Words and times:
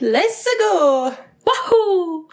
Let's 0.00 0.44
go! 0.58 1.16
Wahoo! 1.46 2.23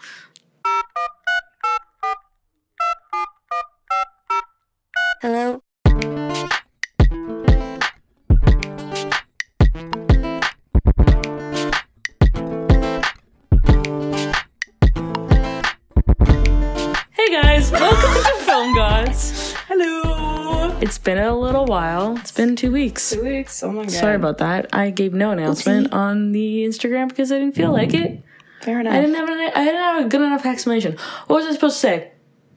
Two 22.62 22.70
weeks. 22.70 23.10
Two 23.10 23.24
weeks. 23.24 23.62
Oh 23.64 23.72
my 23.72 23.82
god. 23.82 23.90
Sorry 23.90 24.14
about 24.14 24.38
that. 24.38 24.68
I 24.72 24.90
gave 24.90 25.12
no 25.12 25.32
announcement 25.32 25.92
on 25.92 26.30
the 26.30 26.64
Instagram 26.64 27.08
because 27.08 27.32
I 27.32 27.38
didn't 27.40 27.56
feel 27.56 27.72
like 27.72 27.92
it. 27.92 28.22
Fair 28.60 28.78
enough. 28.78 28.94
I 28.94 29.00
didn't 29.00 29.16
have 29.16 29.28
an, 29.28 29.38
I 29.56 29.64
didn't 29.64 29.80
have 29.80 30.06
a 30.06 30.08
good 30.08 30.20
enough 30.20 30.46
explanation. 30.46 30.96
What 31.26 31.36
was 31.38 31.46
I 31.46 31.52
supposed 31.54 31.74
to 31.76 31.80
say? 31.80 32.12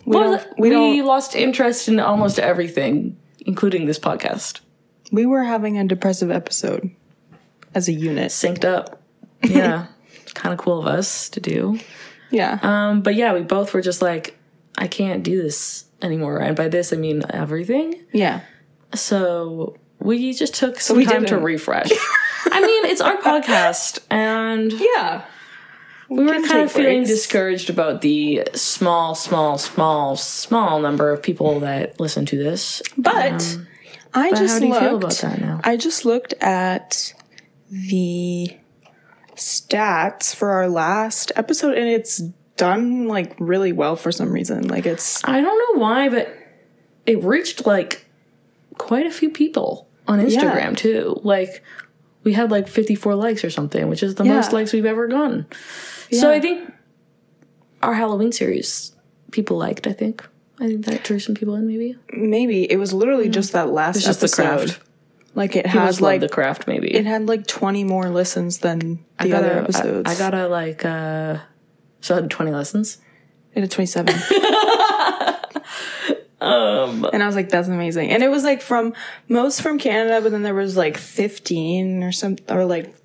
we 0.06 0.16
was 0.18 0.46
we, 0.60 0.70
we 0.70 1.02
lost 1.02 1.36
interest 1.36 1.88
in 1.88 2.00
almost 2.00 2.38
everything, 2.38 3.18
including 3.48 3.88
this 3.88 3.98
podcast. 3.98 4.60
we 5.12 5.26
were 5.26 5.44
having 5.44 5.80
a 5.80 5.84
depressive 5.84 6.30
episode 6.30 6.92
as 7.74 7.88
a 7.88 7.92
unit. 7.94 8.32
Synced 8.32 8.64
up. 8.64 9.02
Yeah. 9.44 9.88
kind 10.36 10.54
of 10.54 10.60
cool 10.60 10.80
of 10.80 10.88
us 10.88 11.30
to 11.30 11.40
do. 11.40 11.80
Yeah. 12.30 12.60
Um, 12.62 13.02
but 13.02 13.16
yeah, 13.16 13.34
we 13.34 13.42
both 13.42 13.74
were 13.74 13.82
just 13.82 14.02
like, 14.02 14.38
I 14.78 14.88
can't 14.88 15.24
do 15.24 15.42
this 15.42 15.86
anymore. 16.02 16.40
And 16.40 16.56
by 16.56 16.68
this, 16.68 16.94
I 16.94 16.96
mean 16.96 17.24
everything. 17.32 17.96
yeah. 18.12 18.42
So 18.94 19.76
we 20.00 20.34
just 20.34 20.54
took 20.56 20.80
some 20.80 20.98
we 20.98 21.06
time 21.06 21.26
to 21.26 21.38
refresh. 21.38 21.90
I 22.52 22.62
mean, 22.62 22.86
it's 22.86 23.02
our 23.02 23.18
podcast, 23.18 24.00
and 24.10 24.72
Yeah. 24.72 25.24
we 26.10 26.24
were 26.26 26.32
kind 26.34 26.44
of 26.44 26.50
take 26.50 26.70
feeling 26.72 26.98
breaks. 27.04 27.10
discouraged 27.10 27.70
about 27.70 28.02
the 28.02 28.48
small, 28.54 29.16
small, 29.16 29.58
small, 29.58 30.16
small 30.16 30.80
number 30.80 31.12
of 31.12 31.24
people 31.24 31.60
that 31.62 32.00
listen 32.00 32.26
to 32.28 32.38
this. 32.38 32.82
But 32.98 33.42
um, 33.56 33.68
I 34.14 34.30
But 34.30 34.40
just 34.40 34.54
how 34.54 34.60
do 34.60 34.66
you 34.68 34.72
looked. 34.74 34.86
feel 34.86 34.96
about 34.98 35.14
that 35.14 35.42
now? 35.42 35.62
I 35.64 35.76
just 35.78 36.06
looked 36.06 36.34
at 36.40 37.14
the 37.72 38.56
stats 39.36 40.34
for 40.36 40.52
our 40.52 40.70
last 40.70 41.32
episode 41.36 41.78
and 41.78 41.88
it's 41.90 42.20
done 42.58 43.08
like 43.08 43.36
really 43.40 43.74
well 43.74 43.96
for 43.96 44.12
some 44.12 44.32
reason. 44.32 44.68
Like 44.68 44.86
it's 44.86 45.24
I 45.26 45.42
don't 45.42 45.76
know 45.76 45.82
why, 45.82 46.10
but 46.10 46.34
it 47.06 47.22
reached 47.24 47.66
like 47.66 48.05
quite 48.78 49.06
a 49.06 49.12
few 49.12 49.30
people 49.30 49.88
on 50.08 50.20
Instagram 50.20 50.76
too. 50.76 51.20
Like 51.24 51.64
we 52.24 52.34
had 52.34 52.52
like 52.52 52.68
54 52.68 53.16
likes 53.16 53.44
or 53.44 53.50
something, 53.50 53.90
which 53.90 54.04
is 54.04 54.16
the 54.16 54.26
most 54.26 54.54
likes 54.54 54.74
we've 54.74 54.86
ever 54.86 55.08
gotten. 55.08 55.46
Yeah. 56.10 56.22
So 56.22 56.32
I 56.32 56.40
think 56.40 56.72
our 57.82 57.94
Halloween 57.94 58.32
series 58.32 58.94
people 59.32 59.58
liked, 59.58 59.88
I 59.88 59.94
think. 59.94 60.28
I 60.60 60.68
think 60.68 60.86
that 60.86 61.04
drew 61.04 61.20
some 61.20 61.36
people 61.36 61.56
in 61.56 61.68
maybe. 61.68 61.98
maybe 62.14 62.70
it 62.72 62.78
was 62.78 62.94
literally 62.94 63.30
just 63.30 63.52
that 63.52 63.70
last 63.70 64.02
just 64.02 64.22
the 64.22 64.26
episode. 64.26 64.70
craft. 64.70 64.80
Like 65.36 65.56
it 65.58 65.66
has 65.66 66.00
like 66.00 66.22
the 66.22 66.30
craft 66.30 66.66
maybe. 66.66 66.94
it 66.96 67.06
had 67.06 67.28
like 67.28 67.46
20 67.46 67.84
more 67.84 68.10
listens 68.10 68.60
than 68.60 69.04
the 69.20 69.30
gotta, 69.30 69.38
other 69.38 69.60
episodes. 69.60 70.10
I, 70.10 70.14
I 70.14 70.18
gotta 70.18 70.48
like 70.48 70.86
uh 70.86 71.40
so 72.00 72.16
I 72.16 72.22
had 72.22 72.32
20 72.32 72.52
lessons. 72.52 73.00
It 73.54 73.62
had 73.62 73.72
27. 73.72 74.16
Um 76.46 77.10
and 77.12 77.24
I 77.24 77.26
was 77.26 77.36
like, 77.36 77.50
that's 77.50 77.68
amazing. 77.68 78.12
And 78.12 78.22
it 78.22 78.30
was 78.30 78.44
like 78.44 78.62
from 78.62 78.94
most 79.28 79.62
from 79.62 79.80
Canada, 79.80 80.22
but 80.22 80.32
then 80.32 80.44
there 80.44 80.54
was 80.54 80.78
like 80.78 80.98
15 80.98 82.04
or 82.04 82.12
some, 82.12 82.38
or 82.50 82.66
like 82.66 82.96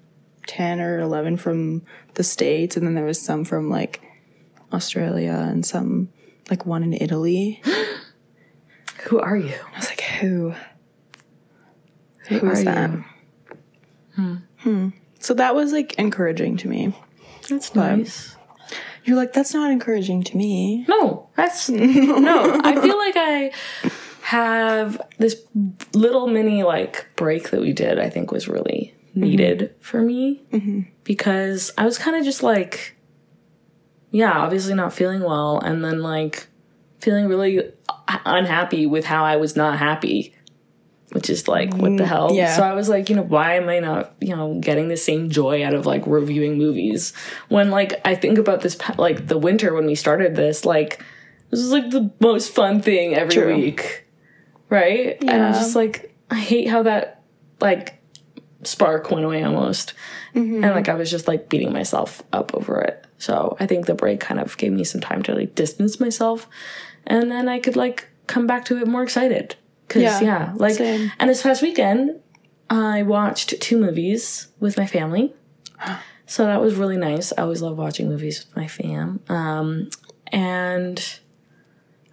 10 0.47 0.81
or 0.81 1.01
11 1.01 1.39
from 1.39 1.83
the 2.15 2.23
States. 2.23 2.77
And 2.77 2.87
then 2.87 2.95
there 2.95 3.05
was 3.05 3.21
some 3.21 3.45
from 3.45 3.71
like 3.71 4.03
Australia 4.73 5.47
and 5.49 5.65
some, 5.65 6.11
like 6.51 6.67
one 6.67 6.83
in 6.83 6.93
Italy. 6.93 7.63
Who 9.05 9.19
are 9.19 9.37
you? 9.37 9.55
I 9.75 9.79
was 9.79 9.89
like, 9.89 10.03
who? 10.03 10.55
Who 12.29 12.39
Who's 12.39 12.61
are 12.61 12.65
that? 12.65 12.91
you? 12.91 13.05
Hmm. 14.59 14.89
So 15.19 15.33
that 15.35 15.55
was 15.55 15.73
like 15.73 15.95
encouraging 15.95 16.59
to 16.59 16.69
me. 16.69 16.95
That's 17.49 17.75
nice. 17.75 18.37
You're 19.11 19.19
like, 19.19 19.33
that's 19.33 19.53
not 19.53 19.73
encouraging 19.73 20.23
to 20.23 20.37
me. 20.37 20.85
No, 20.87 21.29
that's 21.35 21.69
no. 21.69 22.61
I 22.63 22.81
feel 22.81 22.97
like 22.97 23.15
I 23.17 23.51
have 24.23 25.03
this 25.19 25.43
little 25.95 26.29
mini 26.29 26.63
like 26.63 27.09
break 27.17 27.51
that 27.51 27.61
we 27.61 27.73
did. 27.73 27.99
I 27.99 28.09
think 28.09 28.31
was 28.31 28.47
really 28.47 28.95
needed 29.17 29.59
mm-hmm. 29.59 29.81
for 29.81 30.01
me 30.01 30.45
mm-hmm. 30.53 30.83
because 31.03 31.73
I 31.77 31.87
was 31.87 31.99
kind 31.99 32.17
of 32.17 32.25
just 32.25 32.45
like, 32.45 32.95
yeah, 34.13 34.31
obviously 34.31 34.75
not 34.75 34.93
feeling 34.93 35.25
well, 35.25 35.59
and 35.59 35.85
then 35.85 36.05
like 36.05 36.47
feeling 37.01 37.27
really 37.27 37.63
unhappy 38.25 38.87
with 38.87 39.07
how 39.07 39.25
I 39.25 39.35
was 39.35 39.57
not 39.57 39.77
happy. 39.77 40.37
Which 41.13 41.29
is 41.29 41.49
like, 41.49 41.75
what 41.75 41.97
the 41.97 42.05
mm, 42.05 42.07
hell? 42.07 42.31
yeah. 42.33 42.57
So 42.57 42.63
I 42.63 42.73
was 42.75 42.89
like, 42.89 43.11
you 43.11 43.17
know, 43.17 43.23
why 43.23 43.57
am 43.57 43.69
I 43.69 43.81
not, 43.81 44.15
you 44.21 44.37
know, 44.37 44.61
getting 44.61 44.87
the 44.87 44.97
same 44.97 45.29
joy 45.29 45.65
out 45.65 45.75
of 45.75 45.85
like 45.85 46.07
reviewing 46.07 46.57
movies 46.57 47.13
when 47.49 47.71
like 47.71 48.01
I 48.05 48.15
think 48.15 48.39
about 48.39 48.61
this, 48.61 48.79
like 48.97 49.27
the 49.27 49.37
winter 49.37 49.75
when 49.75 49.87
we 49.87 49.97
started 49.97 50.37
this, 50.37 50.65
like 50.65 51.05
this 51.51 51.61
is 51.61 51.73
like 51.73 51.91
the 51.91 52.11
most 52.21 52.55
fun 52.55 52.81
thing 52.81 53.15
every 53.15 53.35
True. 53.35 53.57
week, 53.57 54.07
right? 54.69 55.19
yeah. 55.21 55.33
And 55.33 55.43
I'm 55.43 55.53
just 55.55 55.75
like, 55.75 56.15
I 56.31 56.37
hate 56.37 56.69
how 56.69 56.85
that 56.85 57.23
like 57.61 58.01
spark 58.63 59.11
went 59.11 59.25
away 59.25 59.43
almost, 59.43 59.95
mm-hmm. 60.35 60.63
and 60.63 60.75
like 60.75 60.89
I 60.89 60.95
was 60.95 61.11
just 61.11 61.27
like 61.27 61.49
beating 61.49 61.73
myself 61.73 62.23
up 62.33 62.55
over 62.55 62.81
it. 62.81 63.05
So 63.19 63.57
I 63.59 63.67
think 63.67 63.87
the 63.87 63.95
break 63.95 64.21
kind 64.21 64.41
of 64.41 64.57
gave 64.57 64.73
me 64.73 64.85
some 64.85 65.01
time 65.01 65.23
to 65.25 65.35
like 65.35 65.55
distance 65.55 65.99
myself, 65.99 66.49
and 67.07 67.31
then 67.31 67.49
I 67.49 67.59
could 67.59 67.77
like 67.77 68.09
come 68.27 68.47
back 68.47 68.65
to 68.67 68.79
it 68.79 68.87
more 68.87 69.03
excited. 69.03 69.57
Cause 69.91 70.03
Yeah, 70.03 70.21
yeah, 70.21 70.53
like, 70.55 70.75
same. 70.77 71.13
and 71.19 71.29
this 71.29 71.43
past 71.43 71.61
weekend 71.63 72.21
I 72.71 73.03
watched 73.03 73.61
two 73.61 73.77
movies 73.79 74.49
with 74.59 74.77
my 74.79 74.87
family. 74.87 75.35
So 76.27 76.45
that 76.47 76.61
was 76.61 76.77
really 76.77 76.97
nice. 76.97 77.33
I 77.37 77.43
always 77.43 77.61
love 77.61 77.77
watching 77.77 78.09
movies 78.09 78.47
with 78.47 78.57
my 78.57 78.69
fam. 78.69 79.19
Um, 79.29 79.91
and 80.29 81.19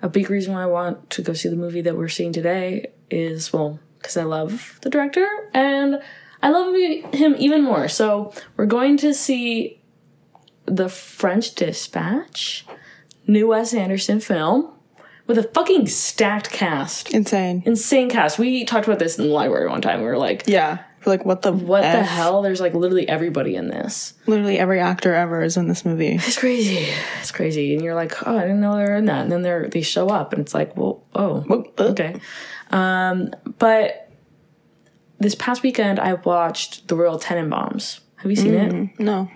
a 0.01 0.09
big 0.09 0.31
reason 0.31 0.53
why 0.53 0.63
I 0.63 0.65
want 0.65 1.11
to 1.11 1.21
go 1.21 1.33
see 1.33 1.49
the 1.49 1.55
movie 1.55 1.81
that 1.81 1.95
we're 1.95 2.07
seeing 2.07 2.33
today 2.33 2.87
is, 3.11 3.53
well, 3.53 3.79
because 3.99 4.17
I 4.17 4.23
love 4.23 4.79
the 4.81 4.89
director 4.89 5.27
and 5.53 6.01
I 6.41 6.49
love 6.49 6.73
him 7.13 7.35
even 7.37 7.63
more. 7.63 7.87
So 7.87 8.33
we're 8.55 8.65
going 8.65 8.97
to 8.97 9.13
see 9.13 9.83
The 10.65 10.89
French 10.89 11.53
Dispatch, 11.53 12.65
new 13.27 13.49
Wes 13.49 13.71
Anderson 13.71 14.19
film 14.19 14.73
with 15.27 15.37
a 15.37 15.43
fucking 15.43 15.87
stacked 15.87 16.49
cast. 16.49 17.13
Insane. 17.13 17.63
Insane 17.65 18.09
cast. 18.09 18.39
We 18.39 18.65
talked 18.65 18.87
about 18.87 18.99
this 18.99 19.19
in 19.19 19.27
the 19.27 19.33
library 19.33 19.69
one 19.69 19.81
time. 19.81 19.99
We 19.99 20.07
were 20.07 20.17
like, 20.17 20.43
Yeah. 20.47 20.79
For 20.99 21.11
like, 21.11 21.25
what 21.25 21.43
the 21.43 21.53
what 21.53 21.81
the 21.81 22.03
hell? 22.03 22.41
There's 22.41 22.59
like 22.59 22.73
literally 22.73 23.07
everybody 23.07 23.55
in 23.55 23.67
this. 23.67 24.13
Literally 24.25 24.57
every 24.57 24.79
actor 24.79 25.13
ever 25.13 25.43
is 25.43 25.55
in 25.55 25.67
this 25.67 25.85
movie. 25.85 26.15
It's 26.15 26.37
crazy. 26.37 26.87
It's 27.19 27.31
crazy. 27.31 27.75
And 27.75 27.83
you're 27.83 27.95
like, 27.95 28.27
oh, 28.27 28.35
I 28.35 28.41
didn't 28.41 28.61
know 28.61 28.75
they 28.75 28.83
were 28.83 28.95
in 28.95 29.05
that. 29.05 29.21
And 29.21 29.31
then 29.31 29.43
they're 29.43 29.67
they 29.69 29.81
show 29.81 30.09
up 30.09 30.33
and 30.33 30.41
it's 30.41 30.53
like, 30.53 30.75
well, 30.75 31.03
oh, 31.13 31.45
okay. 31.79 32.19
Um, 32.71 33.29
but 33.59 34.11
this 35.19 35.35
past 35.35 35.61
weekend 35.63 35.99
I 35.99 36.13
watched 36.13 36.87
The 36.87 36.95
Royal 36.95 37.19
Tenenbaums. 37.19 37.99
Have 38.17 38.31
you 38.31 38.35
seen 38.35 38.53
it? 38.55 38.99
No. 38.99 39.29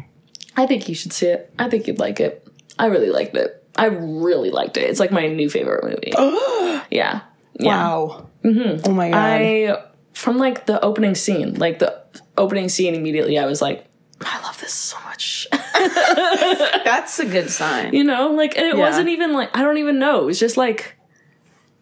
I 0.58 0.66
think 0.66 0.90
you 0.90 0.96
should 0.96 1.14
see 1.14 1.28
it. 1.28 1.54
I 1.58 1.70
think 1.70 1.88
you'd 1.88 2.00
like 2.00 2.20
it. 2.20 2.48
I 2.78 2.88
really 2.88 3.10
liked 3.12 3.36
it. 3.38 3.61
I 3.76 3.86
really 3.86 4.52
liked 4.52 4.78
it. 4.78 4.90
It's 4.90 5.00
like 5.00 5.12
my 5.12 5.28
new 5.28 5.50
favorite 5.50 5.84
movie. 5.84 6.12
yeah. 6.18 6.82
Yeah. 6.92 7.22
Wow. 7.60 8.30
Mm-hmm. 8.44 8.90
Oh 8.90 8.94
my 8.94 9.10
god. 9.10 9.18
I 9.18 9.84
from 10.14 10.38
like 10.38 10.66
the 10.66 10.84
opening 10.84 11.16
scene, 11.16 11.56
like 11.56 11.80
the 11.80 12.02
opening 12.38 12.70
scene 12.70 12.96
immediately 12.96 13.38
I 13.40 13.46
was 13.46 13.62
like, 13.62 13.86
I 14.24 14.42
love 14.44 14.60
this 14.60 14.74
so 14.74 14.98
much. 15.06 15.48
That's 15.74 17.20
a 17.20 17.26
good 17.26 17.50
sign. 17.50 17.94
you 17.94 18.04
know 18.04 18.32
like 18.32 18.56
and 18.58 18.66
it 18.68 18.76
Yeah. 18.76 18.82
wasn't 18.82 19.10
even 19.10 19.34
like 19.34 19.56
i 19.58 19.62
don't 19.64 19.78
even 19.78 19.98
know 20.00 20.22
it 20.22 20.26
was 20.26 20.40
just 20.40 20.56
like 20.58 20.96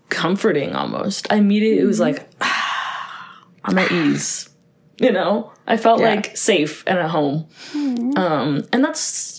comforting 0.09 0.75
almost 0.75 1.27
i 1.31 1.35
immediately 1.35 1.80
it 1.81 1.85
was 1.85 2.00
like 2.00 2.30
i'm 3.65 3.77
at 3.77 3.92
ease 3.92 4.50
you 5.01 5.12
know 5.12 5.51
i 5.68 5.75
felt 5.77 6.00
Yeah. 6.00 6.09
like 6.09 6.38
safe 6.38 6.83
and 6.88 6.97
at 6.97 7.09
home 7.09 7.47
um 8.15 8.63
and 8.71 8.83
that's 8.83 9.38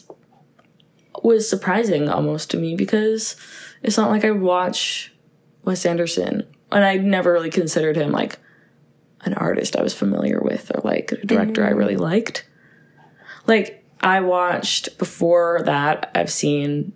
was 1.23 1.49
surprising 1.49 2.09
almost 2.09 2.51
to 2.51 2.57
me 2.57 2.75
because 2.75 3.37
it's 3.83 3.97
not 3.97 4.11
like 4.11 4.25
i 4.25 4.31
watch 4.31 5.13
wes 5.65 5.85
anderson 5.85 6.47
and 6.73 6.85
i 6.85 6.97
never 6.97 7.33
really 7.33 7.51
considered 7.51 7.97
him 7.97 8.11
like 8.11 8.39
an 9.23 9.35
artist 9.35 9.77
i 9.77 9.83
was 9.83 9.95
familiar 9.95 10.41
with 10.41 10.71
or 10.75 10.81
like 10.83 11.13
a 11.13 11.27
director 11.27 11.65
i 11.65 11.71
really 11.71 11.97
liked 11.97 12.47
like 13.47 13.81
I 14.01 14.21
watched 14.21 14.97
before 14.99 15.63
that. 15.65 16.11
I've 16.15 16.31
seen 16.31 16.93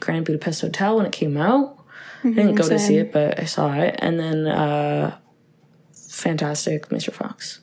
Grand 0.00 0.24
Budapest 0.24 0.62
Hotel 0.62 0.96
when 0.96 1.06
it 1.06 1.12
came 1.12 1.36
out. 1.36 1.78
I 2.24 2.30
didn't 2.30 2.54
go 2.54 2.68
to 2.68 2.78
see 2.78 2.98
it, 2.98 3.12
but 3.12 3.40
I 3.40 3.44
saw 3.44 3.72
it, 3.74 3.96
and 3.98 4.18
then 4.18 4.46
uh, 4.46 5.18
Fantastic 5.92 6.88
Mr. 6.88 7.12
Fox. 7.12 7.60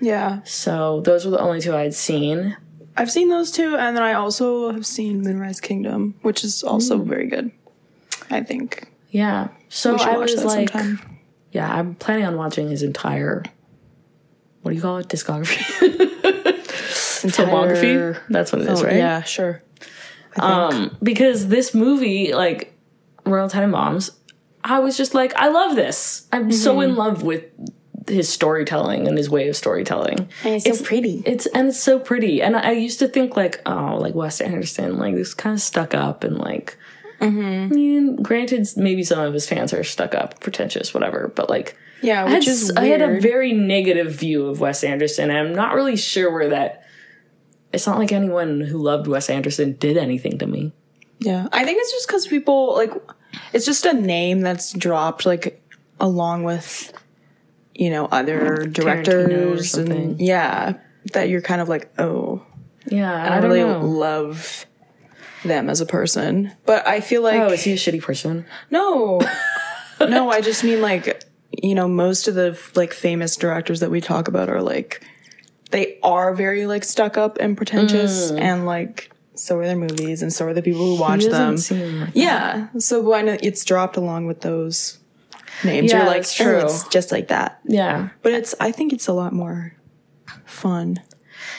Yeah. 0.00 0.42
So 0.44 1.00
those 1.00 1.24
were 1.24 1.30
the 1.30 1.40
only 1.40 1.60
two 1.60 1.74
I'd 1.74 1.94
seen. 1.94 2.56
I've 2.96 3.10
seen 3.10 3.28
those 3.30 3.50
two, 3.50 3.76
and 3.76 3.96
then 3.96 4.02
I 4.02 4.12
also 4.14 4.72
have 4.72 4.84
seen 4.86 5.22
Moonrise 5.22 5.60
Kingdom, 5.60 6.14
which 6.22 6.44
is 6.44 6.62
also 6.62 6.98
very 6.98 7.26
good. 7.26 7.50
I 8.30 8.42
think 8.42 8.88
Yeah. 9.10 9.48
So 9.68 9.96
I 9.96 10.16
watch 10.18 10.32
was 10.32 10.36
that 10.42 10.46
like, 10.46 10.70
sometime. 10.70 11.00
yeah, 11.52 11.72
I'm 11.72 11.94
planning 11.94 12.24
on 12.26 12.36
watching 12.36 12.68
his 12.68 12.82
entire. 12.82 13.42
What 14.62 14.70
do 14.70 14.76
you 14.76 14.82
call 14.82 14.98
it? 14.98 15.08
Discography. 15.08 15.58
Filmography. 17.22 18.18
That's 18.28 18.52
what 18.52 18.62
it 18.62 18.68
is, 18.68 18.82
right? 18.82 18.96
Yeah, 18.96 19.22
sure. 19.22 19.62
Um, 20.38 20.96
because 21.02 21.48
this 21.48 21.74
movie, 21.74 22.32
like 22.34 22.72
Royal 23.24 23.48
Tenenbaums, 23.48 24.10
I 24.64 24.78
was 24.80 24.96
just 24.96 25.14
like, 25.14 25.34
I 25.36 25.48
love 25.48 25.76
this. 25.76 26.26
I'm 26.32 26.50
so 26.52 26.74
Mm-hmm. 26.76 26.90
in 26.90 26.96
love 26.96 27.22
with 27.22 27.44
his 28.06 28.28
storytelling 28.28 29.06
and 29.06 29.16
his 29.16 29.30
way 29.30 29.48
of 29.48 29.56
storytelling. 29.56 30.28
and 30.44 30.54
it's, 30.54 30.78
so 30.78 30.84
pretty. 30.84 31.22
It's 31.26 31.46
and 31.46 31.68
it's 31.68 31.80
so 31.80 31.98
pretty. 31.98 32.42
And 32.42 32.56
I 32.56 32.72
used 32.72 32.98
to 33.00 33.08
think 33.08 33.36
like, 33.36 33.60
oh, 33.66 33.96
like 33.96 34.14
Wes 34.14 34.40
Anderson, 34.40 34.98
like 34.98 35.14
this 35.14 35.34
kind 35.34 35.54
of 35.54 35.60
stuck 35.60 35.94
up 35.94 36.24
and 36.24 36.38
like. 36.38 36.76
Mm-hmm. 37.20 37.72
I 37.72 37.76
mean, 37.76 38.16
granted, 38.16 38.66
maybe 38.76 39.04
some 39.04 39.20
of 39.20 39.32
his 39.32 39.48
fans 39.48 39.72
are 39.72 39.84
stuck 39.84 40.12
up, 40.12 40.40
pretentious, 40.40 40.92
whatever. 40.92 41.32
But 41.34 41.48
like, 41.48 41.76
Yeah, 42.00 42.24
I 42.24 42.30
had, 42.30 42.38
which 42.40 42.48
is 42.48 42.72
I 42.72 42.86
had 42.86 43.00
a 43.00 43.20
very 43.20 43.52
negative 43.52 44.12
view 44.12 44.46
of 44.46 44.58
Wes 44.58 44.82
Anderson. 44.82 45.30
And 45.30 45.38
I'm 45.38 45.54
not 45.54 45.74
really 45.74 45.96
sure 45.96 46.32
where 46.32 46.48
that. 46.48 46.84
It's 47.72 47.86
not 47.86 47.98
like 47.98 48.12
anyone 48.12 48.60
who 48.60 48.78
loved 48.78 49.06
Wes 49.06 49.30
Anderson 49.30 49.74
did 49.74 49.96
anything 49.96 50.38
to 50.38 50.46
me. 50.46 50.72
Yeah, 51.20 51.46
I 51.52 51.64
think 51.64 51.78
it's 51.80 51.92
just 51.92 52.08
because 52.08 52.26
people 52.26 52.74
like 52.74 52.92
it's 53.52 53.64
just 53.64 53.86
a 53.86 53.92
name 53.92 54.40
that's 54.40 54.72
dropped 54.72 55.24
like 55.24 55.62
along 56.00 56.42
with 56.42 56.92
you 57.74 57.90
know 57.90 58.06
other 58.06 58.66
directors 58.66 59.74
and 59.74 60.20
yeah 60.20 60.74
that 61.12 61.28
you're 61.28 61.40
kind 61.42 61.60
of 61.60 61.68
like 61.68 61.90
oh 61.98 62.42
Yeah, 62.86 63.12
I, 63.12 63.36
I, 63.36 63.40
don't 63.40 63.50
really 63.50 63.64
know. 63.64 63.80
love 63.80 64.66
them 65.44 65.68
as 65.68 65.80
a 65.80 65.86
person, 65.86 66.52
but 66.66 66.86
I 66.86 67.00
feel 67.00 67.22
like 67.22 67.40
Oh, 67.40 67.48
is 67.52 67.64
he 67.64 67.72
a 67.72 67.76
shitty 67.76 68.00
person? 68.02 68.46
no, 68.70 69.20
no, 70.00 70.30
I 70.30 70.40
just 70.40 70.62
mean 70.64 70.80
like 70.80 71.24
you 71.62 71.74
know 71.74 71.88
most 71.88 72.28
of 72.28 72.34
the 72.34 72.58
like 72.74 72.92
famous 72.92 73.36
directors 73.36 73.80
that 73.80 73.90
we 73.90 74.00
talk 74.00 74.28
about 74.28 74.48
are 74.48 74.62
like 74.62 75.04
they 75.70 75.98
are 76.02 76.34
very 76.34 76.66
like 76.66 76.84
stuck 76.84 77.16
up 77.16 77.38
and 77.40 77.56
pretentious 77.56 78.30
and 78.30 78.64
like 78.66 79.10
so 79.34 79.56
are 79.58 79.66
their 79.66 79.76
movies 79.76 80.22
and 80.22 80.32
so 80.32 80.46
are 80.46 80.54
the 80.54 80.62
people 80.62 80.94
who 80.94 81.00
watch 81.00 81.20
Mm. 81.20 81.68
He 81.68 81.74
them. 81.74 82.00
like 82.00 82.10
Yeah. 82.14 82.68
So 82.78 83.00
when 83.00 83.28
it's 83.28 83.64
dropped 83.64 83.96
along 83.96 84.26
with 84.26 84.42
those 84.42 84.98
names, 85.64 85.90
Yeah, 85.90 85.98
you're 85.98 86.06
like, 86.06 86.16
that's 86.18 86.40
"Oh, 86.40 86.44
true. 86.44 86.58
it's 86.60 86.88
just 86.88 87.12
like 87.12 87.28
that. 87.28 87.60
Yeah, 87.66 88.08
But 88.22 88.32
it's, 88.32 88.54
I 88.60 88.72
think 88.72 88.92
it's 88.92 89.08
a 89.08 89.12
lot 89.12 89.32
more 89.32 89.74
fun 90.44 91.00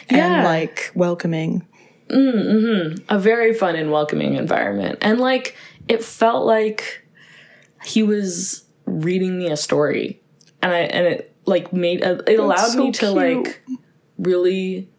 Yeah. 0.10 0.36
and 0.38 0.44
like 0.46 0.92
welcoming. 0.96 1.68
Mm-hmm. 2.10 3.04
a 3.10 3.18
very 3.18 3.54
fun 3.54 3.76
and 3.76 3.92
welcoming 3.92 4.36
environment, 4.36 5.00
and 5.02 5.20
like 5.20 5.56
it 5.88 6.04
felt 6.04 6.46
like 6.46 7.08
he 7.86 8.04
was 8.04 8.66
reading 8.86 9.38
me 9.40 9.48
a 9.50 9.58
story, 9.58 10.22
and 10.62 10.72
I 10.74 10.80
and 10.80 11.08
it 11.08 11.36
like 11.46 11.74
made 11.74 12.04
uh, 12.04 12.22
it 12.28 12.40
allowed 12.40 12.58
so 12.68 12.84
me 12.86 12.92
to 12.92 13.00
cute. 13.00 13.14
like 13.16 13.64
really 14.20 14.90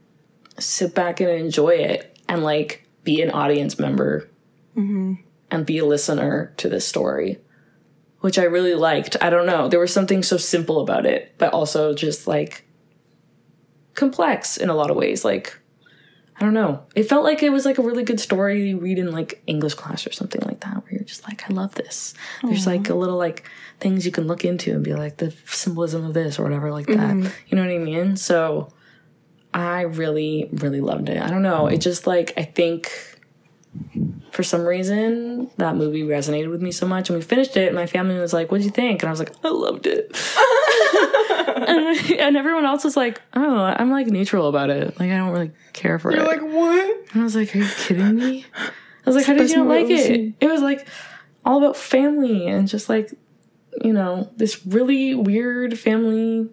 sit 0.58 0.94
back 0.94 1.20
and 1.20 1.30
enjoy 1.30 1.70
it, 1.76 2.18
and 2.28 2.42
like 2.42 2.88
be 3.04 3.20
an 3.22 3.30
audience 3.30 3.78
member, 3.78 4.28
and 4.74 5.18
be 5.66 5.78
a 5.78 5.84
listener 5.84 6.52
to 6.56 6.68
this 6.68 6.86
story. 6.88 7.38
Which 8.25 8.38
I 8.38 8.44
really 8.44 8.75
liked. 8.75 9.19
I 9.21 9.29
don't 9.29 9.44
know. 9.44 9.69
There 9.69 9.79
was 9.79 9.93
something 9.93 10.23
so 10.23 10.38
simple 10.38 10.81
about 10.81 11.05
it, 11.05 11.35
but 11.37 11.53
also 11.53 11.93
just 11.93 12.26
like 12.26 12.65
complex 13.93 14.56
in 14.56 14.71
a 14.71 14.75
lot 14.75 14.91
of 14.91 14.97
ways. 14.97 15.26
Like, 15.26 15.59
I 16.38 16.41
don't 16.41 16.55
know. 16.55 16.85
It 16.94 17.03
felt 17.03 17.23
like 17.23 17.43
it 17.43 17.50
was 17.50 17.67
like 17.67 17.76
a 17.76 17.82
really 17.82 18.03
good 18.03 18.19
story 18.19 18.67
you 18.71 18.79
read 18.79 18.99
in 18.99 19.12
like 19.12 19.43
English 19.47 19.75
class 19.75 20.06
or 20.06 20.12
something 20.12 20.41
like 20.47 20.61
that, 20.61 20.82
where 20.82 20.93
you're 20.93 21.05
just 21.05 21.29
like, 21.29 21.50
I 21.50 21.53
love 21.53 21.75
this. 21.75 22.15
There's 22.43 22.67
like 22.67 22.88
a 22.88 22.94
little 22.94 23.19
like 23.19 23.47
things 23.79 24.06
you 24.06 24.11
can 24.11 24.26
look 24.26 24.43
into 24.43 24.73
and 24.73 24.82
be 24.82 24.94
like 24.94 25.19
the 25.19 25.31
symbolism 25.44 26.06
of 26.06 26.15
this 26.15 26.38
or 26.38 26.44
whatever, 26.44 26.73
like 26.73 26.87
that. 26.87 26.97
Mm-hmm. 26.97 27.29
You 27.49 27.56
know 27.56 27.62
what 27.62 27.75
I 27.75 27.79
mean? 27.79 28.17
So 28.17 28.73
I 29.53 29.82
really, 29.82 30.49
really 30.50 30.81
loved 30.81 31.11
it. 31.11 31.21
I 31.21 31.29
don't 31.29 31.43
know. 31.43 31.67
It 31.67 31.82
just 31.82 32.06
like, 32.06 32.32
I 32.38 32.44
think 32.44 33.13
for 34.34 34.42
some 34.42 34.66
reason 34.66 35.48
that 35.58 35.76
movie 35.76 36.02
resonated 36.02 36.50
with 36.50 36.60
me 36.60 36.72
so 36.72 36.86
much. 36.86 37.08
And 37.08 37.16
we 37.16 37.22
finished 37.22 37.56
it, 37.56 37.69
and 37.69 37.76
my 37.76 37.86
family 37.86 38.19
was 38.19 38.32
like, 38.32 38.50
What'd 38.50 38.64
you 38.64 38.70
think? 38.70 39.02
And 39.02 39.08
I 39.08 39.12
was 39.12 39.20
like, 39.20 39.32
I 39.44 39.48
loved 39.48 39.86
it. 39.86 40.10
and, 41.56 42.20
and 42.20 42.36
everyone 42.36 42.64
else 42.64 42.82
was 42.82 42.96
like, 42.96 43.22
Oh, 43.34 43.58
I'm 43.62 43.90
like 43.90 44.08
neutral 44.08 44.48
about 44.48 44.70
it. 44.70 44.98
Like, 44.98 45.10
I 45.10 45.16
don't 45.16 45.31
really 45.31 45.52
care 45.72 45.98
for 45.98 46.10
it. 46.10 46.16
You're 46.16 46.25
it. 46.25 46.42
Like 46.42 46.52
what? 46.52 47.12
And 47.12 47.20
I 47.20 47.25
was 47.25 47.36
like, 47.36 47.54
Are 47.54 47.58
you 47.58 47.69
kidding 47.78 48.16
me? 48.16 48.44
I 48.56 48.70
was 49.06 49.14
like, 49.14 49.26
How 49.26 49.34
did 49.34 49.50
you 49.50 49.58
not 49.58 49.69
like 49.69 49.86
it? 49.88 50.06
seen. 50.06 50.34
It 50.40 50.48
was 50.48 50.62
like 50.62 50.87
all 51.44 51.58
about 51.58 51.76
family 51.76 52.48
and 52.48 52.66
just 52.66 52.88
like, 52.88 53.14
you 53.82 53.92
know, 53.92 54.30
this 54.37 54.66
really 54.66 55.14
weird 55.14 55.78
family 55.78 56.48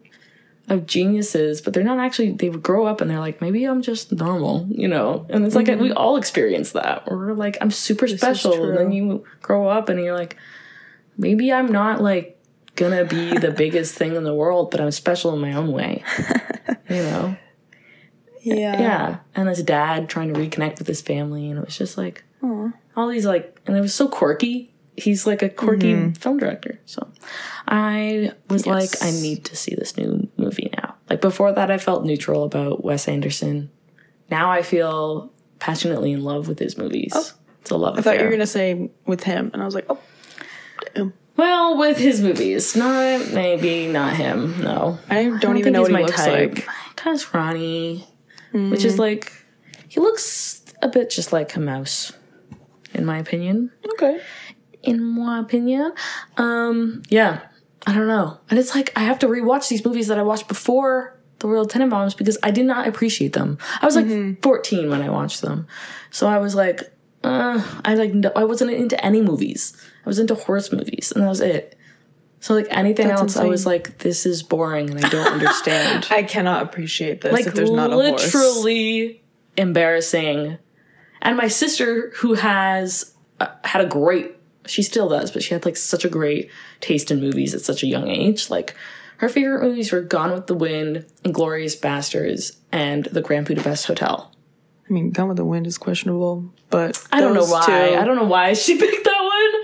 of 0.71 0.87
geniuses, 0.87 1.61
but 1.61 1.73
they're 1.73 1.83
not 1.83 1.99
actually, 1.99 2.31
they 2.31 2.49
grow 2.49 2.85
up 2.85 3.01
and 3.01 3.11
they're 3.11 3.19
like, 3.19 3.41
maybe 3.41 3.65
I'm 3.65 3.81
just 3.81 4.11
normal, 4.11 4.67
you 4.69 4.87
know? 4.87 5.25
And 5.29 5.45
it's 5.45 5.55
like, 5.55 5.67
we 5.67 5.91
all 5.91 6.17
experience 6.17 6.71
that. 6.71 7.09
We're 7.11 7.33
like, 7.33 7.57
I'm 7.61 7.71
super 7.71 8.07
special. 8.07 8.69
And 8.69 8.77
then 8.77 8.91
you 8.91 9.25
grow 9.41 9.67
up 9.67 9.89
and 9.89 9.99
you're 9.99 10.15
like, 10.15 10.37
maybe 11.17 11.51
I'm 11.51 11.71
not 11.71 12.01
like 12.01 12.39
gonna 12.75 13.05
be 13.05 13.37
the 13.37 13.51
biggest 13.57 13.95
thing 13.95 14.15
in 14.15 14.23
the 14.23 14.33
world, 14.33 14.71
but 14.71 14.79
I'm 14.79 14.91
special 14.91 15.33
in 15.33 15.41
my 15.41 15.53
own 15.53 15.71
way, 15.71 16.03
you 16.89 16.95
know? 17.03 17.37
Yeah. 18.43 18.79
yeah 18.79 19.17
and 19.35 19.47
this 19.47 19.61
dad 19.61 20.09
trying 20.09 20.33
to 20.33 20.39
reconnect 20.39 20.79
with 20.79 20.87
his 20.87 20.99
family 20.99 21.47
and 21.49 21.59
it 21.59 21.65
was 21.65 21.77
just 21.77 21.95
like 21.95 22.23
all 22.95 23.07
these 23.07 23.23
like 23.23 23.61
and 23.67 23.77
it 23.77 23.81
was 23.81 23.93
so 23.93 24.07
quirky 24.07 24.70
he's 24.97 25.25
like 25.25 25.41
a 25.41 25.49
quirky 25.49 25.93
mm-hmm. 25.93 26.11
film 26.11 26.37
director 26.37 26.79
so 26.85 27.07
i 27.67 28.31
was 28.49 28.65
like 28.67 28.89
i 29.01 29.11
need 29.11 29.43
to 29.45 29.55
see 29.55 29.73
this 29.75 29.97
new 29.97 30.27
movie 30.37 30.69
now 30.77 30.95
like 31.09 31.21
before 31.21 31.51
that 31.51 31.71
i 31.71 31.77
felt 31.77 32.03
neutral 32.03 32.43
about 32.43 32.83
wes 32.83 33.07
anderson 33.07 33.69
now 34.29 34.51
i 34.51 34.61
feel 34.61 35.31
passionately 35.59 36.11
in 36.11 36.23
love 36.23 36.47
with 36.47 36.59
his 36.59 36.77
movies 36.77 37.11
oh. 37.15 37.31
it's 37.61 37.71
a 37.71 37.77
love 37.77 37.97
affair. 37.97 38.13
I 38.13 38.15
thought 38.15 38.19
you 38.19 38.25
were 38.25 38.31
going 38.31 38.39
to 38.39 38.47
say 38.47 38.89
with 39.05 39.23
him. 39.23 39.51
And 39.53 39.61
I 39.61 39.65
was 39.65 39.75
like, 39.75 39.85
oh, 39.89 39.99
damn. 40.95 41.13
well 41.37 41.77
with 41.77 41.97
his 41.97 42.19
movies 42.19 42.75
not 42.75 43.31
maybe 43.31 43.87
not 43.87 44.15
him 44.15 44.59
no 44.61 44.97
I 45.07 45.25
don't, 45.25 45.39
don't 45.39 45.57
even 45.57 45.73
know 45.73 45.83
what 45.83 45.91
he 45.91 45.97
my 45.97 46.01
looks 46.01 46.15
type. 46.15 46.55
like. 46.55 46.67
Kind 46.95 47.15
of 47.15 47.21
scrawny, 47.21 48.07
which 48.51 48.83
is 48.83 48.95
mm. 48.95 48.99
like 48.99 49.31
he 49.87 49.99
looks 49.99 50.63
a 50.81 50.87
bit 50.87 51.09
just 51.09 51.33
like 51.33 51.55
a 51.55 51.59
mouse, 51.59 52.13
in 52.93 53.05
my 53.05 53.17
opinion. 53.17 53.71
Okay. 53.93 54.21
In 54.83 55.03
my 55.03 55.39
opinion, 55.39 55.93
um, 56.37 57.03
yeah, 57.09 57.41
I 57.85 57.93
don't 57.93 58.07
know, 58.07 58.39
and 58.49 58.57
it's 58.59 58.73
like 58.75 58.91
I 58.95 59.01
have 59.01 59.19
to 59.19 59.27
rewatch 59.27 59.69
these 59.69 59.85
movies 59.85 60.07
that 60.07 60.17
I 60.17 60.23
watched 60.23 60.47
before 60.47 61.17
the 61.39 61.47
Royal 61.47 61.67
Tenenbaums 61.67 62.15
because 62.17 62.37
I 62.43 62.51
did 62.51 62.65
not 62.65 62.87
appreciate 62.87 63.33
them. 63.33 63.57
I 63.81 63.85
was 63.85 63.95
like 63.95 64.41
14 64.41 64.89
when 64.89 65.01
I 65.01 65.09
watched 65.09 65.41
them, 65.41 65.67
so 66.09 66.27
I 66.27 66.39
was 66.39 66.55
like, 66.55 66.81
uh, 67.23 67.63
I 67.85 67.95
like 67.95 68.13
no- 68.13 68.31
I 68.35 68.43
wasn't 68.43 68.71
into 68.71 69.03
any 69.05 69.21
movies. 69.21 69.75
I 70.05 70.09
was 70.09 70.19
into 70.19 70.35
horse 70.35 70.71
movies, 70.71 71.11
and 71.11 71.23
that 71.23 71.29
was 71.29 71.41
it. 71.41 71.77
So 72.39 72.55
like 72.55 72.67
anything 72.71 73.07
That's 73.07 73.21
else, 73.21 73.37
I 73.37 73.45
was 73.45 73.67
like, 73.67 73.99
this 73.99 74.25
is 74.25 74.41
boring, 74.41 74.89
and 74.89 75.05
I 75.05 75.09
don't 75.09 75.27
understand 75.33 76.07
I 76.09 76.23
cannot 76.23 76.63
appreciate 76.63 77.21
this 77.21 77.31
like 77.31 77.45
if 77.45 77.53
there's 77.53 77.69
not 77.69 77.91
a 77.91 77.95
horse. 77.95 78.33
literally 78.33 79.21
embarrassing. 79.57 80.57
And 81.21 81.37
my 81.37 81.47
sister, 81.47 82.11
who 82.15 82.33
has 82.33 83.13
uh, 83.39 83.47
had 83.63 83.81
a 83.81 83.87
great, 83.87 84.35
she 84.65 84.83
still 84.83 85.09
does, 85.09 85.31
but 85.31 85.43
she 85.43 85.53
had 85.53 85.65
like 85.65 85.77
such 85.77 86.05
a 86.05 86.09
great 86.09 86.49
taste 86.79 87.11
in 87.11 87.19
movies 87.19 87.53
at 87.53 87.61
such 87.61 87.83
a 87.83 87.87
young 87.87 88.07
age. 88.07 88.49
Like 88.49 88.75
her 89.17 89.29
favorite 89.29 89.63
movies 89.63 89.91
were 89.91 90.01
Gone 90.01 90.31
with 90.31 90.47
the 90.47 90.55
Wind, 90.55 91.05
Inglourious 91.23 91.79
Basterds, 91.79 92.57
and 92.71 93.05
The 93.05 93.21
Grand 93.21 93.45
Budapest 93.47 93.85
Hotel. 93.87 94.31
I 94.89 94.93
mean, 94.93 95.11
Gone 95.11 95.27
with 95.29 95.37
the 95.37 95.45
Wind 95.45 95.67
is 95.67 95.77
questionable, 95.77 96.51
but 96.69 97.01
I 97.11 97.21
don't 97.21 97.33
know 97.33 97.45
why. 97.45 97.65
two- 97.65 97.97
I 97.97 98.03
don't 98.03 98.15
know 98.17 98.25
why 98.25 98.53
she 98.53 98.77
picked 98.79 99.03
that 99.03 99.23
one. 99.23 99.63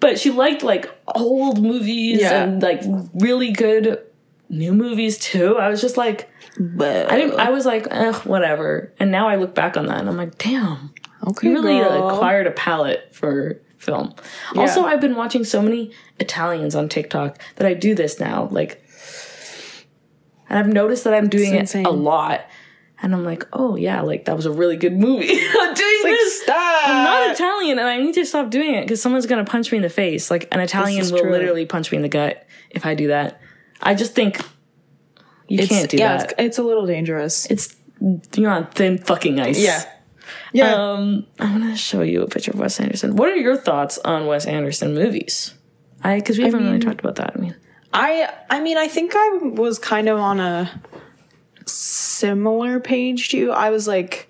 But 0.00 0.18
she 0.18 0.30
liked 0.30 0.62
like 0.62 0.90
old 1.14 1.62
movies 1.62 2.20
Yeah. 2.20 2.42
and 2.44 2.62
like 2.62 2.82
really 3.14 3.52
good 3.52 4.00
new 4.48 4.72
movies 4.74 5.18
too. 5.18 5.56
I 5.58 5.68
was 5.68 5.80
just 5.80 5.96
like, 5.96 6.28
But 6.58 7.10
I 7.10 7.16
didn't. 7.16 7.40
I 7.40 7.50
was 7.50 7.64
like, 7.64 7.86
eh, 7.90 8.12
whatever. 8.24 8.92
And 8.98 9.10
now 9.10 9.28
I 9.28 9.36
look 9.36 9.54
back 9.54 9.76
on 9.76 9.86
that 9.86 9.98
and 9.98 10.08
I'm 10.08 10.16
like, 10.16 10.36
damn, 10.38 10.92
okay, 11.26 11.48
you 11.48 11.54
really 11.54 11.78
girl. 11.78 12.10
acquired 12.10 12.46
a 12.46 12.50
palate 12.50 13.14
for 13.14 13.60
film. 13.84 14.14
Also, 14.56 14.84
I've 14.84 15.00
been 15.00 15.14
watching 15.16 15.44
so 15.44 15.62
many 15.62 15.92
Italians 16.18 16.74
on 16.74 16.88
TikTok 16.88 17.38
that 17.56 17.66
I 17.66 17.74
do 17.74 17.94
this 17.94 18.18
now. 18.18 18.48
Like, 18.50 18.82
and 20.48 20.58
I've 20.58 20.68
noticed 20.72 21.04
that 21.04 21.14
I'm 21.14 21.28
doing 21.28 21.54
it 21.54 21.74
a 21.74 21.90
lot. 21.90 22.46
And 23.02 23.14
I'm 23.14 23.24
like, 23.24 23.46
oh 23.52 23.76
yeah, 23.76 24.00
like 24.00 24.24
that 24.24 24.34
was 24.36 24.46
a 24.46 24.50
really 24.52 24.76
good 24.76 24.94
movie. 24.96 25.28
I'm 25.60 25.74
doing 25.74 26.02
this. 26.04 26.42
Stop. 26.42 26.88
I'm 26.88 27.04
not 27.04 27.32
Italian, 27.32 27.78
and 27.78 27.86
I 27.86 27.98
need 27.98 28.14
to 28.14 28.24
stop 28.24 28.50
doing 28.50 28.74
it 28.74 28.82
because 28.82 29.02
someone's 29.02 29.26
gonna 29.26 29.44
punch 29.44 29.70
me 29.72 29.76
in 29.76 29.82
the 29.82 29.90
face. 29.90 30.30
Like 30.30 30.48
an 30.52 30.60
Italian 30.60 31.10
will 31.10 31.18
true. 31.20 31.30
literally 31.30 31.66
punch 31.66 31.90
me 31.92 31.96
in 31.96 32.02
the 32.02 32.08
gut 32.08 32.46
if 32.70 32.86
I 32.86 32.94
do 32.94 33.08
that. 33.08 33.40
I 33.82 33.94
just 33.94 34.14
think 34.14 34.38
You 35.48 35.58
it's, 35.58 35.68
can't 35.68 35.90
do 35.90 35.98
yeah, 35.98 36.16
that. 36.16 36.30
It's, 36.30 36.34
it's 36.38 36.58
a 36.58 36.62
little 36.62 36.86
dangerous. 36.86 37.44
It's 37.46 37.76
you're 38.34 38.50
on 38.50 38.68
thin 38.68 38.98
fucking 38.98 39.38
ice. 39.40 39.62
yeah. 39.62 39.84
Um, 40.62 41.26
I'm 41.40 41.52
gonna 41.60 41.76
show 41.76 42.02
you 42.02 42.22
a 42.22 42.28
picture 42.28 42.52
of 42.52 42.58
Wes 42.60 42.78
Anderson. 42.80 43.16
What 43.16 43.28
are 43.30 43.36
your 43.36 43.56
thoughts 43.56 43.98
on 44.04 44.26
Wes 44.26 44.46
Anderson 44.46 44.94
movies? 44.94 45.54
I 46.02 46.16
because 46.18 46.38
we 46.38 46.44
haven't 46.44 46.60
really 46.60 46.72
mean- 46.72 46.80
talked 46.80 47.00
about 47.00 47.16
that. 47.16 47.32
I 47.36 47.40
mean, 47.40 47.56
I 47.92 48.32
I 48.50 48.60
mean 48.60 48.76
I 48.76 48.86
think 48.88 49.12
I 49.16 49.38
was 49.42 49.78
kind 49.78 50.08
of 50.08 50.18
on 50.20 50.38
a 50.40 50.80
similar 51.66 52.78
page 52.80 53.30
to 53.30 53.36
you. 53.38 53.50
I 53.52 53.70
was 53.70 53.86
like 53.88 54.28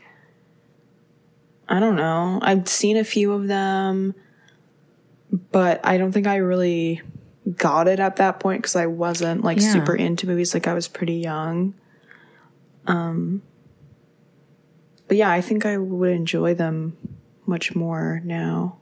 I 1.68 1.80
don't 1.80 1.96
know. 1.96 2.38
I've 2.42 2.68
seen 2.68 2.96
a 2.96 3.04
few 3.04 3.32
of 3.32 3.46
them, 3.48 4.14
but 5.50 5.80
I 5.84 5.96
don't 5.96 6.12
think 6.12 6.26
I 6.26 6.36
really 6.36 7.00
got 7.56 7.88
it 7.88 8.00
at 8.00 8.16
that 8.16 8.38
point 8.40 8.62
because 8.62 8.76
I 8.76 8.86
wasn't 8.86 9.44
like 9.44 9.60
Yeah. 9.60 9.72
super 9.72 9.94
into 9.94 10.26
movies. 10.26 10.54
Like 10.54 10.66
I 10.66 10.74
was 10.74 10.88
pretty 10.88 11.14
young. 11.14 11.74
Um, 12.86 13.42
but 15.08 15.16
yeah, 15.16 15.30
I 15.30 15.40
think 15.40 15.64
I 15.66 15.76
would 15.78 16.10
enjoy 16.10 16.54
them 16.54 16.96
much 17.46 17.74
more 17.74 18.20
now. 18.24 18.78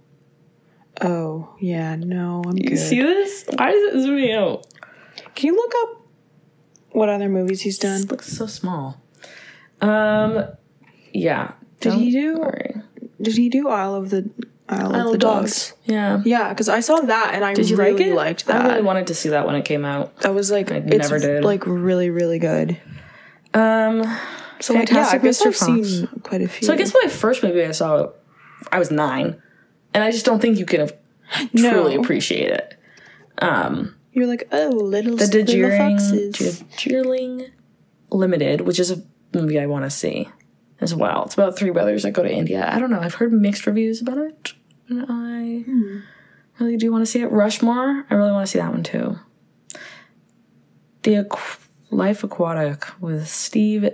Oh 1.01 1.55
yeah, 1.61 1.97
no, 1.97 2.43
I'm 2.47 2.57
you 2.57 2.71
good. 2.71 2.79
see 2.79 3.01
this? 3.01 3.45
Why 3.57 3.71
is 3.71 3.95
it 3.95 4.03
zooming 4.03 4.33
out? 4.33 4.67
Can 5.35 5.49
you 5.49 5.57
look 5.57 5.73
up 5.83 6.07
what 6.91 7.09
other 7.09 7.29
movies 7.29 7.63
he's 7.63 7.79
done? 7.79 8.03
It 8.03 8.11
looks 8.11 8.29
so 8.29 8.47
small. 8.47 9.01
Um, 9.81 10.45
yeah. 11.13 11.53
Did 11.81 11.95
he 11.95 12.11
do- 12.13 12.39
worry. 12.39 12.77
Did 13.21 13.37
he 13.37 13.49
do 13.49 13.69
Isle 13.69 13.95
of 13.95 14.11
the 14.11 14.31
Isle, 14.69 14.95
of 15.07 15.13
the 15.13 15.19
Dogs? 15.19 15.75
Yeah. 15.85 16.23
Yeah, 16.25 16.49
because 16.51 16.69
I 16.69 16.81
saw 16.81 17.01
that 17.01 17.31
and 17.35 17.45
I 17.45 17.55
Did 17.55 17.71
you 17.71 17.77
really 17.77 18.11
like 18.11 18.17
liked 18.17 18.47
that. 18.47 18.63
I 18.67 18.69
really 18.69 18.83
wanted 18.83 19.07
to 19.09 19.15
see 19.15 19.29
that 19.31 19.47
when 19.47 19.55
it 19.55 19.65
came 19.65 19.85
out. 19.85 20.17
that 20.19 20.35
was 20.35 20.51
like 20.51 20.71
I 20.71 20.77
it's 20.77 21.11
never 21.11 21.19
did. 21.19 21.45
like 21.45 21.67
really 21.67 22.11
really 22.11 22.39
good. 22.39 22.81
Um, 23.55 24.03
So 24.63 24.75
like, 24.75 24.91
yeah, 24.91 25.01
I 25.01 25.19
Fantastic 25.19 25.23
guess 25.23 25.43
Mr. 25.43 25.47
I've 25.47 25.57
Fox. 25.57 25.89
seen 25.89 26.07
quite 26.23 26.43
a 26.43 26.49
few. 26.49 26.67
so 26.67 26.73
I 26.73 26.77
guess 26.77 26.95
my 27.03 27.09
first 27.09 27.43
movie 27.43 27.65
I 27.65 27.73
saw, 27.73 28.11
I 28.71 28.79
was 28.79 28.91
nine, 28.91 29.43
and 29.93 30.05
I 30.05 30.11
just 30.11 30.25
don't 30.25 30.41
think 30.41 30.59
you 30.59 30.67
can 30.67 30.89
No. 31.53 31.73
truly 31.73 31.97
appreciate 31.97 32.51
it. 32.51 32.79
Um, 33.39 33.97
you're 34.13 34.27
like 34.27 34.47
oh 34.53 34.69
little 34.69 35.17
The 35.17 35.25
little 35.27 35.45
Darjeeling, 35.45 35.99
foxes. 35.99 36.61
Darjeeling 36.61 37.47
Limited, 38.11 38.61
which 38.61 38.79
is 38.79 38.91
a 38.91 39.03
movie 39.35 39.59
I 39.59 39.67
want 39.67 39.85
to 39.85 39.91
see 39.91 40.29
as 40.81 40.95
well. 40.95 41.25
It's 41.25 41.35
about 41.35 41.57
three 41.57 41.71
brothers 41.71 42.03
that 42.03 42.13
go 42.13 42.23
to 42.23 42.33
India. 42.33 42.69
I 42.71 42.79
don't 42.79 42.91
know. 42.91 43.01
I've 43.01 43.15
heard 43.15 43.33
mixed 43.33 43.67
reviews 43.67 44.01
about 44.01 44.19
it, 44.19 44.53
and 44.89 45.07
I 45.09 45.63
hmm. 45.63 45.99
really 46.61 46.77
do 46.77 46.93
want 46.93 47.03
to 47.03 47.11
see 47.11 47.21
it. 47.23 47.33
Rushmore, 47.33 48.07
I 48.09 48.15
really 48.15 48.33
want 48.33 48.47
to 48.47 48.51
see 48.51 48.59
that 48.59 48.71
one 48.71 48.83
too. 48.83 49.19
The 51.03 51.25
Aqu- 51.25 51.59
Life 51.91 52.23
Aquatic 52.23 52.85
with 53.01 53.27
Steve 53.29 53.89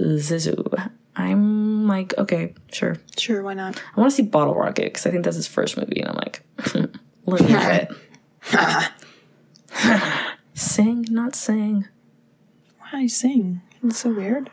Zissou. 0.00 0.90
I'm 1.16 1.86
like, 1.88 2.14
okay, 2.18 2.54
sure. 2.72 2.96
Sure, 3.18 3.42
why 3.42 3.54
not? 3.54 3.82
I 3.96 4.00
want 4.00 4.10
to 4.12 4.16
see 4.16 4.22
Bottle 4.22 4.54
Rocket 4.54 4.84
because 4.84 5.06
I 5.06 5.10
think 5.10 5.24
that's 5.24 5.36
his 5.36 5.46
first 5.46 5.76
movie, 5.76 6.00
and 6.00 6.08
I'm 6.10 6.16
like, 6.16 6.42
let 7.26 7.40
me 7.42 7.50
have 7.52 7.88
it. 8.52 8.90
sing, 10.54 11.06
not 11.10 11.34
sing. 11.34 11.86
Why 12.90 13.06
sing? 13.06 13.60
It's 13.82 13.98
so 14.00 14.12
weird. 14.14 14.50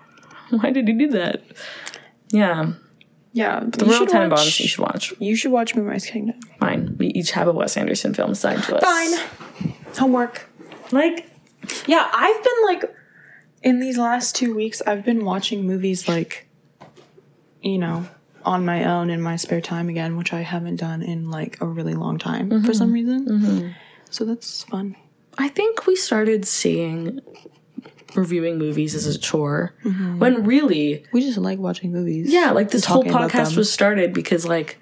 Why 0.50 0.72
did 0.72 0.88
he 0.88 0.94
do 0.94 1.08
that? 1.10 1.42
Yeah, 2.30 2.74
Yeah, 3.34 3.62
the 3.66 3.86
Royal 3.86 4.06
Tenenbaums 4.06 4.32
watch. 4.32 4.60
you 4.60 4.68
should 4.68 4.80
watch. 4.82 5.14
You 5.20 5.36
should 5.36 5.52
watch 5.52 5.76
Moonrise 5.76 6.06
Kingdom. 6.08 6.40
Fine, 6.60 6.96
we 6.98 7.08
each 7.08 7.32
have 7.32 7.48
a 7.48 7.52
Wes 7.54 7.78
Anderson 7.78 8.14
film 8.14 8.32
assigned 8.32 8.64
to 8.64 8.78
us. 8.78 8.84
Fine. 8.84 9.74
Homework. 9.98 10.50
Like, 10.92 11.30
Yeah, 11.86 12.08
I've 12.14 12.44
been 12.44 12.66
like 12.66 12.96
in 13.68 13.82
these 13.82 13.98
last 13.98 14.34
two 14.34 14.56
weeks, 14.56 14.82
I've 14.88 15.04
been 15.04 15.26
watching 15.26 15.68
movies 15.68 16.08
like, 16.08 16.48
you 17.62 17.78
know, 17.78 18.08
on 18.46 18.64
my 18.64 18.86
own 18.86 19.10
in 19.10 19.22
my 19.22 19.36
spare 19.36 19.60
time 19.60 19.90
again, 19.90 20.16
which 20.16 20.32
I 20.32 20.40
haven't 20.40 20.78
done 20.78 21.04
in 21.04 21.30
like 21.30 21.60
a 21.60 21.66
really 21.66 21.94
long 21.94 22.18
time 22.18 22.50
for 22.50 22.56
mm-hmm. 22.56 22.72
some 22.72 22.94
reason. 22.94 23.26
Mm-hmm. 23.28 23.68
So 24.10 24.24
that's 24.24 24.64
fun. 24.64 24.96
I 25.38 25.50
think 25.50 25.86
we 25.86 25.98
started 25.98 26.48
seeing 26.48 27.20
reviewing 28.16 28.58
movies 28.58 28.96
as 28.96 29.06
a 29.06 29.20
chore 29.20 29.76
mm-hmm. 29.84 30.18
when 30.18 30.46
really 30.46 31.04
We 31.12 31.20
just 31.20 31.38
like 31.38 31.60
watching 31.60 31.92
movies. 31.92 32.32
Yeah, 32.32 32.52
like 32.52 32.72
this 32.72 32.86
whole 32.86 33.04
podcast 33.04 33.58
was 33.58 33.70
started 33.70 34.14
because 34.14 34.46
like 34.46 34.80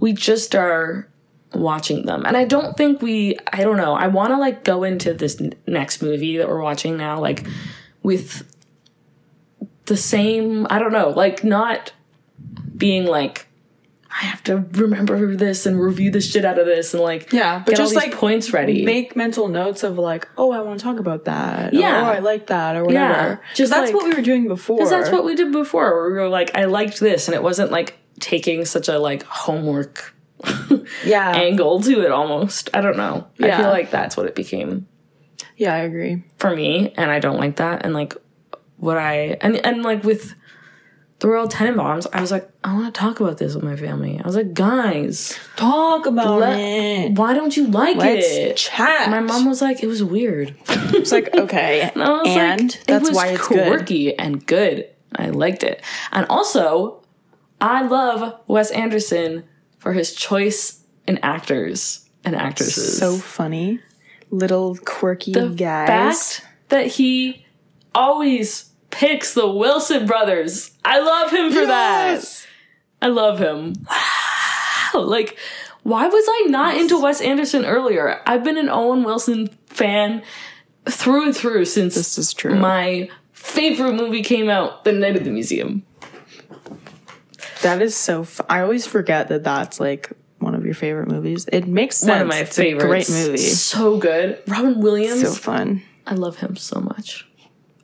we 0.00 0.12
just 0.12 0.56
are 0.56 1.08
watching 1.54 2.04
them. 2.04 2.26
And 2.26 2.36
I 2.36 2.44
don't 2.46 2.76
think 2.76 3.00
we 3.00 3.36
I 3.52 3.62
don't 3.62 3.76
know. 3.76 3.94
I 3.94 4.08
want 4.08 4.30
to 4.30 4.38
like 4.38 4.64
go 4.64 4.82
into 4.82 5.14
this 5.14 5.40
n- 5.40 5.54
next 5.68 6.02
movie 6.02 6.36
that 6.38 6.48
we're 6.48 6.60
watching 6.60 6.96
now 6.96 7.20
like 7.20 7.46
with 8.06 8.48
the 9.86 9.96
same, 9.96 10.64
I 10.70 10.78
don't 10.78 10.92
know, 10.92 11.08
like 11.08 11.42
not 11.42 11.92
being 12.76 13.04
like 13.04 13.48
I 14.08 14.26
have 14.26 14.44
to 14.44 14.58
remember 14.58 15.34
this 15.34 15.66
and 15.66 15.80
review 15.80 16.12
the 16.12 16.20
shit 16.20 16.44
out 16.44 16.56
of 16.56 16.66
this 16.66 16.94
and 16.94 17.02
like 17.02 17.32
Yeah, 17.32 17.64
but 17.66 17.74
just 17.74 17.96
like 17.96 18.14
points 18.14 18.52
ready. 18.52 18.84
Make 18.84 19.16
mental 19.16 19.48
notes 19.48 19.82
of 19.82 19.98
like, 19.98 20.28
oh, 20.38 20.52
I 20.52 20.60
want 20.60 20.78
to 20.78 20.84
talk 20.84 21.00
about 21.00 21.24
that. 21.24 21.74
Yeah. 21.74 22.02
Or, 22.02 22.04
oh, 22.04 22.14
I 22.14 22.18
like 22.20 22.46
that 22.46 22.76
or 22.76 22.84
whatever. 22.84 23.40
Yeah, 23.42 23.54
Just 23.54 23.72
that's 23.72 23.90
like- 23.90 23.94
what 23.96 24.04
we 24.04 24.14
were 24.14 24.22
doing 24.22 24.46
before. 24.46 24.76
Because 24.76 24.90
that's 24.90 25.10
what 25.10 25.24
we 25.24 25.34
did 25.34 25.50
before. 25.50 25.92
Where 25.92 26.12
we 26.12 26.18
were 26.18 26.28
like, 26.28 26.56
I 26.56 26.66
liked 26.66 27.00
this, 27.00 27.26
and 27.26 27.34
it 27.34 27.42
wasn't 27.42 27.72
like 27.72 27.98
taking 28.20 28.64
such 28.64 28.88
a 28.88 29.00
like 29.00 29.24
homework 29.24 30.14
yeah. 31.04 31.32
angle 31.34 31.82
to 31.82 32.02
it 32.02 32.12
almost. 32.12 32.70
I 32.72 32.82
don't 32.82 32.96
know. 32.96 33.26
I 33.42 33.56
feel 33.56 33.68
like 33.68 33.90
that's 33.90 34.16
what 34.16 34.26
it 34.26 34.36
became 34.36 34.86
yeah, 35.56 35.74
I 35.74 35.78
agree. 35.78 36.22
for 36.38 36.54
me, 36.54 36.92
and 36.96 37.10
I 37.10 37.18
don't 37.18 37.38
like 37.38 37.56
that. 37.56 37.84
And 37.84 37.94
like 37.94 38.14
what 38.76 38.98
I 38.98 39.36
and 39.40 39.56
and 39.64 39.82
like 39.82 40.04
with 40.04 40.34
the 41.18 41.28
Royal 41.28 41.48
Tenenbaums, 41.48 42.06
I 42.12 42.20
was 42.20 42.30
like, 42.30 42.46
I 42.62 42.74
want 42.74 42.94
to 42.94 43.00
talk 43.00 43.20
about 43.20 43.38
this 43.38 43.54
with 43.54 43.64
my 43.64 43.74
family. 43.74 44.20
I 44.22 44.26
was 44.26 44.36
like, 44.36 44.52
guys, 44.52 45.38
Talk 45.56 46.04
about 46.04 46.40
let- 46.40 46.58
it. 46.60 47.12
why 47.18 47.32
don't 47.32 47.56
you 47.56 47.68
like 47.68 47.96
Let's 47.96 48.26
it? 48.28 48.56
chat. 48.58 49.08
My 49.10 49.20
mom 49.20 49.46
was 49.48 49.62
like, 49.62 49.82
it 49.82 49.86
was 49.86 50.04
weird. 50.04 50.54
was 50.92 51.12
like, 51.12 51.34
okay. 51.34 51.90
And 51.94 52.02
I 52.02 52.10
was 52.10 52.28
and 52.28 52.60
like, 52.74 52.84
that's 52.84 53.08
it 53.08 53.14
why 53.14 53.28
it's 53.28 53.48
good. 53.48 53.66
quirky 53.66 54.18
and 54.18 54.44
good. 54.44 54.90
I 55.14 55.30
liked 55.30 55.62
it. 55.62 55.82
And 56.12 56.26
also, 56.28 57.02
I 57.62 57.86
love 57.86 58.38
Wes 58.46 58.70
Anderson 58.70 59.44
for 59.78 59.94
his 59.94 60.14
choice 60.14 60.84
in 61.08 61.16
actors 61.22 62.06
and 62.26 62.36
actresses. 62.36 62.98
So 62.98 63.16
funny. 63.16 63.80
Little 64.30 64.76
quirky 64.84 65.32
the 65.32 65.48
guys. 65.48 65.86
fact 66.38 66.46
that 66.68 66.86
he 66.88 67.44
always 67.94 68.70
picks 68.90 69.34
the 69.34 69.48
Wilson 69.48 70.06
brothers. 70.06 70.72
I 70.84 71.00
love 71.00 71.30
him 71.30 71.52
for 71.52 71.60
Yes. 71.62 72.46
that. 73.00 73.06
I 73.06 73.08
love 73.10 73.38
him. 73.38 73.74
Wow. 74.94 75.00
Like, 75.02 75.38
why 75.82 76.06
was 76.08 76.24
I 76.28 76.46
not 76.48 76.76
into 76.76 76.98
Wes 77.00 77.20
Anderson 77.20 77.64
earlier? 77.64 78.20
I've 78.26 78.42
been 78.42 78.56
an 78.58 78.68
Owen 78.70 79.04
Wilson 79.04 79.48
fan 79.66 80.22
through 80.88 81.24
and 81.26 81.36
through 81.36 81.66
since 81.66 81.94
This 81.94 82.16
is 82.18 82.32
true. 82.32 82.54
my 82.54 83.08
favorite 83.32 83.92
movie 83.94 84.22
came 84.22 84.48
out, 84.48 84.84
The 84.84 84.92
Night 84.92 85.16
at 85.16 85.24
the 85.24 85.30
Museum. 85.30 85.82
That 87.62 87.82
is 87.82 87.96
so. 87.96 88.22
F- 88.22 88.40
I 88.48 88.60
always 88.60 88.86
forget 88.86 89.28
that 89.28 89.44
that's 89.44 89.80
like 89.80 90.10
one 90.46 90.54
of 90.54 90.64
your 90.64 90.74
favorite 90.74 91.08
movies. 91.08 91.46
It 91.52 91.66
makes 91.66 91.98
sense. 91.98 92.08
One 92.10 92.20
of 92.22 92.28
my 92.28 92.38
it's 92.38 92.56
favorites. 92.56 93.10
Great 93.10 93.26
movie. 93.26 93.38
So 93.38 93.98
good. 93.98 94.42
Robin 94.46 94.80
Williams. 94.80 95.20
So 95.20 95.32
fun. 95.34 95.82
I 96.06 96.14
love 96.14 96.38
him 96.38 96.56
so 96.56 96.80
much. 96.80 97.28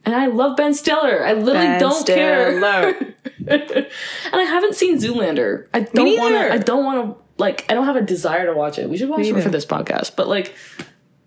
And 0.04 0.14
I 0.14 0.26
love 0.26 0.56
Ben 0.56 0.74
Stiller. 0.74 1.24
I 1.24 1.34
literally 1.34 1.66
Ben 1.68 1.80
don't 1.80 2.06
care. 2.06 2.52
Stiller. 2.52 3.14
and 3.48 3.86
I 4.34 4.42
haven't 4.44 4.74
seen 4.74 4.98
Zoolander. 4.98 5.66
I 5.74 5.80
don't 5.80 6.16
want 6.18 6.34
to. 6.34 6.52
I 6.52 6.58
don't 6.58 6.84
want 6.84 7.16
to. 7.16 7.22
Like, 7.38 7.64
I 7.68 7.74
don't 7.74 7.84
have 7.86 7.96
a 7.96 8.02
desire 8.02 8.46
to 8.46 8.52
watch 8.54 8.78
it. 8.78 8.88
We 8.88 8.96
should 8.96 9.08
watch 9.08 9.26
it 9.26 9.42
for 9.42 9.48
this 9.48 9.66
podcast. 9.66 10.16
But 10.16 10.28
like, 10.28 10.54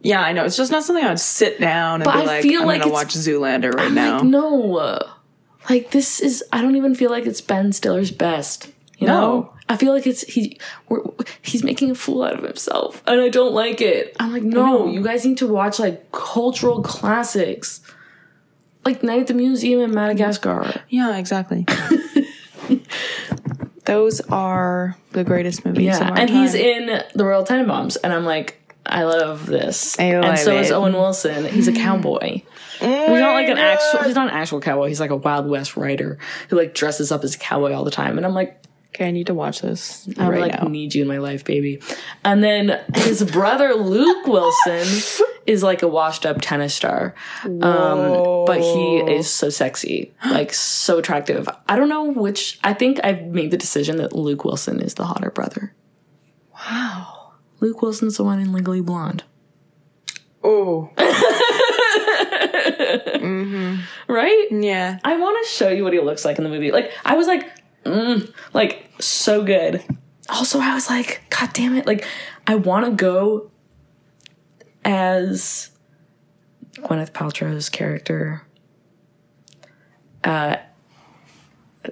Yeah, 0.02 0.22
I 0.22 0.34
know. 0.34 0.46
It's 0.46 0.58
just 0.58 0.72
not 0.72 0.84
something 0.84 1.04
I 1.06 1.10
would 1.10 1.20
sit 1.20 1.60
down 1.60 2.02
and 2.02 2.04
But 2.06 2.14
be 2.16 2.22
I 2.22 2.26
like, 2.26 2.42
feel 2.44 2.62
I'm 2.62 2.68
like 2.68 2.82
gonna 2.82 2.94
watch 2.94 3.14
Zoolander 3.14 3.74
right 3.74 3.88
I'm 3.88 3.96
now. 3.96 4.16
like, 4.18 4.24
no. 4.26 5.00
Like 5.70 5.92
this 5.92 6.20
is. 6.20 6.44
I 6.54 6.62
don't 6.62 6.76
even 6.76 6.96
feel 6.96 7.10
like 7.10 7.26
it's 7.26 7.42
Ben 7.42 7.72
Stiller's 7.74 8.12
best. 8.12 8.72
You 8.98 9.08
No. 9.08 9.14
know. 9.14 9.54
I 9.68 9.78
feel 9.78 9.94
like 9.94 10.06
it's 10.06 10.22
he. 10.22 10.60
We're, 10.90 11.02
he's 11.42 11.64
making 11.64 11.90
a 11.90 11.96
fool 11.96 12.22
out 12.24 12.34
of 12.38 12.44
himself, 12.44 13.02
and 13.08 13.20
I 13.20 13.30
don't 13.30 13.54
like 13.54 13.82
it. 13.82 14.16
I'm 14.20 14.32
like, 14.32 14.44
no. 14.44 14.88
You 14.88 15.02
guys 15.04 15.26
need 15.26 15.38
to 15.40 15.48
watch 15.48 15.80
like 15.80 16.12
cultural 16.12 16.84
classics, 16.84 17.82
like 18.86 19.02
Night 19.02 19.22
at 19.22 19.28
the 19.28 19.34
Museum 19.34 19.82
in 19.82 19.92
Madagascar. 19.94 20.82
Yeah, 20.90 21.18
exactly. 21.18 21.66
Those 23.86 24.20
are 24.22 24.96
the 25.12 25.24
greatest 25.24 25.64
movies. 25.66 25.86
Yeah, 25.86 25.98
of 25.98 26.12
our 26.12 26.18
and 26.20 26.30
he's 26.30 26.56
in 26.56 27.04
the 27.14 27.24
Royal 27.26 27.44
Tenenbaums, 27.44 27.98
and 28.04 28.12
I'm 28.12 28.26
like, 28.26 28.60
I 28.86 29.04
love 29.04 29.46
this. 29.46 30.00
I 30.00 30.16
love 30.16 30.26
and 30.26 30.40
so 30.40 30.58
is. 30.58 30.72
Owen 30.72 30.94
Wilson. 30.94 31.46
He's 31.46 31.68
a 31.68 31.72
cowboy. 31.74 32.42
Mm. 32.80 33.10
He's 33.10 33.20
not 33.20 33.34
like 33.34 33.48
an 33.48 33.58
actual. 33.58 34.04
He's 34.04 34.16
not 34.16 34.28
an 34.30 34.34
actual 34.36 34.60
cowboy. 34.60 34.88
He's 34.88 35.00
like 35.00 35.12
a 35.12 35.16
Wild 35.16 35.48
West 35.48 35.78
writer 35.78 36.18
who 36.50 36.56
like 36.58 36.74
dresses 36.74 37.12
up 37.12 37.24
as 37.24 37.36
a 37.36 37.38
cowboy 37.40 37.74
all 37.74 37.84
the 37.84 37.92
time. 37.92 38.18
And 38.18 38.26
I'm 38.26 38.34
like, 38.34 38.60
Okay, 38.96 39.10
I 39.10 39.12
need 39.12 39.28
to 39.28 39.34
watch 39.34 39.62
this 39.62 40.08
I 40.18 40.30
right 40.30 40.40
like 40.40 40.62
now. 40.62 40.70
need 40.70 40.96
you 40.96 41.02
in 41.02 41.08
my 41.10 41.18
life, 41.18 41.44
baby. 41.44 41.82
And 42.24 42.42
then 42.42 42.82
his 42.96 43.30
brother 43.30 43.74
Luke 43.74 44.26
Wilson 44.26 45.26
is 45.46 45.64
like 45.64 45.84
a 45.84 45.88
washed 45.88 46.26
up 46.26 46.40
tennis 46.40 46.74
star. 46.74 47.14
Um, 47.44 48.46
but 48.48 48.62
he 48.62 49.00
is 49.00 49.30
so 49.30 49.50
sexy, 49.50 50.14
like 50.26 50.54
so 50.54 51.00
attractive. 51.00 51.50
I 51.68 51.76
don't 51.76 51.90
know 51.90 52.06
which 52.06 52.58
I 52.64 52.74
think 52.74 53.02
I've 53.04 53.24
made 53.24 53.52
the 53.52 53.58
decision 53.58 53.98
that 53.98 54.14
Luke 54.14 54.46
Wilson 54.46 54.80
is 54.80 54.94
the 54.94 55.04
hotter 55.04 55.30
brother. 55.30 55.74
Wow. 56.54 57.34
Luke 57.60 57.82
Wilson's 57.82 58.16
the 58.16 58.24
one 58.24 58.40
in 58.40 58.54
Legally 58.54 58.82
Blonde. 58.82 59.26
Oh. 60.42 60.90
Right? 64.08 64.48
Yeah. 64.52 65.00
I 65.04 65.18
want 65.18 65.46
to 65.46 65.52
show 65.52 65.70
you 65.70 65.84
what 65.84 65.94
he 65.94 66.00
looks 66.00 66.24
like 66.24 66.38
in 66.38 66.44
the 66.44 66.50
movie. 66.50 66.72
Like 66.72 66.92
I 67.04 67.16
was 67.16 67.28
like, 67.28 67.50
mm, 67.86 68.34
like 68.54 68.90
so 69.00 69.44
good. 69.44 69.84
Also, 70.30 70.60
I 70.60 70.74
was 70.74 70.90
like, 70.90 71.22
God 71.30 71.52
damn 71.54 71.76
it! 71.76 71.86
Like 71.86 72.06
I 72.48 72.56
want 72.56 72.86
to 72.86 72.92
go 72.92 73.52
as 74.84 75.72
Gwyneth 76.78 77.12
Paltrow's 77.12 77.70
character 77.70 78.44
uh, 80.24 80.58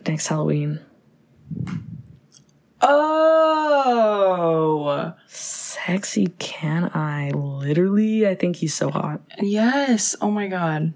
next 0.08 0.28
Halloween. 0.28 0.80
Oh. 2.82 3.94
Sexy 5.28 6.28
can 6.40 6.90
I? 6.94 7.32
Literally, 7.32 8.28
I 8.28 8.36
think 8.36 8.58
he's 8.58 8.74
so 8.74 8.90
hot. 8.90 9.22
Yes. 9.40 10.16
Oh 10.22 10.32
my 10.32 10.48
god. 10.48 10.94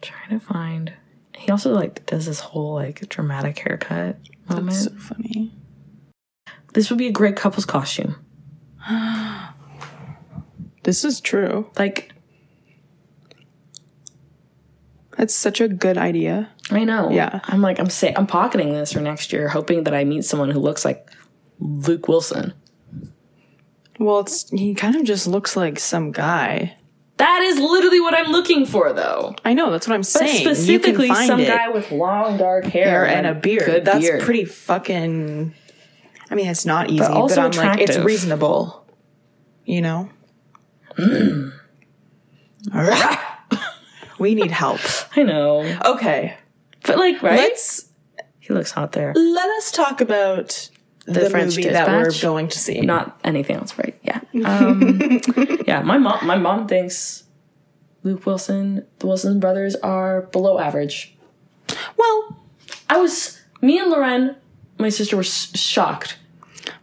trying 0.00 0.30
to 0.30 0.40
find. 0.40 0.92
He 1.40 1.50
also 1.50 1.72
like 1.72 2.04
does 2.04 2.26
this 2.26 2.40
whole 2.40 2.74
like 2.74 3.08
dramatic 3.08 3.58
haircut 3.60 4.18
moment. 4.46 4.66
That's 4.68 4.84
so 4.84 4.90
funny. 4.90 5.54
this 6.74 6.90
would 6.90 6.98
be 6.98 7.06
a 7.06 7.12
great 7.12 7.34
couple's 7.34 7.64
costume. 7.64 8.16
This 10.82 11.04
is 11.04 11.20
true. 11.20 11.70
Like 11.78 12.10
That's 15.18 15.34
such 15.34 15.60
a 15.60 15.68
good 15.68 15.98
idea. 15.98 16.48
I 16.70 16.84
know. 16.84 17.10
Yeah. 17.10 17.40
I'm 17.44 17.60
like 17.60 17.78
I'm 17.78 17.90
say 17.90 18.14
I'm 18.16 18.26
pocketing 18.26 18.72
this 18.72 18.94
for 18.94 19.00
next 19.00 19.32
year, 19.32 19.48
hoping 19.48 19.84
that 19.84 19.94
I 19.94 20.04
meet 20.04 20.24
someone 20.24 20.50
who 20.50 20.58
looks 20.58 20.84
like 20.84 21.10
Luke 21.58 22.08
Wilson. 22.08 22.54
Well, 23.98 24.20
it's 24.20 24.48
he 24.50 24.74
kind 24.74 24.96
of 24.96 25.04
just 25.04 25.26
looks 25.26 25.54
like 25.54 25.78
some 25.78 26.12
guy. 26.12 26.76
That 27.20 27.42
is 27.42 27.58
literally 27.58 28.00
what 28.00 28.14
I'm 28.14 28.32
looking 28.32 28.64
for, 28.64 28.94
though. 28.94 29.34
I 29.44 29.52
know 29.52 29.70
that's 29.70 29.86
what 29.86 29.92
I'm 29.92 30.00
But 30.00 30.06
saying. 30.06 30.46
You 30.46 30.54
specifically, 30.54 31.08
some 31.26 31.40
it. 31.40 31.48
guy 31.48 31.68
with 31.68 31.92
long 31.92 32.38
dark 32.38 32.64
hair, 32.64 33.04
hair 33.04 33.06
and 33.06 33.26
a 33.26 33.34
beard. 33.34 33.66
Good 33.66 33.84
That's 33.84 34.00
beard. 34.00 34.22
pretty 34.22 34.46
fucking. 34.46 35.54
I 36.30 36.34
mean, 36.34 36.46
it's 36.48 36.64
not 36.64 36.88
easy, 36.88 37.00
but, 37.00 37.10
also 37.10 37.42
I'm 37.42 37.50
like, 37.50 37.78
it's 37.80 37.98
reasonable. 37.98 38.86
You 39.66 39.82
know. 39.82 40.08
Mm. 40.96 41.52
we 44.18 44.34
need 44.34 44.50
help. 44.50 44.80
I 45.14 45.22
know, 45.22 45.60
Okay, 45.84 46.38
but 46.86 46.96
like, 46.96 47.22
right? 47.22 47.38
let's 47.38 47.90
he 48.38 48.54
looks 48.54 48.70
hot 48.70 48.92
there. 48.92 49.12
let 49.14 49.48
us 49.58 49.70
talk 49.70 50.00
about 50.00 50.70
the, 51.12 51.30
French 51.30 51.56
movie 51.56 51.68
that 51.68 51.88
we're 51.88 52.12
going 52.20 52.48
to 52.48 52.58
see. 52.58 52.80
Not 52.80 53.18
anything 53.24 53.56
else, 53.56 53.76
right? 53.78 53.98
Yeah. 54.02 54.20
Um, 54.44 55.20
yeah. 55.66 55.82
My 55.82 55.98
mom. 55.98 56.26
My 56.26 56.36
mom 56.36 56.66
thinks 56.68 57.24
Luke 58.02 58.24
Wilson, 58.26 58.86
the 58.98 59.06
Wilson 59.06 59.40
brothers, 59.40 59.76
are 59.76 60.22
below 60.22 60.58
average. 60.58 61.14
well, 61.96 62.36
I 62.88 62.98
was 62.98 63.40
me 63.60 63.78
and 63.78 63.90
Loren, 63.90 64.36
my 64.78 64.88
sister, 64.88 65.16
were 65.16 65.22
s- 65.22 65.56
shocked. 65.58 66.18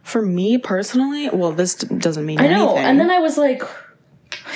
for 0.02 0.22
me 0.22 0.58
personally, 0.58 1.28
well, 1.30 1.52
this 1.52 1.74
d- 1.74 1.94
doesn't 1.98 2.24
mean 2.24 2.40
I 2.40 2.46
know, 2.48 2.70
anything. 2.70 2.84
and 2.84 3.00
then 3.00 3.10
I 3.10 3.18
was 3.18 3.36
like, 3.36 3.62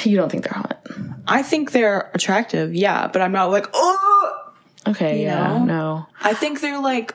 "You 0.05 0.17
don't 0.17 0.31
think 0.31 0.45
they're 0.45 0.53
hot?" 0.55 0.79
I 1.27 1.43
think 1.43 1.73
they're 1.73 2.11
attractive, 2.15 2.75
yeah, 2.75 3.07
but 3.09 3.23
I'm 3.23 3.33
not 3.33 3.51
like, 3.51 3.67
oh. 3.73 4.53
Okay, 4.89 5.23
yeah, 5.23 5.47
know? 5.59 5.65
no. 5.65 6.07
I 6.21 6.35
think 6.35 6.61
they're 6.61 6.81
like 6.81 7.15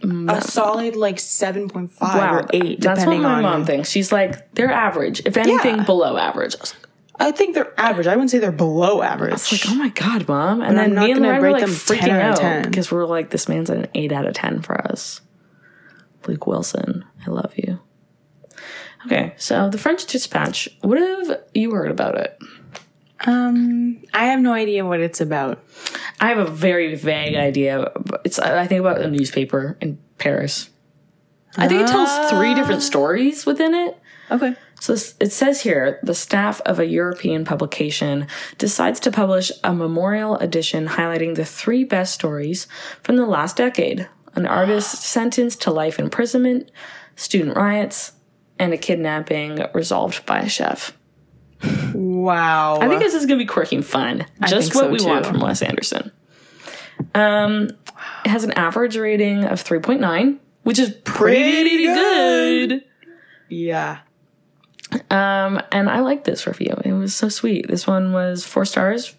Mm, 0.00 0.32
a 0.34 0.40
solid 0.40 0.96
like 0.96 1.20
seven 1.20 1.68
point 1.68 1.90
five 1.92 2.14
Wow, 2.16 2.34
or 2.38 2.46
eight, 2.52 2.80
That's 2.80 3.04
what 3.04 3.18
my 3.18 3.34
on. 3.34 3.42
mom 3.42 3.64
thinks. 3.66 3.90
She's 3.90 4.10
like, 4.10 4.52
they're 4.54 4.70
average. 4.72 5.20
If 5.26 5.36
anything, 5.36 5.76
Yeah. 5.78 5.84
below 5.84 6.16
average. 6.16 6.54
I 6.56 6.58
like, 6.60 6.76
I 7.22 7.32
think 7.32 7.54
they're 7.54 7.74
average. 7.78 8.06
I 8.06 8.12
wouldn't 8.16 8.30
say 8.30 8.38
they're 8.38 8.50
below 8.50 9.02
average. 9.02 9.52
like, 9.52 9.60
oh 9.68 9.74
my 9.74 9.90
god, 9.90 10.26
mom! 10.26 10.62
And 10.62 10.74
But 10.74 10.76
then 10.76 10.90
I'm 10.90 10.94
not 10.94 11.04
me 11.04 11.10
and 11.12 11.20
gonna 11.22 11.40
rate 11.42 11.52
like 11.52 11.60
them 11.60 11.70
freaking 11.70 11.98
10 12.00 12.10
out 12.20 12.36
10. 12.38 12.62
because 12.64 12.90
we're 12.90 13.04
like, 13.04 13.28
this 13.28 13.46
man's 13.46 13.68
an 13.68 13.88
eight 13.94 14.10
out 14.10 14.26
of 14.26 14.32
ten 14.32 14.62
for 14.62 14.80
us. 14.90 15.20
Luke 16.26 16.46
Wilson, 16.46 17.04
I 17.26 17.30
love 17.30 17.52
you. 17.56 17.78
Okay, 19.06 19.34
so 19.36 19.68
the 19.70 19.78
French 19.78 20.06
Dispatch. 20.06 20.68
What 20.82 20.98
have 20.98 21.40
you 21.54 21.72
heard 21.72 21.90
about 21.90 22.16
it? 22.18 22.38
Um, 23.26 24.02
I 24.14 24.26
have 24.26 24.40
no 24.40 24.52
idea 24.52 24.84
what 24.84 25.00
it's 25.00 25.20
about. 25.20 25.62
I 26.20 26.28
have 26.28 26.38
a 26.38 26.50
very 26.50 26.94
vague 26.94 27.36
idea. 27.36 27.92
It's 28.24 28.38
I 28.38 28.66
think 28.66 28.80
about 28.80 29.00
a 29.00 29.10
newspaper 29.10 29.76
in 29.80 29.98
Paris. 30.18 30.70
I 31.56 31.68
think 31.68 31.82
it 31.82 31.88
tells 31.88 32.30
three 32.30 32.54
different 32.54 32.82
stories 32.82 33.44
within 33.44 33.74
it. 33.74 33.98
Okay. 34.30 34.54
So 34.80 34.92
this- 34.94 35.14
it 35.20 35.32
says 35.32 35.60
here 35.62 35.98
the 36.02 36.14
staff 36.14 36.60
of 36.64 36.78
a 36.78 36.86
European 36.86 37.44
publication 37.44 38.26
decides 38.56 39.00
to 39.00 39.10
publish 39.10 39.50
a 39.64 39.74
memorial 39.74 40.36
edition 40.36 40.88
highlighting 40.88 41.34
the 41.34 41.44
three 41.44 41.84
best 41.84 42.14
stories 42.14 42.66
from 43.02 43.16
the 43.16 43.26
last 43.26 43.56
decade 43.56 44.08
an 44.36 44.46
artist 44.46 45.02
sentenced 45.02 45.60
to 45.62 45.70
life 45.72 45.98
imprisonment, 45.98 46.70
student 47.16 47.56
riots, 47.56 48.12
and 48.58 48.72
a 48.72 48.78
kidnapping 48.78 49.66
resolved 49.74 50.24
by 50.24 50.40
a 50.40 50.48
chef. 50.48 50.96
Wow. 52.24 52.78
I 52.80 52.88
think 52.88 53.00
this 53.00 53.14
is 53.14 53.26
going 53.26 53.38
to 53.38 53.44
be 53.44 53.48
quirky 53.48 53.76
and 53.76 53.84
fun. 53.86 54.26
Just 54.46 54.72
think 54.72 54.74
what 54.74 55.00
so, 55.00 55.06
we 55.06 55.10
want 55.12 55.26
from 55.26 55.40
Wes 55.40 55.62
Anderson. 55.62 56.12
Um, 57.14 57.70
it 58.24 58.28
has 58.28 58.44
an 58.44 58.52
average 58.52 58.96
rating 58.96 59.44
of 59.44 59.62
3.9, 59.62 60.38
which 60.62 60.78
is 60.78 60.90
pretty, 61.04 61.62
Pretty 61.62 61.84
good. 61.86 62.68
good. 62.68 62.84
yeah. 63.48 63.98
Um, 65.10 65.62
and 65.72 65.88
I 65.88 66.00
like 66.00 66.24
this 66.24 66.46
review. 66.46 66.76
It 66.84 66.92
was 66.92 67.14
so 67.14 67.28
sweet. 67.28 67.68
This 67.68 67.86
one 67.86 68.12
was 68.12 68.44
four 68.44 68.64
stars. 68.64 69.14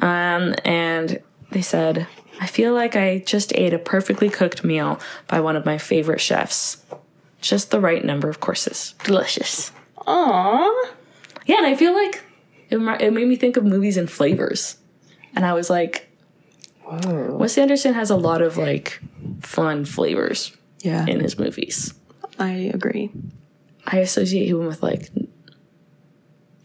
Um, 0.00 0.54
and 0.64 1.20
they 1.50 1.62
said, 1.62 2.06
I 2.40 2.46
feel 2.46 2.74
like 2.74 2.96
I 2.96 3.18
just 3.26 3.54
ate 3.56 3.72
a 3.74 3.78
perfectly 3.78 4.28
cooked 4.28 4.62
meal 4.62 5.00
by 5.26 5.40
one 5.40 5.56
of 5.56 5.64
my 5.66 5.78
favorite 5.78 6.20
chefs. 6.20 6.84
Just 7.40 7.70
the 7.70 7.80
right 7.80 8.04
number 8.04 8.28
of 8.28 8.40
courses. 8.40 8.94
Delicious. 9.04 9.72
Aww. 9.98 10.70
Yeah, 11.46 11.56
and 11.58 11.66
I 11.66 11.74
feel 11.74 11.92
like 11.94 12.22
it, 12.68 12.76
it 13.02 13.12
made 13.12 13.26
me 13.28 13.36
think 13.36 13.56
of 13.56 13.64
movies 13.64 13.96
and 13.96 14.10
flavors. 14.10 14.76
And 15.34 15.44
I 15.46 15.52
was 15.54 15.70
like, 15.70 16.08
Whoa. 16.84 17.36
Wes 17.36 17.56
Anderson 17.56 17.94
has 17.94 18.10
a 18.10 18.16
lot 18.16 18.42
of 18.42 18.56
like 18.56 19.00
fun 19.42 19.84
flavors 19.84 20.56
Yeah. 20.80 21.06
in 21.06 21.20
his 21.20 21.38
movies. 21.38 21.94
I 22.38 22.50
agree. 22.74 23.10
I 23.86 23.98
associate 23.98 24.48
him 24.48 24.66
with 24.66 24.82
like 24.82 25.10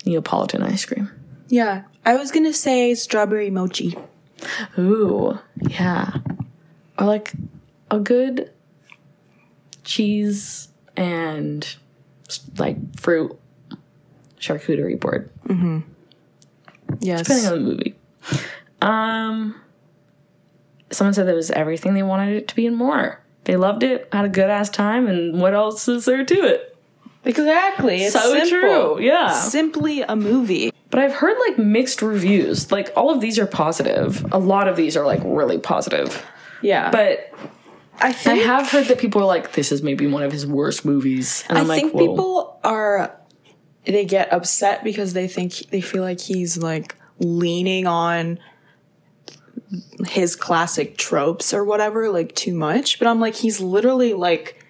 Neapolitan 0.06 0.62
ice 0.64 0.86
cream. 0.86 1.10
Yeah. 1.48 1.84
I 2.06 2.16
was 2.16 2.32
gonna 2.32 2.54
say 2.54 2.94
strawberry 2.96 3.50
mochi. 3.50 3.96
Ooh, 4.78 5.40
yeah. 5.70 6.12
Or 7.00 7.06
like 7.08 7.34
a 7.92 8.00
good 8.00 8.52
cheese 9.84 10.68
and 10.96 11.76
like 12.58 12.78
fruit 13.00 13.38
charcuterie 14.48 15.00
board, 15.00 15.30
Mm-hmm. 15.48 15.80
Yes. 17.00 17.22
depending 17.24 17.48
on 17.48 17.54
the 17.54 17.60
movie. 17.72 17.96
Um, 18.82 19.56
someone 20.92 21.14
said 21.14 21.28
that 21.28 21.36
was 21.36 21.52
everything 21.52 21.94
they 21.94 22.04
wanted 22.04 22.36
it 22.36 22.48
to 22.50 22.56
be 22.56 22.68
and 22.68 22.76
more. 22.76 23.22
They 23.46 23.56
loved 23.58 23.84
it, 23.84 24.08
had 24.12 24.26
a 24.26 24.30
good 24.30 24.50
ass 24.50 24.70
time, 24.70 25.08
and 25.08 25.40
what 25.40 25.54
else 25.54 25.88
is 25.88 26.06
there 26.06 26.24
to 26.26 26.34
it? 26.46 26.72
exactly. 27.24 28.04
It's 28.04 28.14
so 28.14 28.22
simple. 28.34 28.48
true, 28.50 29.00
yeah. 29.00 29.32
Simply 29.32 30.02
a 30.02 30.16
movie. 30.16 30.72
But 30.92 31.00
I've 31.00 31.14
heard 31.14 31.38
like 31.48 31.58
mixed 31.58 32.02
reviews. 32.04 32.72
Like 32.72 32.92
all 32.96 33.10
of 33.10 33.20
these 33.20 33.40
are 33.40 33.48
positive. 33.48 34.24
A 34.32 34.38
lot 34.38 34.68
of 34.68 34.76
these 34.78 34.96
are 34.96 35.06
like 35.06 35.22
really 35.24 35.58
positive. 35.58 36.24
Yeah. 36.62 36.92
But 36.92 37.32
I 38.00 38.14
think 38.14 38.42
I 38.42 38.44
have 38.44 38.70
heard 38.70 38.86
that 38.88 39.00
people 39.00 39.22
are 39.22 39.26
like, 39.26 39.54
this 39.54 39.72
is 39.72 39.82
maybe 39.82 40.06
one 40.06 40.22
of 40.22 40.32
his 40.32 40.46
worst 40.46 40.86
movies. 40.86 41.44
And 41.50 41.58
I 41.58 41.62
I'm 41.62 41.68
like, 41.68 41.82
think 41.82 41.94
Whoa. 41.96 42.00
people 42.08 42.60
are 42.64 43.18
they 43.86 44.06
get 44.06 44.32
upset 44.34 44.84
because 44.84 45.14
they 45.14 45.28
think 45.28 45.54
they 45.72 45.82
feel 45.82 46.04
like 46.04 46.20
he's 46.22 46.58
like 46.58 46.96
leaning 47.20 47.88
on 47.88 48.40
his 50.08 50.36
classic 50.36 50.98
tropes 50.98 51.54
or 51.54 51.64
whatever 51.64 52.10
like 52.10 52.36
too 52.36 52.54
much 52.54 53.00
but 53.00 53.08
i'm 53.08 53.20
like 53.20 53.36
he's 53.36 53.60
literally 53.60 54.14
like 54.14 54.64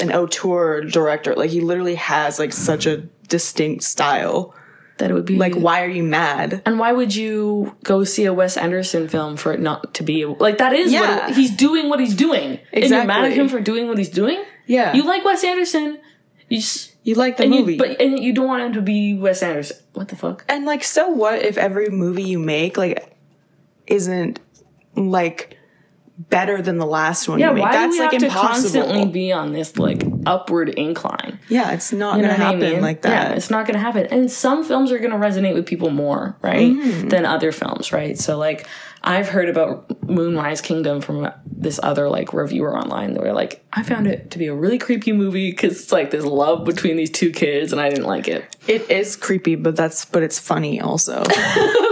an 0.00 0.12
auteur 0.12 0.82
director 0.82 1.34
like 1.34 1.50
he 1.50 1.60
literally 1.60 1.94
has 1.94 2.38
like 2.38 2.52
such 2.52 2.86
a 2.86 2.98
distinct 3.28 3.82
style 3.82 4.54
That 4.98 5.10
it 5.10 5.14
would 5.14 5.24
be 5.24 5.36
Like, 5.36 5.54
why 5.54 5.82
are 5.82 5.88
you 5.88 6.04
mad? 6.04 6.62
And 6.66 6.78
why 6.78 6.92
would 6.92 7.14
you 7.16 7.74
go 7.82 8.04
see 8.04 8.26
a 8.26 8.32
Wes 8.32 8.56
Anderson 8.56 9.08
film 9.08 9.36
for 9.36 9.52
it 9.52 9.58
not 9.60 9.94
to 9.94 10.02
be 10.04 10.24
like 10.24 10.58
that? 10.58 10.72
Is 10.72 10.92
Yeah. 10.92 11.28
it- 11.28 11.34
he's 11.34 11.50
doing. 11.50 11.88
What 11.88 11.98
he's 11.98 12.14
doing, 12.14 12.60
and 12.72 12.84
you're 12.84 13.04
mad 13.04 13.24
at 13.24 13.32
him 13.32 13.48
for 13.48 13.58
doing 13.60 13.88
what 13.88 13.98
he's 13.98 14.10
doing. 14.10 14.38
Yeah. 14.66 14.94
You 14.94 15.02
like 15.04 15.24
Wes 15.24 15.42
Anderson, 15.42 15.98
you 16.48 16.58
just 16.60 16.93
You 17.04 17.14
like 17.14 17.36
the 17.36 17.44
and 17.44 17.52
movie. 17.52 17.72
you, 17.74 17.78
but 17.78 18.00
and 18.00 18.18
you 18.18 18.32
don't 18.32 18.46
want 18.48 18.62
him 18.62 18.72
to 18.72 18.82
be 18.82 19.14
Wes 19.14 19.42
Anderson. 19.42 19.76
What 19.92 20.08
the 20.08 20.16
fuck? 20.16 20.44
and 20.48 20.64
like, 20.64 20.82
so 20.82 21.08
what 21.10 21.42
if 21.42 21.56
every 21.56 21.90
movie 21.90 22.22
you 22.24 22.38
make, 22.38 22.76
like, 22.76 23.16
isn't 23.86 24.40
like 24.96 25.56
better 26.16 26.62
than 26.62 26.78
the 26.78 26.86
last 26.86 27.28
one 27.28 27.38
Yeah, 27.40 27.48
you 27.48 27.54
make? 27.56 27.62
why 27.64 27.72
That's 27.72 27.96
do 27.96 27.98
we 28.00 28.04
like 28.06 28.12
have 28.12 28.22
to 28.22 28.28
constantly 28.28 29.04
be 29.06 29.32
on 29.32 29.52
this 29.52 29.76
like 29.78 30.02
upward 30.26 30.68
incline? 30.68 31.40
yeah, 31.48 31.72
it's 31.72 31.92
not 31.92 32.16
You 32.16 32.22
know 32.22 32.28
gonna 32.28 32.38
what 32.38 32.46
I 32.46 32.52
happen 32.52 32.72
mean? 32.74 32.80
like 32.80 33.02
that. 33.02 33.30
Yeah, 33.30 33.36
it's 33.36 33.50
not 33.50 33.66
going 33.66 33.74
to 33.74 33.80
happen. 33.80 34.06
And 34.10 34.30
some 34.30 34.62
films 34.64 34.92
are 34.92 34.98
going 34.98 35.10
to 35.10 35.16
resonate 35.16 35.54
with 35.54 35.66
people 35.66 35.90
more, 35.90 36.36
right, 36.40 36.72
Mm-hmm. 36.72 37.08
than 37.08 37.26
other 37.26 37.50
films, 37.52 37.92
right? 37.92 38.16
So 38.16 38.38
like 38.38 38.66
I've 39.06 39.28
heard 39.28 39.48
about 39.50 40.08
Moonrise 40.08 40.60
Kingdom 40.62 41.00
from 41.02 41.30
this 41.44 41.78
other 41.82 42.08
like 42.08 42.32
reviewer 42.32 42.74
online. 42.78 43.12
They 43.12 43.20
were 43.20 43.32
like, 43.34 43.62
I 43.72 43.82
found 43.82 44.06
it 44.06 44.30
to 44.30 44.38
be 44.38 44.46
a 44.46 44.54
really 44.54 44.78
creepy 44.78 45.12
movie 45.12 45.50
because 45.50 45.82
it's 45.82 45.92
like 45.92 46.10
this 46.10 46.24
love 46.24 46.64
between 46.64 46.96
these 46.96 47.10
two 47.10 47.30
kids, 47.30 47.72
and 47.72 47.80
I 47.80 47.90
didn't 47.90 48.06
like 48.06 48.28
it. 48.28 48.56
It 48.66 48.90
is 48.90 49.16
creepy, 49.16 49.56
but 49.56 49.76
that's 49.76 50.04
but 50.06 50.22
it's 50.22 50.38
funny 50.38 50.80
also. 50.80 51.22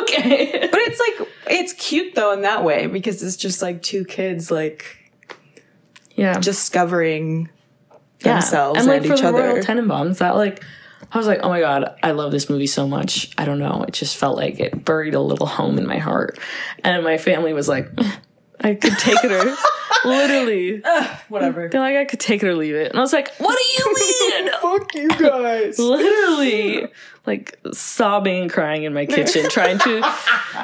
Okay, 0.03 0.69
but 0.71 0.79
it's 0.81 1.01
like 1.19 1.29
it's 1.53 1.73
cute 1.75 2.15
though 2.15 2.33
in 2.33 2.43
that 2.43 2.65
way 2.65 2.87
because 2.87 3.23
it's 3.23 3.37
just 3.37 3.63
like 3.63 3.83
two 3.83 4.05
kids 4.05 4.51
like 4.51 4.85
Yeah. 6.15 6.39
discovering 6.41 7.51
Yeah. 8.21 8.35
themselves 8.35 8.79
and 8.81 8.89
like 8.89 8.99
and 8.99 9.07
for 9.07 9.15
each 9.15 9.21
the 9.21 9.29
other. 9.29 9.43
Royal 9.43 9.59
Tenenbaums, 9.65 10.19
that 10.19 10.37
like 10.37 10.63
I 11.11 11.19
was 11.19 11.27
like, 11.27 11.41
oh 11.43 11.49
my 11.51 11.61
god, 11.61 11.95
I 12.03 12.13
love 12.13 12.33
this 12.33 12.49
movie 12.49 12.67
so 12.67 12.87
much. 12.89 13.31
I 13.37 13.45
don't 13.45 13.59
know, 13.59 13.85
it 13.87 13.93
just 13.93 14.17
felt 14.17 14.37
like 14.37 14.59
it 14.61 14.85
buried 14.85 15.15
a 15.15 15.21
little 15.21 15.47
home 15.47 15.77
in 15.79 15.87
my 15.87 15.99
heart, 15.99 16.39
and 16.85 17.03
my 17.05 17.19
family 17.19 17.53
was 17.53 17.69
like, 17.69 17.91
I 18.63 18.75
could 18.75 18.99
take 18.99 19.23
it 19.25 19.33
or 19.33 19.57
literally. 20.09 20.83
Whatever. 21.29 21.69
They're 21.69 21.81
like, 21.81 21.97
I 21.97 22.05
could 22.05 22.21
take 22.21 22.43
it 22.43 22.49
or 22.49 22.55
leave 22.55 22.75
it, 22.75 22.91
and 22.91 22.99
I 22.99 23.03
was 23.03 23.13
like, 23.13 23.33
what 23.37 23.57
do 23.57 23.83
you 23.83 23.95
mean? 24.45 24.53
Fuck 24.61 24.95
you 24.95 25.09
guys. 25.09 25.79
literally, 25.79 26.87
like 27.27 27.59
sobbing 27.73 28.43
and 28.43 28.53
crying 28.53 28.85
in 28.85 28.93
my 28.95 29.07
kitchen, 29.07 29.49
trying 29.49 29.79
to 29.81 30.03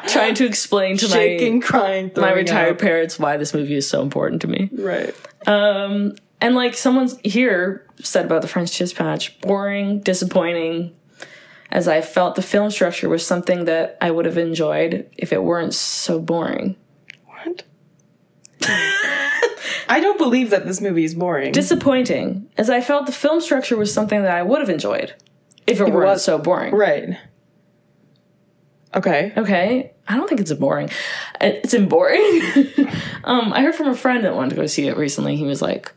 trying 0.09 0.35
to 0.37 0.45
explain 0.47 0.97
to 0.99 1.07
Shaking, 1.09 1.61
my 1.61 1.67
crying, 1.67 2.11
my 2.17 2.33
retired 2.33 2.73
up. 2.75 2.79
parents 2.79 3.19
why 3.19 3.37
this 3.37 3.55
movie 3.55 3.75
is 3.75 3.89
so 3.89 4.03
important 4.03 4.43
to 4.43 4.49
me. 4.49 4.71
Right. 4.73 5.15
Um, 5.47 6.15
and 6.41 6.55
like 6.55 6.75
someone's 6.75 7.19
here 7.25 7.87
said 8.01 8.27
about 8.27 8.43
the 8.43 8.49
French 8.49 8.77
Dispatch, 8.77 9.41
boring, 9.41 10.01
disappointing. 10.01 10.95
As 11.71 11.87
I 11.87 12.01
felt 12.01 12.35
the 12.35 12.41
film 12.41 12.71
structure 12.71 13.11
was 13.11 13.27
something 13.27 13.67
that 13.67 13.99
I 14.01 14.11
would 14.11 14.25
have 14.25 14.39
enjoyed 14.39 15.07
if 15.19 15.35
it 15.35 15.43
weren't 15.43 15.75
so 15.75 16.19
boring. 16.19 16.77
I 19.90 20.01
don't 20.01 20.18
believe 20.18 20.51
that 20.51 20.66
this 20.66 20.81
movie 20.81 21.05
is 21.05 21.14
boring. 21.14 21.53
Disappointing, 21.53 22.51
as 22.59 22.68
I 22.71 22.81
felt 22.81 23.07
the 23.07 23.12
film 23.12 23.40
structure 23.40 23.77
was 23.77 23.92
something 23.92 24.23
that 24.23 24.31
I 24.37 24.42
would 24.42 24.61
have 24.61 24.68
enjoyed 24.71 25.14
if 25.66 25.81
it 25.81 25.85
weren't 25.85 25.94
was- 26.11 26.25
so 26.25 26.38
boring. 26.38 26.75
right. 26.75 27.16
Okay. 28.94 29.33
Okay, 29.37 29.92
I 30.09 30.16
don't 30.16 30.29
think 30.29 30.40
it's 30.40 30.53
boring. 30.55 30.88
It's 31.40 31.75
in 31.75 31.88
boring. 31.88 32.21
um, 33.25 33.53
I 33.53 33.61
heard 33.62 33.75
from 33.75 33.88
a 33.88 33.94
friend 33.94 34.25
that 34.25 34.35
wanted 34.35 34.51
to 34.51 34.57
go 34.57 34.66
see 34.66 34.88
it 34.88 34.97
recently. 34.97 35.37
He 35.37 35.44
was 35.44 35.61
like, 35.61 35.92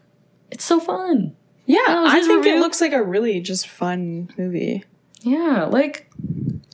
"It's 0.51 0.65
so 0.65 0.79
fun." 0.79 1.35
Yeah, 1.65 2.01
was 2.01 2.13
I 2.13 2.19
think 2.19 2.43
review. 2.43 2.57
it 2.57 2.59
looks 2.59 2.81
like 2.81 2.91
a 2.91 3.01
really 3.01 3.39
just 3.39 3.67
fun 3.69 4.29
movie, 4.37 4.83
Yeah, 5.21 5.65
like 5.71 6.09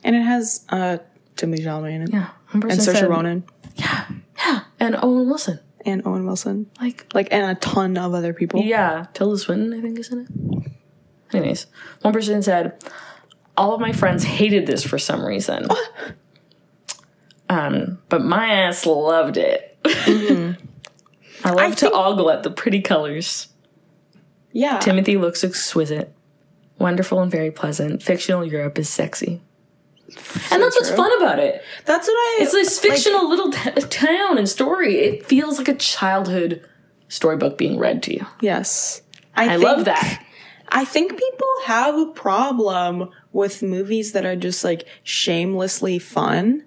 and 0.02 0.16
it 0.16 0.22
has 0.22 0.64
uh 0.70 0.98
Timothy 1.36 1.62
Chalamet 1.64 1.92
in 1.94 2.02
it, 2.02 2.10
yeah, 2.12 2.30
and 2.52 2.62
Saoirse 2.64 3.08
Ronan, 3.08 3.44
Yeah, 3.76 4.06
yeah, 4.38 4.60
and 4.80 4.96
Owen 5.00 5.26
Wilson. 5.28 5.60
And 5.88 6.06
Owen 6.06 6.26
Wilson, 6.26 6.70
Like 6.80 7.06
like, 7.14 7.28
and 7.30 7.50
a 7.50 7.54
ton 7.60 7.96
of 7.96 8.14
other 8.14 8.32
people. 8.32 8.60
Yeah, 8.62 9.06
Tilda 9.14 9.38
Swinton, 9.38 9.72
I 9.76 9.80
think, 9.80 9.98
is 9.98 10.10
in 10.12 10.20
it. 10.20 10.72
Anyways, 11.36 11.66
one 12.02 12.12
person 12.14 12.42
said, 12.42 12.82
All 13.56 13.74
of 13.74 13.80
my 13.80 13.92
friends 13.92 14.24
hated 14.24 14.66
this 14.66 14.84
for 14.84 14.98
some 14.98 15.24
reason. 15.24 15.66
um, 17.48 17.98
but 18.08 18.22
my 18.24 18.48
ass 18.48 18.86
loved 18.86 19.36
it. 19.36 19.78
I 19.84 21.50
love 21.50 21.72
to 21.76 21.80
think- 21.86 21.94
ogle 21.94 22.30
at 22.30 22.42
the 22.42 22.50
pretty 22.50 22.80
colors. 22.82 23.48
yeah. 24.52 24.78
Timothy 24.78 25.16
looks 25.16 25.44
exquisite, 25.44 26.12
wonderful 26.78 27.20
and 27.20 27.30
very 27.30 27.50
pleasant. 27.50 28.02
Fictional 28.02 28.44
Europe 28.44 28.78
is 28.78 28.88
sexy. 28.88 29.40
And 30.50 30.62
that's 30.62 30.76
what's 30.76 30.90
fun 30.90 31.14
about 31.20 31.38
it. 31.38 31.62
That's 31.84 32.06
what 32.08 32.14
I. 32.14 32.38
It's 32.42 32.52
this 32.52 32.78
fictional 32.78 33.28
little 33.28 33.50
t- 33.52 33.70
town 33.90 34.38
and 34.38 34.48
story. 34.48 34.96
It 34.98 35.26
feels 35.26 35.58
like 35.58 35.68
a 35.68 35.74
childhood 35.74 36.66
storybook 37.08 37.58
being 37.58 37.78
read 37.78 38.02
to 38.04 38.14
you. 38.14 38.26
yes, 38.40 39.02
I 39.34 39.48
think- 39.48 39.62
love 39.62 39.84
that. 39.84 40.24
I 40.70 40.84
think 40.84 41.12
people 41.18 41.48
have 41.64 41.96
a 41.98 42.06
problem 42.12 43.08
with 43.32 43.62
movies 43.62 44.12
that 44.12 44.26
are 44.26 44.36
just 44.36 44.64
like 44.64 44.86
shamelessly 45.02 45.98
fun. 45.98 46.64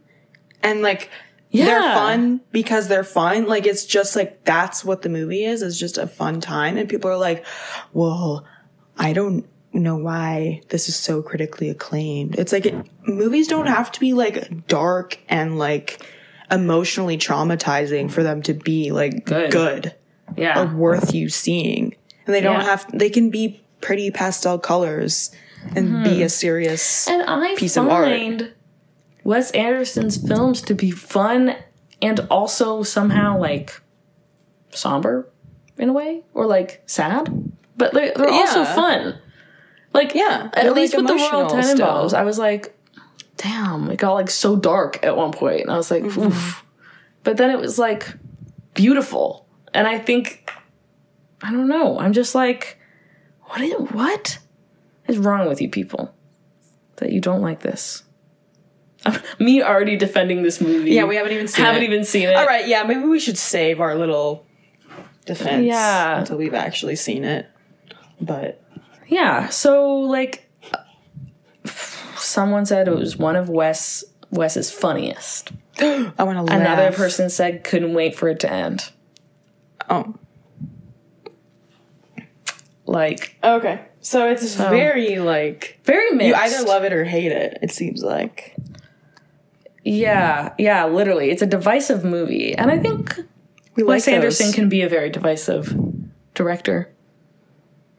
And 0.64 0.82
like 0.82 1.10
they're 1.52 1.82
fun 1.82 2.42
because 2.52 2.88
they're 2.88 3.04
fun. 3.04 3.46
Like 3.48 3.68
it's 3.68 3.86
just 3.86 4.16
like 4.16 4.44
that's 4.44 4.84
what 4.84 5.04
the 5.04 5.10
movie 5.10 5.44
is, 5.44 5.62
is 5.62 5.80
just 5.80 6.00
a 6.00 6.08
fun 6.08 6.42
time. 6.42 6.78
And 6.78 6.90
people 6.90 7.12
are 7.12 7.18
like, 7.18 7.46
well, 7.94 8.46
I 8.98 9.14
don't 9.14 9.48
know 9.80 9.96
why 9.96 10.62
this 10.70 10.90
is 10.90 10.96
so 10.96 11.22
critically 11.22 11.70
acclaimed. 11.70 12.38
It's 12.38 12.52
like 12.52 12.66
it, 12.66 12.76
movies 13.08 13.48
don't 13.48 13.68
have 13.68 13.92
to 13.94 14.00
be 14.00 14.14
like 14.14 14.68
dark 14.68 15.20
and 15.30 15.58
like 15.58 16.06
emotionally 16.50 17.18
traumatizing 17.18 18.12
for 18.12 18.24
them 18.24 18.42
to 18.44 18.54
be 18.54 18.92
like 18.92 19.26
Good. 19.26 19.52
good 19.52 19.96
Yeah. 20.36 20.62
or 20.62 20.76
worth 20.76 21.14
you 21.14 21.30
seeing. 21.30 21.96
And 22.26 22.36
they 22.36 22.42
don't 22.42 22.60
Yeah. 22.60 22.66
have 22.66 22.86
they 22.94 23.10
can 23.10 23.30
be 23.30 23.62
pretty 23.80 24.12
pastel 24.12 24.60
colors 24.60 25.32
and 25.76 25.88
mm-hmm. 25.88 26.04
be 26.04 26.24
a 26.24 26.30
serious 26.30 27.08
And 27.08 27.24
I 27.24 27.56
piece 27.56 27.78
of 27.78 27.88
art. 27.88 28.54
Wes 29.24 29.52
Anderson's 29.52 30.18
films 30.18 30.62
to 30.64 30.74
be 30.74 30.92
fun 30.92 31.56
and 32.02 32.20
also 32.32 32.84
somehow 32.84 33.38
like 33.38 33.80
somber 34.72 35.30
in 35.78 35.90
a 35.90 35.94
way 35.94 36.24
or 36.34 36.46
like 36.46 36.82
sad, 36.86 37.30
but 37.78 37.94
they're, 37.94 38.14
they're 38.16 38.30
also 38.30 38.66
fun. 38.66 39.20
Like 39.94 40.14
Yeah, 40.16 40.50
at 40.54 40.74
least 40.74 40.94
like, 40.94 41.04
with 41.04 41.08
the 41.08 41.16
Royal 41.16 41.42
emotional 41.42 41.62
Tenenbaums, 41.64 42.08
still. 42.08 42.20
I 42.20 42.24
was 42.24 42.40
like, 42.40 42.78
damn, 43.38 43.90
it 43.92 43.98
got 43.98 44.14
like 44.14 44.30
so 44.30 44.56
dark 44.56 45.04
at 45.04 45.18
one 45.18 45.32
point, 45.32 45.62
and 45.62 45.72
I 45.72 45.78
was 45.78 45.92
like, 45.92 46.04
Mm-hmm. 46.04 46.28
oof. 46.28 46.66
But 47.24 47.38
then 47.38 47.50
it 47.52 47.60
was 47.60 47.78
like 47.78 48.08
beautiful, 48.74 49.48
and 49.74 49.88
I 49.88 50.00
think 50.00 50.50
I 51.44 51.52
don't 51.52 51.68
know. 51.68 52.00
I'm 52.00 52.14
just 52.14 52.34
like, 52.36 52.80
what 53.44 53.62
is 53.62 53.74
what 53.92 54.40
is 55.08 55.18
wrong 55.18 55.48
with 55.48 55.62
you 55.62 55.70
people 55.70 56.14
that 56.98 57.12
you 57.12 57.20
don't 57.20 57.42
like 57.42 57.60
this? 57.62 58.04
Me 59.40 59.64
already 59.64 59.98
defending 59.98 60.44
this 60.44 60.62
movie. 60.62 60.92
Yeah, 60.92 61.06
we 61.06 61.16
haven't 61.16 61.32
even 61.34 61.48
seen 61.48 61.66
haven't 61.66 61.82
it. 61.82 61.86
even 61.88 62.06
seen 62.06 62.30
it. 62.30 62.36
All 62.36 62.46
right, 62.46 62.68
yeah, 62.68 62.84
maybe 62.84 63.02
we 63.02 63.20
should 63.20 63.38
save 63.38 63.82
our 63.82 63.96
little 63.96 64.46
defense 65.26 65.66
Yeah. 65.66 66.20
until 66.20 66.38
we've 66.38 66.54
actually 66.54 66.96
seen 66.96 67.24
it. 67.24 67.48
But 68.20 68.62
Yeah. 69.12 69.50
So 69.50 69.94
like, 70.00 70.50
someone 72.16 72.66
said 72.66 72.88
it 72.88 72.96
was 72.96 73.18
one 73.18 73.36
of 73.36 73.50
Wes 73.50 74.04
Wes's 74.32 74.72
funniest. 74.72 75.52
I 75.80 76.14
want 76.24 76.38
to 76.38 76.44
laugh. 76.44 76.60
Another 76.60 76.92
person 76.94 77.30
said 77.30 77.64
couldn't 77.64 77.94
wait 77.94 78.16
for 78.16 78.30
it 78.30 78.40
to 78.40 78.52
end. 78.52 78.92
Oh, 79.90 80.16
Like 82.86 83.36
okay. 83.44 83.86
So 84.00 84.30
it's 84.30 84.56
very 84.56 85.20
like 85.20 85.80
very 85.84 86.12
mixed. 86.12 86.28
you 86.28 86.34
either 86.34 86.66
love 86.66 86.84
it 86.86 86.94
or 86.94 87.04
hate 87.04 87.32
it. 87.34 87.58
It 87.62 87.72
seems 87.72 88.02
like 88.02 88.56
yeah, 89.84 90.54
yeah, 90.58 90.86
literally. 90.86 91.32
It's 91.32 91.42
a 91.42 91.48
divisive 91.48 92.06
movie, 92.06 92.56
and 92.56 92.72
I 92.72 92.78
think 92.78 93.20
we 93.76 93.84
Wes 93.84 94.08
like 94.08 94.16
Anderson 94.16 94.54
can 94.54 94.70
be 94.70 94.84
a 94.84 94.90
very 94.90 95.10
divisive 95.10 95.76
director, 96.34 96.90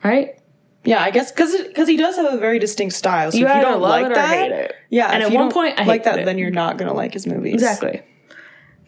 right? 0.04 0.38
Yeah, 0.84 1.00
I 1.02 1.10
guess 1.10 1.30
because 1.30 1.56
because 1.68 1.86
he 1.88 1.96
does 1.96 2.16
have 2.16 2.32
a 2.32 2.38
very 2.38 2.58
distinct 2.58 2.94
style. 2.96 3.30
So 3.30 3.38
You 3.38 3.46
if 3.46 3.54
you 3.54 3.60
don't 3.62 3.80
love 3.80 3.90
like 3.90 4.06
it 4.06 4.12
or 4.12 4.14
that, 4.16 4.28
hate 4.28 4.50
it. 4.52 4.74
yeah. 4.90 5.10
And 5.12 5.22
if 5.22 5.26
at 5.26 5.32
you 5.32 5.38
one 5.38 5.48
don't 5.48 5.52
point, 5.54 5.78
I 5.78 5.84
like 5.84 6.04
that, 6.04 6.18
it. 6.20 6.24
then 6.24 6.38
you're 6.38 6.50
not 6.50 6.76
gonna 6.78 6.92
like 6.94 7.12
his 7.14 7.26
movies. 7.26 7.54
Exactly. 7.54 8.02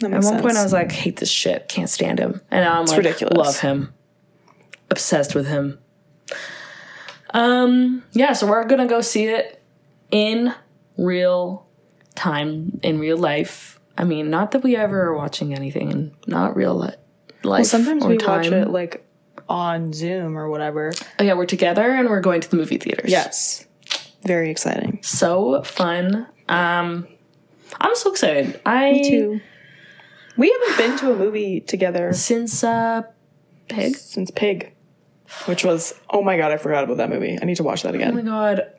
At 0.03 0.11
one 0.25 0.43
point. 0.43 0.57
I 0.57 0.63
was 0.65 0.73
like, 0.73 0.91
hate 0.91 1.19
this 1.19 1.31
shit, 1.31 1.69
can't 1.69 1.89
stand 1.89 2.19
him, 2.19 2.41
and 2.51 2.65
now 2.65 2.81
I'm 2.81 2.87
like, 2.87 2.97
ridiculous. 2.97 3.37
love 3.39 3.61
him, 3.61 3.95
obsessed 4.91 5.35
with 5.37 5.47
him. 5.47 5.79
Um, 7.31 8.05
yeah, 8.13 8.33
so 8.33 8.47
we're 8.47 8.65
gonna 8.65 8.87
go 8.87 9.01
see 9.01 9.25
it 9.27 9.63
in 10.11 10.55
real 10.97 11.67
time, 12.15 12.79
in 12.83 12.99
real 12.99 13.17
life. 13.17 13.81
I 13.97 14.05
mean, 14.05 14.31
not 14.31 14.51
that 14.53 14.63
we 14.63 14.77
ever 14.77 15.03
are 15.03 15.17
watching 15.17 15.55
anything 15.55 15.91
in 15.91 16.13
not 16.27 16.57
real 16.57 16.75
li- 16.75 16.89
life. 17.43 17.61
Well, 17.61 17.65
sometimes 17.65 18.05
we 18.05 18.17
time. 18.17 18.39
watch 18.43 18.47
it 18.53 18.69
like 18.69 19.04
on 19.49 19.93
Zoom 19.93 20.37
or 20.37 20.49
whatever. 20.49 20.93
Oh 21.19 21.25
yeah, 21.25 21.35
we're 21.35 21.47
together 21.47 21.83
and 21.83 22.09
we're 22.09 22.21
going 22.21 22.41
to 22.41 22.51
the 22.51 22.57
movie 22.57 22.79
theaters. 22.79 23.11
Yes. 23.11 23.67
Very 24.25 24.51
exciting. 24.51 25.01
So 25.03 25.63
fun. 25.63 26.27
Um, 26.49 27.07
I'm 27.81 27.95
so 27.95 28.11
excited. 28.11 28.61
I 28.65 29.03
Too. 29.05 29.41
We 30.37 30.51
haven't 30.51 30.79
been 30.79 30.99
to 30.99 31.13
a 31.13 31.17
movie 31.17 31.61
together 31.61 32.13
since 32.13 32.65
uh, 32.65 33.03
Pig. 33.69 33.97
since 33.97 34.31
Pig, 34.31 34.75
which 35.47 35.65
was 35.65 35.95
oh 36.11 36.23
my 36.23 36.37
god, 36.37 36.53
I 36.53 36.57
forgot 36.57 36.85
about 36.85 36.97
that 36.97 37.11
movie. 37.11 37.39
I 37.41 37.45
need 37.45 37.57
to 37.57 37.63
watch 37.63 37.83
that 37.83 37.95
again. 37.95 38.13
Oh 38.13 38.15
my 38.15 38.23
god, 38.23 38.73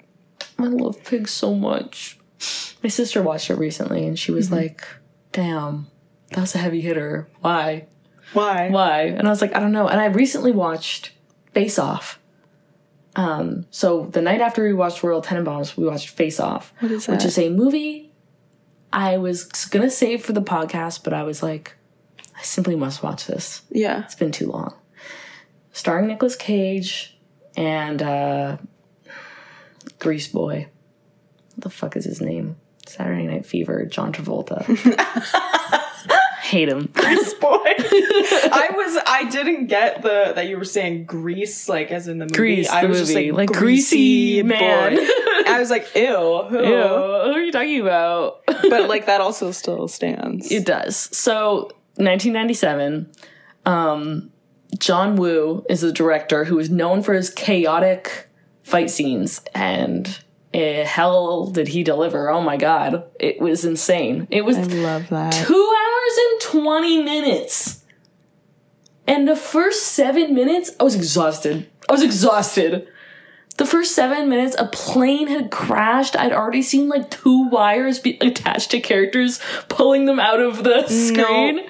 I 0.59 0.63
love 0.63 1.03
Pig 1.03 1.27
so 1.27 1.53
much. 1.53 2.17
My 2.83 2.89
sister 2.89 3.23
watched 3.23 3.49
it 3.49 3.55
recently, 3.55 4.05
and 4.05 4.19
she 4.19 4.31
was 4.31 4.51
like, 4.51 4.85
"Damn, 5.31 5.87
that 6.31 6.41
was 6.41 6.55
a 6.55 6.57
heavy 6.57 6.81
hitter. 6.81 7.27
Why? 7.39 7.87
Why? 8.35 8.69
Why?" 8.69 9.01
And 9.03 9.27
I 9.27 9.31
was 9.31 9.41
like, 9.41 9.55
"I 9.55 9.59
don't 9.59 9.71
know." 9.71 9.87
And 9.87 9.99
I 9.99 10.05
recently 10.05 10.51
watched 10.51 11.11
Face 11.53 11.79
Off. 11.79 12.19
Um, 13.15 13.65
so 13.71 14.05
the 14.07 14.21
night 14.21 14.41
after 14.41 14.63
we 14.63 14.73
watched 14.73 15.01
Royal 15.01 15.21
Tenenbaums, 15.21 15.77
we 15.77 15.85
watched 15.87 16.09
Face 16.09 16.37
Off, 16.39 16.73
What 16.79 16.91
is 16.91 17.05
that? 17.05 17.13
which 17.13 17.23
is 17.25 17.37
a 17.37 17.47
movie 17.49 18.11
I 18.91 19.17
was 19.17 19.45
gonna 19.45 19.89
save 19.89 20.23
for 20.23 20.33
the 20.33 20.41
podcast, 20.41 21.03
but 21.03 21.13
I 21.13 21.23
was 21.23 21.41
like, 21.41 21.75
I 22.37 22.41
simply 22.43 22.75
must 22.75 23.01
watch 23.03 23.25
this. 23.25 23.61
Yeah. 23.71 24.03
It's 24.03 24.15
been 24.15 24.31
too 24.33 24.47
long. 24.51 24.73
Starring 25.71 26.07
Nicolas 26.07 26.35
Cage 26.35 27.17
and 27.55 28.01
uh 28.01 28.57
Grease 29.99 30.27
Boy. 30.27 30.67
What 31.55 31.63
the 31.63 31.69
fuck 31.69 31.95
is 31.95 32.03
his 32.03 32.19
name? 32.21 32.57
Saturday 32.85 33.23
Night 33.27 33.45
Fever, 33.45 33.85
John 33.85 34.11
Travolta. 34.11 34.65
Hate 36.45 36.69
him. 36.69 36.89
Grease 36.93 37.33
boy. 37.35 37.49
I 37.65 38.69
was 38.75 39.01
I 39.07 39.27
didn't 39.31 39.65
get 39.67 40.01
the 40.03 40.33
that 40.35 40.47
you 40.47 40.57
were 40.57 40.63
saying 40.65 41.05
grease 41.05 41.67
like 41.67 41.89
as 41.91 42.07
in 42.07 42.19
the 42.19 42.25
movie. 42.25 42.35
Grease, 42.35 42.69
I 42.69 42.81
the 42.83 42.87
was 42.89 42.99
just 42.99 43.13
movie. 43.13 43.31
like, 43.31 43.49
Like, 43.49 43.57
greasy 43.57 44.43
man. 44.43 44.95
boy. 44.95 45.01
I 45.47 45.57
was 45.59 45.69
like, 45.71 45.87
ew, 45.95 46.43
who? 46.49 46.57
Ew, 46.57 46.63
who 46.63 47.33
are 47.33 47.39
you 47.41 47.51
talking 47.51 47.81
about? 47.81 48.41
But 48.45 48.87
like 48.89 49.07
that 49.07 49.21
also 49.21 49.51
still 49.51 49.87
stands. 49.87 50.51
It 50.51 50.65
does. 50.65 50.95
So, 50.95 51.71
1997, 51.97 53.09
um, 53.65 54.31
John 54.77 55.15
Woo 55.15 55.65
is 55.69 55.81
a 55.83 55.91
director 55.91 56.45
who 56.45 56.59
is 56.59 56.69
known 56.69 57.01
for 57.01 57.13
his 57.13 57.29
chaotic 57.29 58.27
fight 58.63 58.89
scenes, 58.89 59.41
and 59.53 60.19
eh, 60.55 60.83
hell 60.85 61.47
did 61.47 61.67
he 61.67 61.83
deliver! 61.83 62.29
Oh 62.29 62.41
my 62.41 62.57
god, 62.57 63.03
it 63.19 63.39
was 63.39 63.65
insane. 63.65 64.27
It 64.31 64.45
was 64.45 64.57
I 64.57 64.63
love 64.63 65.09
that. 65.09 65.33
two 65.33 65.75
hours 65.77 66.17
and 66.17 66.63
20 66.63 67.03
minutes. 67.03 67.81
And 69.07 69.27
the 69.27 69.35
first 69.35 69.83
seven 69.83 70.33
minutes, 70.33 70.71
I 70.79 70.83
was 70.83 70.95
exhausted. 70.95 71.69
I 71.87 71.91
was 71.91 72.01
exhausted. 72.01 72.87
The 73.57 73.65
first 73.65 73.93
seven 73.93 74.27
minutes, 74.29 74.55
a 74.57 74.65
plane 74.65 75.27
had 75.27 75.51
crashed. 75.51 76.17
I'd 76.17 76.33
already 76.33 76.61
seen 76.61 76.89
like 76.89 77.09
two 77.09 77.47
wires 77.49 77.99
be 77.99 78.17
attached 78.19 78.71
to 78.71 78.81
characters, 78.81 79.39
pulling 79.69 80.05
them 80.05 80.19
out 80.19 80.41
of 80.41 80.63
the 80.63 80.87
screen. 80.87 81.61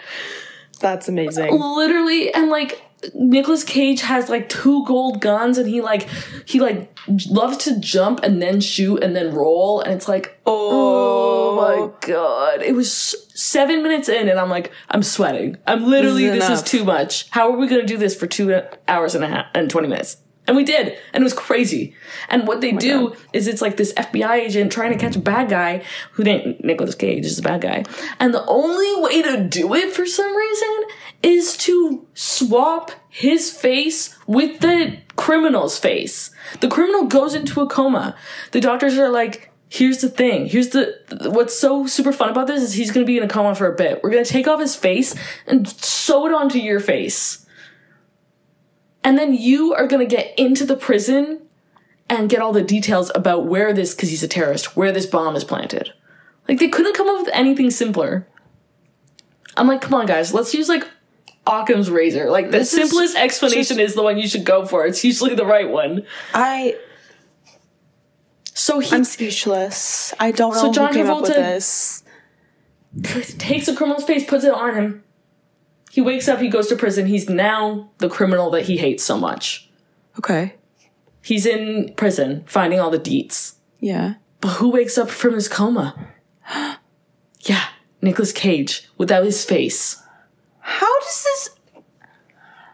That's 0.79 1.07
amazing. 1.07 1.59
Literally, 1.59 2.33
and 2.33 2.49
like 2.49 2.81
Nicolas 3.13 3.63
Cage 3.63 4.01
has 4.01 4.29
like 4.29 4.49
two 4.49 4.85
gold 4.85 5.21
guns, 5.21 5.57
and 5.57 5.67
he 5.67 5.81
like 5.81 6.07
he 6.45 6.59
like 6.59 6.97
loves 7.29 7.57
to 7.57 7.79
jump 7.79 8.21
and 8.23 8.41
then 8.41 8.61
shoot 8.61 9.03
and 9.03 9.15
then 9.15 9.33
roll, 9.33 9.81
and 9.81 9.93
it's 9.93 10.07
like 10.07 10.35
Oh, 10.45 11.57
oh. 11.59 11.91
my 11.91 12.07
god. 12.07 12.61
It 12.61 12.75
was 12.75 13.15
seven 13.33 13.83
minutes 13.83 14.09
in 14.09 14.29
and 14.29 14.39
I'm 14.39 14.49
like, 14.49 14.71
I'm 14.89 15.03
sweating. 15.03 15.57
I'm 15.67 15.85
literally, 15.85 16.27
This 16.27 16.43
is 16.43 16.49
this 16.49 16.59
is 16.59 16.65
too 16.65 16.83
much. 16.83 17.29
How 17.31 17.51
are 17.51 17.57
we 17.57 17.67
going 17.67 17.81
to 17.81 17.87
do 17.87 17.97
this 17.97 18.15
for 18.15 18.27
two 18.27 18.61
hours 18.87 19.15
and 19.15 19.23
a 19.23 19.27
half 19.27 19.47
and 19.53 19.69
20 19.69 19.87
minutes? 19.87 20.17
And 20.47 20.55
we 20.55 20.63
did. 20.63 20.95
And 21.11 21.23
it 21.23 21.25
was 21.25 21.33
crazy. 21.33 21.95
And 22.29 22.47
what 22.47 22.61
they 22.61 22.73
oh 22.73 22.77
do 22.77 23.09
God. 23.09 23.17
is 23.33 23.47
it's 23.47 23.61
like 23.61 23.77
this 23.77 23.93
FBI 23.93 24.33
agent 24.41 24.71
trying 24.71 24.91
to 24.91 24.97
catch 24.97 25.15
a 25.15 25.19
bad 25.19 25.49
guy 25.49 25.83
who 26.11 26.23
ain't 26.23 26.63
Nicolas 26.63 26.93
Cage 26.93 27.25
is 27.25 27.39
a 27.39 27.41
bad 27.41 27.61
guy. 27.61 27.83
And 28.19 28.31
the 28.33 28.45
only 28.45 29.01
way 29.01 29.23
to 29.23 29.43
do 29.43 29.73
it 29.73 29.91
for 29.91 30.05
some 30.05 30.35
reason 30.35 30.83
is 31.25 31.57
to 31.57 32.05
swap 32.13 32.91
his 33.09 33.51
face 33.51 34.15
with 34.27 34.59
the 34.59 34.95
criminal's 35.15 35.79
face. 35.79 36.29
The 36.59 36.67
criminal 36.67 37.05
goes 37.07 37.33
into 37.33 37.61
a 37.61 37.67
coma. 37.67 38.15
The 38.51 38.61
doctors 38.61 38.95
are 38.99 39.09
like, 39.09 39.51
here's 39.67 40.01
the 40.01 40.09
thing. 40.09 40.45
Here's 40.45 40.69
the 40.69 40.99
what's 41.31 41.57
so 41.57 41.87
super 41.87 42.13
fun 42.13 42.29
about 42.29 42.45
this 42.45 42.61
is 42.61 42.73
he's 42.73 42.91
gonna 42.91 43.07
be 43.07 43.17
in 43.17 43.23
a 43.23 43.27
coma 43.27 43.55
for 43.55 43.65
a 43.65 43.75
bit. 43.75 44.03
We're 44.03 44.11
gonna 44.11 44.23
take 44.23 44.47
off 44.47 44.59
his 44.59 44.75
face 44.75 45.15
and 45.47 45.67
sew 45.67 46.27
it 46.27 46.33
onto 46.33 46.59
your 46.59 46.79
face. 46.79 47.47
And 49.03 49.17
then 49.17 49.33
you 49.33 49.73
are 49.73 49.87
gonna 49.87 50.05
get 50.05 50.37
into 50.37 50.63
the 50.63 50.77
prison 50.77 51.41
and 52.07 52.29
get 52.29 52.39
all 52.39 52.53
the 52.53 52.61
details 52.61 53.11
about 53.15 53.47
where 53.47 53.73
this 53.73 53.95
because 53.95 54.11
he's 54.11 54.21
a 54.21 54.27
terrorist, 54.27 54.77
where 54.77 54.91
this 54.91 55.07
bomb 55.07 55.35
is 55.35 55.43
planted. 55.43 55.91
Like 56.47 56.59
they 56.59 56.67
couldn't 56.67 56.95
come 56.95 57.09
up 57.09 57.25
with 57.25 57.33
anything 57.33 57.71
simpler. 57.71 58.27
I'm 59.57 59.67
like, 59.67 59.81
come 59.81 59.95
on 59.95 60.05
guys, 60.05 60.31
let's 60.31 60.53
use 60.53 60.69
like 60.69 60.85
Occam's 61.47 61.89
razor. 61.89 62.29
Like 62.29 62.45
the 62.51 62.59
This 62.59 62.73
is 62.73 62.89
simplest 62.89 63.15
explanation 63.15 63.79
is 63.79 63.93
the 63.95 64.03
one 64.03 64.17
you 64.17 64.27
should 64.27 64.45
go 64.45 64.65
for. 64.65 64.85
It's 64.85 65.03
usually 65.03 65.35
the 65.35 65.45
right 65.45 65.69
one. 65.69 66.05
I 66.33 66.75
So 68.53 68.79
he 68.79 68.95
I'm 68.95 69.03
speechless. 69.03 70.13
I 70.19 70.31
don't 70.31 70.53
know 70.53 70.61
So 70.61 70.71
John 70.73 70.87
who 70.93 70.93
came 70.93 71.09
up 71.09 71.21
with 71.21 71.31
Travolta- 71.31 71.35
this. 71.35 72.03
takes 73.37 73.67
a 73.67 73.75
criminal's 73.75 74.05
face, 74.05 74.25
puts 74.25 74.43
it 74.43 74.53
on 74.53 74.75
him. 74.75 75.03
He 75.91 76.01
wakes 76.01 76.27
up, 76.27 76.39
he 76.39 76.49
goes 76.49 76.67
to 76.67 76.75
prison. 76.75 77.05
He's 77.05 77.29
now 77.29 77.89
the 77.99 78.09
criminal 78.09 78.49
that 78.51 78.63
he 78.63 78.77
hates 78.77 79.03
so 79.03 79.17
much. 79.17 79.69
Okay. 80.17 80.55
He's 81.21 81.45
in 81.45 81.93
prison, 81.95 82.43
finding 82.47 82.79
all 82.79 82.89
the 82.89 82.99
deets. 82.99 83.55
Yeah. 83.79 84.15
But 84.41 84.53
who 84.53 84.69
wakes 84.69 84.97
up 84.97 85.09
from 85.09 85.33
his 85.33 85.47
coma? 85.47 85.95
yeah, 87.41 87.65
Nicolas 88.01 88.31
Cage 88.31 88.89
without 88.97 89.23
his 89.25 89.43
face. 89.45 90.01
How 90.67 90.99
does 90.99 91.23
this? 91.23 91.49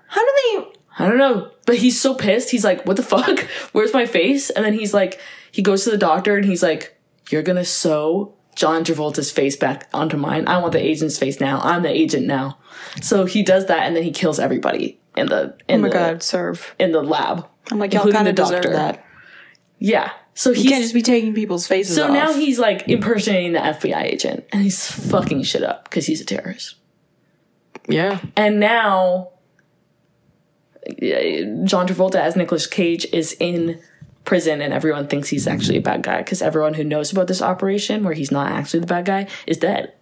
How 0.07 0.21
do 0.21 0.31
they? 0.43 0.79
I 0.99 1.07
don't 1.07 1.17
know, 1.17 1.51
but 1.65 1.77
he's 1.77 1.99
so 1.99 2.13
pissed. 2.15 2.49
He's 2.51 2.63
like, 2.63 2.85
"What 2.85 2.95
the 2.97 3.03
fuck? 3.03 3.39
Where's 3.73 3.93
my 3.93 4.05
face?" 4.05 4.49
And 4.49 4.63
then 4.65 4.73
he's 4.73 4.93
like, 4.93 5.19
he 5.51 5.61
goes 5.61 5.83
to 5.83 5.91
the 5.91 5.97
doctor 5.97 6.35
and 6.37 6.45
he's 6.45 6.63
like, 6.63 6.97
"You're 7.29 7.43
gonna 7.43 7.65
sew 7.65 8.33
John 8.55 8.83
Travolta's 8.83 9.31
face 9.31 9.55
back 9.57 9.89
onto 9.93 10.15
mine. 10.17 10.47
I 10.47 10.57
want 10.59 10.71
the 10.73 10.81
agent's 10.85 11.17
face 11.17 11.39
now. 11.41 11.59
I'm 11.61 11.83
the 11.83 11.89
agent 11.89 12.27
now." 12.27 12.57
So 13.01 13.25
he 13.25 13.43
does 13.43 13.65
that, 13.67 13.83
and 13.87 13.95
then 13.95 14.03
he 14.03 14.11
kills 14.11 14.39
everybody 14.39 14.99
in 15.17 15.27
the 15.27 15.57
in 15.67 15.79
Oh 15.79 15.81
my 15.83 15.87
the 15.89 15.93
god, 15.93 16.23
serve. 16.23 16.75
in 16.79 16.91
the 16.93 17.01
lab. 17.03 17.45
I'm 17.71 17.79
like 17.79 17.93
y'all 17.93 18.09
kind 18.11 18.27
of 18.27 18.35
deserve 18.35 18.63
doctor. 18.63 18.71
that. 18.73 19.05
Yeah. 19.79 20.11
So 20.33 20.53
he's 20.53 20.69
can't 20.69 20.81
just 20.81 20.93
be 20.93 21.01
taking 21.01 21.33
people's 21.33 21.67
faces 21.67 21.97
off. 21.97 22.05
so 22.05 22.07
off. 22.07 22.13
now 22.13 22.33
he's 22.33 22.57
like 22.57 22.87
impersonating 22.87 23.51
the 23.53 23.59
FBI 23.59 24.03
agent, 24.03 24.45
and 24.53 24.61
he's 24.61 24.89
fucking 25.09 25.43
shit 25.43 25.63
up 25.63 25.85
because 25.85 26.05
he's 26.05 26.21
a 26.21 26.25
terrorist. 26.25 26.75
Yeah. 27.87 28.19
And 28.35 28.59
now, 28.59 29.29
John 30.85 31.87
Travolta 31.87 32.15
as 32.15 32.35
Nicolas 32.35 32.67
Cage 32.67 33.05
is 33.13 33.33
in 33.39 33.81
prison, 34.23 34.61
and 34.61 34.73
everyone 34.73 35.07
thinks 35.07 35.29
he's 35.29 35.47
actually 35.47 35.77
a 35.77 35.81
bad 35.81 36.03
guy 36.03 36.19
because 36.19 36.41
everyone 36.41 36.75
who 36.75 36.83
knows 36.83 37.11
about 37.11 37.27
this 37.27 37.41
operation, 37.41 38.03
where 38.03 38.13
he's 38.13 38.31
not 38.31 38.51
actually 38.51 38.79
the 38.81 38.87
bad 38.87 39.05
guy, 39.05 39.27
is 39.47 39.57
dead. 39.57 39.93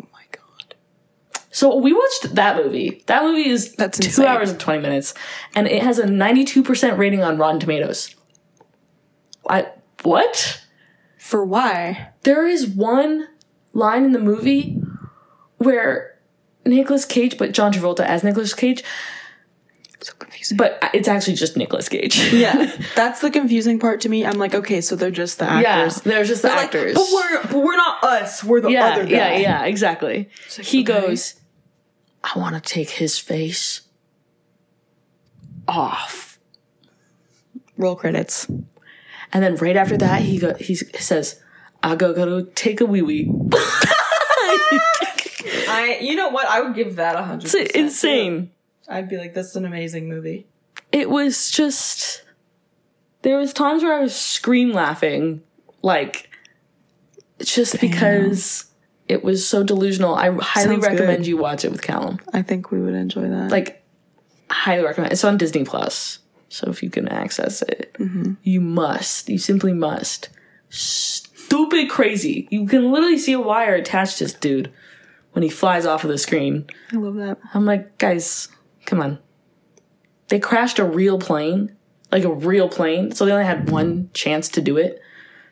Oh 0.00 0.06
my 0.12 0.24
god. 0.30 0.74
So 1.50 1.76
we 1.76 1.92
watched 1.92 2.34
that 2.34 2.56
movie. 2.56 3.02
That 3.06 3.24
movie 3.24 3.48
is 3.48 3.74
That's 3.74 3.98
two 3.98 4.06
insane. 4.06 4.26
hours 4.26 4.50
and 4.50 4.58
twenty 4.58 4.80
minutes, 4.80 5.14
and 5.54 5.66
it 5.66 5.82
has 5.82 5.98
a 5.98 6.06
ninety-two 6.06 6.62
percent 6.62 6.98
rating 6.98 7.22
on 7.22 7.36
Rotten 7.38 7.60
Tomatoes. 7.60 8.14
I 9.48 9.68
what? 10.02 10.62
For 11.18 11.44
why? 11.44 12.08
There 12.22 12.46
is 12.46 12.66
one 12.66 13.28
line 13.72 14.04
in 14.04 14.12
the 14.12 14.18
movie 14.18 14.80
where 15.58 16.11
Nicolas 16.64 17.04
Cage, 17.04 17.36
but 17.38 17.52
John 17.52 17.72
Travolta 17.72 18.00
as 18.00 18.22
Nicolas 18.24 18.54
Cage, 18.54 18.82
So 20.00 20.12
confusing. 20.18 20.56
but 20.56 20.78
it's 20.94 21.08
actually 21.08 21.34
just 21.34 21.56
Nicolas 21.56 21.88
Cage. 21.88 22.16
yeah, 22.32 22.74
that's 22.96 23.20
the 23.20 23.30
confusing 23.30 23.78
part 23.78 24.00
to 24.02 24.08
me. 24.08 24.24
I'm 24.24 24.38
like, 24.38 24.54
okay, 24.54 24.80
so 24.80 24.94
they're 24.96 25.10
just 25.10 25.38
the 25.38 25.44
actors. 25.44 26.02
yeah, 26.04 26.12
they're 26.12 26.24
just 26.24 26.42
the 26.42 26.48
They're 26.48 26.56
like, 26.56 26.66
actors. 26.66 26.94
but 26.94 27.06
we're 27.12 27.42
but 27.44 27.56
we're 27.64 27.76
not 27.76 28.04
us. 28.04 28.42
We're 28.44 28.60
the 28.60 28.70
yeah, 28.70 28.86
other 28.90 29.04
guy. 29.04 29.10
yeah, 29.10 29.36
yeah, 29.38 29.64
exactly. 29.64 30.28
like, 30.58 30.66
he 30.66 30.82
okay. 30.82 31.00
goes, 31.00 31.34
I 32.22 32.38
want 32.38 32.54
to 32.54 32.60
take 32.60 32.90
his 32.90 33.18
face 33.18 33.82
off. 35.66 36.38
Roll 37.76 37.96
credits. 37.96 38.46
And 39.32 39.42
then 39.42 39.56
right 39.56 39.76
after 39.76 39.96
that, 39.96 40.22
he 40.22 40.38
go, 40.38 40.54
he 40.54 40.74
says, 40.74 41.40
I 41.82 41.96
go, 41.96 42.12
go 42.12 42.26
to 42.26 42.50
take 42.52 42.80
a 42.80 42.84
wee 42.86 43.02
wee. 43.02 43.24
I, 45.72 45.98
you 46.00 46.14
know 46.14 46.28
what? 46.28 46.46
I 46.46 46.60
would 46.60 46.74
give 46.74 46.96
that 46.96 47.16
a 47.16 47.22
hundred. 47.22 47.54
It's 47.54 47.74
insane. 47.74 48.50
I'd 48.88 49.08
be 49.08 49.16
like, 49.16 49.34
that's 49.34 49.56
an 49.56 49.64
amazing 49.64 50.08
movie. 50.08 50.46
it 50.90 51.08
was 51.08 51.50
just 51.50 52.22
there 53.22 53.38
was 53.38 53.52
times 53.52 53.82
where 53.82 53.94
I 53.94 54.00
was 54.00 54.14
scream 54.14 54.72
laughing, 54.72 55.42
like 55.82 56.28
just 57.40 57.80
because 57.80 58.66
it 59.08 59.24
was 59.24 59.46
so 59.46 59.62
delusional. 59.62 60.14
I 60.14 60.30
highly 60.30 60.74
Sounds 60.74 60.86
recommend 60.86 61.18
good. 61.18 61.26
you 61.26 61.36
watch 61.36 61.64
it 61.64 61.72
with 61.72 61.82
Callum. 61.82 62.18
I 62.32 62.42
think 62.42 62.70
we 62.70 62.80
would 62.80 62.94
enjoy 62.94 63.28
that. 63.28 63.50
Like, 63.50 63.84
highly 64.50 64.84
recommend. 64.84 65.12
It's 65.12 65.24
on 65.24 65.38
Disney 65.38 65.64
Plus. 65.64 66.18
So 66.48 66.68
if 66.68 66.82
you 66.82 66.90
can 66.90 67.08
access 67.08 67.62
it, 67.62 67.94
mm-hmm. 67.94 68.34
you 68.42 68.60
must. 68.60 69.28
You 69.28 69.38
simply 69.38 69.72
must. 69.72 70.28
Stupid 70.68 71.88
crazy. 71.88 72.46
You 72.50 72.66
can 72.66 72.92
literally 72.92 73.18
see 73.18 73.32
a 73.32 73.40
wire 73.40 73.74
attached 73.74 74.18
to 74.18 74.24
this 74.24 74.34
dude 74.34 74.70
when 75.32 75.42
he 75.42 75.48
flies 75.48 75.86
off 75.86 76.04
of 76.04 76.10
the 76.10 76.18
screen. 76.18 76.66
I 76.92 76.96
love 76.96 77.16
that. 77.16 77.38
I'm 77.54 77.64
like, 77.64 77.98
guys, 77.98 78.48
come 78.86 79.00
on. 79.00 79.18
They 80.28 80.38
crashed 80.38 80.78
a 80.78 80.84
real 80.84 81.18
plane, 81.18 81.76
like 82.10 82.24
a 82.24 82.32
real 82.32 82.68
plane. 82.68 83.12
So 83.12 83.24
they 83.24 83.32
only 83.32 83.44
had 83.44 83.70
one 83.70 84.10
chance 84.14 84.48
to 84.50 84.60
do 84.60 84.76
it. 84.76 85.00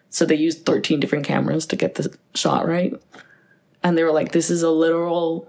So 0.08 0.24
they 0.24 0.36
used 0.36 0.66
13 0.66 1.00
different 1.00 1.24
cameras 1.24 1.66
to 1.66 1.76
get 1.76 1.94
the 1.94 2.16
shot 2.34 2.66
right. 2.66 2.92
And 3.82 3.96
they 3.96 4.04
were 4.04 4.12
like, 4.12 4.32
this 4.32 4.50
is 4.50 4.62
a 4.62 4.70
literal, 4.70 5.48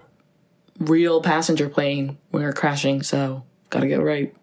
real 0.79 1.21
passenger 1.21 1.67
plane. 1.67 2.17
We're 2.31 2.53
crashing, 2.53 3.03
so 3.03 3.43
gotta 3.69 3.87
get 3.87 3.99
it 3.99 4.03
right. 4.03 4.33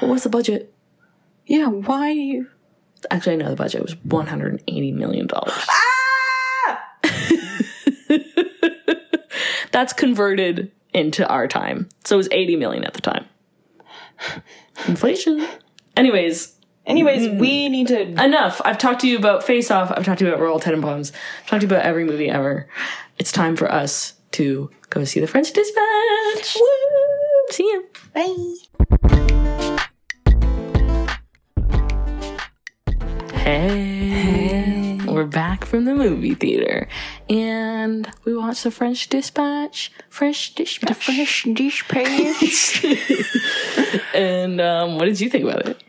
What 0.00 0.10
was 0.10 0.22
the 0.22 0.28
budget? 0.28 0.72
Yeah, 1.46 1.66
why? 1.66 2.42
Actually, 3.10 3.34
I 3.34 3.36
know 3.36 3.50
the 3.50 3.56
budget 3.56 3.82
was 3.82 3.94
$180 3.96 4.94
million. 4.94 5.28
Ah! 5.34 5.83
That's 9.74 9.92
converted 9.92 10.70
into 10.92 11.28
our 11.28 11.48
time. 11.48 11.88
So 12.04 12.14
it 12.14 12.18
was 12.18 12.28
80 12.30 12.54
million 12.54 12.84
at 12.84 12.94
the 12.94 13.00
time. 13.00 13.26
Inflation. 14.86 15.44
Anyways, 15.96 16.54
Anyways, 16.86 17.28
we 17.40 17.66
mm. 17.66 17.70
need 17.72 17.88
to. 17.88 18.02
enough. 18.02 18.62
I've 18.64 18.78
talked 18.78 19.00
to 19.00 19.08
you 19.08 19.18
about 19.18 19.42
Face 19.42 19.72
Off. 19.72 19.90
I've 19.90 20.04
talked 20.04 20.20
to 20.20 20.26
you 20.26 20.32
about 20.32 20.40
Royal 20.40 20.60
Tenenbaums. 20.60 21.10
I've 21.40 21.46
talked 21.48 21.62
to 21.62 21.66
you 21.66 21.74
about 21.74 21.84
every 21.84 22.04
movie 22.04 22.30
ever. 22.30 22.68
It's 23.18 23.32
time 23.32 23.56
for 23.56 23.68
us 23.68 24.12
to 24.32 24.70
go 24.90 25.02
see 25.02 25.18
the 25.18 25.26
French 25.26 25.52
Dispatch. 25.52 26.56
Woo! 26.56 26.68
See 27.50 27.64
you. 27.64 27.88
Bye. 28.14 28.56
Hey. 33.32 34.43
We're 35.14 35.26
back 35.26 35.64
from 35.64 35.84
the 35.84 35.94
movie 35.94 36.34
theater. 36.34 36.88
And 37.28 38.10
we 38.24 38.36
watched 38.36 38.64
the 38.64 38.70
French 38.70 39.08
Dispatch. 39.08 39.92
French 40.08 40.54
Dispatch. 40.54 40.96
Fresh 40.96 41.44
dish 41.52 41.86
page. 41.88 42.84
And 44.14 44.60
um, 44.60 44.96
what 44.96 45.04
did 45.06 45.20
you 45.20 45.28
think 45.28 45.44
about 45.44 45.66
it? 45.68 45.82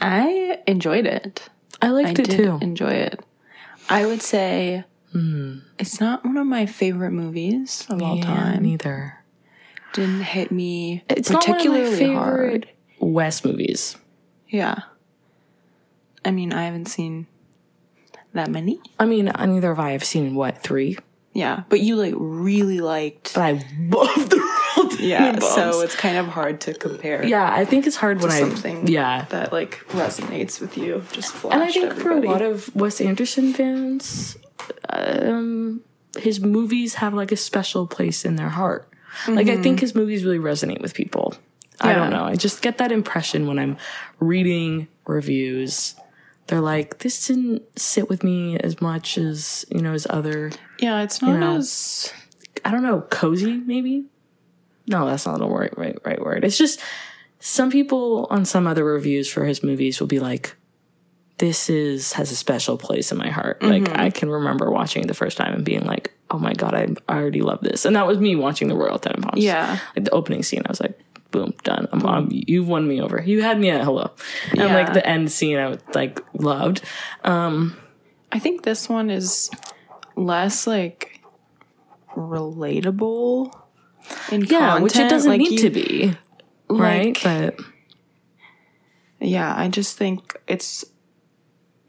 I 0.00 0.60
enjoyed 0.66 1.06
it. 1.06 1.48
I 1.82 1.90
liked 1.90 2.08
I 2.08 2.22
it 2.22 2.28
did 2.28 2.30
too. 2.36 2.58
enjoy 2.60 2.90
it. 2.90 3.20
I 3.88 4.06
would 4.06 4.22
say 4.22 4.84
it's 5.78 6.00
not 6.00 6.24
one 6.24 6.36
of 6.36 6.46
my 6.46 6.66
favorite 6.66 7.10
movies 7.12 7.86
of 7.88 8.02
all 8.02 8.20
time. 8.20 8.62
Neither. 8.62 9.24
Didn't 9.94 10.22
hit 10.22 10.52
me 10.52 11.02
It's 11.08 11.30
not 11.30 11.46
one 11.48 11.56
of 11.58 11.64
my 11.66 11.70
particularly 11.72 11.96
favorite 11.96 12.16
hard. 12.16 12.68
Wes 13.00 13.44
movies. 13.44 13.96
Yeah. 14.48 14.80
I 16.24 16.30
mean, 16.30 16.52
I 16.52 16.64
haven't 16.64 16.86
seen 16.86 17.26
that 18.32 18.50
many. 18.50 18.80
I 18.98 19.06
mean, 19.06 19.26
neither 19.26 19.68
have 19.68 19.78
I. 19.80 19.92
I've 19.94 20.04
seen 20.04 20.34
what 20.34 20.62
three, 20.62 20.98
Yeah, 21.32 21.62
but 21.68 21.80
you 21.80 21.96
like 21.96 22.14
really 22.16 22.80
liked. 22.80 23.34
but 23.34 23.40
I 23.42 23.52
love 23.52 24.30
the 24.30 24.36
Royal 24.76 24.92
Yeah, 25.00 25.32
Tenenbaums. 25.32 25.54
so 25.54 25.80
it's 25.80 25.96
kind 25.96 26.16
of 26.18 26.26
hard 26.28 26.60
to 26.62 26.74
compare. 26.74 27.24
yeah, 27.24 27.50
I 27.52 27.64
think 27.64 27.86
it's 27.86 27.96
hard 27.96 28.20
when 28.20 28.30
I 28.30 28.40
something 28.40 28.86
yeah. 28.86 29.24
that 29.30 29.52
like 29.52 29.78
resonates 29.88 30.60
with 30.60 30.76
you. 30.76 31.04
Just 31.12 31.32
flash 31.32 31.54
And 31.54 31.62
I 31.62 31.70
think 31.70 31.90
everybody. 31.92 32.26
for 32.26 32.26
a 32.28 32.30
lot 32.32 32.42
of 32.42 32.74
Wes 32.76 33.00
Anderson 33.00 33.52
fans, 33.54 34.36
um, 34.90 35.82
his 36.18 36.40
movies 36.40 36.94
have 36.96 37.14
like 37.14 37.32
a 37.32 37.36
special 37.36 37.86
place 37.86 38.24
in 38.24 38.36
their 38.36 38.48
heart. 38.50 38.88
Like 39.26 39.48
I 39.48 39.56
think 39.60 39.80
his 39.80 39.94
movies 39.94 40.24
really 40.24 40.38
resonate 40.38 40.80
with 40.80 40.94
people. 40.94 41.34
I 41.80 41.92
don't 41.92 42.04
Mm-hmm. 42.10 42.12
Know. 42.12 42.24
I 42.24 42.34
just 42.36 42.60
get 42.62 42.78
that 42.78 42.92
impression 42.92 43.46
when 43.46 43.58
I'm 43.58 43.76
reading 44.20 44.88
reviews. 45.06 45.94
They're 46.48 46.60
like, 46.60 46.98
this 46.98 47.26
didn't 47.26 47.78
sit 47.78 48.08
with 48.08 48.24
me 48.24 48.58
as 48.58 48.80
much 48.80 49.18
as 49.18 49.66
you 49.70 49.80
know 49.80 49.92
as 49.92 50.06
other. 50.08 50.50
yeah, 50.78 51.02
it's 51.02 51.22
not 51.22 51.38
know. 51.38 51.56
as 51.56 52.12
I 52.64 52.70
don't 52.70 52.82
know, 52.82 53.02
cozy 53.02 53.58
maybe. 53.58 54.06
No, 54.86 55.06
that's 55.06 55.26
not 55.26 55.38
the 55.38 55.48
right 55.48 55.76
right 55.76 55.98
right 56.04 56.20
word. 56.20 56.44
It's 56.44 56.58
just 56.58 56.80
some 57.38 57.70
people 57.70 58.26
on 58.30 58.44
some 58.46 58.66
other 58.66 58.84
reviews 58.84 59.30
for 59.30 59.44
his 59.44 59.62
movies 59.62 60.00
will 60.00 60.06
be 60.06 60.20
like, 60.20 60.56
"This 61.36 61.68
is 61.68 62.14
has 62.14 62.32
a 62.32 62.36
special 62.36 62.78
place 62.78 63.12
in 63.12 63.18
my 63.18 63.28
heart." 63.28 63.62
Like 63.62 63.82
mm-hmm. 63.82 64.00
I 64.00 64.08
can 64.08 64.30
remember 64.30 64.70
watching 64.70 65.04
it 65.04 65.06
the 65.06 65.14
first 65.14 65.36
time 65.36 65.52
and 65.52 65.66
being 65.66 65.84
like, 65.84 66.14
"Oh 66.30 66.38
my 66.38 66.54
god, 66.54 66.74
I, 66.74 66.88
I 67.08 67.18
already 67.18 67.42
love 67.42 67.60
this," 67.60 67.84
and 67.84 67.94
that 67.94 68.06
was 68.06 68.18
me 68.18 68.36
watching 68.36 68.68
the 68.68 68.74
Royal 68.74 68.98
Tenenbaums. 68.98 69.34
Yeah. 69.36 69.78
like 69.94 70.06
the 70.06 70.12
opening 70.12 70.42
scene, 70.42 70.62
I 70.64 70.70
was 70.70 70.80
like. 70.80 70.98
Boom, 71.30 71.52
done. 71.62 71.86
I'm, 71.92 72.06
I'm, 72.06 72.28
you've 72.30 72.66
won 72.68 72.88
me 72.88 73.00
over. 73.02 73.22
You 73.22 73.42
had 73.42 73.60
me 73.60 73.68
at 73.70 73.84
hello, 73.84 74.10
and 74.50 74.60
Yeah. 74.60 74.74
like 74.74 74.94
the 74.94 75.06
end 75.06 75.30
scene, 75.30 75.58
I 75.58 75.68
was 75.68 75.80
like 75.94 76.20
loved. 76.34 76.82
Um, 77.22 77.76
I 78.32 78.38
think 78.38 78.62
this 78.62 78.88
one 78.88 79.10
is 79.10 79.50
less 80.16 80.66
like 80.66 81.20
relatable 82.16 83.52
in 84.32 84.44
Yeah, 84.46 84.78
which 84.80 84.96
it 84.96 85.08
doesn't 85.10 85.30
Like, 85.30 85.40
need 85.40 85.52
you- 85.52 85.58
to 85.58 85.70
be, 85.70 86.14
right? 86.70 87.22
like- 87.24 87.56
But 87.58 87.66
Yeah, 89.20 89.52
I 89.56 89.68
just 89.68 89.96
think 89.98 90.36
it's 90.46 90.84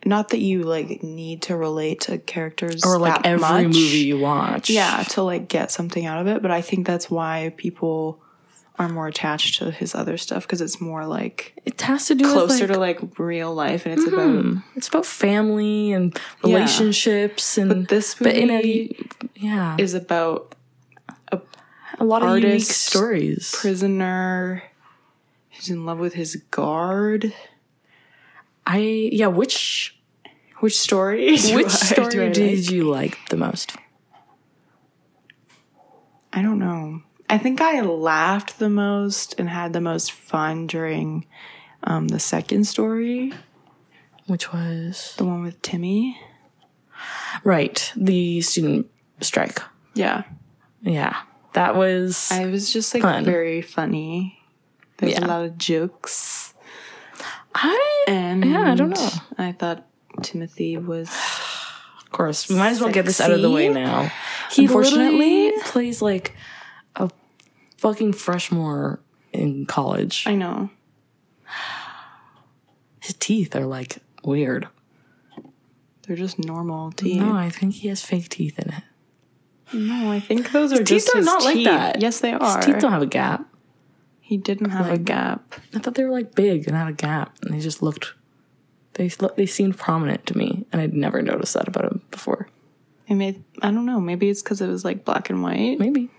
not 0.06 0.30
that 0.30 0.40
you 0.40 0.64
like 0.64 1.04
need 1.04 1.44
to 1.44 1.56
relate 1.56 2.02
to 2.02 2.18
characters 2.18 2.84
or 2.86 2.98
like 2.98 3.22
every 3.26 3.40
much. 3.40 3.66
movie 3.66 3.78
you 4.06 4.18
watch. 4.18 4.70
Yeah, 4.70 5.04
to 5.10 5.22
like 5.24 5.48
get 5.48 5.72
something 5.72 6.06
out 6.06 6.20
of 6.20 6.28
it, 6.28 6.42
but 6.42 6.52
I 6.52 6.62
think 6.62 6.88
that's 6.88 7.10
why 7.10 7.54
people 7.58 8.22
are 8.80 8.90
more 8.90 9.08
attached 9.08 9.60
to 9.60 9.70
his 9.72 9.94
other 9.94 10.18
stuff 10.18 10.44
because 10.48 10.62
it's 10.62 10.80
more 10.80 11.06
like 11.06 11.54
it 11.66 11.80
has 11.82 12.08
to 12.08 12.16
do 12.16 12.24
closer 12.24 12.66
with 12.66 12.78
like, 12.78 12.98
to 13.00 13.04
like 13.06 13.20
real 13.20 13.54
life 13.54 13.86
and 13.86 13.94
it's 13.94 14.10
mm-hmm. 14.10 14.58
about 14.58 14.64
it's 14.76 14.88
about 14.88 15.06
family 15.06 15.92
and 15.92 16.18
relationships 16.44 17.58
and 17.58 17.70
But 17.70 17.90
this 17.90 18.16
but 18.16 18.36
in 18.36 18.50
a 18.50 18.56
movie 18.56 19.10
yeah 19.36 19.76
is 19.78 19.94
about 19.94 20.56
a 21.32 21.42
a 22.00 22.06
lot 22.06 22.24
of 22.24 22.40
unique 22.40 22.64
stories. 22.64 23.54
prisoner 23.54 24.64
who's 25.52 25.70
in 25.70 25.86
love 25.86 26.00
with 26.00 26.14
his 26.14 26.38
guard. 26.50 27.34
I 28.66 28.78
yeah, 29.12 29.28
which 29.28 30.00
Which 30.60 30.80
story? 30.80 31.32
which 31.32 31.66
I- 31.66 31.68
story 31.68 32.10
do 32.10 32.34
did 32.34 32.60
like? 32.60 32.72
you 32.72 32.84
like 32.90 33.18
the 33.30 33.38
most? 33.38 33.76
I 36.32 36.42
don't 36.42 36.60
know. 36.60 37.02
I 37.30 37.38
think 37.38 37.62
I 37.62 37.82
laughed 37.82 38.58
the 38.60 38.70
most 38.70 39.36
and 39.40 39.50
had 39.50 39.74
the 39.74 39.82
most 39.82 40.12
fun 40.12 40.66
during 40.68 41.26
um, 41.84 42.08
the 42.08 42.20
second 42.20 42.66
story, 42.66 43.34
Which 44.28 44.52
was 44.52 45.14
the 45.18 45.26
one 45.26 45.44
with 45.44 45.62
Timmy. 45.62 46.20
right 47.44 47.92
the 47.96 48.42
student 48.42 48.88
strike. 49.22 49.60
Yeah, 49.94 50.24
Yeah, 50.82 51.16
that 51.54 51.76
was 51.76 52.30
I 52.32 52.46
was 52.48 52.72
just 52.74 52.94
like 52.94 53.04
Fun. 53.04 53.24
very 53.26 53.62
funny. 53.62 54.40
There's 54.98 55.14
Yeah. 55.14 55.26
a 55.26 55.28
lot 55.28 55.46
of 55.46 55.58
jokes, 55.58 56.54
I 57.56 58.06
and 58.08 58.44
Yeah, 58.44 58.72
I 58.72 58.76
don't 58.76 58.90
know. 58.90 59.10
I 59.38 59.52
thought 59.54 59.86
Timothée 60.18 60.84
was 60.84 61.10
of 62.02 62.12
course 62.12 62.50
we 62.50 62.56
might 62.56 62.70
as 62.72 62.82
well 62.82 62.92
get 62.92 63.06
this 63.06 63.22
out 63.22 63.32
of 63.32 63.42
the 63.42 63.52
way 63.52 63.70
now. 63.70 64.12
He 64.52 64.64
Unfortunately- 64.66 65.52
plays 65.66 66.02
like 66.02 66.36
fucking 67.80 68.14
freshman 68.14 68.98
in 69.32 69.66
college. 69.66 70.26
I 70.28 70.36
know. 70.36 70.70
His 73.00 73.16
teeth 73.16 73.56
are 73.56 73.66
like 73.66 73.98
weird. 74.24 74.68
They're 76.04 76.18
just 76.18 76.40
normal 76.40 76.92
teeth. 76.92 77.22
No, 77.22 77.34
I 77.34 77.50
think 77.50 77.76
he 77.76 77.88
has 77.88 78.04
fake 78.04 78.30
teeth 78.30 78.60
in 78.60 78.70
it. 78.74 78.84
No, 79.74 80.12
I 80.12 80.20
think 80.20 80.52
those 80.52 80.74
are 80.74 80.78
teeth 80.78 80.88
just 80.88 81.14
are 81.16 81.18
his 81.20 81.26
not 81.26 81.44
like 81.44 81.64
that. 81.66 82.02
Yes, 82.02 82.20
they 82.20 82.34
are. 82.34 82.58
His 82.58 82.66
teeth 82.66 82.80
don't 82.80 82.92
have 82.92 83.02
a 83.04 83.08
gap. 83.08 83.46
he 84.20 84.38
didn't 84.38 84.72
have 84.72 84.92
a 84.92 84.98
gap. 84.98 85.54
I 85.74 85.80
thought 85.80 85.96
they 85.96 86.04
were 86.04 86.12
like 86.12 86.34
big 86.36 86.68
and 86.68 86.76
had 86.76 86.88
a 86.88 86.94
gap, 86.94 87.38
and 87.42 87.54
they 87.54 87.60
just 87.60 87.82
looked. 87.82 88.14
They 88.94 89.08
they 89.38 89.46
seemed 89.46 89.78
prominent 89.78 90.26
to 90.28 90.38
me, 90.38 90.66
and 90.72 90.82
I'd 90.82 90.94
never 90.94 91.22
noticed 91.22 91.54
that 91.54 91.68
about 91.68 91.86
him 91.86 92.02
before. 92.12 92.50
I 93.10 93.14
made. 93.14 93.44
I 93.62 93.72
don't 93.72 93.86
know. 93.86 94.00
Maybe 94.00 94.30
it's 94.30 94.42
because 94.42 94.62
it 94.62 94.68
was 94.68 94.84
like 94.84 95.06
black 95.06 95.30
and 95.30 95.42
white. 95.44 95.80
Maybe. 95.80 96.10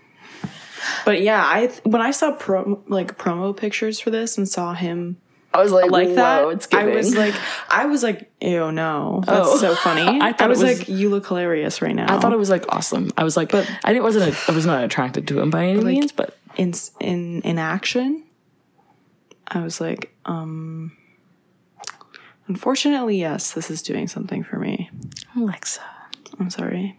But 1.05 1.21
yeah, 1.21 1.43
I 1.45 1.67
th- 1.67 1.81
when 1.83 2.01
I 2.01 2.11
saw 2.11 2.31
pro 2.33 2.81
like 2.87 3.17
promo 3.17 3.55
pictures 3.55 3.99
for 3.99 4.09
this 4.11 4.37
and 4.37 4.47
saw 4.47 4.73
him 4.73 5.17
I 5.53 5.61
was 5.61 5.73
like, 5.73 5.91
like 5.91 6.15
that, 6.15 6.47
It's 6.49 6.67
I 6.71 6.85
was 6.85 7.13
like, 7.13 7.35
I 7.69 7.85
was 7.85 8.03
like, 8.03 8.31
ew, 8.39 8.71
no, 8.71 9.21
that's 9.25 9.49
Oh. 9.49 9.57
so 9.57 9.75
funny. 9.75 10.01
I 10.21 10.27
I, 10.29 10.31
thought 10.33 10.45
it 10.45 10.49
was, 10.49 10.63
was- 10.63 10.79
like, 10.79 10.87
you 10.87 11.09
look 11.09 11.27
hilarious 11.27 11.81
right 11.81 11.93
now. 11.93 12.05
I 12.15 12.19
thought 12.21 12.31
it 12.31 12.37
was 12.39 12.49
like 12.49 12.63
awesome. 12.73 13.11
I 13.17 13.25
was 13.25 13.35
like, 13.35 13.51
but 13.51 13.69
I 13.83 13.91
didn't 13.91 14.03
wasn't 14.05 14.33
a, 14.33 14.51
I 14.51 14.55
was 14.55 14.65
not 14.65 14.83
attracted 14.83 15.27
to 15.27 15.39
him 15.41 15.49
by 15.49 15.65
any 15.65 15.83
means, 15.83 16.13
but 16.13 16.37
in 16.55 16.73
in 17.01 17.41
in 17.41 17.59
action. 17.59 18.23
I 19.47 19.59
was 19.61 19.81
like, 19.81 20.15
um. 20.25 20.95
Unfortunately, 22.47 23.17
yes, 23.19 23.51
this 23.53 23.69
is 23.71 23.81
doing 23.81 24.07
something 24.07 24.43
for 24.43 24.57
me. 24.59 24.89
Alexa, 25.37 25.81
I'm 26.39 26.49
sorry. 26.49 26.97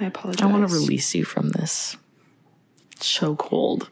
I 0.00 0.06
apologize. 0.06 0.42
I 0.42 0.46
want 0.46 0.68
to 0.68 0.74
release 0.74 1.14
you 1.14 1.24
from 1.24 1.50
this 1.50 1.96
chokehold. 2.96 3.88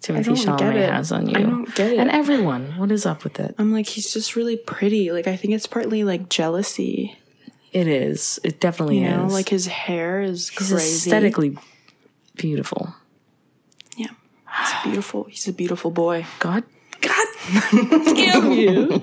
Timothée 0.00 0.36
Chalamet 0.36 0.92
has 0.92 1.12
on 1.12 1.28
you. 1.28 1.36
I 1.36 1.42
don't 1.42 1.74
get 1.74 1.92
it. 1.92 1.98
And 1.98 2.10
everyone, 2.10 2.76
what 2.76 2.92
is 2.92 3.06
up 3.06 3.24
with 3.24 3.40
it? 3.40 3.54
I'm 3.58 3.72
like, 3.72 3.86
he's 3.86 4.12
just 4.12 4.36
really 4.36 4.56
pretty. 4.56 5.10
Like, 5.10 5.26
I 5.26 5.36
think 5.36 5.54
it's 5.54 5.66
partly 5.66 6.04
like 6.04 6.28
jealousy. 6.28 7.18
It 7.72 7.88
is. 7.88 8.38
It 8.44 8.60
definitely 8.60 8.98
You 8.98 9.08
know, 9.08 9.26
is. 9.26 9.32
like 9.32 9.48
his 9.48 9.66
hair 9.66 10.20
is 10.20 10.50
he's 10.50 10.68
crazy. 10.70 10.76
aesthetically 11.08 11.58
beautiful. 12.36 12.94
Yeah. 13.96 14.08
He's 14.60 14.82
beautiful. 14.84 15.24
He's 15.24 15.48
a 15.48 15.52
beautiful 15.52 15.90
boy. 15.90 16.26
God, 16.38 16.64
God, 17.00 17.26
damn 17.80 18.52
you. 18.52 18.86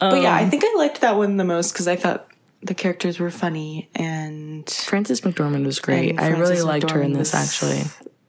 but 0.00 0.22
yeah, 0.22 0.34
I 0.34 0.42
um, 0.44 0.50
think 0.50 0.64
I 0.64 0.74
liked 0.76 1.00
that 1.00 1.16
one 1.16 1.36
the 1.36 1.44
most 1.44 1.72
because 1.72 1.88
I 1.88 1.96
thought 1.96 2.29
the 2.62 2.74
characters 2.74 3.18
were 3.18 3.30
funny 3.30 3.88
and 3.94 4.68
Frances 4.68 5.22
McDormand 5.22 5.64
was 5.64 5.78
great. 5.80 6.20
I 6.20 6.28
really 6.28 6.60
liked 6.62 6.90
her 6.90 7.00
in 7.02 7.12
this 7.14 7.32
was- 7.32 7.62
actually. 7.62 7.82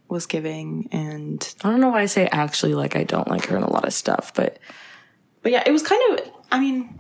was 0.08 0.26
giving 0.26 0.90
and 0.92 1.54
I 1.64 1.70
don't 1.70 1.80
know 1.80 1.90
why 1.90 2.02
I 2.02 2.06
say 2.06 2.28
actually 2.28 2.74
like 2.74 2.96
I 2.96 3.04
don't 3.04 3.30
like 3.30 3.46
her 3.46 3.58
in 3.58 3.64
a 3.64 3.72
lot 3.72 3.86
of 3.86 3.94
stuff, 3.94 4.34
but 4.36 4.58
but 5.42 5.52
yeah, 5.52 5.64
it 5.66 5.72
was 5.72 5.84
kind 5.84 6.02
of 6.20 6.30
I 6.52 6.60
mean 6.60 7.00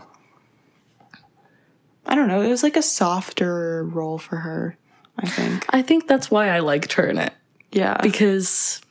I 2.06 2.16
don't 2.16 2.28
know, 2.28 2.42
it 2.42 2.50
was 2.50 2.64
like 2.64 2.76
a 2.78 2.82
softer 2.82 3.84
role 3.86 4.18
for 4.18 4.38
her, 4.38 4.78
I 5.18 5.28
think. 5.28 5.66
I 5.70 5.82
think 5.82 6.08
that's 6.08 6.32
why 6.32 6.50
I 6.50 6.60
liked 6.60 6.94
her 6.94 7.06
in 7.06 7.18
it. 7.18 7.34
Yeah. 7.72 7.98
because 8.02 8.82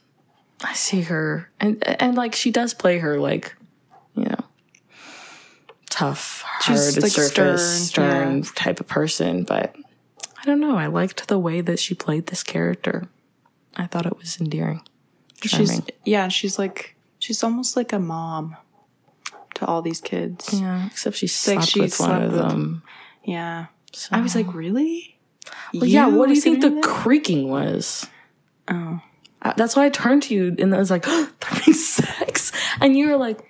I 0.62 0.72
see 0.74 1.02
her 1.02 1.50
and 1.60 1.82
and 2.00 2.14
like 2.16 2.34
she 2.34 2.50
does 2.50 2.72
play 2.74 2.98
her 2.98 3.18
like 3.18 3.54
tough, 6.00 6.42
hard 6.46 6.78
She's, 6.78 6.98
like, 7.02 7.12
surface, 7.12 7.88
stern, 7.88 8.42
stern, 8.42 8.54
type 8.54 8.80
of 8.80 8.88
person, 8.88 9.44
but 9.44 9.74
I 10.40 10.44
don't 10.46 10.60
know. 10.60 10.76
I 10.76 10.86
liked 10.86 11.28
the 11.28 11.38
way 11.38 11.60
that 11.60 11.78
she 11.78 11.94
played 11.94 12.26
this 12.28 12.42
character. 12.42 13.08
I 13.76 13.86
thought 13.86 14.06
it 14.06 14.16
was 14.18 14.40
endearing. 14.40 14.82
she's 15.42 15.80
yeah, 16.04 16.28
she's 16.28 16.58
like 16.58 16.96
she's 17.18 17.42
almost 17.44 17.76
like 17.76 17.92
a 17.92 17.98
mom 17.98 18.56
to 19.54 19.66
all 19.66 19.82
these 19.82 20.00
kids. 20.00 20.58
Yeah, 20.60 20.86
except 20.86 21.16
she 21.16 21.26
slept 21.26 21.68
she 21.68 21.80
with 21.80 21.98
one 22.00 22.08
slept 22.08 22.24
of 22.24 22.32
with- 22.32 22.40
them. 22.40 22.82
Yeah. 23.24 23.66
I 24.10 24.20
was 24.20 24.34
like, 24.34 24.54
really? 24.54 25.18
Well, 25.74 25.84
yeah, 25.84 26.06
what 26.06 26.28
do 26.28 26.34
you 26.34 26.40
think 26.40 26.60
the 26.62 26.80
creaking 26.82 27.48
was? 27.48 28.06
Oh. 28.68 29.00
Uh, 29.42 29.52
That's 29.56 29.74
why 29.74 29.86
I 29.86 29.88
turned 29.90 30.22
to 30.24 30.34
you 30.34 30.54
and 30.58 30.74
I 30.74 30.78
was 30.78 30.90
like, 30.90 31.02
they're 31.06 31.28
having 31.42 31.74
sex. 31.98 32.52
And 32.80 32.96
you 32.96 33.08
were 33.08 33.16
like, 33.16 33.40